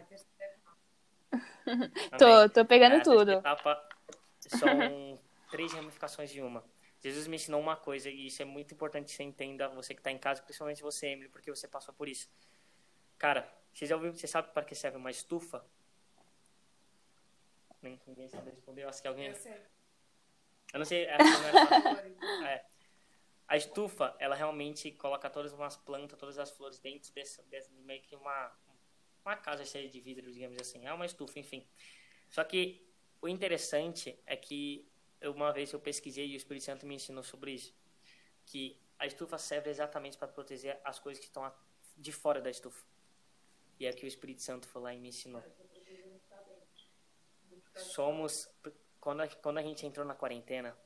tô, 2.20 2.50
tô 2.50 2.66
pegando 2.66 2.96
é, 2.96 3.00
tudo. 3.00 3.32
Etapa 3.32 3.88
são 4.40 5.20
três 5.50 5.74
ramificações 5.74 6.30
de 6.30 6.42
uma. 6.42 6.64
Jesus 7.02 7.28
me 7.28 7.36
ensinou 7.36 7.62
uma 7.62 7.76
coisa 7.76 8.10
e 8.10 8.28
isso 8.28 8.42
é 8.42 8.46
muito 8.46 8.74
importante 8.74 9.06
que 9.06 9.14
você 9.14 9.24
entenda, 9.24 9.70
você 9.70 9.94
que 9.94 10.00
está 10.00 10.12
em 10.12 10.18
casa, 10.18 10.42
principalmente 10.42 10.82
você, 10.82 11.08
Emily, 11.08 11.30
porque 11.30 11.50
você 11.50 11.68
passou 11.68 11.94
por 11.94 12.08
isso. 12.08 12.28
Cara, 13.18 13.52
você 13.78 13.86
já 13.86 13.96
ouviu, 13.96 14.12
você 14.12 14.26
sabe 14.26 14.52
para 14.52 14.66
que 14.66 14.74
serve 14.74 14.98
uma 14.98 15.12
estufa? 15.12 15.64
Ninguém 17.84 18.28
sabe 18.28 18.50
responder, 18.50 18.86
eu 18.86 18.90
acho 18.90 19.00
que 19.00 19.08
alguém... 19.08 19.28
Eu 19.28 19.36
sei. 19.36 19.54
Eu 20.74 20.80
não 20.80 20.86
sei, 20.86 21.06
essa 21.06 21.24
não 21.24 22.48
é, 22.48 22.54
é. 22.56 22.66
A 23.48 23.56
estufa, 23.56 24.16
ela 24.18 24.34
realmente 24.34 24.92
coloca 24.94 25.30
todas 25.30 25.54
as 25.54 25.78
plantas, 25.78 26.18
todas 26.18 26.40
as 26.40 26.50
flores 26.50 26.80
dentro 26.80 27.14
desse, 27.14 27.40
desse 27.44 27.72
meio 27.72 28.02
que 28.02 28.16
uma, 28.16 28.52
uma 29.24 29.36
casa 29.36 29.64
cheia 29.64 29.88
de 29.88 30.02
vidro, 30.02 30.32
digamos 30.32 30.60
assim. 30.60 30.84
É 30.84 30.92
uma 30.92 31.06
estufa, 31.06 31.38
enfim. 31.38 31.64
Só 32.32 32.44
que 32.44 32.84
o 33.22 33.28
interessante 33.30 34.20
é 34.26 34.36
que 34.36 34.90
uma 35.22 35.54
vez 35.54 35.72
eu 35.72 35.80
pesquisei 35.80 36.26
e 36.26 36.34
o 36.34 36.38
Espírito 36.38 36.64
Santo 36.64 36.88
me 36.88 36.96
ensinou 36.96 37.22
sobre 37.22 37.52
isso, 37.52 37.76
que 38.44 38.82
a 38.98 39.06
estufa 39.06 39.38
serve 39.38 39.70
exatamente 39.70 40.18
para 40.18 40.28
proteger 40.28 40.82
as 40.84 40.98
coisas 40.98 41.20
que 41.20 41.28
estão 41.28 41.54
de 41.96 42.12
fora 42.12 42.42
da 42.42 42.50
estufa. 42.50 42.97
E 43.80 43.86
é 43.86 43.94
que 43.94 44.06
o 44.06 44.08
Espírito 44.08 44.42
Santo 44.42 44.68
foi 44.68 44.82
lá 44.82 44.94
e 44.94 45.00
me 45.00 45.10
ensinou. 45.10 45.44
Somos 47.76 48.50
quando 49.00 49.22
a, 49.22 49.28
quando 49.28 49.58
a 49.60 49.62
gente 49.62 49.86
entrou 49.86 50.06
na 50.06 50.16
quarentena, 50.16 50.78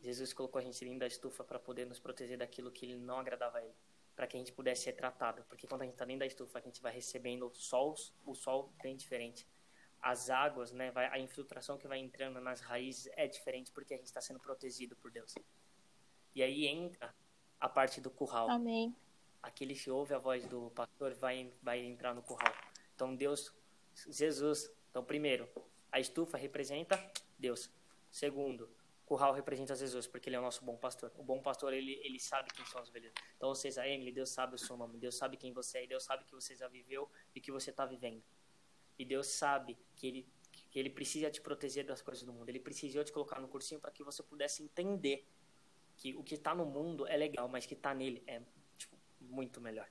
Jesus 0.00 0.32
colocou 0.32 0.58
a 0.58 0.62
gente 0.62 0.84
dentro 0.84 1.00
da 1.00 1.06
estufa 1.06 1.44
para 1.44 1.58
poder 1.58 1.86
nos 1.86 1.98
proteger 1.98 2.38
daquilo 2.38 2.70
que 2.70 2.86
ele 2.86 2.96
não 2.96 3.18
agradava 3.18 3.58
a 3.58 3.64
ele, 3.64 3.74
para 4.14 4.26
que 4.26 4.36
a 4.36 4.38
gente 4.38 4.52
pudesse 4.52 4.82
ser 4.82 4.92
tratado, 4.92 5.44
porque 5.48 5.66
quando 5.66 5.82
a 5.82 5.84
gente 5.84 5.94
está 5.94 6.04
dentro 6.04 6.20
da 6.20 6.26
estufa, 6.26 6.58
a 6.58 6.62
gente 6.62 6.80
vai 6.80 6.92
recebendo 6.92 7.50
sol, 7.52 7.94
o 8.24 8.34
sol 8.34 8.72
bem 8.82 8.96
diferente 8.96 9.46
as 10.02 10.28
águas, 10.28 10.72
né, 10.72 10.90
vai, 10.90 11.06
a 11.06 11.18
infiltração 11.18 11.78
que 11.78 11.86
vai 11.86 11.98
entrando 11.98 12.40
nas 12.40 12.60
raízes 12.60 13.08
é 13.14 13.28
diferente 13.28 13.70
porque 13.70 13.94
a 13.94 13.96
gente 13.96 14.06
está 14.06 14.20
sendo 14.20 14.40
protegido 14.40 14.96
por 14.96 15.12
Deus. 15.12 15.32
E 16.34 16.42
aí 16.42 16.66
entra 16.66 17.14
a 17.60 17.68
parte 17.68 18.00
do 18.00 18.10
curral. 18.10 18.50
Amém. 18.50 18.94
Aquele 19.42 19.74
que 19.74 19.90
ouve 19.90 20.14
a 20.14 20.18
voz 20.18 20.46
do 20.46 20.70
pastor 20.70 21.14
vai, 21.14 21.52
vai 21.62 21.80
entrar 21.80 22.14
no 22.14 22.22
curral. 22.22 22.54
Então 22.94 23.14
Deus, 23.14 23.52
Jesus. 24.08 24.70
Então 24.90 25.04
primeiro, 25.04 25.48
a 25.90 25.98
estufa 25.98 26.36
representa 26.38 26.98
Deus. 27.38 27.70
Segundo, 28.10 28.68
curral 29.04 29.34
representa 29.34 29.74
Jesus, 29.74 30.06
porque 30.06 30.28
ele 30.28 30.36
é 30.36 30.38
o 30.38 30.42
nosso 30.42 30.64
bom 30.64 30.76
pastor. 30.76 31.12
O 31.16 31.22
bom 31.22 31.42
pastor, 31.42 31.72
ele, 31.74 32.00
ele 32.02 32.18
sabe 32.18 32.50
quem 32.50 32.64
são 32.66 32.80
as 32.80 32.88
ovelhas. 32.88 33.12
Então, 33.36 33.48
ou 33.48 33.54
seja, 33.54 33.86
Emily, 33.86 34.12
Deus 34.12 34.30
sabe 34.30 34.54
o 34.54 34.58
seu 34.58 34.76
nome, 34.76 34.96
Deus 34.98 35.16
sabe 35.16 35.36
quem 35.36 35.52
você 35.52 35.78
é, 35.78 35.84
e 35.84 35.86
Deus 35.86 36.04
sabe 36.04 36.24
que 36.24 36.34
você 36.34 36.56
já 36.56 36.68
viveu 36.68 37.10
e 37.34 37.40
que 37.40 37.52
você 37.52 37.70
está 37.70 37.84
vivendo. 37.84 38.22
E 38.98 39.04
Deus 39.04 39.26
sabe 39.26 39.76
que 39.96 40.06
ele, 40.06 40.28
que 40.70 40.78
ele 40.78 40.88
precisa 40.88 41.30
te 41.30 41.40
proteger 41.40 41.84
das 41.84 42.00
coisas 42.00 42.22
do 42.22 42.32
mundo. 42.32 42.48
Ele 42.48 42.60
precisou 42.60 43.04
te 43.04 43.12
colocar 43.12 43.40
no 43.40 43.48
cursinho 43.48 43.80
para 43.80 43.90
que 43.90 44.02
você 44.02 44.22
pudesse 44.22 44.62
entender 44.62 45.26
que 45.96 46.14
o 46.14 46.22
que 46.22 46.36
está 46.36 46.54
no 46.54 46.64
mundo 46.64 47.06
é 47.06 47.16
legal, 47.16 47.48
mas 47.48 47.66
que 47.66 47.74
está 47.74 47.94
nele 47.94 48.22
é 48.26 48.40
muito 49.32 49.60
melhor. 49.60 49.88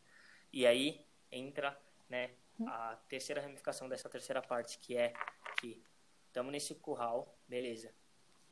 E 0.53 0.65
aí 0.65 1.05
entra 1.31 1.77
né, 2.09 2.31
a 2.67 2.95
terceira 3.09 3.41
ramificação 3.41 3.89
dessa 3.89 4.07
terceira 4.09 4.41
parte, 4.41 4.77
que 4.77 4.95
é 4.95 5.13
que 5.59 5.83
estamos 6.27 6.51
nesse 6.51 6.75
curral, 6.75 7.37
beleza. 7.47 7.93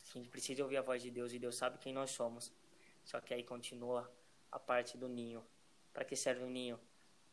A 0.10 0.18
gente 0.18 0.30
precisa 0.30 0.64
ouvir 0.64 0.78
a 0.78 0.82
voz 0.82 1.02
de 1.02 1.12
Deus 1.12 1.34
e 1.34 1.40
Deus 1.40 1.56
sabe 1.56 1.78
quem 1.78 1.94
nós 1.94 2.12
somos. 2.12 2.52
Só 3.04 3.22
que 3.22 3.34
aí 3.34 3.44
continua 3.44 4.12
a 4.52 4.60
parte 4.60 4.98
do 4.98 5.08
ninho. 5.08 5.46
Para 5.94 6.04
que 6.04 6.16
serve 6.16 6.44
o 6.44 6.50
ninho? 6.50 6.80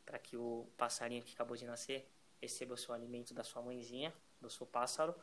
Para 0.04 0.18
que 0.18 0.36
o 0.36 0.68
passarinho 0.76 1.22
que 1.22 1.32
acabou 1.32 1.57
de 1.57 1.64
nascer 1.64 2.09
receba 2.40 2.74
o 2.74 2.76
seu 2.76 2.94
alimento 2.94 3.32
da 3.32 3.42
sua 3.42 3.62
mãezinha, 3.62 4.14
do 4.40 4.50
seu 4.50 4.66
pássaro, 4.66 5.14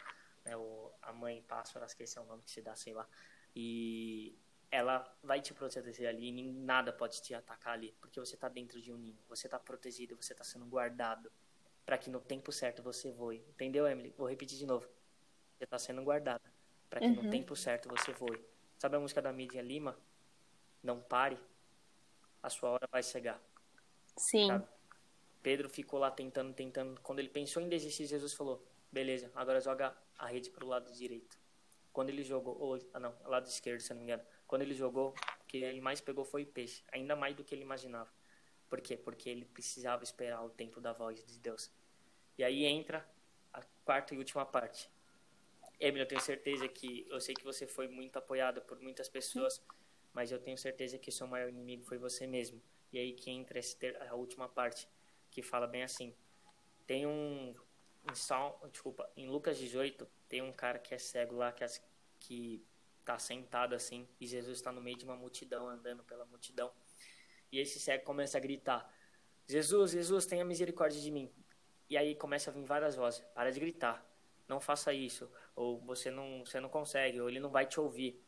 né, 0.43 0.57
o, 0.57 0.91
a 1.01 1.13
mãe 1.13 1.41
pássaro, 1.43 1.86
esse 1.86 2.17
é 2.17 2.21
o 2.21 2.25
nome 2.25 2.43
que 2.43 2.51
se 2.51 2.61
dá, 2.61 2.75
sei 2.75 2.93
lá, 2.93 3.07
e 3.55 4.38
ela 4.74 5.07
vai 5.21 5.39
te 5.39 5.53
proteger 5.53 6.07
ali 6.07 6.30
e 6.30 6.41
nada 6.51 6.91
pode 6.91 7.21
te 7.21 7.36
atacar 7.36 7.74
ali, 7.74 7.95
porque 8.01 8.19
você 8.19 8.34
está 8.34 8.49
dentro 8.49 8.82
de 8.82 8.91
um 8.91 8.97
ninho, 8.97 9.19
você 9.30 9.45
está 9.45 9.59
protegido, 9.59 10.15
você 10.19 10.34
está 10.34 10.43
sendo 10.43 10.65
guardado, 10.65 11.32
para 11.86 11.95
que 11.95 12.09
no 12.09 12.19
tempo 12.19 12.51
certo 12.51 12.82
você 12.82 13.11
voe. 13.11 13.38
Entendeu, 13.49 13.86
Emily? 13.86 14.15
Vou 14.17 14.28
repetir 14.28 14.57
de 14.57 14.65
novo. 14.65 14.89
Você 15.55 15.65
está 15.65 15.78
sendo 15.78 16.01
guardada, 16.01 16.41
para 16.89 17.01
que 17.01 17.05
uhum. 17.05 17.21
no 17.21 17.30
tempo 17.30 17.55
certo 17.55 17.88
você 17.88 18.11
voe. 18.13 18.43
Sabe 18.80 18.95
a 18.95 18.99
música 18.99 19.21
da 19.21 19.32
Mídia 19.32 19.61
Lima? 19.61 19.95
Não 20.82 20.99
pare, 20.99 21.38
a 22.41 22.49
sua 22.49 22.71
hora 22.71 22.88
vai 22.91 23.03
chegar. 23.03 23.39
Sim. 24.17 24.47
Sabe? 24.47 24.67
Pedro 25.43 25.69
ficou 25.69 25.99
lá 25.99 26.09
tentando, 26.09 26.51
tentando. 26.51 26.99
Quando 27.01 27.19
ele 27.19 27.30
pensou 27.30 27.61
em 27.61 27.69
desistir, 27.69 28.07
Jesus 28.07 28.34
falou: 28.34 28.65
beleza, 28.91 29.32
agora 29.36 29.61
joga 29.61 29.95
a 30.17 30.26
rede 30.26 30.49
para 30.49 30.65
o 30.65 30.67
lado 30.67 30.91
direito. 30.93 31.38
Quando 31.91 32.09
ele 32.09 32.24
jogou, 32.24 32.59
ou, 32.59 32.80
ah 32.91 32.99
não, 32.99 33.15
lado 33.26 33.45
esquerdo, 33.45 33.80
se 33.80 33.91
não 33.91 33.97
me 33.97 34.05
engano. 34.05 34.24
Quando 34.53 34.61
ele 34.61 34.75
jogou, 34.75 35.15
o 35.41 35.45
que 35.47 35.57
ele 35.57 35.81
mais 35.81 35.99
pegou 35.99 36.23
foi 36.23 36.45
peixe, 36.45 36.83
ainda 36.91 37.15
mais 37.15 37.35
do 37.35 37.43
que 37.43 37.55
ele 37.55 37.63
imaginava. 37.63 38.13
Por 38.69 38.79
quê? 38.81 38.95
Porque 38.95 39.27
ele 39.27 39.45
precisava 39.45 40.03
esperar 40.03 40.45
o 40.45 40.49
tempo 40.51 40.79
da 40.79 40.93
voz 40.93 41.25
de 41.25 41.39
Deus. 41.39 41.71
E 42.37 42.43
aí 42.43 42.63
entra 42.63 43.03
a 43.51 43.63
quarta 43.83 44.13
e 44.13 44.17
última 44.19 44.45
parte. 44.45 44.91
Emily, 45.79 46.01
eu 46.01 46.07
tenho 46.07 46.21
certeza 46.21 46.67
que 46.67 47.03
eu 47.09 47.19
sei 47.19 47.33
que 47.33 47.43
você 47.43 47.65
foi 47.65 47.87
muito 47.87 48.17
apoiada 48.19 48.61
por 48.61 48.79
muitas 48.79 49.09
pessoas, 49.09 49.59
mas 50.13 50.31
eu 50.31 50.37
tenho 50.37 50.55
certeza 50.55 50.99
que 50.99 51.09
o 51.09 51.11
seu 51.11 51.25
maior 51.25 51.49
inimigo 51.49 51.83
foi 51.83 51.97
você 51.97 52.27
mesmo. 52.27 52.61
E 52.91 52.99
aí 52.99 53.13
que 53.13 53.31
entra 53.31 53.59
a 54.07 54.13
última 54.13 54.47
parte 54.47 54.87
que 55.31 55.41
fala 55.41 55.65
bem 55.65 55.81
assim. 55.81 56.13
Tem 56.85 57.07
um 57.07 57.55
em 58.07 58.13
Sal, 58.13 58.61
desculpa, 58.71 59.11
em 59.17 59.27
Lucas 59.27 59.57
18, 59.57 60.07
tem 60.29 60.43
um 60.43 60.53
cara 60.53 60.77
que 60.77 60.93
é 60.93 60.99
cego 60.99 61.37
lá 61.37 61.51
que 61.51 61.65
que 62.19 62.63
tá 63.03 63.19
sentado 63.19 63.75
assim 63.75 64.07
e 64.19 64.25
Jesus 64.25 64.57
está 64.57 64.71
no 64.71 64.81
meio 64.81 64.97
de 64.97 65.05
uma 65.05 65.15
multidão 65.15 65.67
andando 65.67 66.03
pela 66.03 66.25
multidão. 66.25 66.71
E 67.51 67.59
esse 67.59 67.79
cego 67.79 68.03
começa 68.03 68.37
a 68.37 68.41
gritar: 68.41 68.91
Jesus, 69.47 69.91
Jesus, 69.91 70.25
tenha 70.25 70.43
misericórdia 70.43 70.99
de 71.01 71.11
mim. 71.11 71.31
E 71.89 71.97
aí 71.97 72.15
começa 72.15 72.49
a 72.49 72.53
vir 72.53 72.65
várias 72.65 72.95
vozes: 72.95 73.23
para 73.34 73.51
de 73.51 73.59
gritar, 73.59 74.05
não 74.47 74.59
faça 74.59 74.93
isso, 74.93 75.30
ou 75.55 75.80
você 75.81 76.09
não, 76.09 76.45
você 76.45 76.59
não 76.59 76.69
consegue, 76.69 77.19
ou 77.21 77.30
ele 77.30 77.39
não 77.39 77.49
vai 77.49 77.65
te 77.65 77.80
ouvir. 77.80 78.21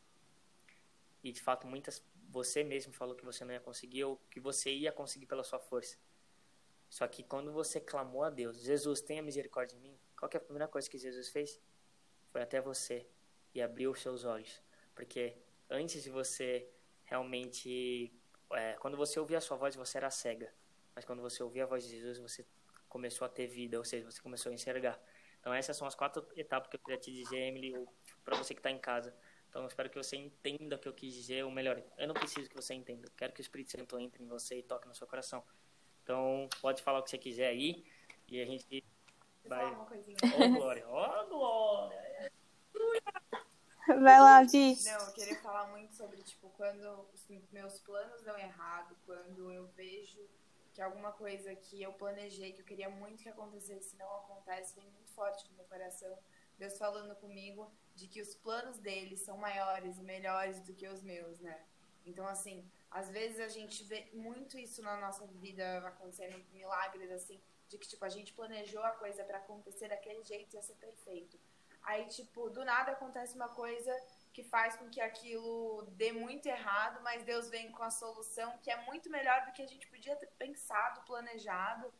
E 1.22 1.32
de 1.32 1.40
fato, 1.40 1.66
muitas 1.66 2.04
você 2.28 2.62
mesmo 2.62 2.92
falou 2.92 3.14
que 3.14 3.24
você 3.24 3.44
não 3.44 3.52
ia 3.54 3.60
conseguir 3.60 4.04
ou 4.04 4.16
que 4.30 4.38
você 4.38 4.70
ia 4.70 4.92
conseguir 4.92 5.26
pela 5.26 5.42
sua 5.42 5.58
força. 5.58 5.96
Só 6.88 7.06
que 7.08 7.22
quando 7.22 7.52
você 7.52 7.80
clamou 7.80 8.22
a 8.22 8.30
Deus, 8.30 8.58
Jesus, 8.58 9.00
tenha 9.00 9.22
misericórdia 9.22 9.76
de 9.76 9.82
mim, 9.82 9.98
qual 10.18 10.30
é 10.32 10.36
a 10.36 10.40
primeira 10.40 10.68
coisa 10.68 10.88
que 10.88 10.98
Jesus 10.98 11.28
fez? 11.30 11.60
Foi 12.30 12.42
até 12.42 12.60
você 12.60 13.06
e 13.54 13.62
abriu 13.62 13.90
os 13.90 14.00
seus 14.00 14.24
olhos. 14.24 14.62
Porque 14.96 15.36
antes 15.70 16.02
de 16.02 16.10
você 16.10 16.68
realmente. 17.04 18.12
É, 18.52 18.72
quando 18.74 18.96
você 18.96 19.20
ouvia 19.20 19.38
a 19.38 19.40
sua 19.40 19.56
voz, 19.56 19.76
você 19.76 19.98
era 19.98 20.10
cega. 20.10 20.52
Mas 20.94 21.04
quando 21.04 21.22
você 21.22 21.42
ouvia 21.42 21.64
a 21.64 21.66
voz 21.66 21.84
de 21.84 21.90
Jesus, 21.90 22.18
você 22.18 22.44
começou 22.88 23.26
a 23.26 23.28
ter 23.28 23.46
vida, 23.46 23.76
ou 23.78 23.84
seja, 23.84 24.10
você 24.10 24.20
começou 24.20 24.50
a 24.50 24.54
enxergar. 24.54 24.98
Então, 25.38 25.52
essas 25.52 25.76
são 25.76 25.86
as 25.86 25.94
quatro 25.94 26.26
etapas 26.34 26.68
que 26.68 26.76
eu 26.76 26.80
queria 26.80 26.98
te 26.98 27.12
dizer, 27.12 27.36
Emily, 27.36 27.74
para 28.24 28.36
você 28.36 28.54
que 28.54 28.60
está 28.60 28.70
em 28.70 28.78
casa. 28.78 29.14
Então, 29.48 29.62
eu 29.62 29.68
espero 29.68 29.90
que 29.90 29.96
você 29.96 30.16
entenda 30.16 30.76
o 30.76 30.78
que 30.78 30.88
eu 30.88 30.92
quis 30.92 31.12
dizer, 31.12 31.44
ou 31.44 31.50
melhor, 31.50 31.82
eu 31.98 32.08
não 32.08 32.14
preciso 32.14 32.48
que 32.48 32.56
você 32.56 32.74
entenda. 32.74 33.06
Eu 33.06 33.12
quero 33.16 33.32
que 33.32 33.40
o 33.40 33.42
Espírito 33.42 33.72
Santo 33.72 33.98
entre 33.98 34.22
em 34.22 34.26
você 34.26 34.58
e 34.58 34.62
toque 34.62 34.88
no 34.88 34.94
seu 34.94 35.06
coração. 35.06 35.44
Então, 36.02 36.48
pode 36.60 36.82
falar 36.82 37.00
o 37.00 37.02
que 37.02 37.10
você 37.10 37.18
quiser 37.18 37.48
aí. 37.48 37.84
E 38.28 38.40
a 38.40 38.46
gente 38.46 38.84
vai. 39.44 39.64
Ó, 39.64 39.86
oh, 40.44 40.48
Glória! 40.50 40.88
Ó, 40.88 41.22
oh, 41.22 41.26
Glória! 41.28 42.05
Vai 44.02 44.20
lá, 44.20 44.42
Vi. 44.42 44.76
Não, 44.84 45.06
eu 45.06 45.12
queria 45.12 45.40
falar 45.40 45.68
muito 45.68 45.94
sobre, 45.94 46.22
tipo, 46.22 46.48
quando 46.56 47.06
os 47.14 47.50
meus 47.52 47.78
planos 47.80 48.22
dão 48.22 48.36
errado, 48.36 48.96
quando 49.06 49.52
eu 49.52 49.66
vejo 49.76 50.18
que 50.72 50.82
alguma 50.82 51.12
coisa 51.12 51.54
que 51.54 51.82
eu 51.82 51.92
planejei, 51.92 52.52
que 52.52 52.60
eu 52.60 52.64
queria 52.66 52.90
muito 52.90 53.22
que 53.22 53.28
acontecesse, 53.28 53.96
não 53.96 54.12
acontece, 54.16 54.74
vem 54.74 54.90
muito 54.90 55.10
forte 55.12 55.48
no 55.50 55.56
meu 55.56 55.64
coração. 55.66 56.18
Deus 56.58 56.76
falando 56.76 57.14
comigo 57.16 57.70
de 57.94 58.08
que 58.08 58.20
os 58.20 58.34
planos 58.34 58.78
dele 58.78 59.16
são 59.16 59.38
maiores 59.38 59.98
e 59.98 60.02
melhores 60.02 60.60
do 60.60 60.74
que 60.74 60.88
os 60.88 61.02
meus, 61.02 61.38
né? 61.40 61.64
Então, 62.04 62.26
assim, 62.26 62.68
às 62.90 63.08
vezes 63.08 63.40
a 63.40 63.48
gente 63.48 63.84
vê 63.84 64.08
muito 64.12 64.58
isso 64.58 64.82
na 64.82 64.96
nossa 64.98 65.26
vida 65.26 65.78
acontecendo, 65.78 66.44
milagres 66.52 67.10
assim, 67.10 67.40
de 67.68 67.78
que 67.78 67.88
tipo 67.88 68.04
a 68.04 68.08
gente 68.08 68.32
planejou 68.32 68.82
a 68.82 68.90
coisa 68.90 69.24
para 69.24 69.38
acontecer 69.38 69.88
daquele 69.88 70.22
jeito 70.22 70.54
e 70.54 70.56
ia 70.56 70.62
ser 70.62 70.74
perfeito. 70.74 71.38
Aí 71.86 72.04
tipo, 72.06 72.50
do 72.50 72.64
nada 72.64 72.92
acontece 72.92 73.36
uma 73.36 73.48
coisa 73.48 73.92
que 74.32 74.42
faz 74.42 74.76
com 74.76 74.90
que 74.90 75.00
aquilo 75.00 75.86
dê 75.92 76.12
muito 76.12 76.46
errado, 76.46 77.00
mas 77.02 77.24
Deus 77.24 77.48
vem 77.48 77.70
com 77.72 77.82
a 77.82 77.90
solução 77.90 78.58
que 78.58 78.70
é 78.70 78.84
muito 78.84 79.08
melhor 79.08 79.46
do 79.46 79.52
que 79.52 79.62
a 79.62 79.66
gente 79.66 79.86
podia 79.86 80.14
ter 80.16 80.26
pensado, 80.36 81.00
planejado, 81.06 81.90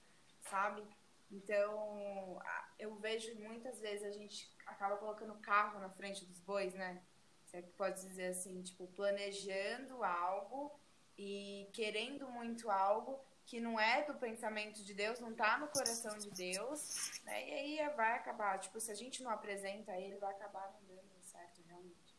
sabe? 0.43 0.83
Então, 1.31 2.43
eu 2.79 2.95
vejo 2.97 3.35
muitas 3.37 3.81
vezes 3.81 4.05
a 4.05 4.11
gente 4.11 4.53
acaba 4.67 4.97
colocando 4.97 5.35
carro 5.37 5.79
na 5.79 5.89
frente 5.89 6.27
dos 6.27 6.41
bois, 6.41 6.75
né? 6.75 7.01
Se 7.47 7.57
é 7.57 7.63
pode 7.63 8.01
dizer 8.03 8.27
assim, 8.27 8.61
tipo, 8.63 8.87
planejando 8.89 10.03
algo 10.05 10.79
e 11.17 11.71
querendo 11.73 12.29
muito 12.29 12.71
algo 12.71 13.25
que 13.47 13.61
não 13.61 13.79
é 13.79 14.03
do 14.03 14.15
pensamento 14.15 14.83
de 14.83 14.93
Deus, 14.93 15.21
não 15.21 15.33
tá 15.33 15.57
no 15.57 15.69
coração 15.69 16.19
de 16.19 16.29
Deus, 16.31 17.21
né? 17.25 17.49
E 17.49 17.53
aí 17.53 17.97
vai 17.97 18.15
acabar, 18.15 18.59
tipo, 18.59 18.81
se 18.81 18.91
a 18.91 18.95
gente 18.95 19.23
não 19.23 19.31
apresenta 19.31 19.93
ele, 19.93 20.17
vai 20.17 20.33
acabar 20.33 20.75
não 20.89 20.97
dando 20.97 21.23
certo 21.23 21.63
realmente. 21.69 22.17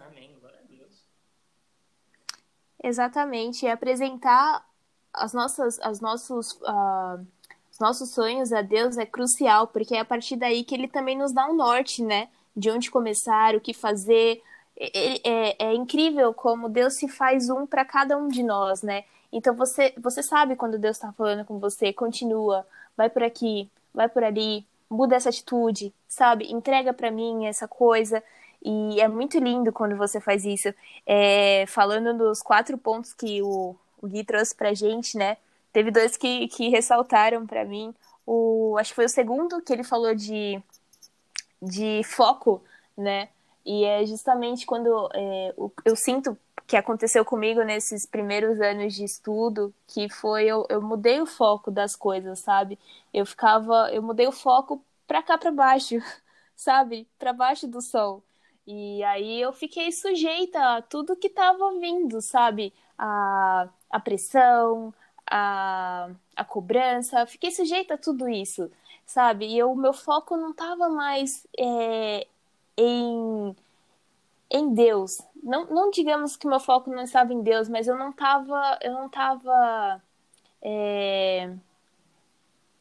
Amém, 0.00 0.36
glória 0.40 0.58
a 0.58 0.66
Deus. 0.66 1.06
Exatamente, 2.82 3.66
e 3.66 3.68
apresentar 3.68 4.68
as 5.12 5.32
nossas, 5.32 5.78
as 5.78 6.00
nossos, 6.00 6.52
uh, 6.52 7.24
os 7.70 7.78
nossos 7.78 8.10
sonhos 8.10 8.52
a 8.52 8.60
Deus 8.60 8.98
é 8.98 9.06
crucial, 9.06 9.68
porque 9.68 9.94
é 9.94 10.00
a 10.00 10.04
partir 10.04 10.36
daí 10.36 10.64
que 10.64 10.74
ele 10.74 10.88
também 10.88 11.16
nos 11.16 11.32
dá 11.32 11.46
um 11.46 11.54
norte, 11.54 12.02
né? 12.02 12.28
De 12.56 12.68
onde 12.68 12.90
começar, 12.90 13.54
o 13.54 13.60
que 13.60 13.72
fazer, 13.72 14.42
é, 14.76 15.28
é, 15.28 15.66
é 15.66 15.74
incrível 15.74 16.34
como 16.34 16.68
Deus 16.68 16.94
se 16.94 17.08
faz 17.08 17.48
um 17.48 17.64
para 17.64 17.84
cada 17.84 18.18
um 18.18 18.26
de 18.26 18.42
nós, 18.42 18.82
né? 18.82 19.04
Então 19.32 19.54
você, 19.54 19.92
você 19.98 20.22
sabe 20.22 20.56
quando 20.56 20.78
Deus 20.78 20.96
está 20.96 21.12
falando 21.12 21.44
com 21.44 21.58
você, 21.58 21.92
continua, 21.92 22.66
vai 22.96 23.10
por 23.10 23.22
aqui, 23.22 23.70
vai 23.92 24.08
por 24.08 24.24
ali, 24.24 24.66
muda 24.88 25.16
essa 25.16 25.28
atitude, 25.28 25.92
sabe? 26.08 26.50
Entrega 26.50 26.92
para 26.92 27.10
mim 27.10 27.46
essa 27.46 27.68
coisa. 27.68 28.22
E 28.64 29.00
é 29.00 29.06
muito 29.06 29.38
lindo 29.38 29.72
quando 29.72 29.96
você 29.96 30.20
faz 30.20 30.44
isso. 30.44 30.72
É, 31.06 31.64
falando 31.68 32.16
dos 32.16 32.42
quatro 32.42 32.76
pontos 32.76 33.12
que 33.12 33.42
o, 33.42 33.76
o 34.00 34.06
Gui 34.06 34.24
trouxe 34.24 34.54
pra 34.54 34.74
gente, 34.74 35.16
né? 35.16 35.36
Teve 35.72 35.90
dois 35.90 36.16
que, 36.16 36.48
que 36.48 36.68
ressaltaram 36.68 37.46
para 37.46 37.64
mim. 37.64 37.94
O, 38.26 38.76
acho 38.78 38.90
que 38.90 38.96
foi 38.96 39.04
o 39.04 39.08
segundo 39.08 39.62
que 39.62 39.72
ele 39.72 39.84
falou 39.84 40.14
de, 40.14 40.60
de 41.62 42.02
foco, 42.04 42.62
né? 42.96 43.28
E 43.64 43.84
é 43.84 44.04
justamente 44.06 44.66
quando 44.66 45.08
é, 45.14 45.54
eu 45.84 45.94
sinto 45.94 46.36
que 46.68 46.76
aconteceu 46.76 47.24
comigo 47.24 47.62
nesses 47.62 48.04
primeiros 48.06 48.60
anos 48.60 48.94
de 48.94 49.02
estudo, 49.02 49.74
que 49.86 50.08
foi 50.10 50.44
eu, 50.46 50.66
eu 50.68 50.82
mudei 50.82 51.18
o 51.20 51.26
foco 51.26 51.70
das 51.70 51.96
coisas, 51.96 52.40
sabe? 52.40 52.78
Eu 53.12 53.24
ficava, 53.24 53.90
eu 53.90 54.02
mudei 54.02 54.26
o 54.28 54.32
foco 54.32 54.84
para 55.06 55.22
cá 55.22 55.38
para 55.38 55.50
baixo, 55.50 55.96
sabe? 56.54 57.08
Para 57.18 57.32
baixo 57.32 57.66
do 57.66 57.80
sol. 57.80 58.22
E 58.66 59.02
aí 59.04 59.40
eu 59.40 59.50
fiquei 59.52 59.90
sujeita 59.90 60.76
a 60.76 60.82
tudo 60.82 61.16
que 61.16 61.28
estava 61.28 61.70
vindo, 61.80 62.20
sabe? 62.20 62.74
A, 62.98 63.68
a 63.90 63.98
pressão, 64.00 64.92
a, 65.30 66.10
a 66.36 66.44
cobrança, 66.44 67.24
fiquei 67.26 67.50
sujeita 67.50 67.94
a 67.94 67.98
tudo 67.98 68.28
isso, 68.28 68.70
sabe? 69.06 69.46
E 69.56 69.62
o 69.62 69.74
meu 69.74 69.94
foco 69.94 70.36
não 70.36 70.50
estava 70.50 70.90
mais 70.90 71.46
é, 71.58 72.26
em, 72.76 73.56
em 74.50 74.72
Deus. 74.74 75.20
Não, 75.42 75.66
não 75.66 75.90
digamos 75.90 76.36
que 76.36 76.46
meu 76.46 76.60
foco 76.60 76.90
não 76.90 77.02
estava 77.02 77.32
em 77.32 77.42
Deus, 77.42 77.68
mas 77.68 77.86
eu 77.86 77.96
não 77.96 78.10
estava 78.10 78.78
eu 78.82 78.92
não 78.92 79.08
tava 79.08 80.02
é, 80.62 81.50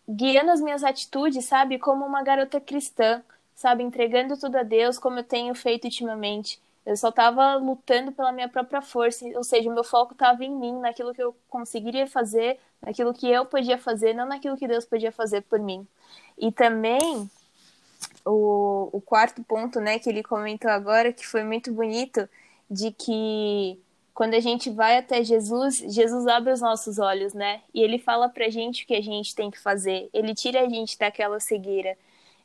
guiando 0.08 0.52
as 0.52 0.62
minhas 0.62 0.84
atitudes, 0.84 1.46
sabe, 1.46 1.78
como 1.78 2.06
uma 2.06 2.24
garota 2.24 2.60
cristã, 2.62 3.22
sabe, 3.56 3.84
entregando 3.84 4.38
tudo 4.38 4.56
a 4.58 4.64
Deus, 4.64 4.98
como 4.98 5.20
eu 5.20 5.24
tenho 5.24 5.54
feito 5.54 5.86
ultimamente. 5.86 6.60
Eu 6.86 6.96
só 6.96 7.10
estava 7.10 7.56
lutando 7.56 8.14
pela 8.14 8.32
minha 8.32 8.48
própria 8.48 8.82
força, 8.82 9.26
ou 9.36 9.44
seja, 9.44 9.70
o 9.70 9.74
meu 9.74 9.84
foco 9.84 10.14
estava 10.14 10.46
em 10.46 10.52
mim, 10.52 10.80
naquilo 10.80 11.14
que 11.14 11.22
eu 11.22 11.36
conseguiria 11.50 12.08
fazer, 12.08 12.60
naquilo 12.82 13.14
que 13.14 13.30
eu 13.30 13.46
podia 13.46 13.78
fazer, 13.78 14.14
não 14.14 14.26
naquilo 14.26 14.56
que 14.56 14.68
Deus 14.68 14.86
podia 14.86 15.12
fazer 15.12 15.42
por 15.42 15.60
mim. 15.60 15.86
E 16.38 16.52
também 16.52 17.30
o, 18.28 18.90
o 18.92 19.02
quarto 19.02 19.44
ponto, 19.44 19.80
né, 19.80 20.00
que 20.00 20.10
ele 20.10 20.24
comentou 20.24 20.70
agora, 20.70 21.14
que 21.14 21.26
foi 21.26 21.44
muito 21.44 21.72
bonito, 21.72 22.28
de 22.70 22.92
que 22.92 23.80
quando 24.14 24.34
a 24.34 24.40
gente 24.40 24.70
vai 24.70 24.98
até 24.98 25.24
Jesus, 25.24 25.78
Jesus 25.78 26.28
abre 26.28 26.52
os 26.52 26.62
nossos 26.62 26.98
olhos, 27.00 27.34
né? 27.34 27.62
E 27.74 27.82
ele 27.82 28.00
fala 28.00 28.28
pra 28.28 28.50
gente 28.50 28.84
o 28.84 28.88
que 28.88 28.96
a 28.96 29.02
gente 29.02 29.36
tem 29.36 29.52
que 29.52 29.60
fazer. 29.60 30.10
Ele 30.12 30.34
tira 30.34 30.62
a 30.62 30.70
gente 30.70 30.98
daquela 30.98 31.40
cegueira. 31.40 31.96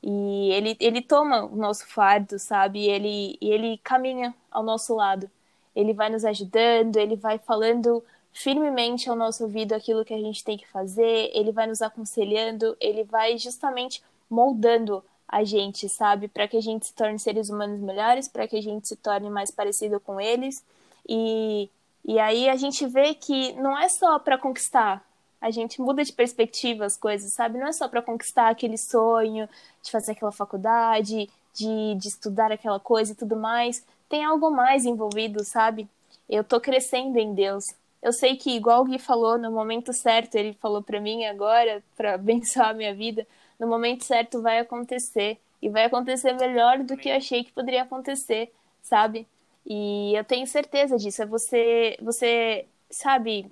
E 0.02 0.50
ele, 0.52 0.76
ele 0.80 1.00
toma 1.00 1.44
o 1.46 1.56
nosso 1.56 1.86
fardo, 1.86 2.38
sabe? 2.38 2.80
E 2.80 2.88
ele, 2.90 3.38
e 3.40 3.50
ele 3.50 3.78
caminha 3.78 4.34
ao 4.50 4.62
nosso 4.62 4.94
lado. 4.94 5.30
Ele 5.74 5.94
vai 5.94 6.10
nos 6.10 6.24
ajudando, 6.24 6.96
ele 6.98 7.16
vai 7.16 7.38
falando 7.38 8.04
firmemente 8.32 9.08
ao 9.08 9.16
nosso 9.16 9.44
ouvido 9.44 9.72
aquilo 9.72 10.04
que 10.04 10.14
a 10.14 10.18
gente 10.18 10.44
tem 10.44 10.58
que 10.58 10.68
fazer, 10.68 11.30
ele 11.34 11.52
vai 11.52 11.66
nos 11.66 11.82
aconselhando, 11.82 12.76
ele 12.80 13.04
vai 13.04 13.36
justamente 13.38 14.02
moldando 14.28 15.04
a 15.32 15.44
gente, 15.44 15.88
sabe? 15.88 16.28
Para 16.28 16.46
que 16.46 16.58
a 16.58 16.60
gente 16.60 16.86
se 16.86 16.92
torne 16.92 17.18
seres 17.18 17.48
humanos 17.48 17.80
melhores, 17.80 18.28
para 18.28 18.46
que 18.46 18.56
a 18.56 18.62
gente 18.62 18.86
se 18.86 18.96
torne 18.96 19.30
mais 19.30 19.50
parecido 19.50 19.98
com 19.98 20.20
eles. 20.20 20.62
E, 21.08 21.70
e 22.04 22.18
aí 22.18 22.50
a 22.50 22.56
gente 22.56 22.86
vê 22.86 23.14
que 23.14 23.54
não 23.54 23.76
é 23.78 23.88
só 23.88 24.18
para 24.18 24.36
conquistar, 24.36 25.02
a 25.40 25.50
gente 25.50 25.80
muda 25.80 26.04
de 26.04 26.12
perspectiva 26.12 26.84
as 26.84 26.98
coisas, 26.98 27.32
sabe? 27.32 27.58
Não 27.58 27.66
é 27.66 27.72
só 27.72 27.88
para 27.88 28.02
conquistar 28.02 28.50
aquele 28.50 28.76
sonho 28.76 29.48
de 29.82 29.90
fazer 29.90 30.12
aquela 30.12 30.30
faculdade, 30.30 31.28
de, 31.54 31.94
de 31.96 32.08
estudar 32.08 32.52
aquela 32.52 32.78
coisa 32.78 33.12
e 33.12 33.16
tudo 33.16 33.34
mais. 33.34 33.84
Tem 34.10 34.22
algo 34.24 34.50
mais 34.50 34.84
envolvido, 34.84 35.42
sabe? 35.44 35.88
Eu 36.28 36.44
tô 36.44 36.60
crescendo 36.60 37.18
em 37.18 37.34
Deus. 37.34 37.74
Eu 38.02 38.12
sei 38.12 38.36
que, 38.36 38.50
igual 38.50 38.82
o 38.82 38.84
Gui 38.84 38.98
falou, 38.98 39.38
no 39.38 39.50
momento 39.50 39.92
certo, 39.92 40.34
ele 40.34 40.52
falou 40.54 40.82
para 40.82 41.00
mim 41.00 41.24
agora, 41.24 41.82
para 41.96 42.14
abençoar 42.14 42.68
a 42.68 42.74
minha 42.74 42.94
vida, 42.94 43.26
no 43.62 43.68
momento 43.68 44.04
certo 44.04 44.42
vai 44.42 44.58
acontecer. 44.58 45.38
E 45.62 45.68
vai 45.68 45.84
acontecer 45.84 46.32
melhor 46.32 46.80
do 46.80 46.96
que 46.96 47.08
eu 47.08 47.16
achei 47.16 47.44
que 47.44 47.52
poderia 47.52 47.82
acontecer, 47.82 48.52
sabe? 48.82 49.28
E 49.64 50.12
eu 50.16 50.24
tenho 50.24 50.44
certeza 50.48 50.98
disso. 50.98 51.22
É 51.22 51.26
você, 51.26 51.96
você 52.02 52.66
sabe, 52.90 53.46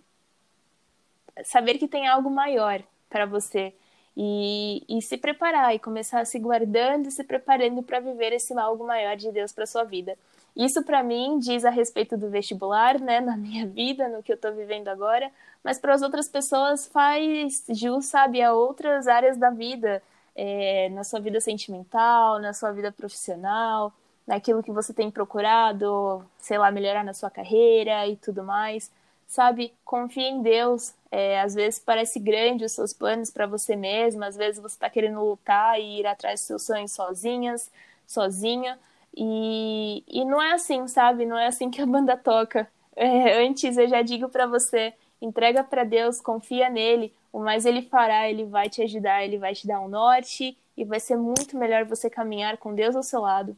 saber 1.44 1.78
que 1.78 1.86
tem 1.86 2.08
algo 2.08 2.28
maior 2.28 2.82
para 3.08 3.24
você. 3.24 3.72
E, 4.16 4.84
e 4.88 5.00
se 5.00 5.16
preparar 5.16 5.72
e 5.76 5.78
começar 5.78 6.26
se 6.26 6.40
guardando 6.40 7.06
e 7.06 7.12
se 7.12 7.22
preparando 7.22 7.80
para 7.80 8.00
viver 8.00 8.32
esse 8.32 8.52
algo 8.58 8.84
maior 8.84 9.16
de 9.16 9.30
Deus 9.30 9.52
para 9.52 9.64
sua 9.64 9.84
vida. 9.84 10.18
Isso 10.56 10.82
para 10.82 11.02
mim 11.02 11.38
diz 11.38 11.64
a 11.64 11.70
respeito 11.70 12.16
do 12.16 12.28
vestibular, 12.28 13.00
né, 13.00 13.20
na 13.20 13.36
minha 13.36 13.66
vida, 13.66 14.08
no 14.08 14.22
que 14.22 14.32
eu 14.32 14.36
estou 14.36 14.52
vivendo 14.52 14.88
agora, 14.88 15.30
mas 15.62 15.78
para 15.78 15.94
as 15.94 16.02
outras 16.02 16.28
pessoas 16.28 16.86
faz 16.86 17.64
jus, 17.70 18.06
sabe, 18.06 18.42
a 18.42 18.52
outras 18.52 19.06
áreas 19.06 19.36
da 19.36 19.50
vida, 19.50 20.02
é, 20.34 20.88
na 20.90 21.04
sua 21.04 21.20
vida 21.20 21.40
sentimental, 21.40 22.38
na 22.38 22.52
sua 22.52 22.72
vida 22.72 22.90
profissional, 22.90 23.92
naquilo 24.26 24.62
que 24.62 24.70
você 24.70 24.92
tem 24.92 25.10
procurado, 25.10 26.24
sei 26.38 26.56
lá, 26.58 26.70
melhorar 26.70 27.04
na 27.04 27.12
sua 27.14 27.30
carreira 27.30 28.06
e 28.06 28.16
tudo 28.16 28.42
mais, 28.42 28.90
sabe? 29.26 29.72
Confie 29.84 30.22
em 30.22 30.42
Deus. 30.42 30.94
É, 31.10 31.40
às 31.40 31.54
vezes 31.54 31.80
parece 31.80 32.20
grande 32.20 32.64
os 32.64 32.72
seus 32.72 32.92
planos 32.92 33.30
para 33.30 33.46
você 33.46 33.74
mesma, 33.74 34.26
às 34.26 34.36
vezes 34.36 34.60
você 34.62 34.76
está 34.76 34.88
querendo 34.88 35.20
lutar 35.24 35.80
e 35.80 36.00
ir 36.00 36.06
atrás 36.06 36.40
dos 36.40 36.46
seus 36.46 36.62
sonhos 36.66 36.92
sozinhas, 36.92 37.70
sozinha, 38.06 38.78
e, 39.16 40.04
e 40.06 40.24
não 40.24 40.40
é 40.40 40.52
assim, 40.52 40.86
sabe? 40.86 41.26
Não 41.26 41.38
é 41.38 41.46
assim 41.46 41.70
que 41.70 41.80
a 41.80 41.86
banda 41.86 42.16
toca. 42.16 42.70
É, 42.96 43.44
antes 43.44 43.76
eu 43.76 43.88
já 43.88 44.02
digo 44.02 44.28
para 44.28 44.46
você, 44.46 44.92
entrega 45.20 45.64
para 45.64 45.84
Deus, 45.84 46.20
confia 46.20 46.68
nele, 46.68 47.12
o 47.32 47.40
mais 47.40 47.64
ele 47.64 47.82
fará, 47.82 48.28
ele 48.28 48.44
vai 48.44 48.68
te 48.68 48.82
ajudar, 48.82 49.24
ele 49.24 49.38
vai 49.38 49.54
te 49.54 49.66
dar 49.66 49.80
um 49.80 49.88
norte 49.88 50.56
e 50.76 50.84
vai 50.84 51.00
ser 51.00 51.16
muito 51.16 51.56
melhor 51.56 51.84
você 51.84 52.10
caminhar 52.10 52.56
com 52.58 52.74
Deus 52.74 52.96
ao 52.96 53.02
seu 53.02 53.20
lado, 53.20 53.56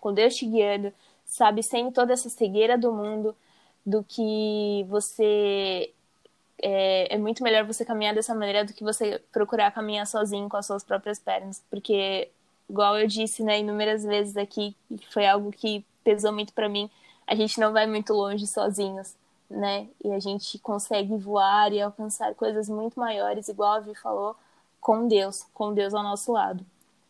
com 0.00 0.12
Deus 0.12 0.34
te 0.36 0.46
guiando, 0.46 0.92
sabe, 1.24 1.62
sem 1.62 1.90
toda 1.90 2.12
essa 2.12 2.28
cegueira 2.28 2.76
do 2.76 2.92
mundo, 2.92 3.34
do 3.84 4.04
que 4.04 4.84
você 4.88 5.90
é, 6.62 7.14
é, 7.14 7.18
muito 7.18 7.42
melhor 7.42 7.64
você 7.64 7.84
caminhar 7.84 8.14
dessa 8.14 8.34
maneira 8.34 8.64
do 8.64 8.72
que 8.72 8.84
você 8.84 9.20
procurar 9.32 9.72
caminhar 9.72 10.06
sozinho 10.06 10.48
com 10.48 10.56
as 10.56 10.66
suas 10.66 10.84
próprias 10.84 11.18
pernas, 11.18 11.62
porque 11.68 12.30
igual 12.68 12.98
eu 12.98 13.06
disse, 13.06 13.42
né, 13.42 13.60
inúmeras 13.60 14.04
vezes 14.04 14.36
aqui, 14.36 14.74
foi 15.10 15.26
algo 15.26 15.50
que 15.52 15.84
pesou 16.04 16.32
muito 16.32 16.52
para 16.52 16.68
mim, 16.68 16.90
a 17.26 17.34
gente 17.34 17.58
não 17.60 17.72
vai 17.72 17.86
muito 17.86 18.12
longe 18.12 18.46
sozinhos 18.46 19.14
né? 19.52 19.86
E 20.02 20.10
a 20.12 20.18
gente 20.18 20.58
consegue 20.58 21.16
voar 21.16 21.72
e 21.72 21.80
alcançar 21.80 22.34
coisas 22.34 22.68
muito 22.68 22.98
maiores, 22.98 23.48
igual 23.48 23.74
a 23.74 23.80
Vi 23.80 23.94
falou, 23.94 24.34
com 24.80 25.06
Deus, 25.06 25.46
com 25.54 25.72
Deus 25.72 25.94
ao 25.94 26.02
nosso 26.02 26.32
lado. 26.32 26.64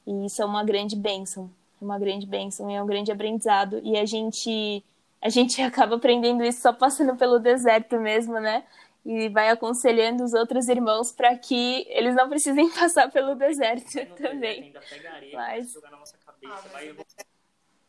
E 0.07 0.27
isso 0.27 0.43
é 0.43 0.45
uma 0.45 0.65
grande 0.65 0.97
bênção, 0.97 1.51
uma 1.81 1.99
grande 1.99 2.27
bênção 2.27 2.71
e 2.71 2.75
é 2.75 2.83
um 2.83 2.87
grande 2.87 3.13
aprendizado. 3.13 3.81
E 3.83 3.97
a 3.97 4.05
gente 4.05 4.85
a 5.21 5.29
gente 5.29 5.61
acaba 5.63 5.97
aprendendo 5.97 6.43
isso 6.43 6.61
só 6.61 6.73
passando 6.73 7.17
pelo 7.17 7.39
deserto 7.39 7.99
mesmo, 7.99 8.35
né? 8.41 8.65
E 9.05 9.29
vai 9.31 9.49
aconselhando 9.49 10.23
os 10.23 10.33
outros 10.33 10.69
irmãos 10.69 11.11
para 11.11 11.37
que 11.37 11.85
eles 11.89 12.15
não 12.15 12.29
precisem 12.29 12.71
passar 12.71 13.11
pelo 13.11 13.35
deserto 13.35 13.97
No 14.09 14.15
também. 14.17 14.63
Ainda 14.65 14.81
pega 14.81 15.13
areia, 15.13 15.37
Mas- 15.37 15.73
jogar 15.73 15.91
na 15.91 15.97
nossa 15.99 16.17
cabeça. 16.19 16.55
Ah, 16.55 16.61
mas 16.63 16.73
vai 16.73 16.89
evo- 16.89 17.07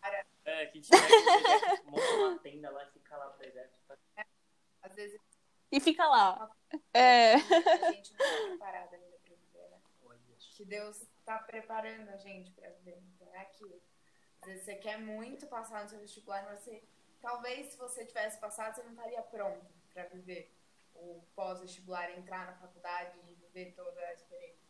Cara, 0.01 0.25
É, 0.45 0.65
que 0.65 0.79
a 0.79 0.81
gente 0.81 0.89
vai 0.89 0.99
pro 1.07 1.43
deserto, 1.43 1.85
monta 1.91 2.13
uma 2.15 2.39
tenda 2.39 2.69
lá 2.71 2.83
e 2.83 2.91
fica 2.91 3.15
lá 3.17 3.29
no 3.31 3.37
deserto. 3.37 3.73
às 4.81 4.95
vezes 4.95 5.21
E 5.71 5.79
fica 5.79 6.05
lá. 6.07 6.49
É. 6.93 7.35
a 7.35 7.37
gente 7.93 8.11
não 8.13 8.17
tá 8.17 8.47
preparada 8.47 8.95
ainda 8.95 9.17
pra 9.23 9.35
viver, 9.35 9.69
né? 9.69 9.77
Olha, 10.05 10.19
Que 10.57 10.65
Deus 10.65 11.01
tá 11.23 11.37
preparando 11.39 12.09
a 12.09 12.17
gente 12.17 12.51
pra 12.51 12.69
viver. 12.71 13.01
Então 13.15 13.27
é 13.35 13.39
aquilo. 13.41 13.79
Às 14.41 14.47
vezes 14.47 14.65
você 14.65 14.75
quer 14.75 14.97
muito 14.99 15.45
passar 15.47 15.83
no 15.83 15.89
seu 15.89 15.99
vestibular, 15.99 16.43
mas 16.45 16.59
você. 16.59 16.83
Talvez 17.21 17.67
se 17.71 17.77
você 17.77 18.03
tivesse 18.03 18.37
passado, 18.39 18.75
você 18.75 18.83
não 18.83 18.91
estaria 18.91 19.21
pronto 19.21 19.65
pra 19.93 20.05
viver 20.07 20.51
o 21.03 21.23
pós-vestibular, 21.35 22.11
entrar 22.17 22.45
na 22.45 22.53
faculdade 22.53 23.17
e 23.29 23.33
viver 23.33 23.73
toda 23.75 23.99
a 23.99 24.13
experiência. 24.13 24.63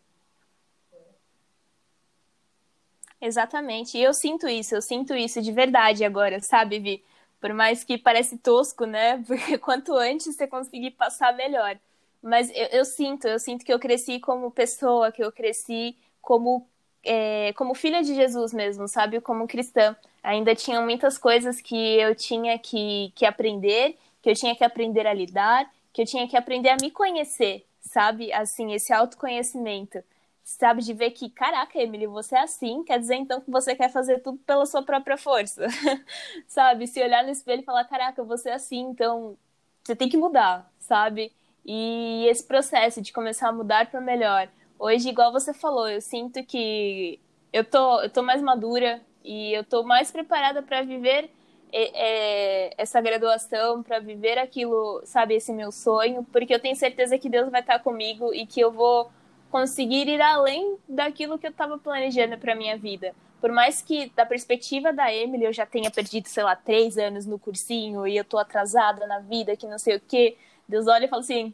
Exatamente. 3.21 3.97
E 3.97 4.03
eu 4.03 4.13
sinto 4.13 4.47
isso, 4.47 4.75
eu 4.75 4.81
sinto 4.81 5.15
isso 5.15 5.41
de 5.41 5.51
verdade 5.51 6.03
agora, 6.03 6.41
sabe, 6.41 6.79
Vi? 6.79 7.03
Por 7.39 7.53
mais 7.53 7.83
que 7.83 7.97
parece 7.97 8.37
tosco, 8.37 8.85
né? 8.85 9.23
Porque 9.27 9.57
quanto 9.57 9.93
antes 9.95 10.35
você 10.35 10.47
conseguir 10.47 10.91
passar, 10.91 11.33
melhor. 11.35 11.77
Mas 12.21 12.49
eu, 12.49 12.67
eu 12.67 12.85
sinto, 12.85 13.27
eu 13.27 13.39
sinto 13.39 13.63
que 13.65 13.73
eu 13.73 13.79
cresci 13.79 14.19
como 14.19 14.51
pessoa, 14.51 15.11
que 15.11 15.23
eu 15.23 15.31
cresci 15.31 15.95
como, 16.21 16.67
é, 17.03 17.53
como 17.53 17.73
filha 17.73 18.01
de 18.03 18.13
Jesus 18.15 18.53
mesmo, 18.53 18.87
sabe? 18.87 19.21
Como 19.21 19.47
cristã. 19.47 19.95
Ainda 20.21 20.55
tinham 20.55 20.83
muitas 20.83 21.17
coisas 21.17 21.61
que 21.61 21.75
eu 21.99 22.15
tinha 22.15 22.57
que, 22.59 23.11
que 23.15 23.25
aprender, 23.25 23.97
que 24.21 24.29
eu 24.29 24.35
tinha 24.35 24.55
que 24.55 24.63
aprender 24.63 25.05
a 25.07 25.13
lidar, 25.13 25.69
que 25.93 26.01
eu 26.01 26.05
tinha 26.05 26.27
que 26.27 26.35
aprender 26.35 26.69
a 26.69 26.77
me 26.81 26.91
conhecer, 26.91 27.65
sabe? 27.79 28.33
Assim, 28.33 28.73
esse 28.73 28.91
autoconhecimento 28.91 30.03
sabe, 30.43 30.83
de 30.83 30.93
ver 30.93 31.11
que, 31.11 31.29
caraca, 31.29 31.79
Emily, 31.79 32.05
você 32.05 32.35
é 32.35 32.41
assim, 32.41 32.83
quer 32.83 32.99
dizer 32.99 33.15
então 33.15 33.39
que 33.39 33.49
você 33.49 33.75
quer 33.75 33.89
fazer 33.89 34.19
tudo 34.19 34.37
pela 34.39 34.65
sua 34.65 34.83
própria 34.83 35.17
força, 35.17 35.67
sabe? 36.47 36.85
Se 36.85 37.01
olhar 37.01 37.23
no 37.23 37.29
espelho 37.29 37.61
e 37.61 37.65
falar, 37.65 37.85
caraca, 37.85 38.23
você 38.23 38.49
é 38.49 38.53
assim, 38.53 38.81
então 38.81 39.37
você 39.83 39.95
tem 39.95 40.09
que 40.09 40.17
mudar, 40.17 40.69
sabe? 40.79 41.31
E 41.65 42.25
esse 42.27 42.43
processo 42.43 43.01
de 43.01 43.13
começar 43.13 43.49
a 43.49 43.53
mudar 43.53 43.89
para 43.89 44.01
melhor. 44.01 44.49
Hoje, 44.77 45.09
igual 45.09 45.31
você 45.31 45.53
falou, 45.53 45.87
eu 45.87 46.01
sinto 46.01 46.43
que 46.43 47.19
eu 47.53 47.63
tô, 47.63 48.01
eu 48.01 48.09
tô 48.09 48.21
mais 48.21 48.41
madura 48.41 49.01
e 49.23 49.53
eu 49.53 49.63
tô 49.63 49.83
mais 49.83 50.11
preparada 50.11 50.61
para 50.61 50.81
viver 50.81 51.31
é, 51.75 52.67
é, 52.67 52.73
essa 52.77 53.01
graduação, 53.01 53.81
para 53.81 53.97
viver 53.97 54.37
aquilo, 54.37 55.01
sabe, 55.05 55.33
esse 55.33 55.51
meu 55.51 55.71
sonho, 55.71 56.23
porque 56.31 56.53
eu 56.53 56.59
tenho 56.59 56.75
certeza 56.75 57.17
que 57.17 57.27
Deus 57.27 57.49
vai 57.49 57.61
estar 57.61 57.79
comigo 57.79 58.31
e 58.31 58.45
que 58.45 58.61
eu 58.61 58.71
vou 58.71 59.11
conseguir 59.49 60.07
ir 60.07 60.21
além 60.21 60.77
daquilo 60.87 61.39
que 61.39 61.47
eu 61.47 61.51
estava 61.51 61.77
planejando 61.79 62.37
para 62.37 62.53
minha 62.53 62.77
vida. 62.77 63.15
Por 63.41 63.51
mais 63.51 63.81
que, 63.81 64.11
da 64.15 64.25
perspectiva 64.25 64.93
da 64.93 65.11
Emily, 65.11 65.45
eu 65.45 65.53
já 65.53 65.65
tenha 65.65 65.89
perdido, 65.89 66.27
sei 66.27 66.43
lá, 66.43 66.55
três 66.55 66.97
anos 66.97 67.25
no 67.25 67.39
cursinho 67.39 68.07
e 68.07 68.15
eu 68.15 68.23
tô 68.23 68.37
atrasada 68.37 69.07
na 69.07 69.19
vida, 69.19 69.57
que 69.57 69.67
não 69.67 69.79
sei 69.79 69.95
o 69.97 69.99
quê, 69.99 70.37
Deus 70.67 70.87
olha 70.87 71.05
e 71.05 71.07
fala 71.09 71.23
assim: 71.23 71.51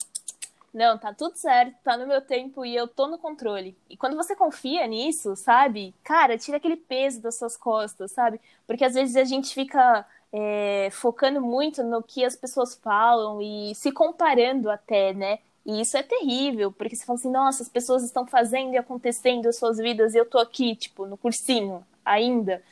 não, 0.73 0.97
tá 0.97 1.13
tudo 1.13 1.35
certo, 1.35 1.75
tá 1.83 1.97
no 1.97 2.07
meu 2.07 2.21
tempo 2.21 2.65
e 2.65 2.75
eu 2.75 2.87
tô 2.87 3.07
no 3.07 3.17
controle. 3.17 3.77
E 3.89 3.97
quando 3.97 4.15
você 4.15 4.35
confia 4.35 4.85
nisso, 4.87 5.35
sabe? 5.35 5.93
Cara, 6.03 6.37
tira 6.37 6.57
aquele 6.57 6.77
peso 6.77 7.21
das 7.21 7.37
suas 7.37 7.57
costas, 7.57 8.11
sabe? 8.11 8.39
Porque 8.67 8.85
às 8.85 8.93
vezes 8.93 9.15
a 9.15 9.23
gente 9.23 9.53
fica 9.53 10.05
é, 10.31 10.89
focando 10.91 11.41
muito 11.41 11.83
no 11.83 12.03
que 12.03 12.23
as 12.23 12.35
pessoas 12.35 12.75
falam 12.75 13.41
e 13.41 13.73
se 13.75 13.91
comparando 13.91 14.69
até, 14.69 15.13
né? 15.13 15.39
E 15.65 15.81
isso 15.81 15.97
é 15.97 16.03
terrível, 16.03 16.71
porque 16.71 16.95
você 16.95 17.05
fala 17.05 17.19
assim, 17.19 17.31
nossa, 17.31 17.63
as 17.63 17.69
pessoas 17.69 18.03
estão 18.03 18.25
fazendo 18.25 18.73
e 18.73 18.77
acontecendo 18.77 19.47
as 19.47 19.57
suas 19.57 19.77
vidas 19.77 20.15
e 20.15 20.17
eu 20.17 20.25
tô 20.25 20.39
aqui, 20.39 20.75
tipo, 20.75 21.05
no 21.05 21.17
cursinho, 21.17 21.85
ainda. 22.03 22.63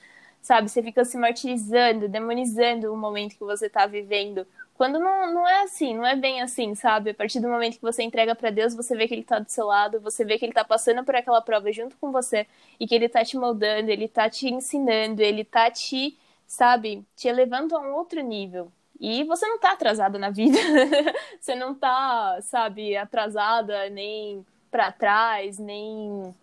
Sabe? 0.47 0.69
Você 0.69 0.81
fica 0.81 1.03
se 1.03 1.17
martirizando, 1.17 2.07
demonizando 2.07 2.93
o 2.93 2.95
momento 2.95 3.35
que 3.35 3.43
você 3.43 3.69
tá 3.69 3.85
vivendo. 3.85 4.47
Quando 4.75 4.97
não, 4.97 5.33
não 5.33 5.45
é 5.45 5.63
assim, 5.63 5.93
não 5.93 6.05
é 6.05 6.15
bem 6.15 6.41
assim, 6.41 6.73
sabe? 6.73 7.09
A 7.09 7.13
partir 7.13 7.41
do 7.41 7.49
momento 7.49 7.75
que 7.75 7.81
você 7.81 8.01
entrega 8.01 8.33
para 8.33 8.49
Deus, 8.49 8.73
você 8.73 8.95
vê 8.95 9.09
que 9.09 9.13
ele 9.13 9.25
tá 9.25 9.39
do 9.39 9.49
seu 9.49 9.65
lado, 9.65 9.99
você 9.99 10.23
vê 10.23 10.39
que 10.39 10.45
ele 10.45 10.53
tá 10.53 10.63
passando 10.63 11.03
por 11.03 11.13
aquela 11.17 11.41
prova 11.41 11.69
junto 11.73 11.97
com 11.97 12.13
você 12.13 12.47
e 12.79 12.87
que 12.87 12.95
ele 12.95 13.09
tá 13.09 13.25
te 13.25 13.35
moldando, 13.35 13.91
ele 13.91 14.07
tá 14.07 14.29
te 14.29 14.47
ensinando, 14.47 15.21
ele 15.21 15.43
tá 15.43 15.69
te, 15.69 16.17
sabe, 16.47 17.03
te 17.13 17.27
elevando 17.27 17.75
a 17.75 17.81
um 17.81 17.93
outro 17.95 18.21
nível. 18.21 18.71
E 19.01 19.25
você 19.25 19.45
não 19.49 19.59
tá 19.59 19.73
atrasada 19.73 20.17
na 20.17 20.29
vida. 20.29 20.57
você 21.41 21.55
não 21.55 21.75
tá, 21.75 22.39
sabe, 22.41 22.95
atrasada 22.95 23.89
nem 23.89 24.45
para 24.71 24.93
trás, 24.93 25.59
nem 25.59 26.33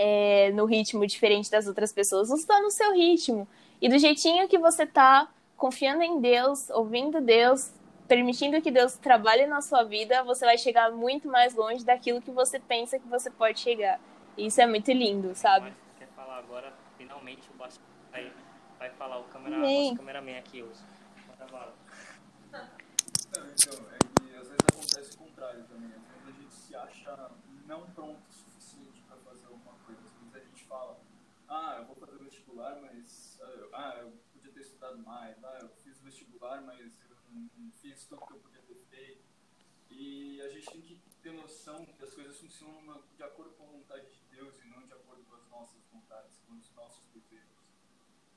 é, 0.00 0.52
no 0.52 0.64
ritmo 0.64 1.04
diferente 1.04 1.50
das 1.50 1.66
outras 1.66 1.92
pessoas. 1.92 2.28
Você 2.28 2.46
tá 2.46 2.60
no 2.60 2.70
seu 2.70 2.94
ritmo. 2.94 3.48
E 3.82 3.88
do 3.88 3.98
jeitinho 3.98 4.46
que 4.46 4.56
você 4.56 4.86
tá, 4.86 5.28
confiando 5.56 6.04
em 6.04 6.20
Deus, 6.20 6.70
ouvindo 6.70 7.20
Deus, 7.20 7.72
permitindo 8.06 8.62
que 8.62 8.70
Deus 8.70 8.94
trabalhe 8.94 9.44
na 9.46 9.60
sua 9.60 9.82
vida, 9.82 10.22
você 10.22 10.44
vai 10.44 10.56
chegar 10.56 10.92
muito 10.92 11.26
mais 11.26 11.52
longe 11.54 11.84
daquilo 11.84 12.22
que 12.22 12.30
você 12.30 12.60
pensa 12.60 12.96
que 12.96 13.08
você 13.08 13.28
pode 13.28 13.58
chegar. 13.58 13.98
E 14.36 14.46
isso 14.46 14.60
é 14.60 14.66
muito 14.66 14.92
lindo, 14.92 15.34
sabe? 15.34 15.66
Mas 15.66 15.98
quer 15.98 16.08
falar 16.14 16.38
agora, 16.38 16.72
finalmente, 16.96 17.50
o 17.52 17.58
Basti 17.58 17.80
vai, 18.12 18.32
vai 18.78 18.90
falar, 18.90 19.18
o 19.18 19.24
câmera, 19.24 19.58
nosso 19.58 19.96
cameraman 19.96 20.38
aqui 20.38 20.62
hoje. 20.62 20.80
Então, 23.26 23.84
é 23.92 23.98
que 23.98 24.36
às 24.36 24.46
vezes 24.46 24.64
acontece 24.72 25.14
o 25.16 25.18
contrário 25.18 25.64
também. 25.64 25.90
Às 25.90 26.24
vezes 26.24 26.38
a 26.38 26.40
gente 26.40 26.54
se 26.54 26.76
acha 26.76 27.30
não 27.66 27.82
pronto 27.90 28.18
o 28.30 28.32
suficiente 28.32 29.02
para 29.06 29.16
fazer 29.18 29.46
alguma 29.46 29.74
coisa. 29.84 30.00
Às 30.00 30.32
vezes 30.32 30.34
a 30.34 30.50
gente 30.50 30.64
fala, 30.64 30.96
ah, 31.48 31.76
eu 31.78 31.86
vou 31.86 31.96
fazer 31.96 32.18
vestibular, 32.18 32.78
mas 32.80 33.40
ah, 33.72 33.96
eu 34.00 34.12
podia 34.32 34.52
ter 34.52 34.60
estudado 34.60 34.98
mais. 34.98 35.42
Ah, 35.42 35.58
eu 35.62 35.70
fiz 35.82 35.98
vestibular, 36.00 36.60
mas 36.62 36.78
eu 36.80 37.16
não, 37.32 37.72
fiz 37.72 38.04
tudo 38.06 38.26
que 38.26 38.32
eu 38.34 38.38
podia 38.40 38.62
ter 38.62 38.76
feito. 38.90 39.24
E 39.90 40.40
a 40.42 40.48
gente 40.48 40.70
tem 40.70 40.80
que 40.82 41.02
ter 41.22 41.32
noção 41.32 41.84
que 41.86 42.04
as 42.04 42.14
coisas 42.14 42.38
funcionam 42.38 42.82
na- 42.84 43.02
de 43.16 43.22
acordo 43.22 43.54
com 43.54 43.64
a 43.64 43.72
vontade 43.72 44.06
de 44.06 44.36
Deus 44.36 44.58
e 44.60 44.66
não 44.66 44.86
de 44.86 44.92
acordo 44.92 45.24
com 45.24 45.34
as 45.36 45.48
nossas 45.48 45.82
vontades, 45.90 46.38
com 46.46 46.54
os 46.54 46.70
nossos 46.74 47.04
desejos. 47.08 47.48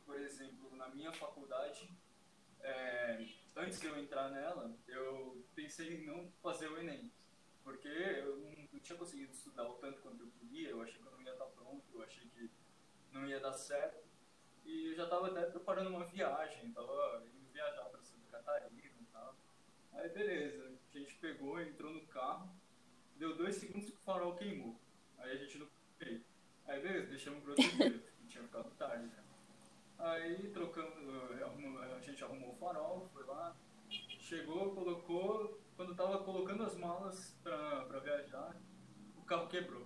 Por 0.06 0.20
exemplo, 0.20 0.76
na 0.76 0.88
minha 0.90 1.12
faculdade, 1.12 1.90
é, 2.62 3.28
antes 3.56 3.80
de 3.80 3.88
eu 3.88 4.00
entrar 4.00 4.30
nela, 4.30 4.76
eu 4.88 5.46
pensei 5.54 6.02
em 6.02 6.06
não 6.06 6.32
fazer 6.42 6.70
o 6.70 6.78
Enem. 6.78 7.12
Porque 7.64 7.88
eu 7.88 8.38
não 8.72 8.80
tinha 8.80 8.98
conseguido 8.98 9.32
estudar 9.34 9.68
o 9.70 9.76
tanto 9.76 10.02
quanto 10.02 10.24
eu 10.24 10.32
queria, 10.32 10.70
eu 10.70 10.82
achei 10.82 11.00
que 11.00 11.08
eu 11.08 11.12
não 11.12 11.22
ia 11.22 11.34
estar 11.34 11.46
pronto, 11.46 11.84
eu 11.94 12.02
achei 12.02 12.28
que 12.30 12.50
não 13.12 13.28
ia 13.28 13.40
dar 13.40 13.54
certo. 13.54 14.04
E 14.66 14.88
eu 14.90 14.96
já 14.96 15.04
estava 15.06 15.28
até 15.28 15.44
preparando 15.46 15.90
uma 15.90 16.06
viagem, 16.06 16.68
estava 16.70 17.24
indo 17.26 17.52
viajar 17.52 17.86
para 17.86 18.02
Santa 18.04 18.28
Catarina 18.32 18.78
e 19.02 19.06
tal. 19.12 19.36
Aí 19.94 20.10
beleza, 20.10 20.72
a 20.94 20.98
gente 20.98 21.16
pegou, 21.16 21.60
entrou 21.62 21.92
no 21.92 22.06
carro, 22.08 22.50
deu 23.18 23.36
dois 23.36 23.56
segundos 23.56 23.90
que 23.90 23.96
o 23.98 24.02
farol 24.02 24.36
queimou. 24.36 24.80
Aí 25.18 25.32
a 25.32 25.36
gente 25.36 25.58
não 25.58 25.68
veio. 26.00 26.24
Aí 26.66 26.82
beleza, 26.82 27.08
deixamos 27.08 27.42
pro 27.44 27.52
outro 27.54 27.70
dia, 27.72 28.00
porque 28.00 28.12
tinha 28.28 28.44
ficado 28.44 28.70
tarde 28.78 29.10
já. 29.10 29.24
Aí 30.00 30.50
trocamos, 30.52 30.94
eh, 31.40 31.44
arrumou- 31.44 31.80
a 31.82 32.00
gente 32.00 32.24
arrumou 32.24 32.52
o 32.54 32.56
farol, 32.58 33.10
foi 33.14 33.24
lá, 33.26 33.56
chegou, 33.90 34.74
colocou, 34.74 35.60
quando 35.76 35.96
tava 35.96 36.24
colocando 36.24 36.64
as 36.64 36.76
malas 36.76 37.38
pra 37.44 38.00
viajar, 38.00 38.56
o 39.18 39.22
carro 39.24 39.48
quebrou. 39.48 39.86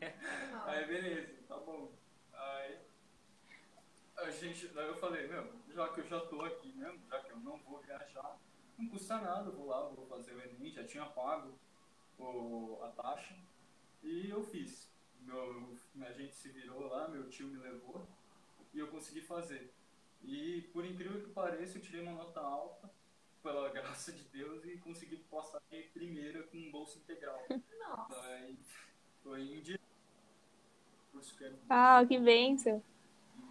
Aí 0.66 0.86
beleza, 0.86 1.42
tá 1.48 1.56
bom. 1.58 1.97
Aí 2.38 2.78
a 4.16 4.30
gente, 4.30 4.68
daí 4.68 4.86
eu 4.86 4.96
falei, 4.96 5.26
meu, 5.26 5.52
já 5.74 5.88
que 5.88 6.00
eu 6.00 6.06
já 6.06 6.20
tô 6.20 6.42
aqui 6.42 6.72
mesmo, 6.72 7.00
já 7.08 7.20
que 7.20 7.30
eu 7.30 7.38
não 7.38 7.58
vou 7.58 7.80
viajar, 7.80 8.38
não 8.78 8.88
custa 8.88 9.18
nada, 9.18 9.50
vou 9.50 9.66
lá, 9.66 9.88
vou 9.88 10.06
fazer 10.06 10.34
o 10.34 10.40
Enem, 10.40 10.72
já 10.72 10.84
tinha 10.84 11.04
pago 11.06 11.52
o, 12.18 12.78
a 12.82 12.88
taxa, 12.88 13.36
e 14.02 14.30
eu 14.30 14.42
fiz. 14.44 14.88
Meu, 15.20 15.76
a 16.00 16.12
gente 16.12 16.34
se 16.34 16.48
virou 16.48 16.88
lá, 16.88 17.08
meu 17.08 17.28
tio 17.28 17.48
me 17.48 17.58
levou, 17.58 18.06
e 18.72 18.78
eu 18.78 18.88
consegui 18.88 19.20
fazer. 19.20 19.72
E 20.22 20.62
por 20.72 20.84
incrível 20.84 21.20
que 21.20 21.30
pareça, 21.30 21.78
eu 21.78 21.82
tirei 21.82 22.02
uma 22.02 22.12
nota 22.12 22.40
alta, 22.40 22.90
pela 23.42 23.68
graça 23.70 24.12
de 24.12 24.24
Deus, 24.24 24.64
e 24.64 24.78
consegui 24.78 25.16
passar 25.16 25.60
de 25.70 25.82
primeira 25.94 26.42
com 26.44 26.70
bolsa 26.70 26.98
integral. 26.98 27.44
Nossa. 27.78 28.20
Daí, 28.20 28.58
foi 29.22 29.42
em 29.42 29.60
dia. 29.60 29.87
Curso 31.12 31.36
que 31.36 31.44
é 31.44 31.52
Ah, 31.68 32.04
que 32.06 32.18
bênção. 32.18 32.82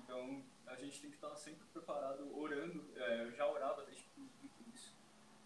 então, 0.03 0.43
a 0.67 0.75
gente 0.75 1.01
tem 1.01 1.09
que 1.09 1.15
estar 1.17 1.35
sempre 1.35 1.65
preparado, 1.67 2.37
orando. 2.37 2.85
É, 2.95 3.23
eu 3.23 3.31
já 3.31 3.47
orava 3.47 3.83
desde 3.85 4.05
muito 4.17 4.37
isso. 4.73 4.95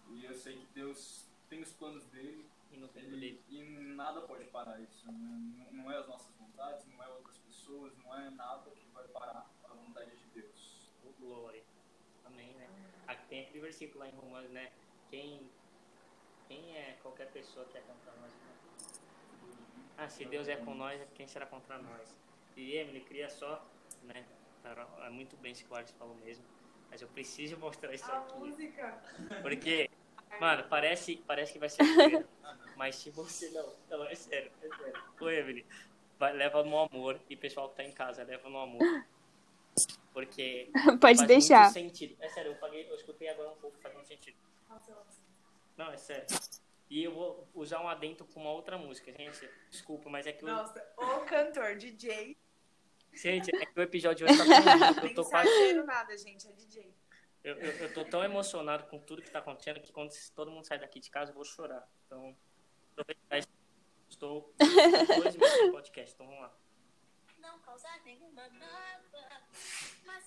E 0.09 0.25
eu 0.25 0.33
sei 0.35 0.57
que 0.57 0.65
Deus 0.73 1.27
tem 1.49 1.61
os 1.61 1.71
planos 1.73 2.05
dele 2.07 2.49
E 2.71 2.77
no 2.77 2.88
tempo 2.88 3.07
ele, 3.07 3.43
e 3.49 3.61
nada 3.95 4.21
pode 4.21 4.45
parar 4.45 4.79
isso. 4.79 5.05
né? 5.11 5.13
Não, 5.57 5.83
não 5.83 5.91
é 5.91 5.97
as 5.97 6.07
nossas 6.07 6.33
vontades, 6.35 6.85
não 6.88 7.03
é 7.03 7.07
outras 7.09 7.38
pessoas, 7.39 7.91
não 7.97 8.17
é 8.17 8.29
nada 8.29 8.71
que 8.71 8.85
vai 8.93 9.05
parar 9.09 9.49
a 9.65 9.73
vontade 9.73 10.11
de 10.15 10.25
Deus. 10.41 10.89
Ô, 11.05 11.11
glória. 11.19 11.61
Amém, 12.25 12.53
né? 12.53 12.69
Aqui 13.07 13.25
tem 13.27 13.41
aquele 13.41 13.59
versículo 13.59 13.99
lá 13.99 14.07
em 14.09 14.15
Romanos, 14.15 14.49
né? 14.51 14.71
Quem, 15.09 15.49
quem 16.47 16.77
é 16.77 16.93
qualquer 17.01 17.29
pessoa 17.33 17.65
que 17.65 17.77
é 17.77 17.81
contra 17.81 18.13
nós? 18.21 18.31
Ah, 20.02 20.10
se 20.10 20.26
Deus 20.26 20.48
é 20.48 20.56
com 20.56 20.73
nós, 20.73 20.99
quem 21.14 21.28
será 21.28 21.45
contra 21.45 21.78
nós? 21.78 22.18
E 22.57 22.76
Emily 22.76 23.02
queria 23.02 23.30
só, 23.30 23.64
né? 24.02 24.26
É 25.06 25.10
muito 25.11 25.38
bem 25.38 25.52
isso 25.52 25.64
que 25.64 25.72
o 25.72 25.76
Alex 25.76 25.91
falou 25.91 26.15
mesmo. 26.15 26.44
Mas 26.90 27.03
eu 27.03 27.07
preciso 27.10 27.56
mostrar 27.60 27.94
isso 27.94 28.11
A 28.11 28.18
aqui. 28.18 28.40
música. 28.40 28.99
Porque, 29.44 29.91
mano, 30.41 30.64
parece, 30.68 31.18
parece 31.28 31.53
que 31.53 31.60
vai 31.60 31.69
ser 31.69 31.84
zoeira. 31.84 32.28
Mas 32.76 32.95
se 32.95 33.11
você 33.11 33.52
não. 33.52 33.76
Não, 33.91 34.03
é 34.06 34.15
sério, 34.15 34.52
é 34.64 34.76
sério. 34.76 35.03
Ô, 35.19 35.30
Emily, 35.30 35.64
vai, 36.18 36.34
leva 36.34 36.64
no 36.64 36.80
amor. 36.80 37.19
E 37.30 37.36
pessoal 37.36 37.69
que 37.69 37.76
tá 37.76 37.84
em 37.84 37.91
casa, 37.91 38.23
leva 38.23 38.49
no 38.49 38.57
amor. 38.57 39.06
Porque. 40.11 40.72
Pode 40.99 41.19
faz 41.19 41.28
deixar. 41.28 41.65
Muito 41.65 41.73
sentido. 41.73 42.15
É 42.19 42.28
sério, 42.30 42.53
eu, 42.53 42.56
paguei, 42.56 42.90
eu 42.90 42.95
escutei 42.95 43.30
agora 43.30 43.52
um 43.52 43.57
pouco, 43.57 43.78
faz 43.78 43.94
muito 43.94 44.07
sentido. 44.07 44.36
Não, 45.78 45.91
é 45.91 45.98
sério. 45.98 46.26
E 46.91 47.05
eu 47.05 47.13
vou 47.13 47.49
usar 47.53 47.81
um 47.81 47.88
adento 47.88 48.26
com 48.26 48.41
uma 48.41 48.51
outra 48.51 48.77
música, 48.77 49.13
gente. 49.13 49.49
Desculpa, 49.69 50.09
mas 50.09 50.27
é 50.27 50.34
que 50.34 50.43
o. 50.43 50.47
Nossa, 50.47 50.85
o 50.97 51.22
cantor, 51.22 51.77
DJ. 51.77 52.38
Gente, 53.13 53.49
é 53.55 53.65
que 53.65 53.80
o 53.80 53.81
episódio 53.81 54.27
hoje 54.30 54.38
tá 54.38 54.99
que 54.99 55.07
eu 55.07 55.15
tô 55.15 55.23
quase. 55.23 55.73
nada, 55.85 56.18
gente. 56.18 56.49
É 56.49 56.51
DJ. 56.51 56.93
Eu, 57.45 57.55
eu, 57.55 57.72
eu 57.77 57.93
tô 57.93 58.03
tão 58.03 58.22
emocionado 58.22 58.88
com 58.88 58.99
tudo 58.99 59.22
que 59.22 59.31
tá 59.31 59.39
acontecendo 59.39 59.80
que 59.80 59.93
quando 59.93 60.11
todo 60.35 60.51
mundo 60.51 60.65
sair 60.65 60.80
daqui 60.80 60.99
de 60.99 61.09
casa 61.09 61.31
eu 61.31 61.35
vou 61.35 61.45
chorar. 61.45 61.89
Então, 62.05 62.35
estou 64.09 64.53
com 64.57 65.22
dois 65.22 65.38
minutos 65.38 65.61
de 65.61 65.72
podcast, 65.72 66.13
então 66.13 66.27
vamos 66.27 66.41
lá. 66.41 66.53
não 67.39 67.57
causar 67.59 68.03
nenhuma 68.03 68.49
mágoa, 68.49 69.41
mas 70.05 70.26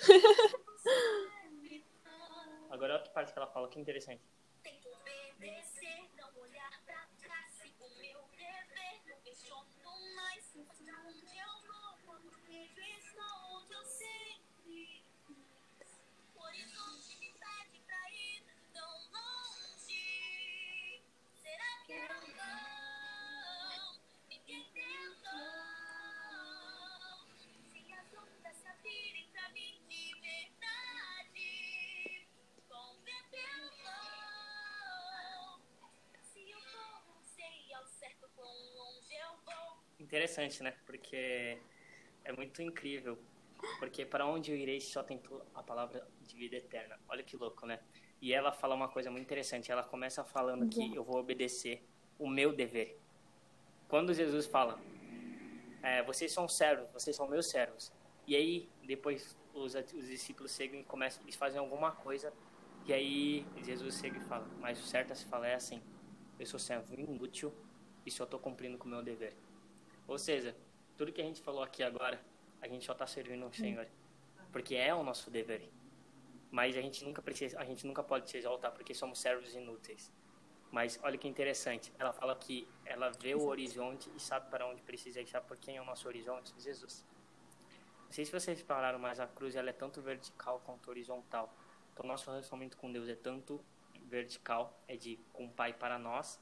Agora 2.80 2.98
que 3.02 3.10
parte 3.10 3.30
que 3.30 3.38
ela 3.38 3.46
fala, 3.46 3.68
que 3.68 3.78
interessante. 3.78 4.22
tento 4.62 4.88
obedecer, 4.88 6.08
não 6.16 6.40
olhar 6.40 6.82
pra 6.86 7.06
trás, 7.20 7.52
sigo 7.60 7.84
o 7.84 7.90
meu 8.00 8.22
dever, 8.34 9.02
não 9.06 9.20
questiono 9.20 9.68
mais, 10.16 10.50
pra 10.82 10.94
onde 11.06 11.38
eu 11.38 11.60
vou, 11.68 11.98
quando 12.06 12.30
vejo 12.48 12.96
estou 12.96 13.58
onde 13.58 13.74
eu 13.74 13.84
sempre 13.84 14.39
Interessante, 40.10 40.60
né? 40.60 40.74
Porque 40.84 41.56
é 42.24 42.32
muito 42.32 42.60
incrível. 42.60 43.16
Porque 43.78 44.04
para 44.04 44.26
onde 44.26 44.50
eu 44.50 44.56
irei 44.56 44.80
só 44.80 45.04
tem 45.04 45.22
a 45.54 45.62
palavra 45.62 46.04
de 46.20 46.36
vida 46.36 46.56
eterna. 46.56 46.98
Olha 47.08 47.22
que 47.22 47.36
louco, 47.36 47.64
né? 47.64 47.78
E 48.20 48.32
ela 48.32 48.50
fala 48.50 48.74
uma 48.74 48.88
coisa 48.88 49.08
muito 49.08 49.22
interessante. 49.22 49.70
Ela 49.70 49.84
começa 49.84 50.24
falando 50.24 50.68
que 50.68 50.96
eu 50.96 51.04
vou 51.04 51.20
obedecer 51.20 51.86
o 52.18 52.28
meu 52.28 52.52
dever. 52.52 52.98
Quando 53.86 54.12
Jesus 54.12 54.46
fala, 54.46 54.80
é, 55.80 56.02
vocês 56.02 56.32
são 56.32 56.48
servos, 56.48 56.90
vocês 56.92 57.14
são 57.14 57.28
meus 57.28 57.48
servos. 57.48 57.92
E 58.26 58.34
aí, 58.34 58.68
depois, 58.82 59.38
os, 59.54 59.76
os 59.76 60.08
discípulos 60.08 60.50
seguem 60.50 60.80
e 60.80 60.84
começam, 60.84 61.22
eles 61.22 61.36
fazem 61.36 61.60
alguma 61.60 61.92
coisa. 61.92 62.32
E 62.84 62.92
aí, 62.92 63.46
Jesus 63.62 64.00
chega 64.00 64.18
e 64.18 64.22
fala, 64.22 64.44
mas 64.58 64.80
o 64.80 64.82
certo 64.82 65.12
a 65.12 65.14
se 65.14 65.24
falar 65.26 65.50
é 65.50 65.54
assim, 65.54 65.80
eu 66.36 66.46
sou 66.46 66.58
servo 66.58 66.98
inútil 66.98 67.54
e 68.04 68.10
só 68.10 68.24
estou 68.24 68.40
cumprindo 68.40 68.76
com 68.76 68.86
o 68.86 68.90
meu 68.90 69.02
dever. 69.04 69.36
Ou 70.10 70.18
seja, 70.18 70.56
tudo 70.96 71.12
que 71.12 71.20
a 71.20 71.24
gente 71.24 71.40
falou 71.40 71.62
aqui 71.62 71.84
agora, 71.84 72.20
a 72.60 72.66
gente 72.66 72.84
só 72.84 72.92
está 72.94 73.06
servindo 73.06 73.46
o 73.46 73.52
Senhor. 73.54 73.86
Porque 74.50 74.74
é 74.74 74.92
o 74.92 75.04
nosso 75.04 75.30
dever. 75.30 75.70
Mas 76.50 76.76
a 76.76 76.80
gente 76.80 77.04
nunca 77.04 77.22
precisa, 77.22 77.60
a 77.60 77.64
gente 77.64 77.86
nunca 77.86 78.02
pode 78.02 78.28
se 78.28 78.36
exaltar 78.36 78.72
porque 78.72 78.92
somos 78.92 79.20
servos 79.20 79.54
inúteis. 79.54 80.12
Mas 80.72 80.98
olha 81.04 81.16
que 81.16 81.28
interessante, 81.28 81.92
ela 81.96 82.12
fala 82.12 82.34
que 82.34 82.66
ela 82.84 83.10
vê 83.10 83.36
o 83.36 83.44
horizonte 83.46 84.10
e 84.16 84.18
sabe 84.18 84.50
para 84.50 84.66
onde 84.66 84.82
precisa 84.82 85.20
ir. 85.20 85.28
Sabe 85.28 85.46
por 85.46 85.56
quem 85.56 85.76
é 85.76 85.80
o 85.80 85.84
nosso 85.84 86.08
horizonte? 86.08 86.52
Jesus. 86.58 87.04
Não 88.06 88.10
sei 88.10 88.24
se 88.24 88.32
vocês 88.32 88.58
repararam, 88.58 88.98
mas 88.98 89.20
a 89.20 89.28
cruz 89.28 89.54
ela 89.54 89.70
é 89.70 89.72
tanto 89.72 90.02
vertical 90.02 90.60
quanto 90.66 90.90
horizontal. 90.90 91.54
Então, 91.92 92.04
nosso 92.04 92.28
relacionamento 92.28 92.76
com 92.76 92.90
Deus 92.90 93.08
é 93.08 93.14
tanto 93.14 93.64
vertical, 94.06 94.76
é 94.88 94.96
de 94.96 95.20
um 95.36 95.48
pai 95.48 95.72
para 95.72 96.00
nós, 96.00 96.40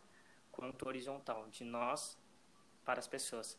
quanto 0.51 0.89
horizontal, 0.89 1.47
de 1.51 1.65
nós 1.65 2.17
para 2.89 3.01
as 3.01 3.07
pessoas. 3.07 3.59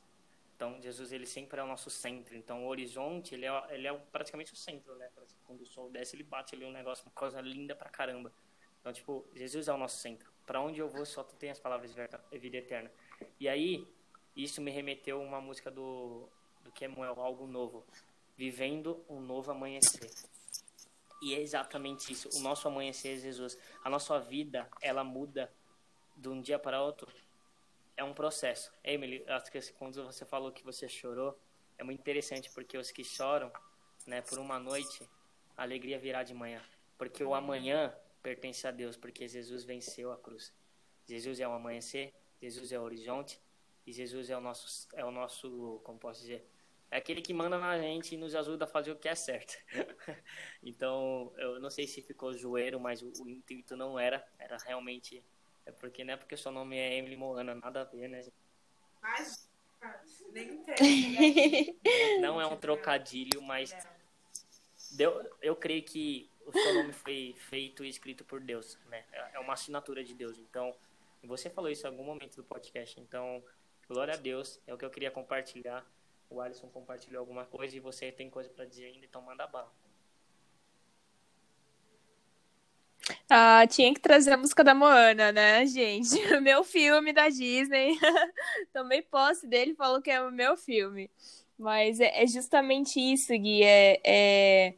Então, 0.56 0.82
Jesus 0.82 1.12
ele 1.12 1.28
sempre 1.28 1.60
é 1.60 1.64
o 1.64 1.68
nosso 1.68 1.88
centro. 1.88 2.36
Então, 2.36 2.66
o 2.66 2.68
horizonte 2.68 3.36
ele 3.36 3.46
é, 3.46 3.64
ele 3.70 3.88
é 3.88 3.94
praticamente 4.12 4.54
o 4.54 4.56
centro, 4.56 4.96
né? 4.96 5.08
Quando 5.46 5.62
o 5.62 5.66
sol 5.68 5.88
desce, 5.92 6.16
ele 6.16 6.24
bate 6.24 6.56
ali 6.56 6.66
um 6.66 6.72
negócio, 6.72 7.06
uma 7.06 7.12
coisa 7.12 7.40
linda 7.40 7.76
pra 7.76 7.90
caramba. 7.92 8.34
Então, 8.80 8.92
tipo, 8.92 9.24
Jesus 9.36 9.68
é 9.68 9.74
o 9.74 9.78
nosso 9.78 10.00
centro. 10.00 10.34
Para 10.48 10.60
onde 10.60 10.80
eu 10.80 10.90
vou, 10.90 11.06
só 11.06 11.24
tu 11.24 11.36
tem 11.36 11.52
as 11.52 11.60
palavras 11.60 11.94
de 11.94 12.40
vida 12.40 12.58
eterna. 12.58 12.92
E 13.40 13.48
aí, 13.48 13.88
isso 14.36 14.60
me 14.62 14.72
remeteu 14.72 15.22
a 15.22 15.24
uma 15.24 15.40
música 15.40 15.70
do, 15.70 16.28
do 16.64 16.72
Kemuel, 16.72 17.22
algo 17.22 17.46
novo. 17.46 17.86
Vivendo 18.36 19.06
um 19.08 19.22
novo 19.22 19.52
amanhecer. 19.52 20.10
E 21.22 21.36
é 21.36 21.40
exatamente 21.40 22.12
isso. 22.12 22.36
O 22.36 22.40
nosso 22.40 22.68
amanhecer 22.68 23.16
é 23.16 23.20
Jesus. 23.20 23.60
A 23.84 23.92
nossa 23.92 24.20
vida, 24.20 24.68
ela 24.82 25.04
muda 25.04 25.54
de 26.18 26.30
um 26.30 26.42
dia 26.42 26.58
para 26.58 26.82
outro. 26.82 27.08
É 28.00 28.04
um 28.06 28.14
processo. 28.14 28.72
Emily, 28.82 29.26
acho 29.28 29.52
que 29.52 29.60
quando 29.74 30.06
você 30.06 30.24
falou 30.24 30.54
que 30.54 30.64
você 30.64 30.88
chorou, 30.88 31.38
é 31.78 31.84
muito 31.84 32.00
interessante 32.00 32.50
porque 32.52 32.78
os 32.78 32.92
que 32.92 33.04
choram, 33.04 33.52
né, 34.08 34.22
por 34.22 34.40
uma 34.40 34.58
noite, 34.58 35.06
a 35.58 35.64
alegria 35.64 36.00
virá 36.00 36.24
de 36.24 36.34
manhã. 36.34 36.62
Porque 36.98 37.22
o 37.22 37.34
amanhã 37.34 37.94
pertence 38.24 38.66
a 38.66 38.72
Deus, 38.72 38.96
porque 38.96 39.28
Jesus 39.28 39.66
venceu 39.66 40.14
a 40.14 40.18
cruz. 40.18 40.54
Jesus 41.06 41.42
é 41.42 41.48
o 41.50 41.52
amanhecer, 41.52 42.14
Jesus 42.42 42.72
é 42.72 42.80
o 42.80 42.84
horizonte 42.84 43.38
e 43.86 43.92
Jesus 43.92 44.30
é 44.30 44.38
o 44.38 44.40
nosso 44.40 44.88
é 44.94 45.04
o 45.04 45.12
nosso, 45.12 45.82
como 45.84 46.00
posso 46.00 46.22
dizer, 46.22 46.48
é 46.90 46.96
aquele 46.96 47.22
que 47.22 47.34
manda 47.34 47.60
na 47.60 47.78
gente 47.78 48.16
e 48.16 48.18
nos 48.18 48.34
ajuda 48.34 48.64
a 48.64 48.68
fazer 48.68 48.92
o 48.92 48.96
que 48.96 49.10
é 49.10 49.16
certo. 49.16 49.58
então, 50.64 51.34
eu 51.36 51.60
não 51.60 51.70
sei 51.70 51.86
se 51.86 52.02
ficou 52.02 52.32
zoeiro, 52.32 52.80
mas 52.80 53.02
o, 53.02 53.12
o 53.22 53.30
intuito 53.30 53.76
não 53.76 54.00
era, 54.00 54.26
era 54.40 54.56
realmente 54.56 55.22
é 55.70 55.72
porque 55.72 56.04
não 56.04 56.14
é 56.14 56.18
porque 56.18 56.36
seu 56.36 56.52
nome 56.52 56.78
é 56.78 56.98
Emily 56.98 57.16
Moana, 57.16 57.56
nada 57.56 57.82
a 57.82 57.84
ver, 57.86 58.08
né? 58.10 58.22
gente? 58.22 58.36
Mas, 59.02 59.50
nem 60.34 60.64
tem. 60.64 61.80
Não 62.20 62.42
é 62.42 62.46
um 62.46 62.58
trocadilho, 62.58 63.42
mas 63.42 63.74
deu, 64.92 65.26
eu 65.42 65.56
creio 65.56 65.84
que 65.84 66.30
o 66.46 66.52
seu 66.52 66.74
nome 66.74 66.92
foi 66.94 67.36
feito 67.38 67.84
e 67.84 67.90
escrito 67.90 68.26
por 68.26 68.42
Deus, 68.42 68.78
né? 68.88 69.06
É 69.12 69.30
é 69.36 69.40
uma 69.40 69.54
assinatura 69.54 70.04
de 70.04 70.14
Deus. 70.14 70.38
Então, 70.38 70.76
você 71.24 71.50
falou 71.50 71.70
isso 71.70 71.86
em 71.86 71.90
algum 71.90 72.04
momento 72.04 72.36
do 72.36 72.44
podcast. 72.44 73.00
Então, 73.00 73.44
glória 73.88 74.14
a 74.14 74.18
Deus. 74.18 74.60
É 74.68 74.74
o 74.74 74.78
que 74.78 74.86
eu 74.86 74.90
queria 74.90 75.12
compartilhar. 75.12 75.86
O 76.30 76.42
Alisson 76.42 76.68
compartilhou 76.68 77.22
alguma 77.22 77.46
coisa 77.46 77.76
e 77.76 77.80
você 77.80 78.12
tem 78.12 78.30
coisa 78.30 78.50
para 78.50 78.66
dizer 78.66 78.86
ainda, 78.86 79.06
então 79.06 79.22
manda 79.22 79.48
bala. 79.48 79.72
Ah, 83.30 83.66
tinha 83.68 83.94
que 83.94 84.00
trazer 84.00 84.34
a 84.34 84.38
música 84.38 84.64
da 84.64 84.74
Moana, 84.76 85.32
né, 85.32 85.66
gente? 85.66 86.10
Meu 86.42 86.64
filme 86.64 87.14
da 87.14 87.30
Disney. 87.30 87.98
Tomei 88.74 89.02
posse 89.02 89.48
dele 89.48 89.74
falou 89.76 90.02
que 90.02 90.12
é 90.12 90.22
o 90.22 90.32
meu 90.32 90.56
filme. 90.58 91.10
Mas 91.58 92.00
é, 92.00 92.24
é 92.24 92.28
justamente 92.28 93.00
isso, 93.00 93.34
Gui. 93.34 93.64
É, 93.64 94.00
é 94.04 94.74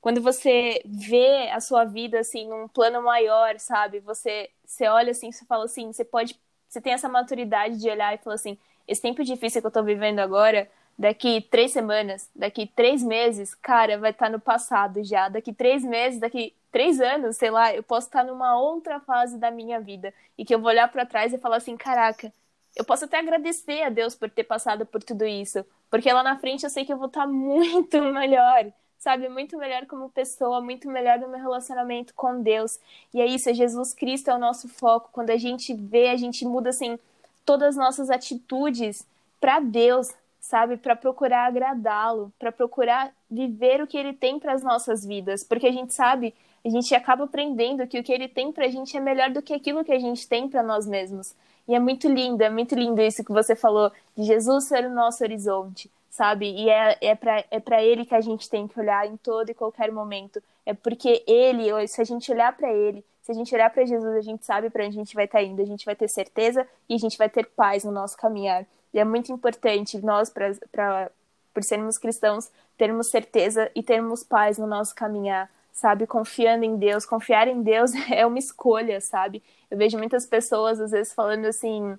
quando 0.00 0.22
você 0.22 0.80
vê 0.84 1.48
a 1.50 1.60
sua 1.60 1.84
vida 1.84 2.20
assim 2.20 2.48
num 2.48 2.68
plano 2.68 3.02
maior, 3.02 3.58
sabe? 3.58 4.00
Você, 4.00 4.50
você 4.64 4.86
olha 4.86 5.10
assim, 5.10 5.32
você 5.32 5.44
fala 5.46 5.64
assim, 5.64 5.92
você 5.92 6.04
pode, 6.04 6.38
você 6.68 6.80
tem 6.80 6.92
essa 6.92 7.08
maturidade 7.08 7.78
de 7.80 7.88
olhar 7.90 8.14
e 8.14 8.18
falar 8.18 8.36
assim, 8.36 8.56
esse 8.86 9.02
tempo 9.02 9.24
difícil 9.24 9.60
que 9.60 9.66
eu 9.66 9.70
tô 9.70 9.82
vivendo 9.82 10.20
agora, 10.20 10.68
daqui 10.98 11.40
três 11.50 11.72
semanas, 11.72 12.30
daqui 12.36 12.66
três 12.68 13.02
meses, 13.02 13.54
cara, 13.54 13.98
vai 13.98 14.12
estar 14.12 14.30
no 14.30 14.38
passado 14.40 15.02
já. 15.02 15.28
Daqui 15.28 15.52
três 15.52 15.82
meses, 15.82 16.20
daqui 16.20 16.54
três 16.76 17.00
anos, 17.00 17.38
sei 17.38 17.50
lá, 17.50 17.74
eu 17.74 17.82
posso 17.82 18.06
estar 18.06 18.22
numa 18.22 18.60
outra 18.60 19.00
fase 19.00 19.38
da 19.38 19.50
minha 19.50 19.80
vida 19.80 20.12
e 20.36 20.44
que 20.44 20.54
eu 20.54 20.58
vou 20.60 20.68
olhar 20.68 20.86
para 20.92 21.06
trás 21.06 21.32
e 21.32 21.38
falar 21.38 21.56
assim, 21.56 21.74
caraca, 21.74 22.30
eu 22.76 22.84
posso 22.84 23.06
até 23.06 23.18
agradecer 23.18 23.82
a 23.82 23.88
Deus 23.88 24.14
por 24.14 24.28
ter 24.28 24.44
passado 24.44 24.84
por 24.84 25.02
tudo 25.02 25.24
isso, 25.24 25.64
porque 25.88 26.12
lá 26.12 26.22
na 26.22 26.38
frente 26.38 26.64
eu 26.64 26.68
sei 26.68 26.84
que 26.84 26.92
eu 26.92 26.98
vou 26.98 27.06
estar 27.06 27.24
muito 27.32 28.02
melhor, 28.02 28.70
sabe? 28.98 29.26
Muito 29.26 29.56
melhor 29.56 29.86
como 29.86 30.10
pessoa, 30.10 30.60
muito 30.60 30.86
melhor 30.90 31.18
no 31.18 31.28
meu 31.28 31.40
relacionamento 31.40 32.12
com 32.12 32.42
Deus. 32.42 32.78
E 33.14 33.22
é 33.22 33.26
isso, 33.26 33.54
Jesus 33.54 33.94
Cristo 33.94 34.30
é 34.30 34.34
o 34.34 34.38
nosso 34.38 34.68
foco. 34.68 35.08
Quando 35.12 35.30
a 35.30 35.38
gente 35.38 35.72
vê, 35.72 36.10
a 36.10 36.16
gente 36.16 36.44
muda 36.44 36.68
assim 36.68 36.98
todas 37.46 37.68
as 37.68 37.76
nossas 37.76 38.10
atitudes 38.10 39.06
para 39.40 39.60
Deus, 39.60 40.12
sabe, 40.46 40.76
para 40.76 40.94
procurar 40.94 41.46
agradá-lo, 41.46 42.32
para 42.38 42.52
procurar 42.52 43.12
viver 43.28 43.82
o 43.82 43.86
que 43.86 43.98
ele 43.98 44.12
tem 44.12 44.38
para 44.38 44.52
as 44.52 44.62
nossas 44.62 45.04
vidas, 45.04 45.42
porque 45.42 45.66
a 45.66 45.72
gente 45.72 45.92
sabe, 45.92 46.32
a 46.64 46.68
gente 46.68 46.94
acaba 46.94 47.24
aprendendo 47.24 47.86
que 47.86 47.98
o 47.98 48.02
que 48.02 48.12
ele 48.12 48.28
tem 48.28 48.52
para 48.52 48.66
a 48.66 48.68
gente 48.68 48.96
é 48.96 49.00
melhor 49.00 49.30
do 49.30 49.42
que 49.42 49.52
aquilo 49.52 49.84
que 49.84 49.92
a 49.92 49.98
gente 49.98 50.28
tem 50.28 50.48
para 50.48 50.62
nós 50.62 50.86
mesmos. 50.86 51.34
E 51.66 51.74
é 51.74 51.80
muito 51.80 52.08
lindo, 52.08 52.42
é 52.42 52.48
muito 52.48 52.76
lindo 52.76 53.02
isso 53.02 53.24
que 53.24 53.32
você 53.32 53.56
falou, 53.56 53.90
de 54.16 54.22
Jesus 54.22 54.68
ser 54.68 54.86
o 54.86 54.94
nosso 54.94 55.24
horizonte, 55.24 55.90
sabe? 56.08 56.48
E 56.48 56.70
é, 56.70 56.96
é 57.00 57.14
para 57.16 57.44
é 57.50 57.58
pra 57.58 57.82
ele 57.82 58.06
que 58.06 58.14
a 58.14 58.20
gente 58.20 58.48
tem 58.48 58.68
que 58.68 58.78
olhar 58.78 59.04
em 59.04 59.16
todo 59.16 59.50
e 59.50 59.54
qualquer 59.54 59.90
momento. 59.90 60.40
É 60.64 60.72
porque 60.72 61.24
ele, 61.26 61.88
se 61.88 62.00
a 62.00 62.04
gente 62.04 62.30
olhar 62.30 62.56
para 62.56 62.72
ele, 62.72 63.04
se 63.20 63.32
a 63.32 63.34
gente 63.34 63.52
olhar 63.52 63.68
para 63.70 63.84
Jesus, 63.84 64.14
a 64.14 64.20
gente 64.20 64.46
sabe 64.46 64.70
para 64.70 64.86
onde 64.86 64.96
a 64.96 65.00
gente 65.00 65.14
vai 65.16 65.24
estar 65.24 65.38
tá 65.38 65.44
indo, 65.44 65.60
a 65.60 65.66
gente 65.66 65.84
vai 65.84 65.96
ter 65.96 66.06
certeza 66.06 66.64
e 66.88 66.94
a 66.94 66.98
gente 66.98 67.18
vai 67.18 67.28
ter 67.28 67.46
paz 67.46 67.82
no 67.82 67.90
nosso 67.90 68.16
caminhar. 68.16 68.64
E 68.96 68.98
é 68.98 69.04
muito 69.04 69.30
importante 69.30 70.02
nós, 70.02 70.30
pra, 70.30 70.54
pra, 70.72 71.10
por 71.52 71.62
sermos 71.62 71.98
cristãos, 71.98 72.50
termos 72.78 73.10
certeza 73.10 73.70
e 73.74 73.82
termos 73.82 74.24
paz 74.24 74.56
no 74.56 74.66
nosso 74.66 74.94
caminhar, 74.94 75.50
sabe? 75.70 76.06
Confiando 76.06 76.64
em 76.64 76.76
Deus. 76.78 77.04
Confiar 77.04 77.46
em 77.46 77.62
Deus 77.62 77.90
é 78.10 78.24
uma 78.24 78.38
escolha, 78.38 78.98
sabe? 79.02 79.42
Eu 79.70 79.76
vejo 79.76 79.98
muitas 79.98 80.24
pessoas, 80.26 80.80
às 80.80 80.92
vezes, 80.92 81.12
falando 81.12 81.44
assim. 81.44 81.98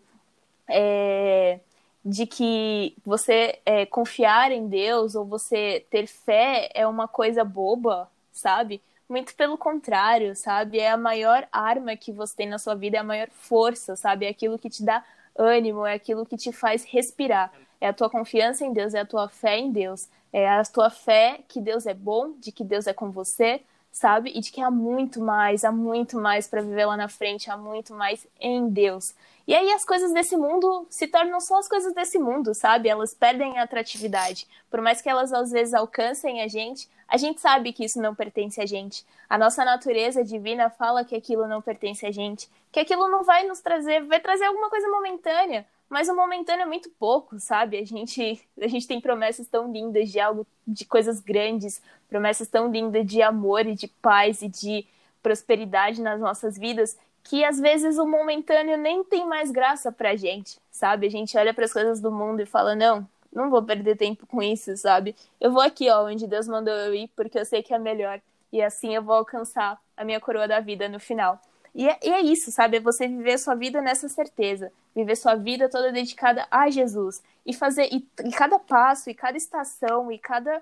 É, 0.68 1.60
de 2.04 2.26
que 2.26 2.96
você 3.06 3.60
é, 3.66 3.86
confiar 3.86 4.52
em 4.52 4.68
Deus 4.68 5.14
ou 5.14 5.26
você 5.26 5.86
ter 5.90 6.08
fé 6.08 6.70
é 6.74 6.88
uma 6.88 7.08
coisa 7.08 7.44
boba, 7.44 8.10
sabe? 8.32 8.82
Muito 9.10 9.36
pelo 9.36 9.58
contrário, 9.58 10.36
sabe? 10.36 10.80
É 10.80 10.90
a 10.90 10.98
maior 10.98 11.48
arma 11.52 11.96
que 11.96 12.12
você 12.12 12.36
tem 12.36 12.48
na 12.48 12.58
sua 12.58 12.76
vida, 12.76 12.98
é 12.98 13.00
a 13.02 13.04
maior 13.04 13.30
força, 13.30 13.96
sabe? 13.96 14.26
É 14.26 14.30
aquilo 14.30 14.58
que 14.58 14.70
te 14.70 14.84
dá 14.84 15.04
ânimo, 15.38 15.86
é 15.86 15.94
aquilo 15.94 16.26
que 16.26 16.38
te 16.38 16.52
faz 16.52 16.84
respirar. 16.84 17.52
É 17.80 17.88
a 17.88 17.94
tua 17.94 18.10
confiança 18.10 18.66
em 18.66 18.74
Deus, 18.74 18.94
é 18.94 19.00
a 19.00 19.06
tua 19.06 19.30
fé 19.30 19.58
em 19.58 19.72
Deus, 19.72 20.10
é 20.34 20.48
a 20.50 20.64
tua 20.64 20.90
fé 20.90 21.42
que 21.48 21.62
Deus 21.62 21.86
é 21.86 21.94
bom, 21.94 22.34
de 22.40 22.52
que 22.52 22.64
Deus 22.64 22.88
é 22.88 22.94
com 22.94 23.12
você, 23.12 23.62
sabe? 23.98 24.32
E 24.34 24.40
de 24.40 24.52
que 24.52 24.62
há 24.62 24.72
muito 24.72 25.20
mais, 25.20 25.64
há 25.64 25.72
muito 25.72 26.18
mais 26.18 26.48
para 26.48 26.62
viver 26.62 26.86
lá 26.86 26.96
na 26.96 27.10
frente, 27.10 27.50
há 27.50 27.58
muito 27.58 27.94
mais 27.94 28.26
em 28.40 28.70
Deus. 28.70 29.14
E 29.48 29.56
aí 29.56 29.72
as 29.72 29.86
coisas 29.86 30.12
desse 30.14 30.36
mundo 30.36 30.86
se 30.90 31.08
tornam 31.08 31.40
só 31.40 31.58
as 31.58 31.68
coisas 31.68 31.94
desse 31.94 32.20
mundo, 32.20 32.54
sabe? 32.54 32.90
Elas 32.90 33.14
perdem 33.14 33.58
a 33.58 33.64
atratividade. 33.64 34.46
Por 34.70 34.82
mais 34.82 35.02
que 35.02 35.10
elas 35.10 35.32
às 35.32 35.52
vezes 35.52 35.74
alcancem 35.74 36.42
a 36.42 36.48
gente, 36.48 36.88
a 37.08 37.16
gente 37.16 37.40
sabe 37.40 37.72
que 37.72 37.86
isso 37.86 38.02
não 38.02 38.14
pertence 38.14 38.60
a 38.60 38.66
gente. 38.66 39.06
A 39.30 39.38
nossa 39.38 39.64
natureza 39.64 40.24
divina 40.24 40.70
fala 40.70 41.06
que 41.06 41.16
aquilo 41.16 41.48
não 41.48 41.62
pertence 41.62 42.06
a 42.06 42.12
gente, 42.12 42.50
que 42.72 42.80
aquilo 42.82 43.08
não 43.08 43.24
vai 43.24 43.46
nos 43.48 43.62
trazer, 43.62 44.04
vai 44.04 44.20
trazer 44.20 44.46
alguma 44.46 44.70
coisa 44.70 44.90
momentânea, 44.90 45.66
mas 45.90 46.10
o 46.10 46.16
momentâneo 46.16 46.64
é 46.64 46.66
muito 46.66 46.90
pouco, 47.00 47.40
sabe? 47.40 47.78
A 47.78 47.86
gente, 47.86 48.42
a 48.60 48.68
gente 48.68 48.88
tem 48.88 49.00
promessas 49.00 49.48
tão 49.48 49.72
lindas 49.72 50.12
de 50.12 50.20
algo, 50.20 50.46
de 50.68 50.86
coisas 50.86 51.20
grandes, 51.20 51.82
promessas 52.10 52.48
tão 52.48 52.70
lindas 52.70 53.06
de 53.06 53.22
amor 53.22 53.66
e 53.66 53.76
de 53.76 53.88
paz 53.88 54.42
e 54.42 54.50
de 54.50 54.86
prosperidade 55.24 56.02
nas 56.02 56.20
nossas 56.20 56.58
vidas, 56.58 56.98
que 57.24 57.44
às 57.44 57.60
vezes 57.60 57.98
o 57.98 58.06
momentâneo 58.06 58.78
nem 58.78 59.04
tem 59.04 59.26
mais 59.26 59.52
graça 59.52 59.92
pra 59.92 60.16
gente, 60.16 60.58
sabe? 60.72 61.08
A 61.08 61.10
gente 61.10 61.38
olha 61.38 61.54
para 61.54 61.66
as 61.66 61.74
coisas 61.74 62.00
do 62.00 62.12
mundo 62.12 62.42
e 62.42 62.46
fala: 62.46 62.76
"Não, 62.76 63.08
não 63.32 63.50
vou 63.50 63.62
perder 63.64 63.98
tempo 63.98 64.26
com 64.26 64.42
isso, 64.42 64.76
sabe? 64.78 65.16
Eu 65.40 65.52
vou 65.52 65.62
aqui, 65.62 65.90
ó, 65.90 66.06
onde 66.06 66.28
Deus 66.28 66.48
mandou 66.48 66.74
eu 66.74 66.94
ir, 66.94 67.10
porque 67.16 67.38
eu 67.40 67.46
sei 67.46 67.62
que 67.62 67.74
é 67.74 67.80
melhor. 67.80 68.22
E 68.52 68.62
assim 68.62 68.96
eu 68.96 69.02
vou 69.02 69.16
alcançar 69.16 69.80
a 69.96 70.04
minha 70.06 70.20
coroa 70.20 70.48
da 70.48 70.60
vida 70.60 70.88
no 70.90 71.00
final." 71.00 71.40
E 71.76 71.88
é, 71.88 72.00
e 72.04 72.10
é 72.10 72.22
isso, 72.22 72.52
sabe? 72.52 72.78
É 72.78 72.80
você 72.80 73.08
viver 73.08 73.38
sua 73.38 73.56
vida 73.56 73.82
nessa 73.82 74.10
certeza, 74.10 74.72
viver 74.96 75.16
sua 75.16 75.36
vida 75.36 75.70
toda 75.70 75.92
dedicada 75.92 76.48
a 76.50 76.70
Jesus 76.70 77.22
e 77.46 77.54
fazer 77.54 77.88
e, 77.92 78.08
e 78.26 78.32
cada 78.32 78.60
passo, 78.60 79.10
e 79.10 79.14
cada 79.14 79.38
estação, 79.38 80.12
e 80.12 80.20
cada 80.20 80.62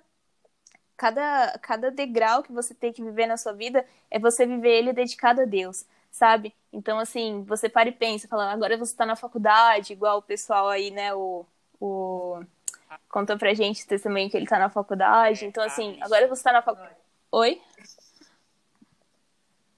cada 0.97 1.57
cada 1.59 1.91
degrau 1.91 2.43
que 2.43 2.51
você 2.51 2.73
tem 2.73 2.93
que 2.93 3.03
viver 3.03 3.27
na 3.27 3.37
sua 3.37 3.53
vida 3.53 3.85
é 4.09 4.19
você 4.19 4.45
viver 4.45 4.79
ele 4.79 4.93
dedicado 4.93 5.41
a 5.41 5.45
Deus 5.45 5.85
sabe? 6.15 6.55
Então, 6.71 6.97
assim, 6.97 7.43
você 7.43 7.67
para 7.67 7.89
e 7.89 7.91
pensa, 7.91 8.27
fala, 8.27 8.49
agora 8.51 8.77
você 8.77 8.93
está 8.93 9.05
na 9.05 9.17
faculdade, 9.17 9.91
igual 9.91 10.19
o 10.19 10.21
pessoal 10.21 10.69
aí, 10.69 10.89
né, 10.89 11.13
o, 11.13 11.45
o... 11.79 12.41
contou 13.09 13.37
pra 13.37 13.53
gente 13.53 13.85
também 13.85 14.29
que 14.29 14.37
ele 14.37 14.45
está 14.45 14.57
na 14.57 14.69
faculdade, 14.69 15.45
então, 15.45 15.61
assim, 15.61 15.97
agora 16.01 16.25
você 16.27 16.39
está 16.39 16.53
na 16.53 16.61
faculdade. 16.61 16.95
Oi? 17.33 17.61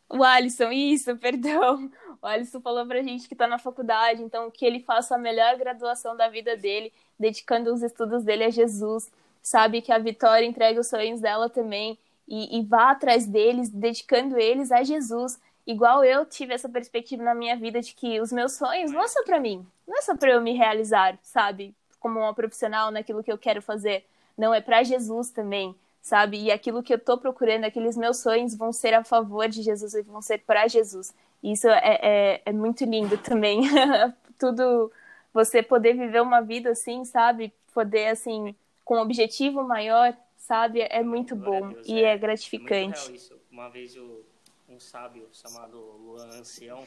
O 0.09 0.23
Alisson, 0.23 0.71
isso, 0.71 1.15
perdão. 1.17 1.91
O 2.21 2.25
Alisson 2.25 2.61
falou 2.61 2.85
pra 2.85 3.01
gente 3.01 3.27
que 3.27 3.35
tá 3.35 3.47
na 3.47 3.59
faculdade, 3.59 4.23
então 4.23 4.49
que 4.49 4.65
ele 4.65 4.79
faça 4.79 5.15
a 5.15 5.17
melhor 5.17 5.55
graduação 5.57 6.15
da 6.15 6.29
vida 6.29 6.55
dele, 6.55 6.91
dedicando 7.19 7.73
os 7.73 7.83
estudos 7.83 8.23
dele 8.23 8.45
a 8.45 8.49
Jesus. 8.49 9.11
Sabe 9.41 9.81
que 9.81 9.91
a 9.91 9.99
Vitória 9.99 10.45
entrega 10.45 10.79
os 10.79 10.87
sonhos 10.87 11.21
dela 11.21 11.49
também 11.49 11.97
e, 12.27 12.57
e 12.57 12.63
vá 12.63 12.91
atrás 12.91 13.25
deles, 13.25 13.69
dedicando 13.69 14.37
eles 14.39 14.71
a 14.71 14.83
Jesus 14.83 15.39
igual 15.67 16.03
eu 16.03 16.25
tive 16.25 16.53
essa 16.53 16.69
perspectiva 16.69 17.21
na 17.21 17.35
minha 17.35 17.57
vida 17.57 17.81
de 17.81 17.93
que 17.93 18.21
os 18.21 18.31
meus 18.31 18.53
sonhos 18.53 18.89
não 18.89 19.03
é 19.03 19.07
só 19.09 19.21
para 19.23 19.39
mim, 19.39 19.67
não 19.85 19.97
é 19.97 20.01
só 20.01 20.15
para 20.15 20.31
eu 20.31 20.41
me 20.41 20.53
realizar, 20.53 21.19
sabe? 21.21 21.75
Como 21.99 22.19
uma 22.19 22.33
profissional 22.33 22.89
naquilo 22.89 23.21
que 23.21 23.31
eu 23.31 23.37
quero 23.37 23.61
fazer, 23.61 24.05
não 24.37 24.53
é 24.53 24.61
para 24.61 24.81
Jesus 24.83 25.29
também, 25.29 25.75
sabe? 26.07 26.41
E 26.41 26.51
aquilo 26.51 26.81
que 26.81 26.93
eu 26.93 26.99
tô 26.99 27.17
procurando, 27.17 27.65
aqueles 27.65 27.97
meus 27.97 28.17
sonhos 28.17 28.55
vão 28.55 28.71
ser 28.71 28.93
a 28.93 29.03
favor 29.03 29.49
de 29.49 29.61
Jesus 29.61 29.93
e 29.93 30.01
vão 30.01 30.21
ser 30.21 30.39
para 30.39 30.65
Jesus. 30.67 31.13
E 31.43 31.51
isso 31.51 31.67
é, 31.67 31.99
é, 32.01 32.41
é 32.45 32.51
muito 32.53 32.85
lindo 32.85 33.17
também. 33.17 33.61
Tudo 34.39 34.89
você 35.33 35.61
poder 35.61 35.93
viver 35.93 36.21
uma 36.21 36.39
vida 36.39 36.69
assim, 36.69 37.03
sabe? 37.03 37.53
Poder 37.73 38.07
assim 38.07 38.55
com 38.85 38.95
um 38.95 39.01
objetivo 39.01 39.61
maior, 39.63 40.15
sabe? 40.37 40.79
É 40.81 41.03
muito 41.03 41.35
bom 41.35 41.75
e 41.85 42.01
é, 42.01 42.13
é 42.13 42.17
gratificante. 42.17 43.29
É 43.29 43.35
uma 43.51 43.69
vez 43.69 43.93
eu 43.95 44.25
um 44.69 44.79
sábio 44.79 45.27
chamado 45.31 45.77
Luan 45.77 46.27
Ancião 46.39 46.85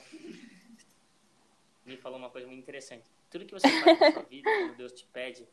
me 1.85 1.97
falou 1.97 2.19
uma 2.19 2.31
coisa 2.31 2.47
muito 2.47 2.61
interessante. 2.61 3.05
Tudo 3.31 3.45
que 3.45 3.53
você 3.53 3.69
faz 3.69 4.01
na 4.01 4.13
sua 4.13 4.23
vida, 4.23 4.51
quando 4.51 4.77
Deus 4.77 4.93
te 4.93 5.07
pede, 5.07 5.47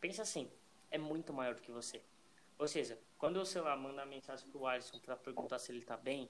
pensa 0.00 0.22
assim, 0.22 0.48
é 0.90 0.98
muito 0.98 1.32
maior 1.32 1.54
do 1.54 1.60
que 1.60 1.70
você. 1.70 2.00
Ou 2.58 2.68
seja, 2.68 2.96
quando 3.22 3.36
eu, 3.36 3.46
sei 3.46 3.60
lá, 3.60 3.76
manda 3.76 4.04
mensagem 4.04 4.50
pro 4.50 4.66
Alisson 4.66 4.98
para 4.98 5.16
perguntar 5.16 5.56
se 5.60 5.70
ele 5.70 5.80
tá 5.80 5.96
bem, 5.96 6.28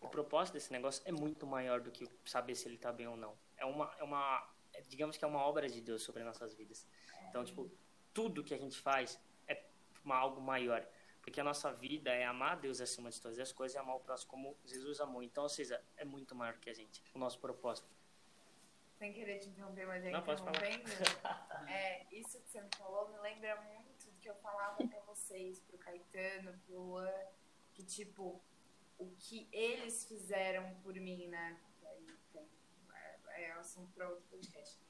o 0.00 0.08
propósito 0.08 0.54
desse 0.54 0.72
negócio 0.72 1.00
é 1.06 1.12
muito 1.12 1.46
maior 1.46 1.80
do 1.80 1.92
que 1.92 2.04
saber 2.24 2.56
se 2.56 2.66
ele 2.66 2.76
tá 2.76 2.92
bem 2.92 3.06
ou 3.06 3.16
não. 3.16 3.38
É 3.56 3.64
uma, 3.64 3.94
é 3.96 4.02
uma 4.02 4.44
digamos 4.88 5.16
que 5.16 5.24
é 5.24 5.28
uma 5.28 5.38
obra 5.38 5.68
de 5.68 5.80
Deus 5.80 6.02
sobre 6.02 6.24
nossas 6.24 6.52
vidas. 6.52 6.84
Então, 7.28 7.44
tipo, 7.44 7.70
tudo 8.12 8.42
que 8.42 8.52
a 8.52 8.58
gente 8.58 8.76
faz 8.76 9.20
é 9.46 9.62
uma, 10.04 10.16
algo 10.16 10.40
maior. 10.40 10.84
Porque 11.22 11.40
a 11.40 11.44
nossa 11.44 11.72
vida 11.72 12.10
é 12.10 12.24
amar 12.24 12.54
a 12.54 12.56
Deus 12.56 12.80
acima 12.80 13.08
de 13.08 13.20
todas 13.20 13.38
as 13.38 13.52
coisas 13.52 13.76
e 13.76 13.78
amar 13.78 13.94
o 13.94 14.00
próximo 14.00 14.28
como 14.28 14.56
Jesus 14.64 14.98
amou. 14.98 15.22
Então, 15.22 15.44
ou 15.44 15.48
seja, 15.48 15.80
é 15.96 16.04
muito 16.04 16.34
maior 16.34 16.56
que 16.58 16.68
a 16.68 16.74
gente, 16.74 17.04
o 17.14 17.20
nosso 17.20 17.38
propósito. 17.38 17.86
Sem 18.98 19.12
querer 19.12 19.38
te 19.38 19.48
interromper, 19.48 19.86
mas 19.86 20.04
é 20.04 20.10
Não, 20.10 20.24
pode 20.24 20.42
interrompendo. 20.42 20.90
É, 21.68 22.04
isso 22.10 22.40
que 22.40 22.48
você 22.48 22.60
me 22.60 22.70
falou 22.76 23.08
me 23.10 23.18
lembra 23.18 23.60
muito 23.60 23.85
que 24.26 24.30
eu 24.30 24.34
falava 24.34 24.84
pra 24.84 25.00
vocês, 25.02 25.60
pro 25.60 25.78
Caetano, 25.78 26.58
pro 26.66 26.80
Luan, 26.80 27.12
que 27.72 27.84
tipo, 27.84 28.42
o 28.98 29.06
que 29.20 29.48
eles 29.52 30.04
fizeram 30.04 30.74
por 30.82 30.94
mim, 30.94 31.28
né? 31.28 31.56
É, 32.92 33.42
é 33.42 33.52
assunto 33.52 33.92
pra 33.92 34.08
outro 34.08 34.24
podcast. 34.28 34.80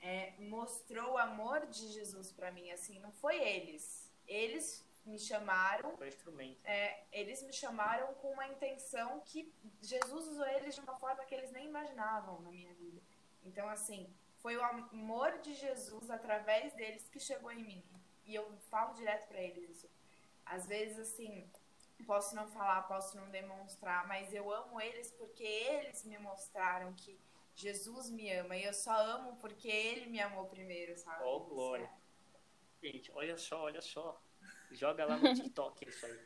É, 0.00 0.34
mostrou 0.40 1.12
o 1.12 1.18
amor 1.18 1.64
de 1.66 1.92
Jesus 1.92 2.32
para 2.32 2.50
mim, 2.50 2.72
assim, 2.72 2.98
não 2.98 3.12
foi 3.12 3.36
eles. 3.40 4.12
Eles 4.26 4.84
me 5.06 5.16
chamaram. 5.16 5.96
Foi 5.96 6.08
instrumento. 6.08 6.58
É, 6.64 7.04
eles 7.12 7.40
me 7.44 7.52
chamaram 7.52 8.12
com 8.14 8.32
uma 8.32 8.48
intenção 8.48 9.20
que 9.20 9.54
Jesus 9.80 10.26
usou 10.26 10.46
eles 10.46 10.74
de 10.74 10.80
uma 10.80 10.98
forma 10.98 11.24
que 11.24 11.36
eles 11.36 11.52
nem 11.52 11.68
imaginavam 11.68 12.40
na 12.40 12.50
minha 12.50 12.74
vida. 12.74 13.00
Então, 13.44 13.68
assim, 13.68 14.12
foi 14.38 14.56
o 14.56 14.64
amor 14.64 15.38
de 15.38 15.54
Jesus 15.54 16.10
através 16.10 16.72
deles 16.72 17.08
que 17.08 17.20
chegou 17.20 17.52
em 17.52 17.62
mim. 17.62 18.01
E 18.26 18.34
eu 18.34 18.50
falo 18.70 18.94
direto 18.94 19.26
para 19.28 19.40
eles 19.40 19.70
isso. 19.70 19.90
Às 20.44 20.66
vezes, 20.66 20.98
assim, 20.98 21.48
posso 22.06 22.34
não 22.34 22.48
falar, 22.48 22.82
posso 22.82 23.16
não 23.16 23.28
demonstrar, 23.30 24.06
mas 24.06 24.32
eu 24.32 24.52
amo 24.52 24.80
eles 24.80 25.10
porque 25.12 25.44
eles 25.44 26.04
me 26.04 26.18
mostraram 26.18 26.92
que 26.94 27.18
Jesus 27.54 28.10
me 28.10 28.32
ama. 28.32 28.56
E 28.56 28.64
eu 28.64 28.74
só 28.74 28.94
amo 28.94 29.36
porque 29.36 29.68
ele 29.68 30.06
me 30.06 30.20
amou 30.20 30.46
primeiro, 30.46 30.96
sabe? 30.96 31.22
Oh, 31.24 31.40
glória. 31.40 31.90
Gente, 32.82 33.10
olha 33.12 33.36
só, 33.36 33.62
olha 33.62 33.80
só. 33.80 34.20
Joga 34.70 35.04
lá 35.04 35.16
no 35.16 35.32
TikTok 35.34 35.88
isso 35.88 36.06
aí. 36.06 36.20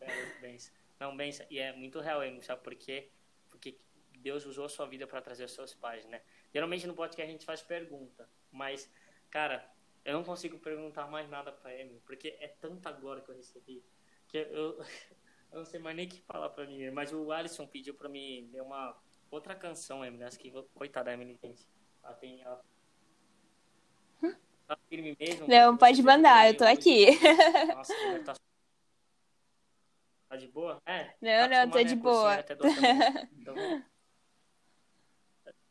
É, 0.00 0.38
benção. 0.40 0.74
Não, 0.98 1.16
benção. 1.16 1.46
E 1.50 1.58
é 1.58 1.72
muito 1.72 2.00
real, 2.00 2.22
hein? 2.22 2.40
Sabe 2.42 2.62
por 2.62 2.74
quê? 2.74 3.10
Porque 3.48 3.78
Deus 4.18 4.44
usou 4.44 4.66
a 4.66 4.68
sua 4.68 4.86
vida 4.86 5.06
para 5.06 5.22
trazer 5.22 5.44
os 5.44 5.52
seus 5.52 5.74
pais, 5.74 6.04
né? 6.06 6.22
Geralmente 6.52 6.86
no 6.86 6.94
podcast 6.94 7.28
a 7.28 7.32
gente 7.32 7.46
faz 7.46 7.62
pergunta, 7.62 8.28
mas, 8.50 8.90
cara, 9.30 9.71
eu 10.04 10.14
não 10.14 10.24
consigo 10.24 10.58
perguntar 10.58 11.06
mais 11.08 11.28
nada 11.28 11.52
para 11.52 11.74
ele, 11.74 12.00
porque 12.04 12.36
é 12.40 12.48
tanta 12.48 12.90
glória 12.92 13.22
que 13.22 13.30
eu 13.30 13.36
recebi 13.36 13.84
que 14.32 14.38
eu, 14.38 14.78
eu 15.52 15.58
não 15.58 15.64
sei 15.64 15.78
mais 15.78 15.94
nem 15.94 16.06
o 16.06 16.08
que 16.08 16.20
falar 16.22 16.48
para 16.48 16.66
mim. 16.66 16.90
Mas 16.90 17.12
o 17.12 17.30
Alisson 17.30 17.66
pediu 17.66 17.94
para 17.94 18.08
mim 18.08 18.48
ler 18.50 18.62
uma 18.62 18.96
outra 19.30 19.54
canção, 19.54 20.04
Emily. 20.04 20.24
Acho 20.24 20.38
que, 20.38 20.50
coitada 20.74 21.04
da 21.06 21.12
Emily, 21.12 21.38
gente. 21.40 21.68
Ela 22.02 22.14
tem. 22.14 22.40
Ela... 22.40 22.64
Tá 24.66 24.78
firme 24.88 25.16
mesmo? 25.20 25.46
Não, 25.46 25.76
pode 25.76 26.02
mandar, 26.02 26.48
eu 26.48 26.56
tô 26.56 26.64
aqui. 26.64 27.06
Nossa, 27.74 27.94
tá... 28.24 28.34
tá 30.28 30.36
de 30.36 30.48
boa? 30.48 30.80
É. 30.86 31.14
Não, 31.20 31.48
tá 31.48 31.48
não, 31.48 31.70
tô 31.70 31.82
de 31.82 31.94
né, 31.94 32.02
boa. 32.02 32.30
manhã. 32.30 33.28
Então, 33.38 33.54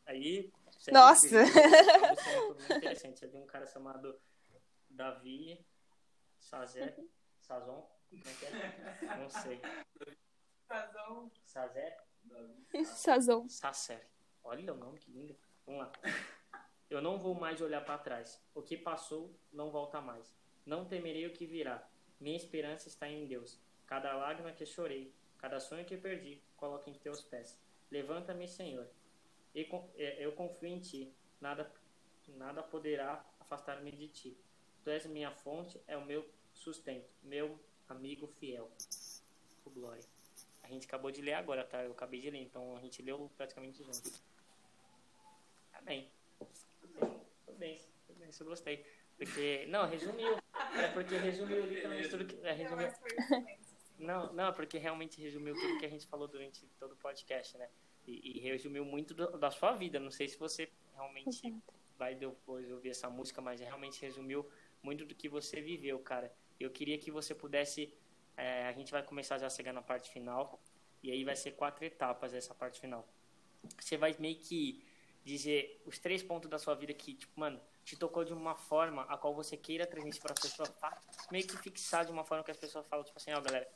aí. 0.05 0.51
Segue 0.81 0.97
Nossa. 0.97 1.37
é 1.37 2.41
muito 2.41 2.73
interessante. 2.73 3.19
Você 3.19 3.27
viu 3.27 3.41
um 3.41 3.45
cara 3.45 3.65
chamado 3.67 4.19
Davi 4.89 5.63
Sazé. 6.39 6.95
Sazon? 7.39 7.87
Como 8.09 8.23
é 8.25 8.33
que 8.33 8.45
é? 8.45 9.17
Não 9.17 9.29
sei. 9.29 9.61
Sazé? 11.45 11.97
Sazon. 12.85 13.47
Sacer. 13.47 14.07
Olha 14.43 14.73
o 14.73 14.77
nome, 14.77 14.99
que 14.99 15.11
lindo. 15.11 15.37
Vamos 15.65 15.81
lá. 15.81 15.91
Eu 16.89 17.01
não 17.01 17.17
vou 17.17 17.33
mais 17.33 17.61
olhar 17.61 17.85
para 17.85 17.97
trás. 17.97 18.43
O 18.53 18.61
que 18.61 18.77
passou 18.77 19.33
não 19.51 19.71
volta 19.71 20.01
mais. 20.01 20.35
Não 20.65 20.85
temerei 20.85 21.25
o 21.27 21.33
que 21.33 21.45
virá. 21.45 21.87
Minha 22.19 22.37
esperança 22.37 22.87
está 22.87 23.07
em 23.07 23.25
Deus. 23.27 23.59
Cada 23.85 24.13
lágrima 24.13 24.51
que 24.51 24.65
chorei, 24.65 25.13
cada 25.37 25.59
sonho 25.59 25.85
que 25.85 25.97
perdi, 25.97 26.41
coloco 26.55 26.89
em 26.89 26.93
teus 26.93 27.21
pés. 27.21 27.59
Levanta-me, 27.89 28.47
Senhor. 28.47 28.89
E 29.53 29.67
é, 29.95 30.25
Eu 30.25 30.31
confio 30.33 30.69
em 30.69 30.79
ti. 30.79 31.13
Nada, 31.39 31.71
nada 32.29 32.61
poderá 32.63 33.25
afastar-me 33.39 33.91
de 33.91 34.07
ti. 34.07 34.37
Tu 34.83 34.89
és 34.89 35.05
minha 35.05 35.31
fonte, 35.31 35.79
é 35.87 35.97
o 35.97 36.05
meu 36.05 36.27
sustento, 36.53 37.09
meu 37.23 37.59
amigo 37.87 38.27
fiel. 38.27 38.71
Oh, 39.65 39.69
glória. 39.69 40.03
A 40.63 40.67
gente 40.67 40.87
acabou 40.87 41.11
de 41.11 41.21
ler 41.21 41.33
agora, 41.33 41.63
tá? 41.63 41.83
Eu 41.83 41.91
acabei 41.91 42.21
de 42.21 42.29
ler, 42.29 42.41
então 42.41 42.75
a 42.77 42.81
gente 42.81 43.01
leu 43.01 43.29
praticamente 43.37 43.83
junto. 43.83 44.11
Amém. 45.73 46.09
Tudo 47.45 47.57
bem, 47.57 47.79
tudo 48.07 48.19
bem, 48.19 48.29
isso 48.29 48.43
eu 48.43 48.47
gostei. 48.47 48.85
Porque, 49.17 49.65
não, 49.67 49.87
resumiu. 49.87 50.37
É 50.75 50.87
porque 50.93 51.17
resumiu 51.17 51.65
literalmente 51.65 52.09
tudo 52.09 52.25
que. 52.25 52.35
É, 52.45 52.53
resumiu. 52.53 52.87
Não, 53.99 54.33
não, 54.33 54.47
é 54.47 54.51
porque 54.51 54.79
realmente 54.79 55.21
resumiu 55.21 55.53
tudo 55.53 55.77
que 55.77 55.85
a 55.85 55.89
gente 55.89 56.07
falou 56.07 56.27
durante 56.27 56.65
todo 56.79 56.93
o 56.93 56.97
podcast, 56.97 57.55
né? 57.55 57.69
E, 58.07 58.37
e 58.37 58.39
resumiu 58.39 58.83
muito 58.85 59.13
do- 59.13 59.37
da 59.37 59.51
sua 59.51 59.73
vida. 59.73 59.99
Não 59.99 60.11
sei 60.11 60.27
se 60.27 60.37
você 60.37 60.69
realmente 60.93 61.53
vai 61.97 62.15
depois 62.15 62.69
ouvir 62.71 62.89
essa 62.89 63.09
música, 63.09 63.41
mas 63.41 63.59
realmente 63.59 64.01
resumiu 64.01 64.49
muito 64.81 65.05
do 65.05 65.13
que 65.15 65.29
você 65.29 65.61
viveu, 65.61 65.99
cara. 65.99 66.33
Eu 66.59 66.69
queria 66.71 66.97
que 66.97 67.11
você 67.11 67.33
pudesse. 67.35 67.93
é, 68.37 68.65
a 68.65 68.71
gente 68.71 68.91
vai 68.91 69.03
começar 69.03 69.37
já 69.37 69.47
a 69.47 69.49
chegar 69.49 69.73
na 69.73 69.81
parte 69.81 70.09
final. 70.09 70.59
E 71.03 71.11
aí 71.11 71.23
vai 71.23 71.35
ser 71.35 71.51
quatro 71.51 71.83
etapas 71.85 72.33
essa 72.33 72.53
parte 72.55 72.79
final. 72.79 73.07
Você 73.79 73.97
vai 73.97 74.15
meio 74.19 74.37
que 74.37 74.83
dizer 75.23 75.81
os 75.85 75.99
três 75.99 76.23
pontos 76.23 76.49
da 76.49 76.57
sua 76.57 76.73
vida 76.75 76.93
que, 76.93 77.13
tipo, 77.13 77.39
mano, 77.39 77.61
te 77.83 77.95
tocou 77.95 78.23
de 78.23 78.33
uma 78.33 78.55
forma 78.55 79.03
a 79.03 79.17
qual 79.17 79.33
você 79.35 79.55
queira 79.57 79.85
transmitir 79.85 80.21
para 80.21 80.33
as 80.33 80.39
pessoas, 80.39 80.69
tá? 80.79 80.99
meio 81.31 81.45
que 81.45 81.57
fixar 81.57 82.05
de 82.05 82.11
uma 82.11 82.23
forma 82.23 82.43
que 82.43 82.51
as 82.51 82.57
pessoas 82.57 82.87
falam, 82.87 83.03
tipo 83.05 83.17
assim, 83.17 83.31
ó, 83.33 83.41
galera, 83.41 83.67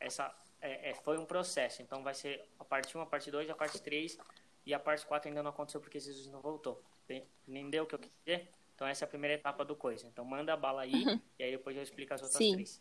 essa 0.00 0.34
é, 0.62 0.90
é, 0.90 0.94
foi 0.94 1.18
um 1.18 1.24
processo, 1.26 1.82
então 1.82 2.02
vai 2.02 2.14
ser 2.14 2.48
a 2.58 2.64
parte 2.64 2.96
1, 2.96 3.00
a 3.02 3.06
parte 3.06 3.30
2, 3.30 3.50
a 3.50 3.54
parte 3.54 3.80
3 3.82 4.16
e 4.64 4.72
a 4.72 4.78
parte 4.78 5.04
4 5.04 5.28
ainda 5.28 5.42
não 5.42 5.50
aconteceu 5.50 5.80
porque 5.80 5.98
Jesus 6.00 6.26
não 6.28 6.40
voltou. 6.40 6.80
Enten- 7.04 7.26
Entendeu 7.48 7.82
o 7.84 7.86
que 7.86 7.94
eu 7.96 7.98
quis 7.98 8.10
dizer? 8.24 8.48
Então 8.74 8.86
essa 8.86 9.04
é 9.04 9.06
a 9.06 9.08
primeira 9.08 9.34
etapa 9.34 9.64
do 9.64 9.74
coisa. 9.76 10.06
Então 10.06 10.24
manda 10.24 10.52
a 10.52 10.56
bala 10.56 10.82
aí 10.82 11.04
e 11.38 11.42
aí 11.42 11.50
depois 11.50 11.76
eu 11.76 11.82
explico 11.82 12.14
as 12.14 12.22
outras 12.22 12.38
Sim. 12.38 12.52
três. 12.54 12.80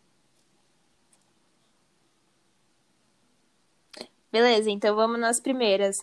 Beleza, 4.32 4.70
então 4.70 4.96
vamos 4.96 5.20
nas 5.20 5.40
primeiras. 5.40 5.98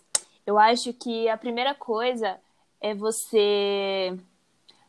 Eu 0.47 0.59
acho 0.59 0.93
que 0.93 1.29
a 1.29 1.37
primeira 1.39 1.75
coisa 1.75 2.39
é 2.81 2.95
você 2.95 4.19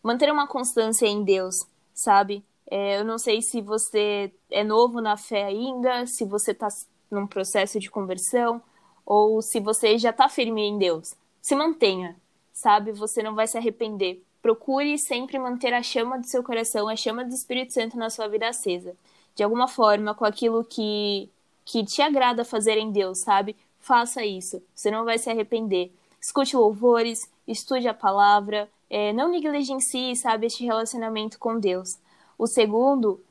manter 0.03 0.31
uma 0.31 0.47
constância 0.47 1.05
em 1.05 1.23
Deus, 1.23 1.55
sabe? 1.93 2.43
É, 2.69 2.99
eu 2.99 3.05
não 3.05 3.17
sei 3.17 3.41
se 3.41 3.61
você 3.61 4.31
é 4.51 4.63
novo 4.63 5.01
na 5.01 5.17
fé 5.17 5.45
ainda, 5.45 6.05
se 6.05 6.25
você 6.25 6.51
está 6.51 6.67
num 7.09 7.25
processo 7.25 7.79
de 7.79 7.89
conversão, 7.89 8.61
ou 9.05 9.41
se 9.41 9.59
você 9.59 9.97
já 9.97 10.11
está 10.11 10.29
firme 10.29 10.61
em 10.61 10.77
Deus. 10.77 11.15
Se 11.41 11.55
mantenha, 11.55 12.15
sabe? 12.53 12.91
Você 12.91 13.23
não 13.23 13.33
vai 13.33 13.47
se 13.47 13.57
arrepender. 13.57 14.21
Procure 14.41 14.97
sempre 14.99 15.39
manter 15.39 15.73
a 15.73 15.81
chama 15.81 16.19
do 16.19 16.27
seu 16.27 16.43
coração, 16.43 16.87
a 16.87 16.95
chama 16.95 17.25
do 17.25 17.33
Espírito 17.33 17.73
Santo 17.73 17.97
na 17.97 18.09
sua 18.09 18.27
vida 18.27 18.47
acesa. 18.47 18.95
De 19.35 19.43
alguma 19.43 19.67
forma, 19.67 20.13
com 20.13 20.25
aquilo 20.25 20.63
que 20.63 21.29
que 21.71 21.85
te 21.85 22.01
agrada 22.01 22.43
fazer 22.43 22.79
em 22.79 22.91
Deus, 22.91 23.19
sabe? 23.19 23.55
Faça 23.79 24.25
isso, 24.25 24.61
você 24.73 24.89
não 24.89 25.05
vai 25.05 25.19
se 25.19 25.29
arrepender. 25.29 25.91
Escute 26.19 26.55
louvores, 26.57 27.29
estude 27.47 27.87
a 27.87 27.93
palavra, 27.93 28.67
é, 28.89 29.13
não 29.13 29.29
negligencie, 29.29 30.15
sabe, 30.15 30.47
este 30.47 30.65
relacionamento 30.65 31.37
com 31.37 31.59
Deus. 31.59 31.97
O 32.39 32.47
segundo, 32.47 33.23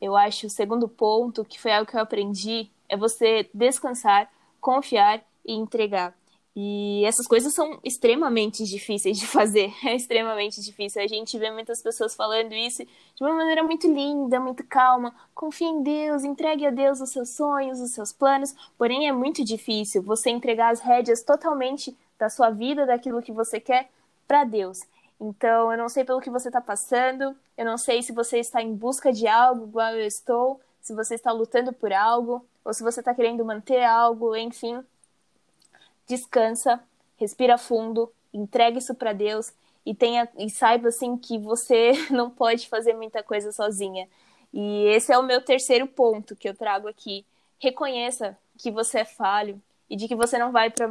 eu 0.00 0.16
acho, 0.16 0.46
o 0.46 0.50
segundo 0.50 0.88
ponto, 0.88 1.44
que 1.44 1.60
foi 1.60 1.72
algo 1.72 1.90
que 1.90 1.96
eu 1.96 2.00
aprendi, 2.00 2.70
é 2.88 2.96
você 2.96 3.48
descansar, 3.54 4.32
confiar 4.60 5.22
e 5.44 5.52
entregar. 5.52 6.16
E 6.56 7.04
essas 7.04 7.26
coisas 7.28 7.54
são 7.54 7.78
extremamente 7.84 8.64
difíceis 8.64 9.18
de 9.18 9.26
fazer, 9.28 9.72
é 9.84 9.94
extremamente 9.94 10.60
difícil. 10.62 11.02
A 11.02 11.06
gente 11.06 11.38
vê 11.38 11.50
muitas 11.50 11.82
pessoas 11.82 12.14
falando 12.14 12.54
isso 12.54 12.82
de 12.82 13.22
uma 13.22 13.34
maneira 13.34 13.62
muito 13.62 13.86
linda, 13.92 14.40
muito 14.40 14.64
calma. 14.64 15.14
Confie 15.34 15.66
em 15.66 15.82
Deus, 15.82 16.24
entregue 16.24 16.66
a 16.66 16.70
Deus 16.70 17.00
os 17.00 17.10
seus 17.10 17.30
sonhos, 17.30 17.78
os 17.78 17.92
seus 17.92 18.12
planos. 18.12 18.54
Porém, 18.78 19.06
é 19.06 19.12
muito 19.12 19.44
difícil 19.44 20.02
você 20.02 20.30
entregar 20.30 20.70
as 20.70 20.80
rédeas 20.80 21.22
totalmente 21.22 21.96
da 22.18 22.30
sua 22.30 22.50
vida, 22.50 22.86
daquilo 22.86 23.22
que 23.22 23.32
você 23.32 23.60
quer, 23.60 23.90
para 24.26 24.44
Deus. 24.44 24.80
Então, 25.20 25.70
eu 25.70 25.76
não 25.76 25.88
sei 25.88 26.02
pelo 26.02 26.20
que 26.20 26.30
você 26.30 26.48
está 26.48 26.60
passando, 26.60 27.36
eu 27.56 27.64
não 27.64 27.76
sei 27.76 28.02
se 28.02 28.10
você 28.10 28.38
está 28.38 28.62
em 28.62 28.74
busca 28.74 29.12
de 29.12 29.28
algo, 29.28 29.66
igual 29.66 29.92
eu 29.92 30.06
estou, 30.06 30.58
se 30.80 30.94
você 30.94 31.14
está 31.14 31.30
lutando 31.30 31.72
por 31.74 31.92
algo, 31.92 32.44
ou 32.64 32.72
se 32.72 32.82
você 32.82 33.00
está 33.00 33.14
querendo 33.14 33.44
manter 33.44 33.84
algo, 33.84 34.34
enfim. 34.34 34.82
Descansa, 36.06 36.82
respira 37.16 37.58
fundo, 37.58 38.10
entregue 38.32 38.78
isso 38.78 38.94
para 38.94 39.12
Deus 39.12 39.52
e 39.84 39.94
tenha 39.94 40.28
e 40.38 40.48
saiba 40.48 40.88
assim 40.88 41.16
que 41.16 41.38
você 41.38 41.92
não 42.10 42.30
pode 42.30 42.68
fazer 42.68 42.94
muita 42.94 43.22
coisa 43.22 43.52
sozinha. 43.52 44.08
E 44.52 44.86
esse 44.86 45.12
é 45.12 45.18
o 45.18 45.22
meu 45.22 45.42
terceiro 45.42 45.86
ponto 45.86 46.34
que 46.34 46.48
eu 46.48 46.54
trago 46.54 46.88
aqui. 46.88 47.26
Reconheça 47.58 48.36
que 48.58 48.70
você 48.70 49.00
é 49.00 49.04
falho 49.04 49.60
e 49.88 49.96
de 49.96 50.08
que 50.08 50.14
você 50.14 50.38
não 50.38 50.50
vai 50.50 50.70
para 50.70 50.88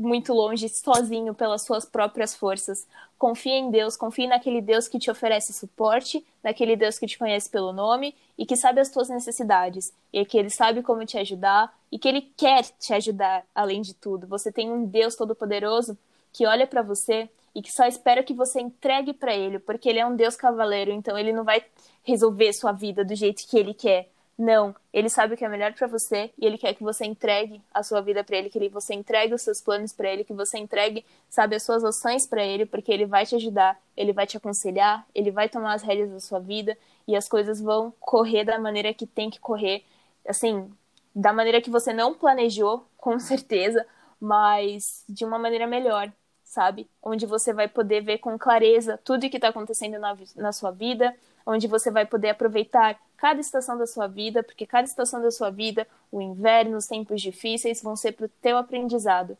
muito 0.00 0.32
longe 0.32 0.66
sozinho 0.68 1.34
pelas 1.34 1.62
suas 1.62 1.84
próprias 1.84 2.34
forças. 2.34 2.86
Confie 3.18 3.52
em 3.52 3.70
Deus, 3.70 3.96
confie 3.96 4.26
naquele 4.26 4.62
Deus 4.62 4.88
que 4.88 4.98
te 4.98 5.10
oferece 5.10 5.52
suporte, 5.52 6.24
naquele 6.42 6.74
Deus 6.74 6.98
que 6.98 7.06
te 7.06 7.18
conhece 7.18 7.50
pelo 7.50 7.72
nome 7.72 8.14
e 8.38 8.46
que 8.46 8.56
sabe 8.56 8.80
as 8.80 8.88
tuas 8.88 9.10
necessidades, 9.10 9.92
e 10.10 10.24
que 10.24 10.38
ele 10.38 10.48
sabe 10.48 10.82
como 10.82 11.04
te 11.04 11.18
ajudar 11.18 11.72
e 11.92 11.98
que 11.98 12.08
ele 12.08 12.22
quer 12.34 12.64
te 12.78 12.94
ajudar 12.94 13.44
além 13.54 13.82
de 13.82 13.94
tudo. 13.94 14.26
Você 14.26 14.50
tem 14.50 14.72
um 14.72 14.86
Deus 14.86 15.14
todo-poderoso 15.14 15.98
que 16.32 16.46
olha 16.46 16.66
para 16.66 16.80
você 16.80 17.28
e 17.54 17.60
que 17.60 17.70
só 17.70 17.84
espera 17.84 18.22
que 18.22 18.32
você 18.32 18.60
entregue 18.60 19.12
para 19.12 19.34
ele, 19.34 19.58
porque 19.58 19.88
ele 19.88 19.98
é 19.98 20.06
um 20.06 20.16
Deus 20.16 20.36
cavaleiro, 20.36 20.92
então 20.92 21.18
ele 21.18 21.32
não 21.32 21.44
vai 21.44 21.62
resolver 22.02 22.52
sua 22.52 22.72
vida 22.72 23.04
do 23.04 23.14
jeito 23.14 23.46
que 23.46 23.58
ele 23.58 23.74
quer. 23.74 24.08
Não, 24.42 24.74
ele 24.90 25.10
sabe 25.10 25.34
o 25.34 25.36
que 25.36 25.44
é 25.44 25.48
melhor 25.50 25.74
para 25.74 25.86
você 25.86 26.30
e 26.38 26.46
ele 26.46 26.56
quer 26.56 26.72
que 26.72 26.82
você 26.82 27.04
entregue 27.04 27.60
a 27.74 27.82
sua 27.82 28.00
vida 28.00 28.24
para 28.24 28.38
ele, 28.38 28.48
que 28.48 28.56
ele, 28.56 28.70
você 28.70 28.94
entregue 28.94 29.34
os 29.34 29.42
seus 29.42 29.60
planos 29.60 29.92
para 29.92 30.10
ele, 30.10 30.24
que 30.24 30.32
você 30.32 30.56
entregue, 30.56 31.04
sabe, 31.28 31.56
as 31.56 31.62
suas 31.62 31.84
ações 31.84 32.26
para 32.26 32.42
ele, 32.42 32.64
porque 32.64 32.90
ele 32.90 33.04
vai 33.04 33.26
te 33.26 33.34
ajudar, 33.34 33.78
ele 33.94 34.14
vai 34.14 34.26
te 34.26 34.38
aconselhar, 34.38 35.06
ele 35.14 35.30
vai 35.30 35.46
tomar 35.46 35.74
as 35.74 35.82
rédeas 35.82 36.10
da 36.10 36.20
sua 36.20 36.38
vida 36.38 36.74
e 37.06 37.14
as 37.14 37.28
coisas 37.28 37.60
vão 37.60 37.92
correr 38.00 38.44
da 38.44 38.58
maneira 38.58 38.94
que 38.94 39.06
tem 39.06 39.28
que 39.28 39.38
correr, 39.38 39.84
assim, 40.26 40.72
da 41.14 41.34
maneira 41.34 41.60
que 41.60 41.68
você 41.68 41.92
não 41.92 42.14
planejou, 42.14 42.86
com 42.96 43.18
certeza, 43.18 43.86
mas 44.18 45.04
de 45.06 45.22
uma 45.22 45.38
maneira 45.38 45.66
melhor, 45.66 46.10
sabe? 46.44 46.88
Onde 47.02 47.26
você 47.26 47.52
vai 47.52 47.68
poder 47.68 48.00
ver 48.00 48.16
com 48.16 48.38
clareza 48.38 48.98
tudo 49.04 49.26
o 49.26 49.28
que 49.28 49.36
está 49.36 49.48
acontecendo 49.48 49.98
na, 49.98 50.16
na 50.34 50.50
sua 50.50 50.70
vida, 50.70 51.14
onde 51.46 51.66
você 51.66 51.90
vai 51.90 52.06
poder 52.06 52.30
aproveitar 52.30 52.98
cada 53.16 53.40
estação 53.40 53.76
da 53.76 53.86
sua 53.86 54.06
vida, 54.06 54.42
porque 54.42 54.66
cada 54.66 54.84
estação 54.84 55.20
da 55.20 55.30
sua 55.30 55.50
vida, 55.50 55.86
o 56.10 56.22
inverno, 56.22 56.76
os 56.76 56.86
tempos 56.86 57.20
difíceis, 57.20 57.82
vão 57.82 57.94
ser 57.94 58.12
para 58.12 58.26
o 58.26 58.30
teu 58.40 58.56
aprendizado. 58.56 59.36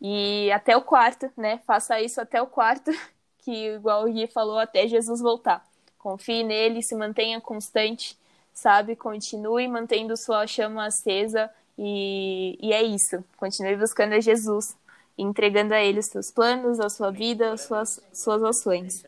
E 0.00 0.50
até 0.52 0.76
o 0.76 0.82
quarto, 0.82 1.30
né? 1.36 1.60
Faça 1.66 2.00
isso 2.00 2.20
até 2.20 2.40
o 2.40 2.46
quarto, 2.46 2.90
que 3.38 3.74
igual 3.74 4.04
o 4.04 4.12
Gui 4.12 4.26
falou, 4.26 4.58
até 4.58 4.88
Jesus 4.88 5.20
voltar. 5.20 5.64
Confie 5.98 6.42
nele, 6.42 6.82
se 6.82 6.96
mantenha 6.96 7.40
constante, 7.40 8.16
sabe? 8.52 8.96
Continue 8.96 9.68
mantendo 9.68 10.16
sua 10.16 10.46
chama 10.46 10.86
acesa 10.86 11.50
e, 11.78 12.58
e 12.60 12.72
é 12.72 12.82
isso. 12.82 13.22
Continue 13.36 13.76
buscando 13.76 14.14
a 14.14 14.20
Jesus, 14.20 14.74
entregando 15.16 15.74
a 15.74 15.80
ele 15.80 15.98
os 15.98 16.06
seus 16.06 16.30
planos, 16.30 16.80
a 16.80 16.88
sua 16.88 17.10
vida, 17.10 17.52
as 17.52 17.62
suas, 17.62 18.00
suas 18.12 18.42
ações. 18.42 19.04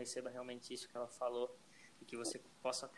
Receba 0.00 0.30
realmente 0.30 0.72
isso 0.72 0.88
que 0.88 0.96
ela 0.96 1.08
falou 1.08 1.56
e 2.00 2.04
que 2.04 2.16
você 2.16 2.40
possa 2.62 2.90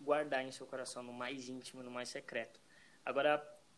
guardar 0.00 0.44
em 0.44 0.50
seu 0.50 0.66
coração 0.66 1.02
no 1.02 1.12
mais 1.12 1.48
íntimo, 1.48 1.82
no 1.82 1.90
mais 1.90 2.08
secreto. 2.08 2.60
Agora 3.04 3.30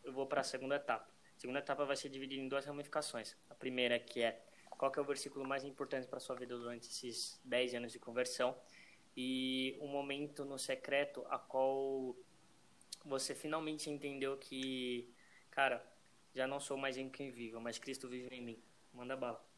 eu 0.03 0.13
vou 0.13 0.25
para 0.27 0.41
a 0.41 0.43
segunda 0.43 0.75
etapa. 0.75 1.09
A 1.35 1.39
segunda 1.39 1.59
etapa 1.59 1.85
vai 1.85 1.95
ser 1.95 2.09
dividida 2.09 2.41
em 2.41 2.47
duas 2.47 2.65
ramificações. 2.65 3.35
A 3.49 3.55
primeira 3.55 3.99
que 3.99 4.21
é 4.21 4.43
qual 4.69 4.91
que 4.91 4.99
é 4.99 5.01
o 5.01 5.05
versículo 5.05 5.45
mais 5.45 5.63
importante 5.65 6.07
para 6.07 6.19
sua 6.21 6.35
vida 6.35 6.57
durante 6.57 6.87
esses 6.87 7.39
10 7.43 7.75
anos 7.75 7.91
de 7.91 7.99
conversão 7.99 8.55
e 9.15 9.77
um 9.81 9.87
momento 9.87 10.45
no 10.45 10.57
secreto 10.57 11.25
a 11.29 11.37
qual 11.37 12.15
você 13.03 13.35
finalmente 13.35 13.89
entendeu 13.89 14.37
que, 14.37 15.13
cara, 15.51 15.85
já 16.33 16.47
não 16.47 16.59
sou 16.59 16.77
mais 16.77 16.95
em 16.95 17.09
quem 17.09 17.29
vivo, 17.29 17.59
mas 17.59 17.77
Cristo 17.77 18.07
vive 18.07 18.33
em 18.33 18.41
mim. 18.41 18.63
Manda 18.93 19.17
bala. 19.17 19.48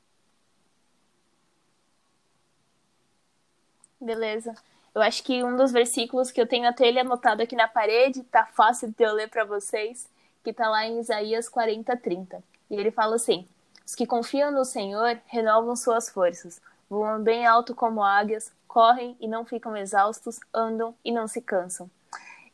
Beleza. 4.01 4.55
Eu 4.93 5.01
acho 5.01 5.23
que 5.23 5.43
um 5.43 5.55
dos 5.55 5.71
versículos 5.71 6.31
que 6.31 6.41
eu 6.41 6.47
tenho 6.47 6.67
até 6.67 6.87
ele 6.87 6.99
anotado 6.99 7.41
aqui 7.41 7.55
na 7.55 7.67
parede, 7.67 8.23
tá 8.23 8.45
fácil 8.47 8.89
de 8.89 9.03
eu 9.03 9.13
ler 9.13 9.29
para 9.29 9.45
vocês, 9.45 10.09
que 10.43 10.51
tá 10.51 10.67
lá 10.67 10.85
em 10.85 10.99
Isaías 10.99 11.47
40, 11.47 11.95
30. 11.95 12.43
E 12.69 12.75
ele 12.75 12.91
fala 12.91 13.15
assim: 13.15 13.47
Os 13.85 13.95
que 13.95 14.07
confiam 14.07 14.51
no 14.51 14.65
Senhor 14.65 15.19
renovam 15.27 15.75
suas 15.75 16.09
forças, 16.09 16.59
voam 16.89 17.21
bem 17.21 17.45
alto 17.45 17.75
como 17.75 18.03
águias, 18.03 18.51
correm 18.67 19.15
e 19.19 19.27
não 19.27 19.45
ficam 19.45 19.77
exaustos, 19.77 20.39
andam 20.53 20.95
e 21.05 21.11
não 21.11 21.27
se 21.27 21.41
cansam. 21.41 21.89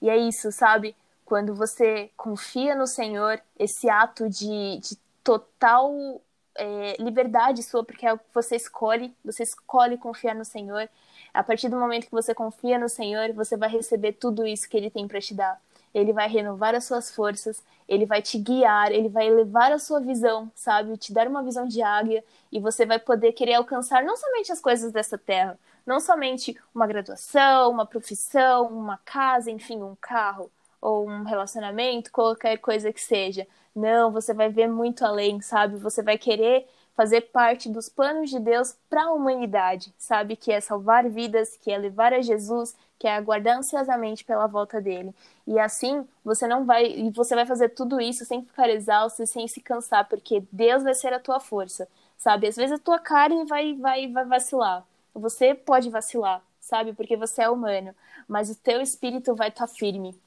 E 0.01 0.09
é 0.09 0.17
isso, 0.17 0.51
sabe? 0.51 0.95
Quando 1.25 1.55
você 1.55 2.11
confia 2.15 2.75
no 2.75 2.85
Senhor, 2.85 3.41
esse 3.57 3.89
ato 3.89 4.29
de, 4.29 4.79
de 4.79 4.97
total 5.23 6.21
é, 6.57 6.95
liberdade 6.99 7.63
sua, 7.63 7.83
porque 7.83 8.05
é 8.05 8.13
o 8.13 8.17
que 8.17 8.25
você 8.33 8.55
escolhe, 8.55 9.13
você 9.23 9.43
escolhe 9.43 9.97
confiar 9.97 10.35
no 10.35 10.43
Senhor. 10.45 10.89
A 11.33 11.43
partir 11.43 11.69
do 11.69 11.79
momento 11.79 12.05
que 12.05 12.11
você 12.11 12.33
confia 12.33 12.79
no 12.79 12.89
Senhor, 12.89 13.31
você 13.33 13.55
vai 13.55 13.69
receber 13.69 14.13
tudo 14.13 14.45
isso 14.45 14.67
que 14.67 14.75
Ele 14.75 14.89
tem 14.89 15.07
para 15.07 15.21
te 15.21 15.33
dar. 15.33 15.61
Ele 15.93 16.13
vai 16.13 16.27
renovar 16.27 16.75
as 16.75 16.83
suas 16.83 17.13
forças, 17.13 17.63
ele 17.87 18.05
vai 18.05 18.21
te 18.21 18.37
guiar, 18.37 18.91
ele 18.91 19.09
vai 19.09 19.27
elevar 19.27 19.71
a 19.71 19.79
sua 19.79 19.99
visão, 19.99 20.51
sabe? 20.53 20.97
Te 20.97 21.13
dar 21.13 21.27
uma 21.27 21.41
visão 21.41 21.67
de 21.67 21.81
águia 21.81 22.23
e 22.51 22.59
você 22.59 22.85
vai 22.85 22.99
poder 22.99 23.31
querer 23.31 23.55
alcançar 23.55 24.03
não 24.03 24.15
somente 24.17 24.51
as 24.51 24.59
coisas 24.59 24.91
dessa 24.91 25.17
terra, 25.17 25.57
não 25.85 25.99
somente 25.99 26.55
uma 26.75 26.85
graduação, 26.85 27.71
uma 27.71 27.85
profissão, 27.85 28.67
uma 28.67 28.97
casa, 29.05 29.49
enfim, 29.49 29.81
um 29.81 29.95
carro 29.99 30.51
ou 30.81 31.07
um 31.07 31.23
relacionamento, 31.23 32.11
qualquer 32.11 32.57
coisa 32.57 32.91
que 32.91 33.01
seja. 33.01 33.47
Não, 33.77 34.11
você 34.11 34.33
vai 34.33 34.49
ver 34.49 34.67
muito 34.67 35.05
além, 35.05 35.39
sabe? 35.39 35.77
Você 35.77 36.01
vai 36.01 36.17
querer 36.17 36.67
fazer 36.95 37.21
parte 37.29 37.69
dos 37.69 37.87
planos 37.87 38.27
de 38.31 38.39
Deus 38.39 38.75
para 38.89 39.03
a 39.03 39.11
humanidade, 39.11 39.93
sabe? 39.99 40.35
Que 40.35 40.51
é 40.51 40.59
salvar 40.59 41.07
vidas, 41.07 41.55
que 41.61 41.71
é 41.71 41.77
levar 41.77 42.11
a 42.11 42.19
Jesus, 42.19 42.75
que 42.97 43.07
é 43.07 43.15
aguardar 43.15 43.59
ansiosamente 43.59 44.25
pela 44.25 44.47
volta 44.47 44.81
dele. 44.81 45.13
E 45.45 45.59
assim, 45.59 46.07
você 46.25 46.47
não 46.47 46.65
vai, 46.65 46.87
e 46.87 47.11
você 47.11 47.35
vai 47.35 47.45
fazer 47.45 47.69
tudo 47.69 48.01
isso 48.01 48.25
sem 48.25 48.43
ficar 48.43 48.67
exausto 48.67 49.21
e 49.21 49.27
sem 49.27 49.47
se 49.47 49.61
cansar, 49.61 50.09
porque 50.09 50.41
Deus 50.51 50.81
vai 50.81 50.95
ser 50.95 51.13
a 51.13 51.19
tua 51.19 51.39
força, 51.39 51.87
sabe? 52.17 52.47
Às 52.47 52.55
vezes 52.55 52.71
a 52.71 52.81
tua 52.83 52.97
carne 52.97 53.45
vai 53.45 53.75
vai 53.75 54.11
vai 54.11 54.25
vacilar. 54.25 54.83
Você 55.13 55.53
pode 55.53 55.91
vacilar, 55.91 56.41
sabe? 56.59 56.93
Porque 56.93 57.15
você 57.15 57.43
é 57.43 57.49
humano, 57.49 57.93
mas 58.27 58.49
o 58.49 58.55
teu 58.55 58.81
espírito 58.81 59.35
vai 59.35 59.49
estar 59.49 59.67
tá 59.67 59.71
firme. 59.71 60.19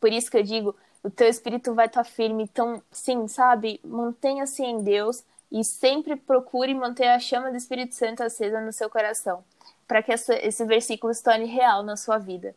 Por 0.00 0.10
isso 0.10 0.30
que 0.30 0.38
eu 0.38 0.42
digo, 0.42 0.74
o 1.02 1.10
teu 1.10 1.28
espírito 1.28 1.74
vai 1.74 1.86
estar 1.86 2.04
tá 2.04 2.10
firme. 2.10 2.44
Então, 2.44 2.82
sim, 2.90 3.26
sabe? 3.28 3.80
Mantenha-se 3.84 4.62
em 4.62 4.82
Deus 4.82 5.24
e 5.50 5.64
sempre 5.64 6.16
procure 6.16 6.74
manter 6.74 7.08
a 7.08 7.18
chama 7.18 7.50
do 7.50 7.56
Espírito 7.56 7.94
Santo 7.94 8.22
acesa 8.22 8.60
no 8.60 8.72
seu 8.72 8.88
coração 8.88 9.44
para 9.86 10.02
que 10.02 10.10
essa, 10.10 10.34
esse 10.34 10.64
versículo 10.64 11.12
se 11.12 11.22
torne 11.22 11.44
real 11.44 11.82
na 11.82 11.96
sua 11.96 12.16
vida. 12.16 12.54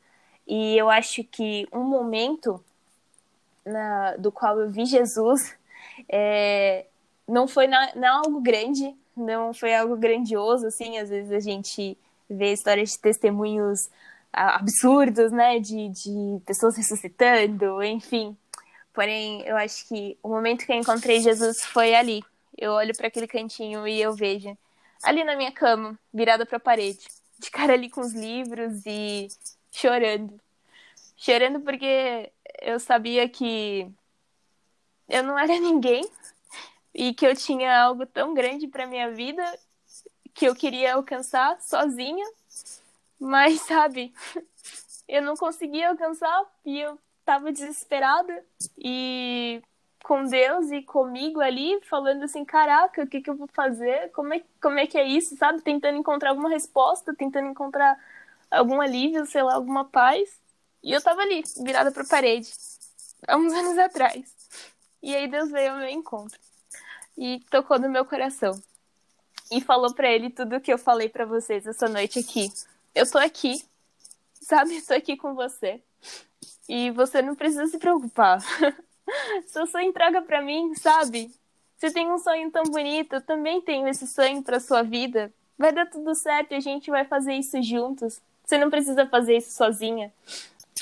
E 0.47 0.77
eu 0.77 0.89
acho 0.89 1.21
que 1.23 1.67
um 1.73 1.83
momento 1.83 2.63
na, 3.65 4.15
do 4.15 4.31
qual 4.31 4.57
eu 4.59 4.69
vi 4.69 4.85
Jesus 4.85 5.53
é, 6.07 6.85
não 7.27 7.45
foi 7.45 7.67
na, 7.67 7.93
não 7.93 8.23
algo 8.23 8.39
grande, 8.39 8.95
não 9.17 9.53
foi 9.53 9.75
algo 9.75 9.97
grandioso, 9.97 10.67
assim, 10.67 10.97
às 10.97 11.09
vezes 11.09 11.31
a 11.31 11.39
gente 11.39 11.97
vê 12.29 12.53
histórias 12.53 12.91
de 12.91 12.99
testemunhos 12.99 13.89
absurdos, 14.35 15.31
né, 15.31 15.59
de, 15.59 15.89
de 15.89 16.41
pessoas 16.45 16.75
ressuscitando, 16.75 17.81
enfim. 17.83 18.35
Porém, 18.93 19.41
eu 19.43 19.57
acho 19.57 19.87
que 19.87 20.17
o 20.21 20.29
momento 20.29 20.65
que 20.65 20.71
eu 20.71 20.77
encontrei 20.77 21.21
Jesus 21.21 21.63
foi 21.65 21.95
ali. 21.95 22.23
Eu 22.57 22.71
olho 22.71 22.95
para 22.95 23.07
aquele 23.07 23.27
cantinho 23.27 23.87
e 23.87 24.01
eu 24.01 24.13
vejo 24.13 24.57
ali 25.03 25.23
na 25.23 25.35
minha 25.35 25.51
cama, 25.51 25.97
virada 26.13 26.45
para 26.45 26.57
a 26.57 26.59
parede 26.59 27.07
de 27.37 27.51
cara 27.51 27.73
ali 27.73 27.89
com 27.89 28.01
os 28.01 28.13
livros 28.13 28.85
e 28.85 29.27
chorando. 29.71 30.39
Chorando 31.17 31.59
porque 31.61 32.31
eu 32.61 32.79
sabia 32.79 33.27
que 33.27 33.89
eu 35.07 35.23
não 35.23 35.37
era 35.37 35.57
ninguém 35.59 36.03
e 36.93 37.13
que 37.13 37.25
eu 37.25 37.35
tinha 37.35 37.83
algo 37.83 38.05
tão 38.05 38.33
grande 38.33 38.67
para 38.67 38.87
minha 38.87 39.11
vida 39.11 39.43
que 40.33 40.45
eu 40.45 40.55
queria 40.55 40.95
alcançar 40.95 41.61
sozinha, 41.61 42.25
mas 43.19 43.61
sabe, 43.61 44.13
eu 45.07 45.21
não 45.21 45.35
conseguia 45.35 45.89
alcançar 45.89 46.43
e 46.65 46.79
eu 46.79 46.99
tava 47.25 47.51
desesperada 47.51 48.45
e 48.77 49.61
com 50.03 50.23
Deus 50.23 50.69
e 50.71 50.83
comigo 50.83 51.41
ali, 51.41 51.79
falando 51.89 52.23
assim, 52.23 52.45
caraca, 52.45 53.03
o 53.03 53.07
que, 53.07 53.21
que 53.21 53.29
eu 53.29 53.35
vou 53.35 53.47
fazer? 53.47 54.11
Como 54.11 54.33
é, 54.33 54.43
como 54.61 54.77
é 54.77 54.85
que 54.85 54.97
é 54.97 55.03
isso, 55.03 55.35
sabe? 55.35 55.61
Tentando 55.61 55.97
encontrar 55.97 56.29
alguma 56.29 56.49
resposta, 56.49 57.15
tentando 57.15 57.47
encontrar 57.47 57.97
algum 58.51 58.79
alívio, 58.79 59.25
sei 59.25 59.41
lá, 59.41 59.55
alguma 59.55 59.85
paz. 59.85 60.29
E 60.83 60.91
eu 60.91 61.01
tava 61.01 61.21
ali, 61.21 61.43
virada 61.63 61.91
pra 61.91 62.05
parede, 62.05 62.51
há 63.27 63.35
uns 63.35 63.51
anos 63.53 63.77
atrás. 63.79 64.31
E 65.01 65.15
aí 65.15 65.27
Deus 65.27 65.49
veio 65.49 65.71
ao 65.71 65.79
meu 65.79 65.89
encontro 65.89 66.39
e 67.17 67.39
tocou 67.49 67.79
no 67.79 67.89
meu 67.89 68.05
coração. 68.05 68.61
E 69.51 69.61
falou 69.61 69.93
para 69.93 70.09
ele 70.09 70.29
tudo 70.29 70.55
o 70.55 70.61
que 70.61 70.71
eu 70.71 70.77
falei 70.77 71.09
para 71.09 71.25
vocês 71.25 71.65
essa 71.65 71.87
noite 71.87 72.19
aqui. 72.19 72.51
Eu 72.95 73.09
tô 73.09 73.17
aqui, 73.17 73.61
sabe? 74.41 74.75
Estou 74.75 74.95
aqui 74.95 75.17
com 75.17 75.35
você. 75.35 75.81
E 76.67 76.89
você 76.91 77.21
não 77.21 77.35
precisa 77.35 77.67
se 77.67 77.77
preocupar. 77.77 78.39
Sua 79.69 79.83
entrega 79.83 80.21
para 80.21 80.41
mim, 80.41 80.73
sabe? 80.75 81.29
Você 81.77 81.91
tem 81.91 82.09
um 82.09 82.17
sonho 82.17 82.49
tão 82.49 82.63
bonito, 82.63 83.15
eu 83.15 83.21
também 83.21 83.61
tenho 83.61 83.85
esse 83.87 84.07
sonho 84.07 84.41
para 84.41 84.61
sua 84.61 84.81
vida. 84.81 85.31
Vai 85.57 85.73
dar 85.73 85.85
tudo 85.85 86.15
certo 86.15 86.55
a 86.55 86.59
gente 86.59 86.89
vai 86.89 87.03
fazer 87.03 87.33
isso 87.33 87.61
juntos. 87.61 88.21
Você 88.45 88.57
não 88.57 88.69
precisa 88.69 89.05
fazer 89.05 89.37
isso 89.37 89.51
sozinha. 89.51 90.11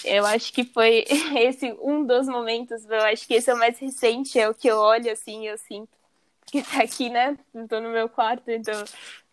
Eu 0.05 0.25
acho 0.25 0.53
que 0.53 0.63
foi 0.63 1.03
esse 1.35 1.75
um 1.81 2.05
dos 2.05 2.27
momentos. 2.27 2.85
Eu 2.85 3.01
acho 3.01 3.27
que 3.27 3.33
esse 3.33 3.49
é 3.49 3.53
o 3.53 3.57
mais 3.57 3.77
recente, 3.79 4.39
é 4.39 4.47
o 4.47 4.53
que 4.53 4.67
eu 4.67 4.77
olho 4.77 5.11
assim 5.11 5.47
eu 5.47 5.57
sinto. 5.57 5.97
Que 6.45 6.61
tá 6.61 6.83
aqui, 6.83 7.09
né? 7.09 7.37
Estou 7.55 7.81
no 7.81 7.89
meu 7.89 8.07
quarto, 8.07 8.49
então 8.51 8.83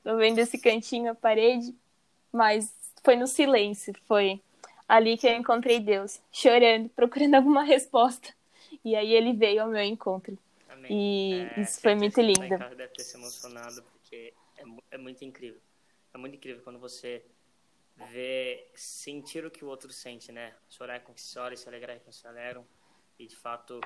tô 0.02 0.16
vendo 0.16 0.38
esse 0.38 0.56
cantinho, 0.58 1.12
a 1.12 1.14
parede. 1.14 1.74
Mas 2.32 2.72
foi 3.02 3.16
no 3.16 3.26
silêncio, 3.26 3.94
foi 4.06 4.40
ali 4.88 5.16
que 5.16 5.26
eu 5.26 5.34
encontrei 5.34 5.80
Deus, 5.80 6.20
chorando, 6.32 6.88
procurando 6.96 7.34
alguma 7.34 7.62
resposta. 7.62 8.34
E 8.84 8.94
aí 8.96 9.12
ele 9.12 9.32
veio 9.32 9.62
ao 9.62 9.68
meu 9.68 9.82
encontro. 9.82 10.38
Amém. 10.68 10.92
E 10.92 11.40
é, 11.56 11.60
isso 11.60 11.80
foi 11.80 11.94
muito 11.94 12.20
lindo. 12.20 12.58
Deve 12.58 12.88
ter 12.88 13.02
se 13.02 13.16
emocionado, 13.16 13.82
porque 13.82 14.32
é, 14.56 14.64
é 14.92 14.98
muito 14.98 15.24
incrível. 15.24 15.60
É 16.12 16.18
muito 16.18 16.36
incrível 16.36 16.62
quando 16.62 16.78
você 16.78 17.24
vê, 18.08 18.66
sentir 18.74 19.44
o 19.44 19.50
que 19.50 19.64
o 19.64 19.68
outro 19.68 19.92
sente, 19.92 20.32
né? 20.32 20.54
Chorar 20.68 21.00
com 21.00 21.12
que 21.12 21.22
chora 21.32 21.54
e 21.54 21.56
se 21.56 21.68
alegrar 21.68 21.98
com 22.00 22.10
que 22.10 22.16
se 22.16 22.26
alegram. 22.26 22.66
E 23.18 23.26
de 23.26 23.36
fato, 23.36 23.80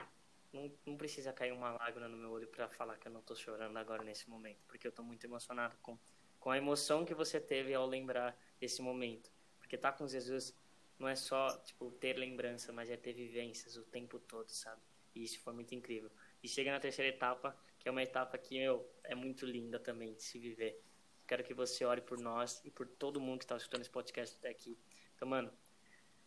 não, 0.52 0.70
não 0.86 0.96
precisa 0.96 1.32
cair 1.32 1.52
uma 1.52 1.72
lágrima 1.72 2.08
no 2.08 2.16
meu 2.16 2.30
olho 2.30 2.46
para 2.46 2.68
falar 2.68 2.96
que 2.96 3.08
eu 3.08 3.12
não 3.12 3.20
tô 3.20 3.34
chorando 3.34 3.76
agora 3.76 4.04
nesse 4.04 4.30
momento, 4.30 4.60
porque 4.68 4.86
eu 4.86 4.92
tô 4.92 5.02
muito 5.02 5.24
emocionado 5.26 5.76
com, 5.82 5.98
com 6.44 6.50
a 6.50 6.58
emoção 6.58 7.06
que 7.06 7.14
você 7.14 7.40
teve 7.40 7.72
ao 7.72 7.86
lembrar 7.86 8.38
desse 8.60 8.82
momento. 8.82 9.32
Porque 9.58 9.78
tá 9.78 9.90
com 9.90 10.06
Jesus 10.06 10.54
não 10.98 11.08
é 11.08 11.16
só, 11.16 11.56
tipo, 11.60 11.90
ter 11.92 12.18
lembrança, 12.18 12.70
mas 12.70 12.90
é 12.90 12.98
ter 12.98 13.14
vivências 13.14 13.78
o 13.78 13.82
tempo 13.84 14.18
todo, 14.18 14.50
sabe? 14.50 14.82
E 15.14 15.24
isso 15.24 15.40
foi 15.40 15.54
muito 15.54 15.74
incrível. 15.74 16.10
E 16.42 16.46
chega 16.46 16.70
na 16.70 16.78
terceira 16.78 17.08
etapa, 17.08 17.56
que 17.78 17.88
é 17.88 17.90
uma 17.90 18.02
etapa 18.02 18.36
que, 18.36 18.58
meu, 18.58 18.86
é 19.04 19.14
muito 19.14 19.46
linda 19.46 19.80
também 19.80 20.12
de 20.12 20.22
se 20.22 20.38
viver. 20.38 20.78
Quero 21.26 21.42
que 21.42 21.54
você 21.54 21.82
ore 21.82 22.02
por 22.02 22.20
nós 22.20 22.60
e 22.62 22.70
por 22.70 22.86
todo 22.86 23.18
mundo 23.18 23.38
que 23.38 23.44
está 23.46 23.56
escutando 23.56 23.80
esse 23.80 23.90
podcast 23.90 24.36
até 24.36 24.50
aqui. 24.50 24.78
Então, 25.16 25.26
mano, 25.26 25.50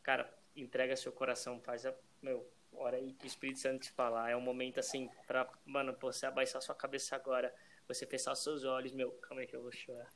cara, 0.01 0.35
entrega 0.55 0.95
seu 0.95 1.11
coração, 1.11 1.61
faz 1.61 1.85
a, 1.85 1.93
meu, 2.23 2.51
ora 2.73 2.97
aí 2.97 3.13
que 3.13 3.25
o 3.25 3.27
Espírito 3.27 3.59
Santo 3.59 3.83
te 3.83 3.91
falar. 3.91 4.31
É 4.31 4.35
um 4.35 4.41
momento, 4.41 4.79
assim, 4.79 5.11
pra, 5.27 5.47
mano, 5.63 5.95
você 6.01 6.25
abaixar 6.25 6.59
sua 6.59 6.73
cabeça 6.73 7.15
agora, 7.15 7.53
você 7.87 8.05
fechar 8.05 8.35
seus 8.35 8.63
olhos, 8.63 8.91
meu, 8.91 9.11
calma 9.13 9.41
aí 9.41 9.47
que 9.47 9.55
eu 9.55 9.61
vou 9.61 9.71
chorar 9.71 10.09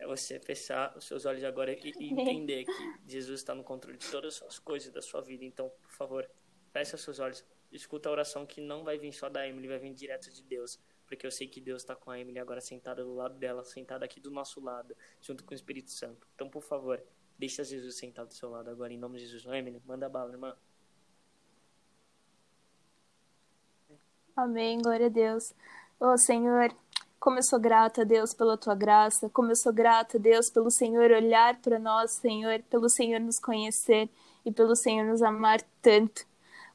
é 0.00 0.06
você 0.06 0.40
fechar 0.40 0.96
os 0.96 1.04
seus 1.04 1.26
olhos 1.26 1.44
agora 1.44 1.72
e, 1.72 1.92
e 1.98 2.10
entender 2.10 2.64
que 2.64 2.72
Jesus 3.06 3.40
está 3.40 3.54
no 3.54 3.62
controle 3.62 3.98
de 3.98 4.10
todas 4.10 4.42
as 4.42 4.58
coisas 4.58 4.90
da 4.90 5.02
sua 5.02 5.20
vida. 5.20 5.44
Então, 5.44 5.70
por 5.82 5.92
favor, 5.92 6.30
feche 6.72 6.94
os 6.94 7.02
seus 7.02 7.18
olhos, 7.20 7.44
escuta 7.70 8.08
a 8.08 8.12
oração 8.12 8.46
que 8.46 8.60
não 8.60 8.82
vai 8.82 8.98
vir 8.98 9.12
só 9.12 9.28
da 9.28 9.46
Emily, 9.46 9.68
vai 9.68 9.78
vir 9.78 9.92
direto 9.92 10.32
de 10.32 10.42
Deus. 10.42 10.80
Porque 11.06 11.26
eu 11.26 11.30
sei 11.30 11.46
que 11.46 11.60
Deus 11.60 11.82
está 11.82 11.94
com 11.94 12.10
a 12.10 12.18
Emily 12.18 12.38
agora 12.38 12.60
sentada 12.60 13.04
do 13.04 13.14
lado 13.14 13.36
dela, 13.38 13.62
sentada 13.64 14.04
aqui 14.04 14.20
do 14.20 14.30
nosso 14.30 14.60
lado, 14.60 14.96
junto 15.20 15.44
com 15.44 15.52
o 15.52 15.54
Espírito 15.54 15.90
Santo. 15.90 16.26
Então, 16.34 16.48
por 16.48 16.62
favor, 16.62 17.02
deixa 17.38 17.62
Jesus 17.62 17.96
sentado 17.96 18.28
do 18.28 18.34
seu 18.34 18.48
lado 18.48 18.70
agora, 18.70 18.92
em 18.92 18.98
nome 18.98 19.18
de 19.18 19.26
Jesus. 19.26 19.44
Emily, 19.54 19.82
manda 19.84 20.08
bala, 20.08 20.32
irmã. 20.32 20.56
Amém, 24.36 24.78
glória 24.80 25.06
a 25.06 25.10
Deus. 25.10 25.52
Oh, 25.98 26.16
Senhor, 26.16 26.72
como 27.18 27.38
eu 27.38 27.42
sou 27.42 27.60
grata, 27.60 28.04
Deus, 28.04 28.32
pela 28.32 28.56
tua 28.56 28.74
graça, 28.74 29.28
como 29.30 29.50
eu 29.50 29.56
sou 29.56 29.72
grata, 29.72 30.18
Deus, 30.18 30.48
pelo 30.48 30.70
Senhor 30.70 31.10
olhar 31.10 31.56
para 31.60 31.78
nós, 31.78 32.12
Senhor, 32.12 32.62
pelo 32.70 32.88
Senhor 32.88 33.20
nos 33.20 33.38
conhecer 33.38 34.08
e 34.44 34.50
pelo 34.50 34.74
Senhor 34.74 35.04
nos 35.04 35.22
amar 35.22 35.60
tanto. 35.82 36.24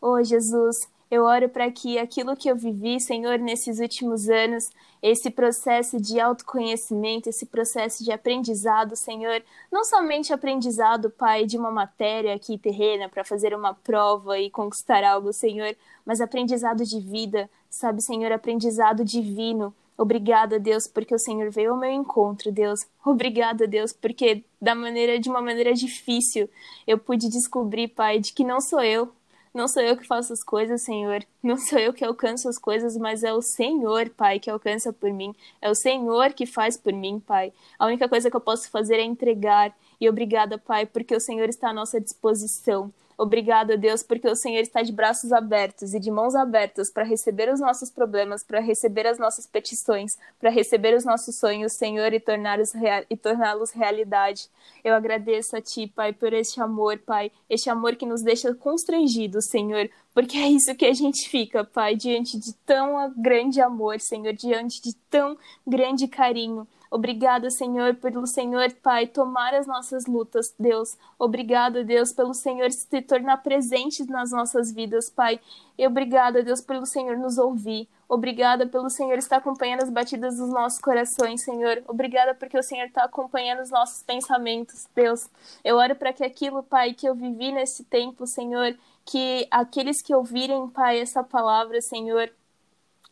Oh, 0.02 0.22
Jesus, 0.24 0.88
eu 1.16 1.24
oro 1.24 1.50
para 1.50 1.72
que 1.72 1.98
aquilo 1.98 2.36
que 2.36 2.50
eu 2.50 2.56
vivi, 2.56 3.00
Senhor, 3.00 3.40
nesses 3.40 3.80
últimos 3.80 4.30
anos, 4.30 4.70
esse 5.02 5.30
processo 5.30 6.00
de 6.00 6.20
autoconhecimento, 6.20 7.30
esse 7.30 7.46
processo 7.46 8.04
de 8.04 8.12
aprendizado, 8.12 8.96
Senhor, 8.96 9.44
não 9.72 9.84
somente 9.84 10.34
aprendizado, 10.34 11.10
Pai, 11.10 11.46
de 11.46 11.58
uma 11.58 11.72
matéria 11.72 12.34
aqui 12.36 12.58
terrena 12.58 13.10
para 13.10 13.24
fazer 13.24 13.56
uma 13.56 13.74
prova 13.74 14.40
e 14.40 14.50
conquistar 14.50 15.04
algo, 15.04 15.32
Senhor, 15.34 15.76
mas 16.06 16.22
aprendizado 16.22 16.84
de 16.84 17.00
vida, 17.00 17.50
sabe, 17.70 18.02
Senhor, 18.02 18.32
aprendizado 18.32 19.04
divino 19.04 19.74
Obrigada, 19.98 20.60
Deus, 20.60 20.88
porque 20.88 21.16
o 21.16 21.20
Senhor 21.20 21.50
veio 21.50 21.72
ao 21.72 21.80
meu 21.80 21.90
encontro, 21.90 22.52
Deus. 22.52 22.82
Obrigada, 23.04 23.66
Deus, 23.66 23.94
porque 23.94 24.44
da 24.62 24.76
maneira 24.76 25.18
de 25.18 25.30
uma 25.30 25.42
maneira 25.42 25.74
difícil 25.74 26.50
eu 26.86 26.98
pude 26.98 27.30
descobrir, 27.30 27.88
Pai, 27.90 28.20
de 28.20 28.34
que 28.34 28.44
não 28.44 28.60
sou 28.60 28.82
eu, 28.84 29.10
não 29.56 29.70
sou 29.70 29.82
eu 29.82 29.96
que 29.96 30.06
faço 30.06 30.34
as 30.34 30.44
coisas, 30.44 30.82
Senhor. 30.82 31.24
Não 31.42 31.56
sou 31.58 31.80
eu 31.80 31.94
que 31.94 32.04
alcanço 32.04 32.50
as 32.50 32.58
coisas, 32.58 32.98
mas 32.98 33.24
é 33.24 33.34
o 33.34 33.42
Senhor, 33.42 34.10
Pai, 34.10 34.38
que 34.38 34.50
alcança 34.50 34.92
por 34.92 35.12
mim. 35.14 35.34
É 35.62 35.70
o 35.70 35.76
Senhor 35.76 36.34
que 36.34 36.46
faz 36.46 36.76
por 36.76 36.92
mim, 36.92 37.22
Pai. 37.26 37.54
A 37.80 37.86
única 37.86 38.10
coisa 38.10 38.30
que 38.30 38.36
eu 38.36 38.42
posso 38.42 38.70
fazer 38.70 38.96
é 38.96 39.04
entregar. 39.04 39.74
E 40.00 40.10
obrigada, 40.10 40.58
Pai, 40.58 40.86
porque 40.86 41.16
o 41.16 41.22
Senhor 41.22 41.48
está 41.48 41.70
à 41.70 41.74
nossa 41.74 42.02
disposição. 42.02 42.92
Obrigada, 43.18 43.78
Deus, 43.78 44.04
porque 44.04 44.28
o 44.28 44.36
Senhor 44.36 44.60
está 44.60 44.82
de 44.82 44.92
braços 44.92 45.32
abertos 45.32 45.94
e 45.94 46.00
de 46.00 46.12
mãos 46.12 46.36
abertas 46.36 46.90
para 46.90 47.04
receber 47.04 47.52
os 47.52 47.62
nossos 47.62 47.90
problemas, 47.90 48.44
para 48.44 48.60
receber 48.60 49.08
as 49.08 49.18
nossas 49.18 49.48
petições, 49.48 50.18
para 50.38 50.50
receber 50.50 50.94
os 50.96 51.06
nossos 51.06 51.36
sonhos, 51.36 51.74
Senhor, 51.74 52.12
e 52.14 52.20
torná-los 52.20 52.74
rea 52.74 53.06
torná 53.22 53.56
realidade. 53.74 54.50
Eu 54.84 54.94
agradeço 54.94 55.56
a 55.56 55.62
Ti, 55.62 55.88
Pai, 55.88 56.12
por 56.12 56.34
este 56.34 56.62
amor, 56.62 56.98
Pai, 56.98 57.32
este 57.50 57.70
amor 57.70 57.96
que 57.96 58.06
nos 58.06 58.22
deixa 58.22 58.54
constrangidos, 58.54 59.46
Senhor, 59.46 59.90
porque 60.16 60.38
é 60.38 60.48
isso 60.48 60.74
que 60.76 60.86
a 60.86 60.94
gente 60.94 61.28
fica, 61.28 61.66
Pai, 61.66 61.94
diante 61.94 62.40
de 62.40 62.54
tão 62.66 63.14
grande 63.18 63.60
amor, 63.60 64.00
Senhor, 64.00 64.32
diante 64.32 64.82
de 64.82 64.96
tão 65.10 65.38
grande 65.68 66.08
carinho. 66.08 66.66
Obrigada, 66.90 67.50
Senhor, 67.52 67.96
pelo 67.96 68.26
Senhor, 68.26 68.72
Pai, 68.82 69.08
tomar 69.08 69.54
as 69.54 69.68
nossas 69.68 70.06
lutas, 70.06 70.56
Deus. 70.58 70.96
Obrigada, 71.20 71.84
Deus, 71.84 72.14
pelo 72.14 72.34
Senhor 72.34 72.72
se 72.72 73.02
tornar 73.02 73.44
presente 73.44 74.06
nas 74.06 74.32
nossas 74.32 74.72
vidas, 74.72 75.10
Pai. 75.10 75.38
E 75.78 75.86
obrigada, 75.86 76.42
Deus, 76.42 76.62
pelo 76.62 76.86
Senhor 76.86 77.18
nos 77.18 77.38
ouvir. 77.38 77.86
Obrigada 78.08 78.68
pelo 78.68 78.90
Senhor 78.90 79.18
estar 79.18 79.38
acompanhando 79.38 79.82
as 79.84 79.90
batidas 79.90 80.38
dos 80.38 80.50
nossos 80.50 80.80
corações, 80.80 81.44
Senhor. 81.44 81.84
Obrigada 81.88 82.36
porque 82.36 82.58
o 82.58 82.64
Senhor 82.64 82.86
está 82.86 83.04
acompanhando 83.04 83.62
os 83.62 83.72
nossos 83.72 84.04
pensamentos, 84.04 84.88
Deus. 84.94 85.28
Eu 85.64 85.78
oro 85.78 85.96
para 85.96 86.14
que 86.14 86.24
aquilo, 86.24 86.62
Pai, 86.62 86.94
que 86.94 87.08
eu 87.08 87.16
vivi 87.16 87.52
nesse 87.52 87.84
tempo, 87.84 88.28
Senhor, 88.28 88.78
que 89.04 89.48
aqueles 89.50 90.02
que 90.02 90.14
ouvirem, 90.14 90.68
Pai, 90.70 91.00
essa 91.00 91.24
palavra, 91.24 91.82
Senhor, 91.82 92.32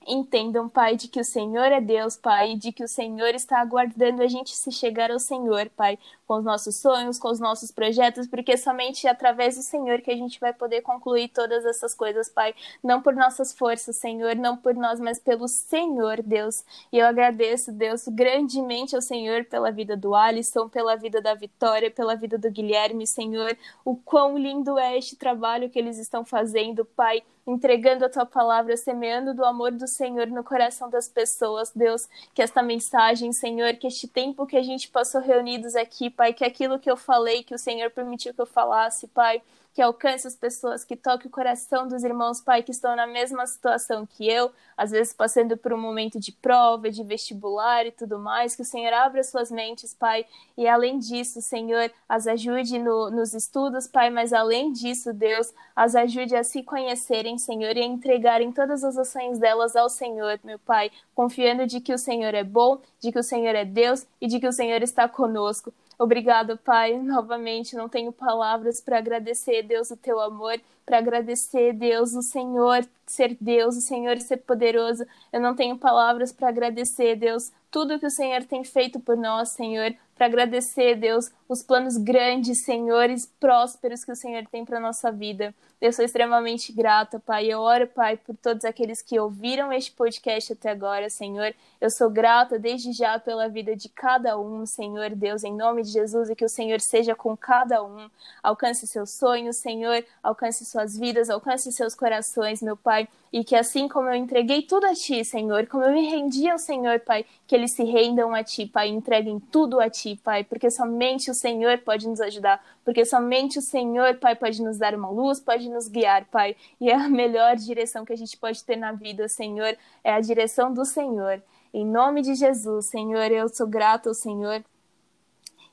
entendam, 0.07 0.69
Pai, 0.69 0.95
de 0.95 1.07
que 1.07 1.19
o 1.19 1.23
Senhor 1.23 1.71
é 1.71 1.81
Deus, 1.81 2.15
Pai, 2.15 2.55
de 2.55 2.71
que 2.71 2.83
o 2.83 2.87
Senhor 2.87 3.35
está 3.35 3.59
aguardando 3.59 4.21
a 4.21 4.27
gente 4.27 4.55
se 4.55 4.71
chegar 4.71 5.11
ao 5.11 5.19
Senhor, 5.19 5.69
Pai, 5.69 5.97
com 6.25 6.35
os 6.35 6.43
nossos 6.43 6.75
sonhos, 6.75 7.19
com 7.19 7.29
os 7.29 7.39
nossos 7.39 7.71
projetos, 7.71 8.27
porque 8.27 8.57
somente 8.57 9.07
através 9.07 9.55
do 9.55 9.61
Senhor 9.61 10.01
que 10.01 10.11
a 10.11 10.15
gente 10.15 10.39
vai 10.39 10.53
poder 10.53 10.81
concluir 10.81 11.29
todas 11.29 11.65
essas 11.65 11.93
coisas, 11.93 12.29
Pai, 12.29 12.55
não 12.83 13.01
por 13.01 13.15
nossas 13.15 13.53
forças, 13.53 13.95
Senhor, 13.97 14.35
não 14.35 14.57
por 14.57 14.73
nós, 14.75 14.99
mas 14.99 15.19
pelo 15.19 15.47
Senhor, 15.47 16.21
Deus. 16.21 16.63
E 16.91 16.97
eu 16.97 17.05
agradeço, 17.05 17.71
Deus, 17.71 18.07
grandemente 18.07 18.95
ao 18.95 19.01
Senhor 19.01 19.45
pela 19.45 19.71
vida 19.71 19.95
do 19.95 20.15
Alisson, 20.15 20.69
pela 20.69 20.95
vida 20.95 21.21
da 21.21 21.33
Vitória, 21.33 21.91
pela 21.91 22.15
vida 22.15 22.37
do 22.37 22.49
Guilherme, 22.49 23.05
Senhor, 23.05 23.57
o 23.83 23.95
quão 23.95 24.37
lindo 24.37 24.77
é 24.77 24.97
este 24.97 25.15
trabalho 25.15 25.69
que 25.69 25.79
eles 25.79 25.97
estão 25.97 26.25
fazendo, 26.25 26.85
Pai, 26.85 27.23
entregando 27.45 28.05
a 28.05 28.09
tua 28.09 28.25
palavra, 28.25 28.75
semeando 28.77 29.33
do 29.33 29.43
amor 29.43 29.71
do 29.71 29.87
Senhor 29.87 30.27
no 30.27 30.43
coração 30.43 30.89
das 30.89 31.07
pessoas, 31.07 31.71
Deus, 31.75 32.07
que 32.33 32.41
esta 32.41 32.63
mensagem, 32.63 33.33
Senhor, 33.33 33.75
que 33.75 33.87
este 33.87 34.07
tempo 34.07 34.45
que 34.45 34.57
a 34.57 34.63
gente 34.63 34.89
passou 34.89 35.21
reunidos 35.21 35.75
aqui, 35.75 36.09
Pai, 36.09 36.33
que 36.33 36.45
aquilo 36.45 36.79
que 36.79 36.89
eu 36.89 36.97
falei, 36.97 37.43
que 37.43 37.53
o 37.53 37.59
Senhor 37.59 37.91
permitiu 37.91 38.33
que 38.33 38.41
eu 38.41 38.45
falasse, 38.45 39.07
Pai, 39.07 39.41
que 39.73 39.81
alcance 39.81 40.27
as 40.27 40.35
pessoas, 40.35 40.85
que 40.85 40.95
toque 40.95 41.25
o 41.25 41.31
coração 41.31 41.87
dos 41.87 42.03
irmãos, 42.03 42.39
Pai, 42.39 42.61
que 42.61 42.71
estão 42.71 42.95
na 42.95 43.07
mesma 43.07 43.45
situação 43.47 44.05
que 44.05 44.29
eu, 44.29 44.51
às 44.77 44.91
vezes 44.91 45.13
passando 45.13 45.57
por 45.57 45.73
um 45.73 45.81
momento 45.81 46.19
de 46.19 46.31
prova, 46.31 46.91
de 46.91 47.03
vestibular 47.03 47.85
e 47.85 47.91
tudo 47.91 48.19
mais, 48.19 48.55
que 48.55 48.61
o 48.61 48.65
Senhor 48.65 48.93
abra 48.93 49.23
suas 49.23 49.49
mentes, 49.49 49.93
Pai, 49.93 50.25
e 50.55 50.67
além 50.67 50.99
disso, 50.99 51.41
Senhor, 51.41 51.91
as 52.07 52.27
ajude 52.27 52.77
no, 52.77 53.09
nos 53.09 53.33
estudos, 53.33 53.87
Pai, 53.87 54.11
mas 54.11 54.31
além 54.31 54.71
disso, 54.71 55.11
Deus, 55.11 55.51
as 55.75 55.95
ajude 55.95 56.35
a 56.35 56.43
se 56.43 56.61
conhecerem, 56.61 57.39
Senhor, 57.39 57.75
e 57.75 57.81
a 57.81 57.85
entregarem 57.85 58.51
todas 58.51 58.83
as 58.83 58.95
ações 58.95 59.39
delas 59.39 59.75
ao 59.75 59.89
Senhor, 59.89 60.39
meu 60.43 60.59
Pai, 60.59 60.91
confiando 61.15 61.65
de 61.65 61.81
que 61.81 61.93
o 61.93 61.97
Senhor 61.97 62.35
é 62.35 62.43
bom, 62.43 62.79
de 62.99 63.11
que 63.11 63.19
o 63.19 63.23
Senhor 63.23 63.55
é 63.55 63.65
Deus 63.65 64.05
e 64.21 64.27
de 64.27 64.39
que 64.39 64.47
o 64.47 64.53
Senhor 64.53 64.83
está 64.83 65.07
conosco. 65.07 65.73
Obrigado, 65.97 66.57
Pai. 66.57 66.97
Novamente, 66.97 67.75
não 67.75 67.87
tenho 67.87 68.11
palavras 68.11 68.81
para 68.81 68.97
agradecer, 68.97 69.63
Deus, 69.63 69.91
o 69.91 69.97
teu 69.97 70.19
amor, 70.19 70.59
para 70.85 70.97
agradecer, 70.97 71.73
Deus, 71.73 72.13
o 72.13 72.21
Senhor 72.21 72.85
ser 73.05 73.37
Deus, 73.39 73.77
o 73.77 73.81
Senhor 73.81 74.19
ser 74.19 74.37
poderoso. 74.37 75.05
Eu 75.31 75.39
não 75.39 75.55
tenho 75.55 75.77
palavras 75.77 76.31
para 76.31 76.49
agradecer, 76.49 77.15
Deus, 77.15 77.51
tudo 77.71 77.99
que 77.99 78.05
o 78.05 78.11
Senhor 78.11 78.43
tem 78.43 78.63
feito 78.63 78.99
por 78.99 79.17
nós, 79.17 79.49
Senhor, 79.49 79.95
para 80.15 80.27
agradecer, 80.27 80.95
Deus, 80.95 81.31
os 81.47 81.63
planos 81.63 81.97
grandes, 81.97 82.63
senhores, 82.63 83.25
prósperos 83.39 84.03
que 84.03 84.11
o 84.11 84.15
Senhor 84.15 84.45
tem 84.51 84.63
para 84.63 84.79
nossa 84.79 85.11
vida. 85.11 85.53
Eu 85.83 85.91
sou 85.91 86.05
extremamente 86.05 86.71
grata, 86.71 87.19
Pai. 87.19 87.47
Eu 87.47 87.59
oro, 87.59 87.85
Pai, 87.85 88.15
por 88.15 88.33
todos 88.37 88.63
aqueles 88.63 89.01
que 89.01 89.19
ouviram 89.19 89.69
este 89.73 89.91
podcast 89.91 90.53
até 90.53 90.69
agora, 90.69 91.09
Senhor. 91.09 91.53
Eu 91.81 91.89
sou 91.89 92.09
grata 92.09 92.57
desde 92.57 92.93
já 92.93 93.19
pela 93.19 93.49
vida 93.49 93.75
de 93.75 93.89
cada 93.89 94.39
um, 94.39 94.65
Senhor 94.65 95.09
Deus, 95.09 95.43
em 95.43 95.53
nome 95.53 95.83
de 95.83 95.89
Jesus, 95.89 96.29
e 96.29 96.35
que 96.37 96.45
o 96.45 96.47
Senhor 96.47 96.79
seja 96.79 97.13
com 97.15 97.35
cada 97.35 97.83
um. 97.83 98.09
Alcance 98.41 98.87
seus 98.87 99.11
sonhos, 99.11 99.57
Senhor, 99.57 100.05
alcance 100.23 100.63
suas 100.63 100.97
vidas, 100.97 101.29
alcance 101.29 101.69
seus 101.73 101.93
corações, 101.93 102.61
meu 102.61 102.77
Pai. 102.77 103.05
E 103.33 103.43
que 103.43 103.55
assim 103.55 103.87
como 103.87 104.07
eu 104.09 104.13
entreguei 104.13 104.61
tudo 104.61 104.85
a 104.85 104.93
Ti, 104.93 105.25
Senhor, 105.25 105.65
como 105.65 105.83
eu 105.83 105.91
me 105.91 106.07
rendi 106.07 106.47
ao 106.47 106.59
Senhor, 106.59 106.99
Pai, 106.99 107.25
que 107.47 107.55
eles 107.55 107.73
se 107.73 107.83
rendam 107.83 108.31
a 108.35 108.43
Ti, 108.43 108.67
Pai, 108.67 108.89
entreguem 108.89 109.39
tudo 109.39 109.79
a 109.79 109.89
Ti, 109.89 110.19
Pai, 110.23 110.43
porque 110.43 110.69
somente 110.69 111.31
o 111.31 111.33
Senhor 111.33 111.79
pode 111.79 112.07
nos 112.07 112.21
ajudar, 112.21 112.63
porque 112.85 113.03
somente 113.03 113.57
o 113.57 113.61
Senhor, 113.61 114.17
Pai, 114.17 114.35
pode 114.35 114.61
nos 114.61 114.77
dar 114.77 114.93
uma 114.93 115.09
luz, 115.09 115.39
pode 115.39 115.67
nos 115.67 115.87
guiar, 115.87 116.25
Pai. 116.25 116.55
E 116.79 116.91
é 116.91 116.93
a 116.93 117.09
melhor 117.09 117.55
direção 117.55 118.05
que 118.05 118.13
a 118.13 118.15
gente 118.15 118.37
pode 118.37 118.63
ter 118.63 118.75
na 118.75 118.91
vida, 118.91 119.27
Senhor, 119.27 119.75
é 120.03 120.13
a 120.13 120.19
direção 120.19 120.71
do 120.71 120.85
Senhor. 120.85 121.41
Em 121.73 121.83
nome 121.83 122.21
de 122.21 122.35
Jesus, 122.35 122.85
Senhor, 122.85 123.31
eu 123.31 123.49
sou 123.49 123.65
grato 123.65 124.09
ao 124.09 124.13
Senhor 124.13 124.63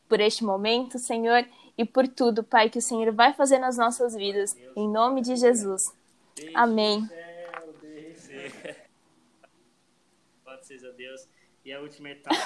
por 0.09 0.19
este 0.19 0.43
momento, 0.43 0.99
Senhor, 0.99 1.45
e 1.77 1.85
por 1.85 2.09
tudo, 2.09 2.43
Pai, 2.43 2.71
que 2.71 2.79
o 2.79 2.83
Senhor 2.83 3.13
vai 3.13 3.35
fazer 3.35 3.59
nas 3.59 3.77
nossas 3.77 4.15
vidas. 4.15 4.57
Em 4.75 4.89
nome 4.89 5.21
de 5.21 5.37
Jesus. 5.37 5.93
Amém. 6.55 7.07
Ser 10.79 10.87
a 10.87 10.93
Deus. 10.93 11.29
E 11.65 11.73
a 11.73 11.81
última 11.81 12.11
etapa 12.11 12.37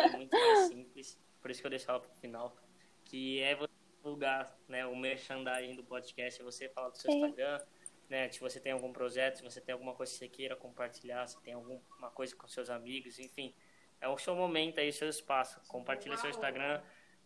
é 0.00 0.16
muito 0.16 0.36
mais 0.36 0.68
simples, 0.68 1.18
por 1.40 1.50
isso 1.50 1.60
que 1.60 1.66
eu 1.66 1.70
deixo 1.70 1.90
ela 1.90 2.00
para 2.00 2.10
o 2.10 2.14
final, 2.20 2.56
que 3.04 3.40
é 3.40 3.54
você 3.54 3.72
divulgar 3.96 4.56
né, 4.68 4.86
o 4.86 4.94
merchandising 4.94 5.74
do 5.74 5.82
podcast, 5.82 6.40
é 6.40 6.44
você 6.44 6.68
falar 6.68 6.90
do 6.90 6.98
seu 6.98 7.10
Instagram, 7.10 7.60
né, 8.08 8.30
se 8.30 8.38
você 8.38 8.60
tem 8.60 8.72
algum 8.72 8.92
projeto, 8.92 9.38
se 9.38 9.42
você 9.42 9.60
tem 9.60 9.72
alguma 9.72 9.94
coisa 9.94 10.12
que 10.12 10.18
você 10.18 10.28
queira 10.28 10.54
compartilhar, 10.54 11.26
se 11.26 11.40
tem 11.42 11.54
alguma 11.54 12.10
coisa 12.10 12.34
com 12.36 12.46
seus 12.46 12.70
amigos, 12.70 13.18
enfim. 13.18 13.54
É 14.00 14.08
o 14.08 14.16
seu 14.16 14.34
momento 14.34 14.78
aí, 14.78 14.92
seu 14.92 15.08
espaço. 15.08 15.60
Compartilha 15.68 16.16
seu 16.16 16.30
Instagram, 16.30 16.80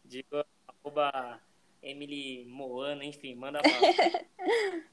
diga 0.04 0.46
arroba 0.66 1.40
Emily 1.82 2.44
Moana, 2.46 3.04
enfim, 3.04 3.34
manda 3.34 3.60
bala. 3.62 4.84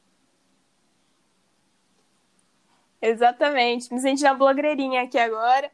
Exatamente. 3.01 3.91
Me 3.93 3.99
senti 3.99 4.23
na 4.23 4.33
blogueirinha 4.33 5.01
aqui 5.01 5.17
agora. 5.17 5.71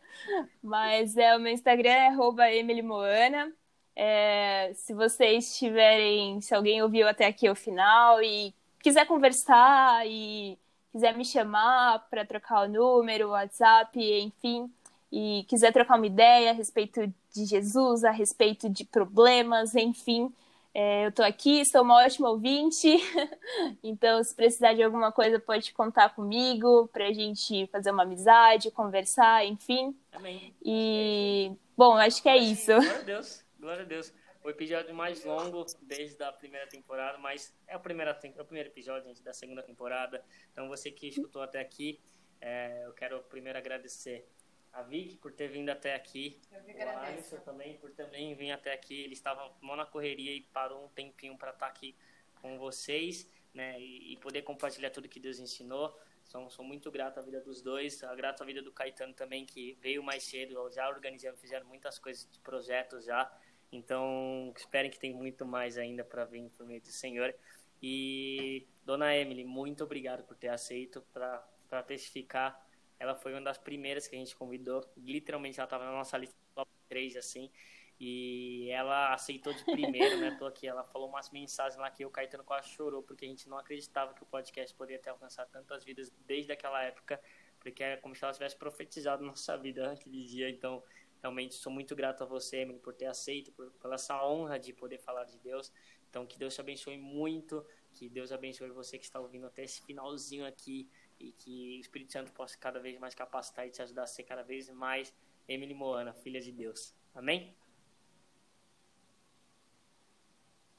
Mas 0.63 1.17
é, 1.17 1.35
o 1.35 1.39
meu 1.39 1.51
Instagram 1.51 1.89
é 1.89 2.07
arroba 2.07 2.51
Emily 2.51 2.81
Moana. 2.81 3.51
É, 3.95 4.71
se 4.75 4.93
vocês 4.93 5.57
tiverem, 5.57 6.39
se 6.41 6.53
alguém 6.53 6.81
ouviu 6.81 7.07
até 7.07 7.25
aqui 7.25 7.49
o 7.49 7.55
final 7.55 8.21
e 8.21 8.53
quiser 8.79 9.05
conversar 9.07 10.05
e 10.07 10.57
quiser 10.91 11.17
me 11.17 11.25
chamar 11.25 12.07
para 12.09 12.25
trocar 12.25 12.65
o 12.65 12.67
número, 12.69 13.27
o 13.27 13.31
WhatsApp, 13.31 13.99
enfim, 13.99 14.71
e 15.11 15.45
quiser 15.47 15.73
trocar 15.73 15.97
uma 15.97 16.05
ideia 16.05 16.51
a 16.51 16.53
respeito 16.53 17.11
de 17.33 17.45
Jesus, 17.45 18.03
a 18.03 18.11
respeito 18.11 18.69
de 18.69 18.85
problemas, 18.85 19.75
enfim, 19.75 20.31
É, 20.73 21.07
eu 21.07 21.11
tô 21.11 21.23
aqui, 21.23 21.65
sou 21.65 21.81
uma 21.81 22.03
ótima 22.03 22.29
ouvinte, 22.29 22.87
então 23.83 24.23
se 24.23 24.35
precisar 24.35 24.73
de 24.73 24.83
alguma 24.83 25.11
coisa 25.11 25.39
pode 25.39 25.73
contar 25.73 26.13
comigo 26.13 26.87
pra 26.89 27.11
gente 27.11 27.65
fazer 27.67 27.91
uma 27.91 28.03
amizade, 28.03 28.69
conversar, 28.71 29.45
enfim. 29.45 29.97
Amém. 30.11 30.53
E, 30.63 31.51
bom, 31.75 31.93
acho 31.93 32.21
que 32.21 32.29
é 32.29 32.37
isso. 32.37 32.73
Glória 32.73 32.99
a 32.99 33.03
Deus, 33.03 33.45
glória 33.59 33.83
a 33.83 33.87
Deus. 33.87 34.13
O 34.43 34.49
episódio 34.49 34.93
mais 34.93 35.25
longo 35.25 35.65
desde 35.81 36.23
a 36.23 36.31
primeira 36.31 36.67
temporada, 36.67 37.17
mas 37.17 37.53
é 37.67 37.75
o 37.75 37.79
primeiro, 37.79 38.11
é 38.11 38.41
o 38.41 38.45
primeiro 38.45 38.69
episódio 38.69 39.07
gente, 39.07 39.23
da 39.23 39.33
segunda 39.33 39.61
temporada. 39.61 40.23
Então 40.53 40.67
você 40.69 40.89
que 40.91 41.07
escutou 41.07 41.41
até 41.41 41.59
aqui, 41.59 41.99
é, 42.39 42.85
eu 42.85 42.93
quero 42.93 43.19
primeiro 43.23 43.57
agradecer 43.57 44.25
a 44.73 44.81
Vicky 44.83 45.17
por 45.17 45.31
ter 45.31 45.47
vindo 45.47 45.69
até 45.69 45.95
aqui. 45.95 46.39
Eu 46.51 46.61
que 46.61 46.71
O 46.71 46.75
agradeço. 46.75 47.35
Alisson 47.35 47.37
também 47.37 47.77
por 47.77 47.91
também 47.91 48.35
vir 48.35 48.51
até 48.51 48.73
aqui. 48.73 49.01
Ele 49.01 49.13
estava 49.13 49.51
mó 49.61 49.75
na 49.75 49.85
correria 49.85 50.31
e 50.31 50.41
parou 50.41 50.85
um 50.85 50.89
tempinho 50.89 51.37
para 51.37 51.51
estar 51.51 51.67
aqui 51.67 51.95
com 52.41 52.57
vocês, 52.57 53.29
né? 53.53 53.79
E, 53.79 54.13
e 54.13 54.17
poder 54.17 54.43
compartilhar 54.43 54.89
tudo 54.91 55.09
que 55.09 55.19
Deus 55.19 55.39
ensinou. 55.39 55.97
Sou, 56.23 56.49
sou 56.49 56.65
muito 56.65 56.91
grato 56.91 57.19
à 57.19 57.21
vida 57.21 57.39
dos 57.39 57.61
dois, 57.61 58.01
grato 58.15 58.43
à 58.43 58.45
vida 58.45 58.61
do 58.61 58.71
Caetano 58.71 59.13
também, 59.13 59.45
que 59.45 59.77
veio 59.81 60.03
mais 60.03 60.23
cedo, 60.23 60.69
já 60.69 60.89
organizando, 60.89 61.37
fizeram 61.37 61.65
muitas 61.65 61.97
coisas 61.97 62.29
de 62.29 62.39
projetos 62.41 63.05
já. 63.05 63.31
Então, 63.71 64.53
esperem 64.55 64.91
que 64.91 64.99
tem 64.99 65.13
muito 65.13 65.45
mais 65.45 65.77
ainda 65.77 66.03
para 66.03 66.25
vir 66.25 66.49
por 66.51 66.65
meio 66.65 66.81
do 66.81 66.87
Senhor. 66.87 67.33
E, 67.81 68.65
dona 68.85 69.15
Emily, 69.15 69.45
muito 69.45 69.83
obrigado 69.83 70.23
por 70.23 70.35
ter 70.35 70.49
aceito 70.49 71.01
para 71.13 71.83
testificar. 71.83 72.66
Ela 72.99 73.15
foi 73.15 73.33
uma 73.33 73.41
das 73.41 73.57
primeiras 73.57 74.07
que 74.07 74.15
a 74.15 74.19
gente 74.19 74.35
convidou. 74.35 74.83
Literalmente, 74.97 75.59
ela 75.59 75.65
estava 75.65 75.85
na 75.85 75.91
nossa 75.91 76.17
lista 76.17 76.35
top 76.55 76.71
3, 76.89 77.15
assim. 77.15 77.51
E 77.99 78.69
ela 78.69 79.13
aceitou 79.13 79.53
de 79.53 79.63
primeiro, 79.63 80.19
né? 80.19 80.31
Tô 80.37 80.45
aqui. 80.45 80.67
Ela 80.67 80.83
falou 80.83 81.09
umas 81.09 81.29
mensagens 81.31 81.79
lá 81.79 81.89
que 81.89 82.05
o 82.05 82.09
Caetano 82.09 82.43
quase 82.43 82.69
chorou, 82.69 83.01
porque 83.01 83.25
a 83.25 83.27
gente 83.27 83.49
não 83.49 83.57
acreditava 83.57 84.13
que 84.13 84.23
o 84.23 84.25
podcast 84.25 84.75
poderia 84.75 85.01
ter 85.01 85.09
alcançado 85.09 85.49
tantas 85.49 85.83
vidas 85.83 86.11
desde 86.25 86.51
aquela 86.51 86.83
época, 86.83 87.19
porque 87.59 87.83
é 87.83 87.97
como 87.97 88.15
se 88.15 88.23
ela 88.23 88.33
tivesse 88.33 88.55
profetizado 88.55 89.23
nossa 89.23 89.57
vida 89.57 89.87
naquele 89.87 90.23
dia. 90.25 90.49
Então, 90.49 90.83
realmente 91.21 91.55
sou 91.55 91.71
muito 91.71 91.95
grato 91.95 92.23
a 92.23 92.25
você, 92.25 92.57
Emily, 92.57 92.79
por 92.79 92.93
ter 92.93 93.07
aceito, 93.07 93.51
por, 93.51 93.71
pela 93.73 93.95
essa 93.95 94.23
honra 94.23 94.59
de 94.59 94.73
poder 94.73 94.99
falar 94.99 95.23
de 95.23 95.37
Deus. 95.39 95.71
Então, 96.09 96.25
que 96.25 96.37
Deus 96.37 96.53
te 96.53 96.61
abençoe 96.61 96.97
muito, 96.97 97.65
que 97.93 98.07
Deus 98.07 98.31
abençoe 98.31 98.69
você 98.69 98.97
que 98.97 99.05
está 99.05 99.19
ouvindo 99.19 99.47
até 99.47 99.63
esse 99.63 99.81
finalzinho 99.83 100.45
aqui 100.45 100.87
e 101.19 101.31
que 101.31 101.77
o 101.77 101.81
Espírito 101.81 102.11
Santo 102.11 102.31
possa 102.31 102.57
cada 102.57 102.79
vez 102.79 102.99
mais 102.99 103.15
capacitar 103.15 103.67
e 103.67 103.71
te 103.71 103.81
ajudar 103.81 104.03
a 104.03 104.07
ser 104.07 104.23
cada 104.23 104.43
vez 104.43 104.69
mais 104.69 105.13
Emily 105.47 105.73
Moana, 105.73 106.13
filha 106.13 106.39
de 106.39 106.51
Deus. 106.51 106.93
Amém? 107.15 107.55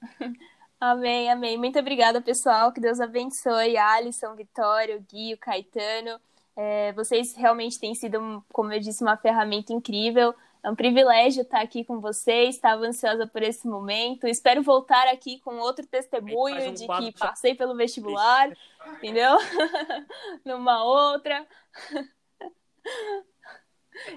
Amém, 0.81 1.29
amém. 1.29 1.59
Muito 1.59 1.77
obrigada, 1.77 2.23
pessoal. 2.23 2.73
Que 2.73 2.81
Deus 2.81 3.01
abençoe 3.01 3.77
Alisson, 3.77 4.37
Vitória, 4.37 4.97
o 4.97 5.01
Gui, 5.01 5.35
o 5.35 5.39
Caetano. 5.39 6.21
É, 6.55 6.93
vocês 6.93 7.35
realmente 7.35 7.81
têm 7.81 7.97
sido, 7.97 8.45
como 8.53 8.73
eu 8.73 8.79
disse, 8.79 9.03
uma 9.03 9.17
ferramenta 9.17 9.73
incrível. 9.73 10.33
É 10.69 10.71
um 10.71 10.77
privilégio 10.77 11.41
estar 11.41 11.63
aqui 11.63 11.83
com 11.83 11.99
vocês. 11.99 12.55
Estava 12.55 12.85
ansiosa 12.85 13.27
por 13.27 13.43
esse 13.43 13.67
momento. 13.67 14.27
Espero 14.29 14.63
voltar 14.63 15.09
aqui 15.09 15.41
com 15.41 15.57
outro 15.57 15.87
testemunho 15.87 16.69
um 16.69 16.75
de 16.75 16.87
que 16.87 17.19
passei 17.19 17.55
pelo 17.55 17.75
vestibular, 17.75 18.55
entendeu? 18.97 19.39
Numa 20.45 20.85
outra. 20.85 21.47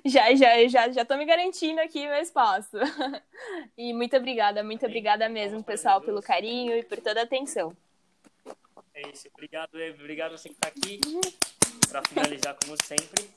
Já, 0.05 0.35
já, 0.35 0.67
já, 0.67 0.91
já 0.91 1.03
tô 1.03 1.17
me 1.17 1.25
garantindo 1.25 1.81
aqui 1.81 2.05
meu 2.05 2.21
espaço. 2.21 2.77
E 3.75 3.91
muito 3.93 4.15
obrigada, 4.15 4.63
muito 4.63 4.85
obrigada 4.85 5.27
mesmo, 5.27 5.63
pessoal, 5.63 5.99
pelo 5.99 6.21
carinho 6.21 6.77
e 6.77 6.83
por 6.83 7.01
toda 7.01 7.21
a 7.21 7.23
atenção. 7.23 7.75
É 8.93 9.09
isso. 9.09 9.27
Obrigado, 9.33 9.73
Emily. 9.73 9.99
Obrigado 9.99 10.37
você 10.37 10.49
que 10.49 10.53
está 10.53 10.67
aqui. 10.67 11.01
Para 11.89 12.03
finalizar, 12.03 12.55
como 12.63 12.77
sempre. 12.83 13.27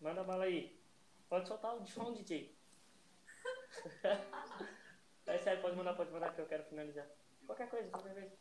Manda 0.00 0.24
bala 0.24 0.42
aí. 0.42 0.81
Pode 1.32 1.48
soltar 1.48 1.74
o 1.74 1.86
som, 1.86 2.12
DJ. 2.12 2.54
É 5.24 5.38
sério, 5.38 5.62
pode 5.62 5.74
mandar, 5.74 5.94
pode 5.94 6.10
mandar 6.10 6.34
que 6.34 6.42
eu 6.42 6.46
quero 6.46 6.62
finalizar. 6.64 7.06
Qualquer 7.46 7.70
coisa, 7.70 7.88
qualquer 7.88 8.12
coisa. 8.12 8.32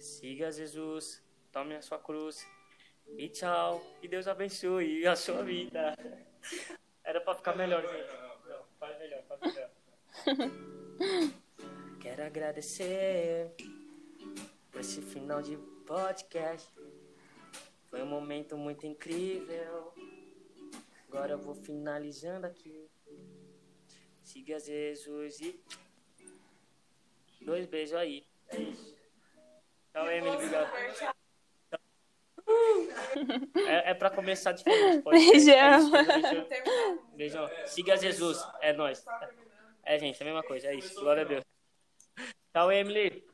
Siga 0.00 0.50
Jesus, 0.50 1.22
tome 1.52 1.76
a 1.76 1.80
sua 1.80 2.00
cruz 2.00 2.44
e 3.16 3.28
tchau. 3.28 3.80
Que 4.00 4.08
Deus 4.08 4.26
abençoe 4.26 5.06
a 5.06 5.14
sua 5.14 5.44
vida. 5.44 5.94
Era 7.04 7.20
pra 7.20 7.36
ficar 7.36 7.54
melhor, 7.54 7.82
gente. 7.82 8.48
Não, 8.48 8.64
faz 8.80 8.98
melhor, 8.98 9.22
faz 9.28 9.40
melhor. 9.42 9.70
Quero 12.02 12.24
agradecer 12.24 13.54
por 14.72 14.80
esse 14.80 15.00
final 15.00 15.40
de 15.40 15.56
podcast. 15.86 16.68
Foi 17.94 18.02
um 18.02 18.06
momento 18.06 18.56
muito 18.56 18.84
incrível. 18.84 19.94
Agora 21.06 21.34
eu 21.34 21.38
vou 21.38 21.54
finalizando 21.54 22.44
aqui. 22.44 22.90
Siga 24.20 24.58
Jesus 24.58 25.40
e. 25.40 25.62
Dois 27.40 27.66
beijos 27.66 27.94
aí. 27.94 28.26
É 28.48 28.60
isso. 28.60 28.96
Tchau, 29.92 30.10
Emily. 30.10 30.34
Obrigado. 30.34 30.72
É, 33.66 33.92
é 33.92 33.94
pra 33.94 34.10
começar 34.10 34.52
diferente. 34.52 35.02
pode. 35.02 35.16
Beijão. 35.16 35.96
É. 35.96 37.16
Beijão. 37.16 37.48
Siga 37.64 37.96
Jesus. 37.96 38.44
É 38.60 38.72
nóis. 38.72 39.02
É, 39.82 39.98
gente, 39.98 40.20
é 40.20 40.22
a 40.22 40.26
mesma 40.26 40.42
coisa. 40.42 40.66
É 40.66 40.74
isso. 40.74 41.00
Glória 41.00 41.22
a 41.22 41.26
Deus. 41.26 41.44
Tchau, 42.52 42.70
Emily. 42.70 43.24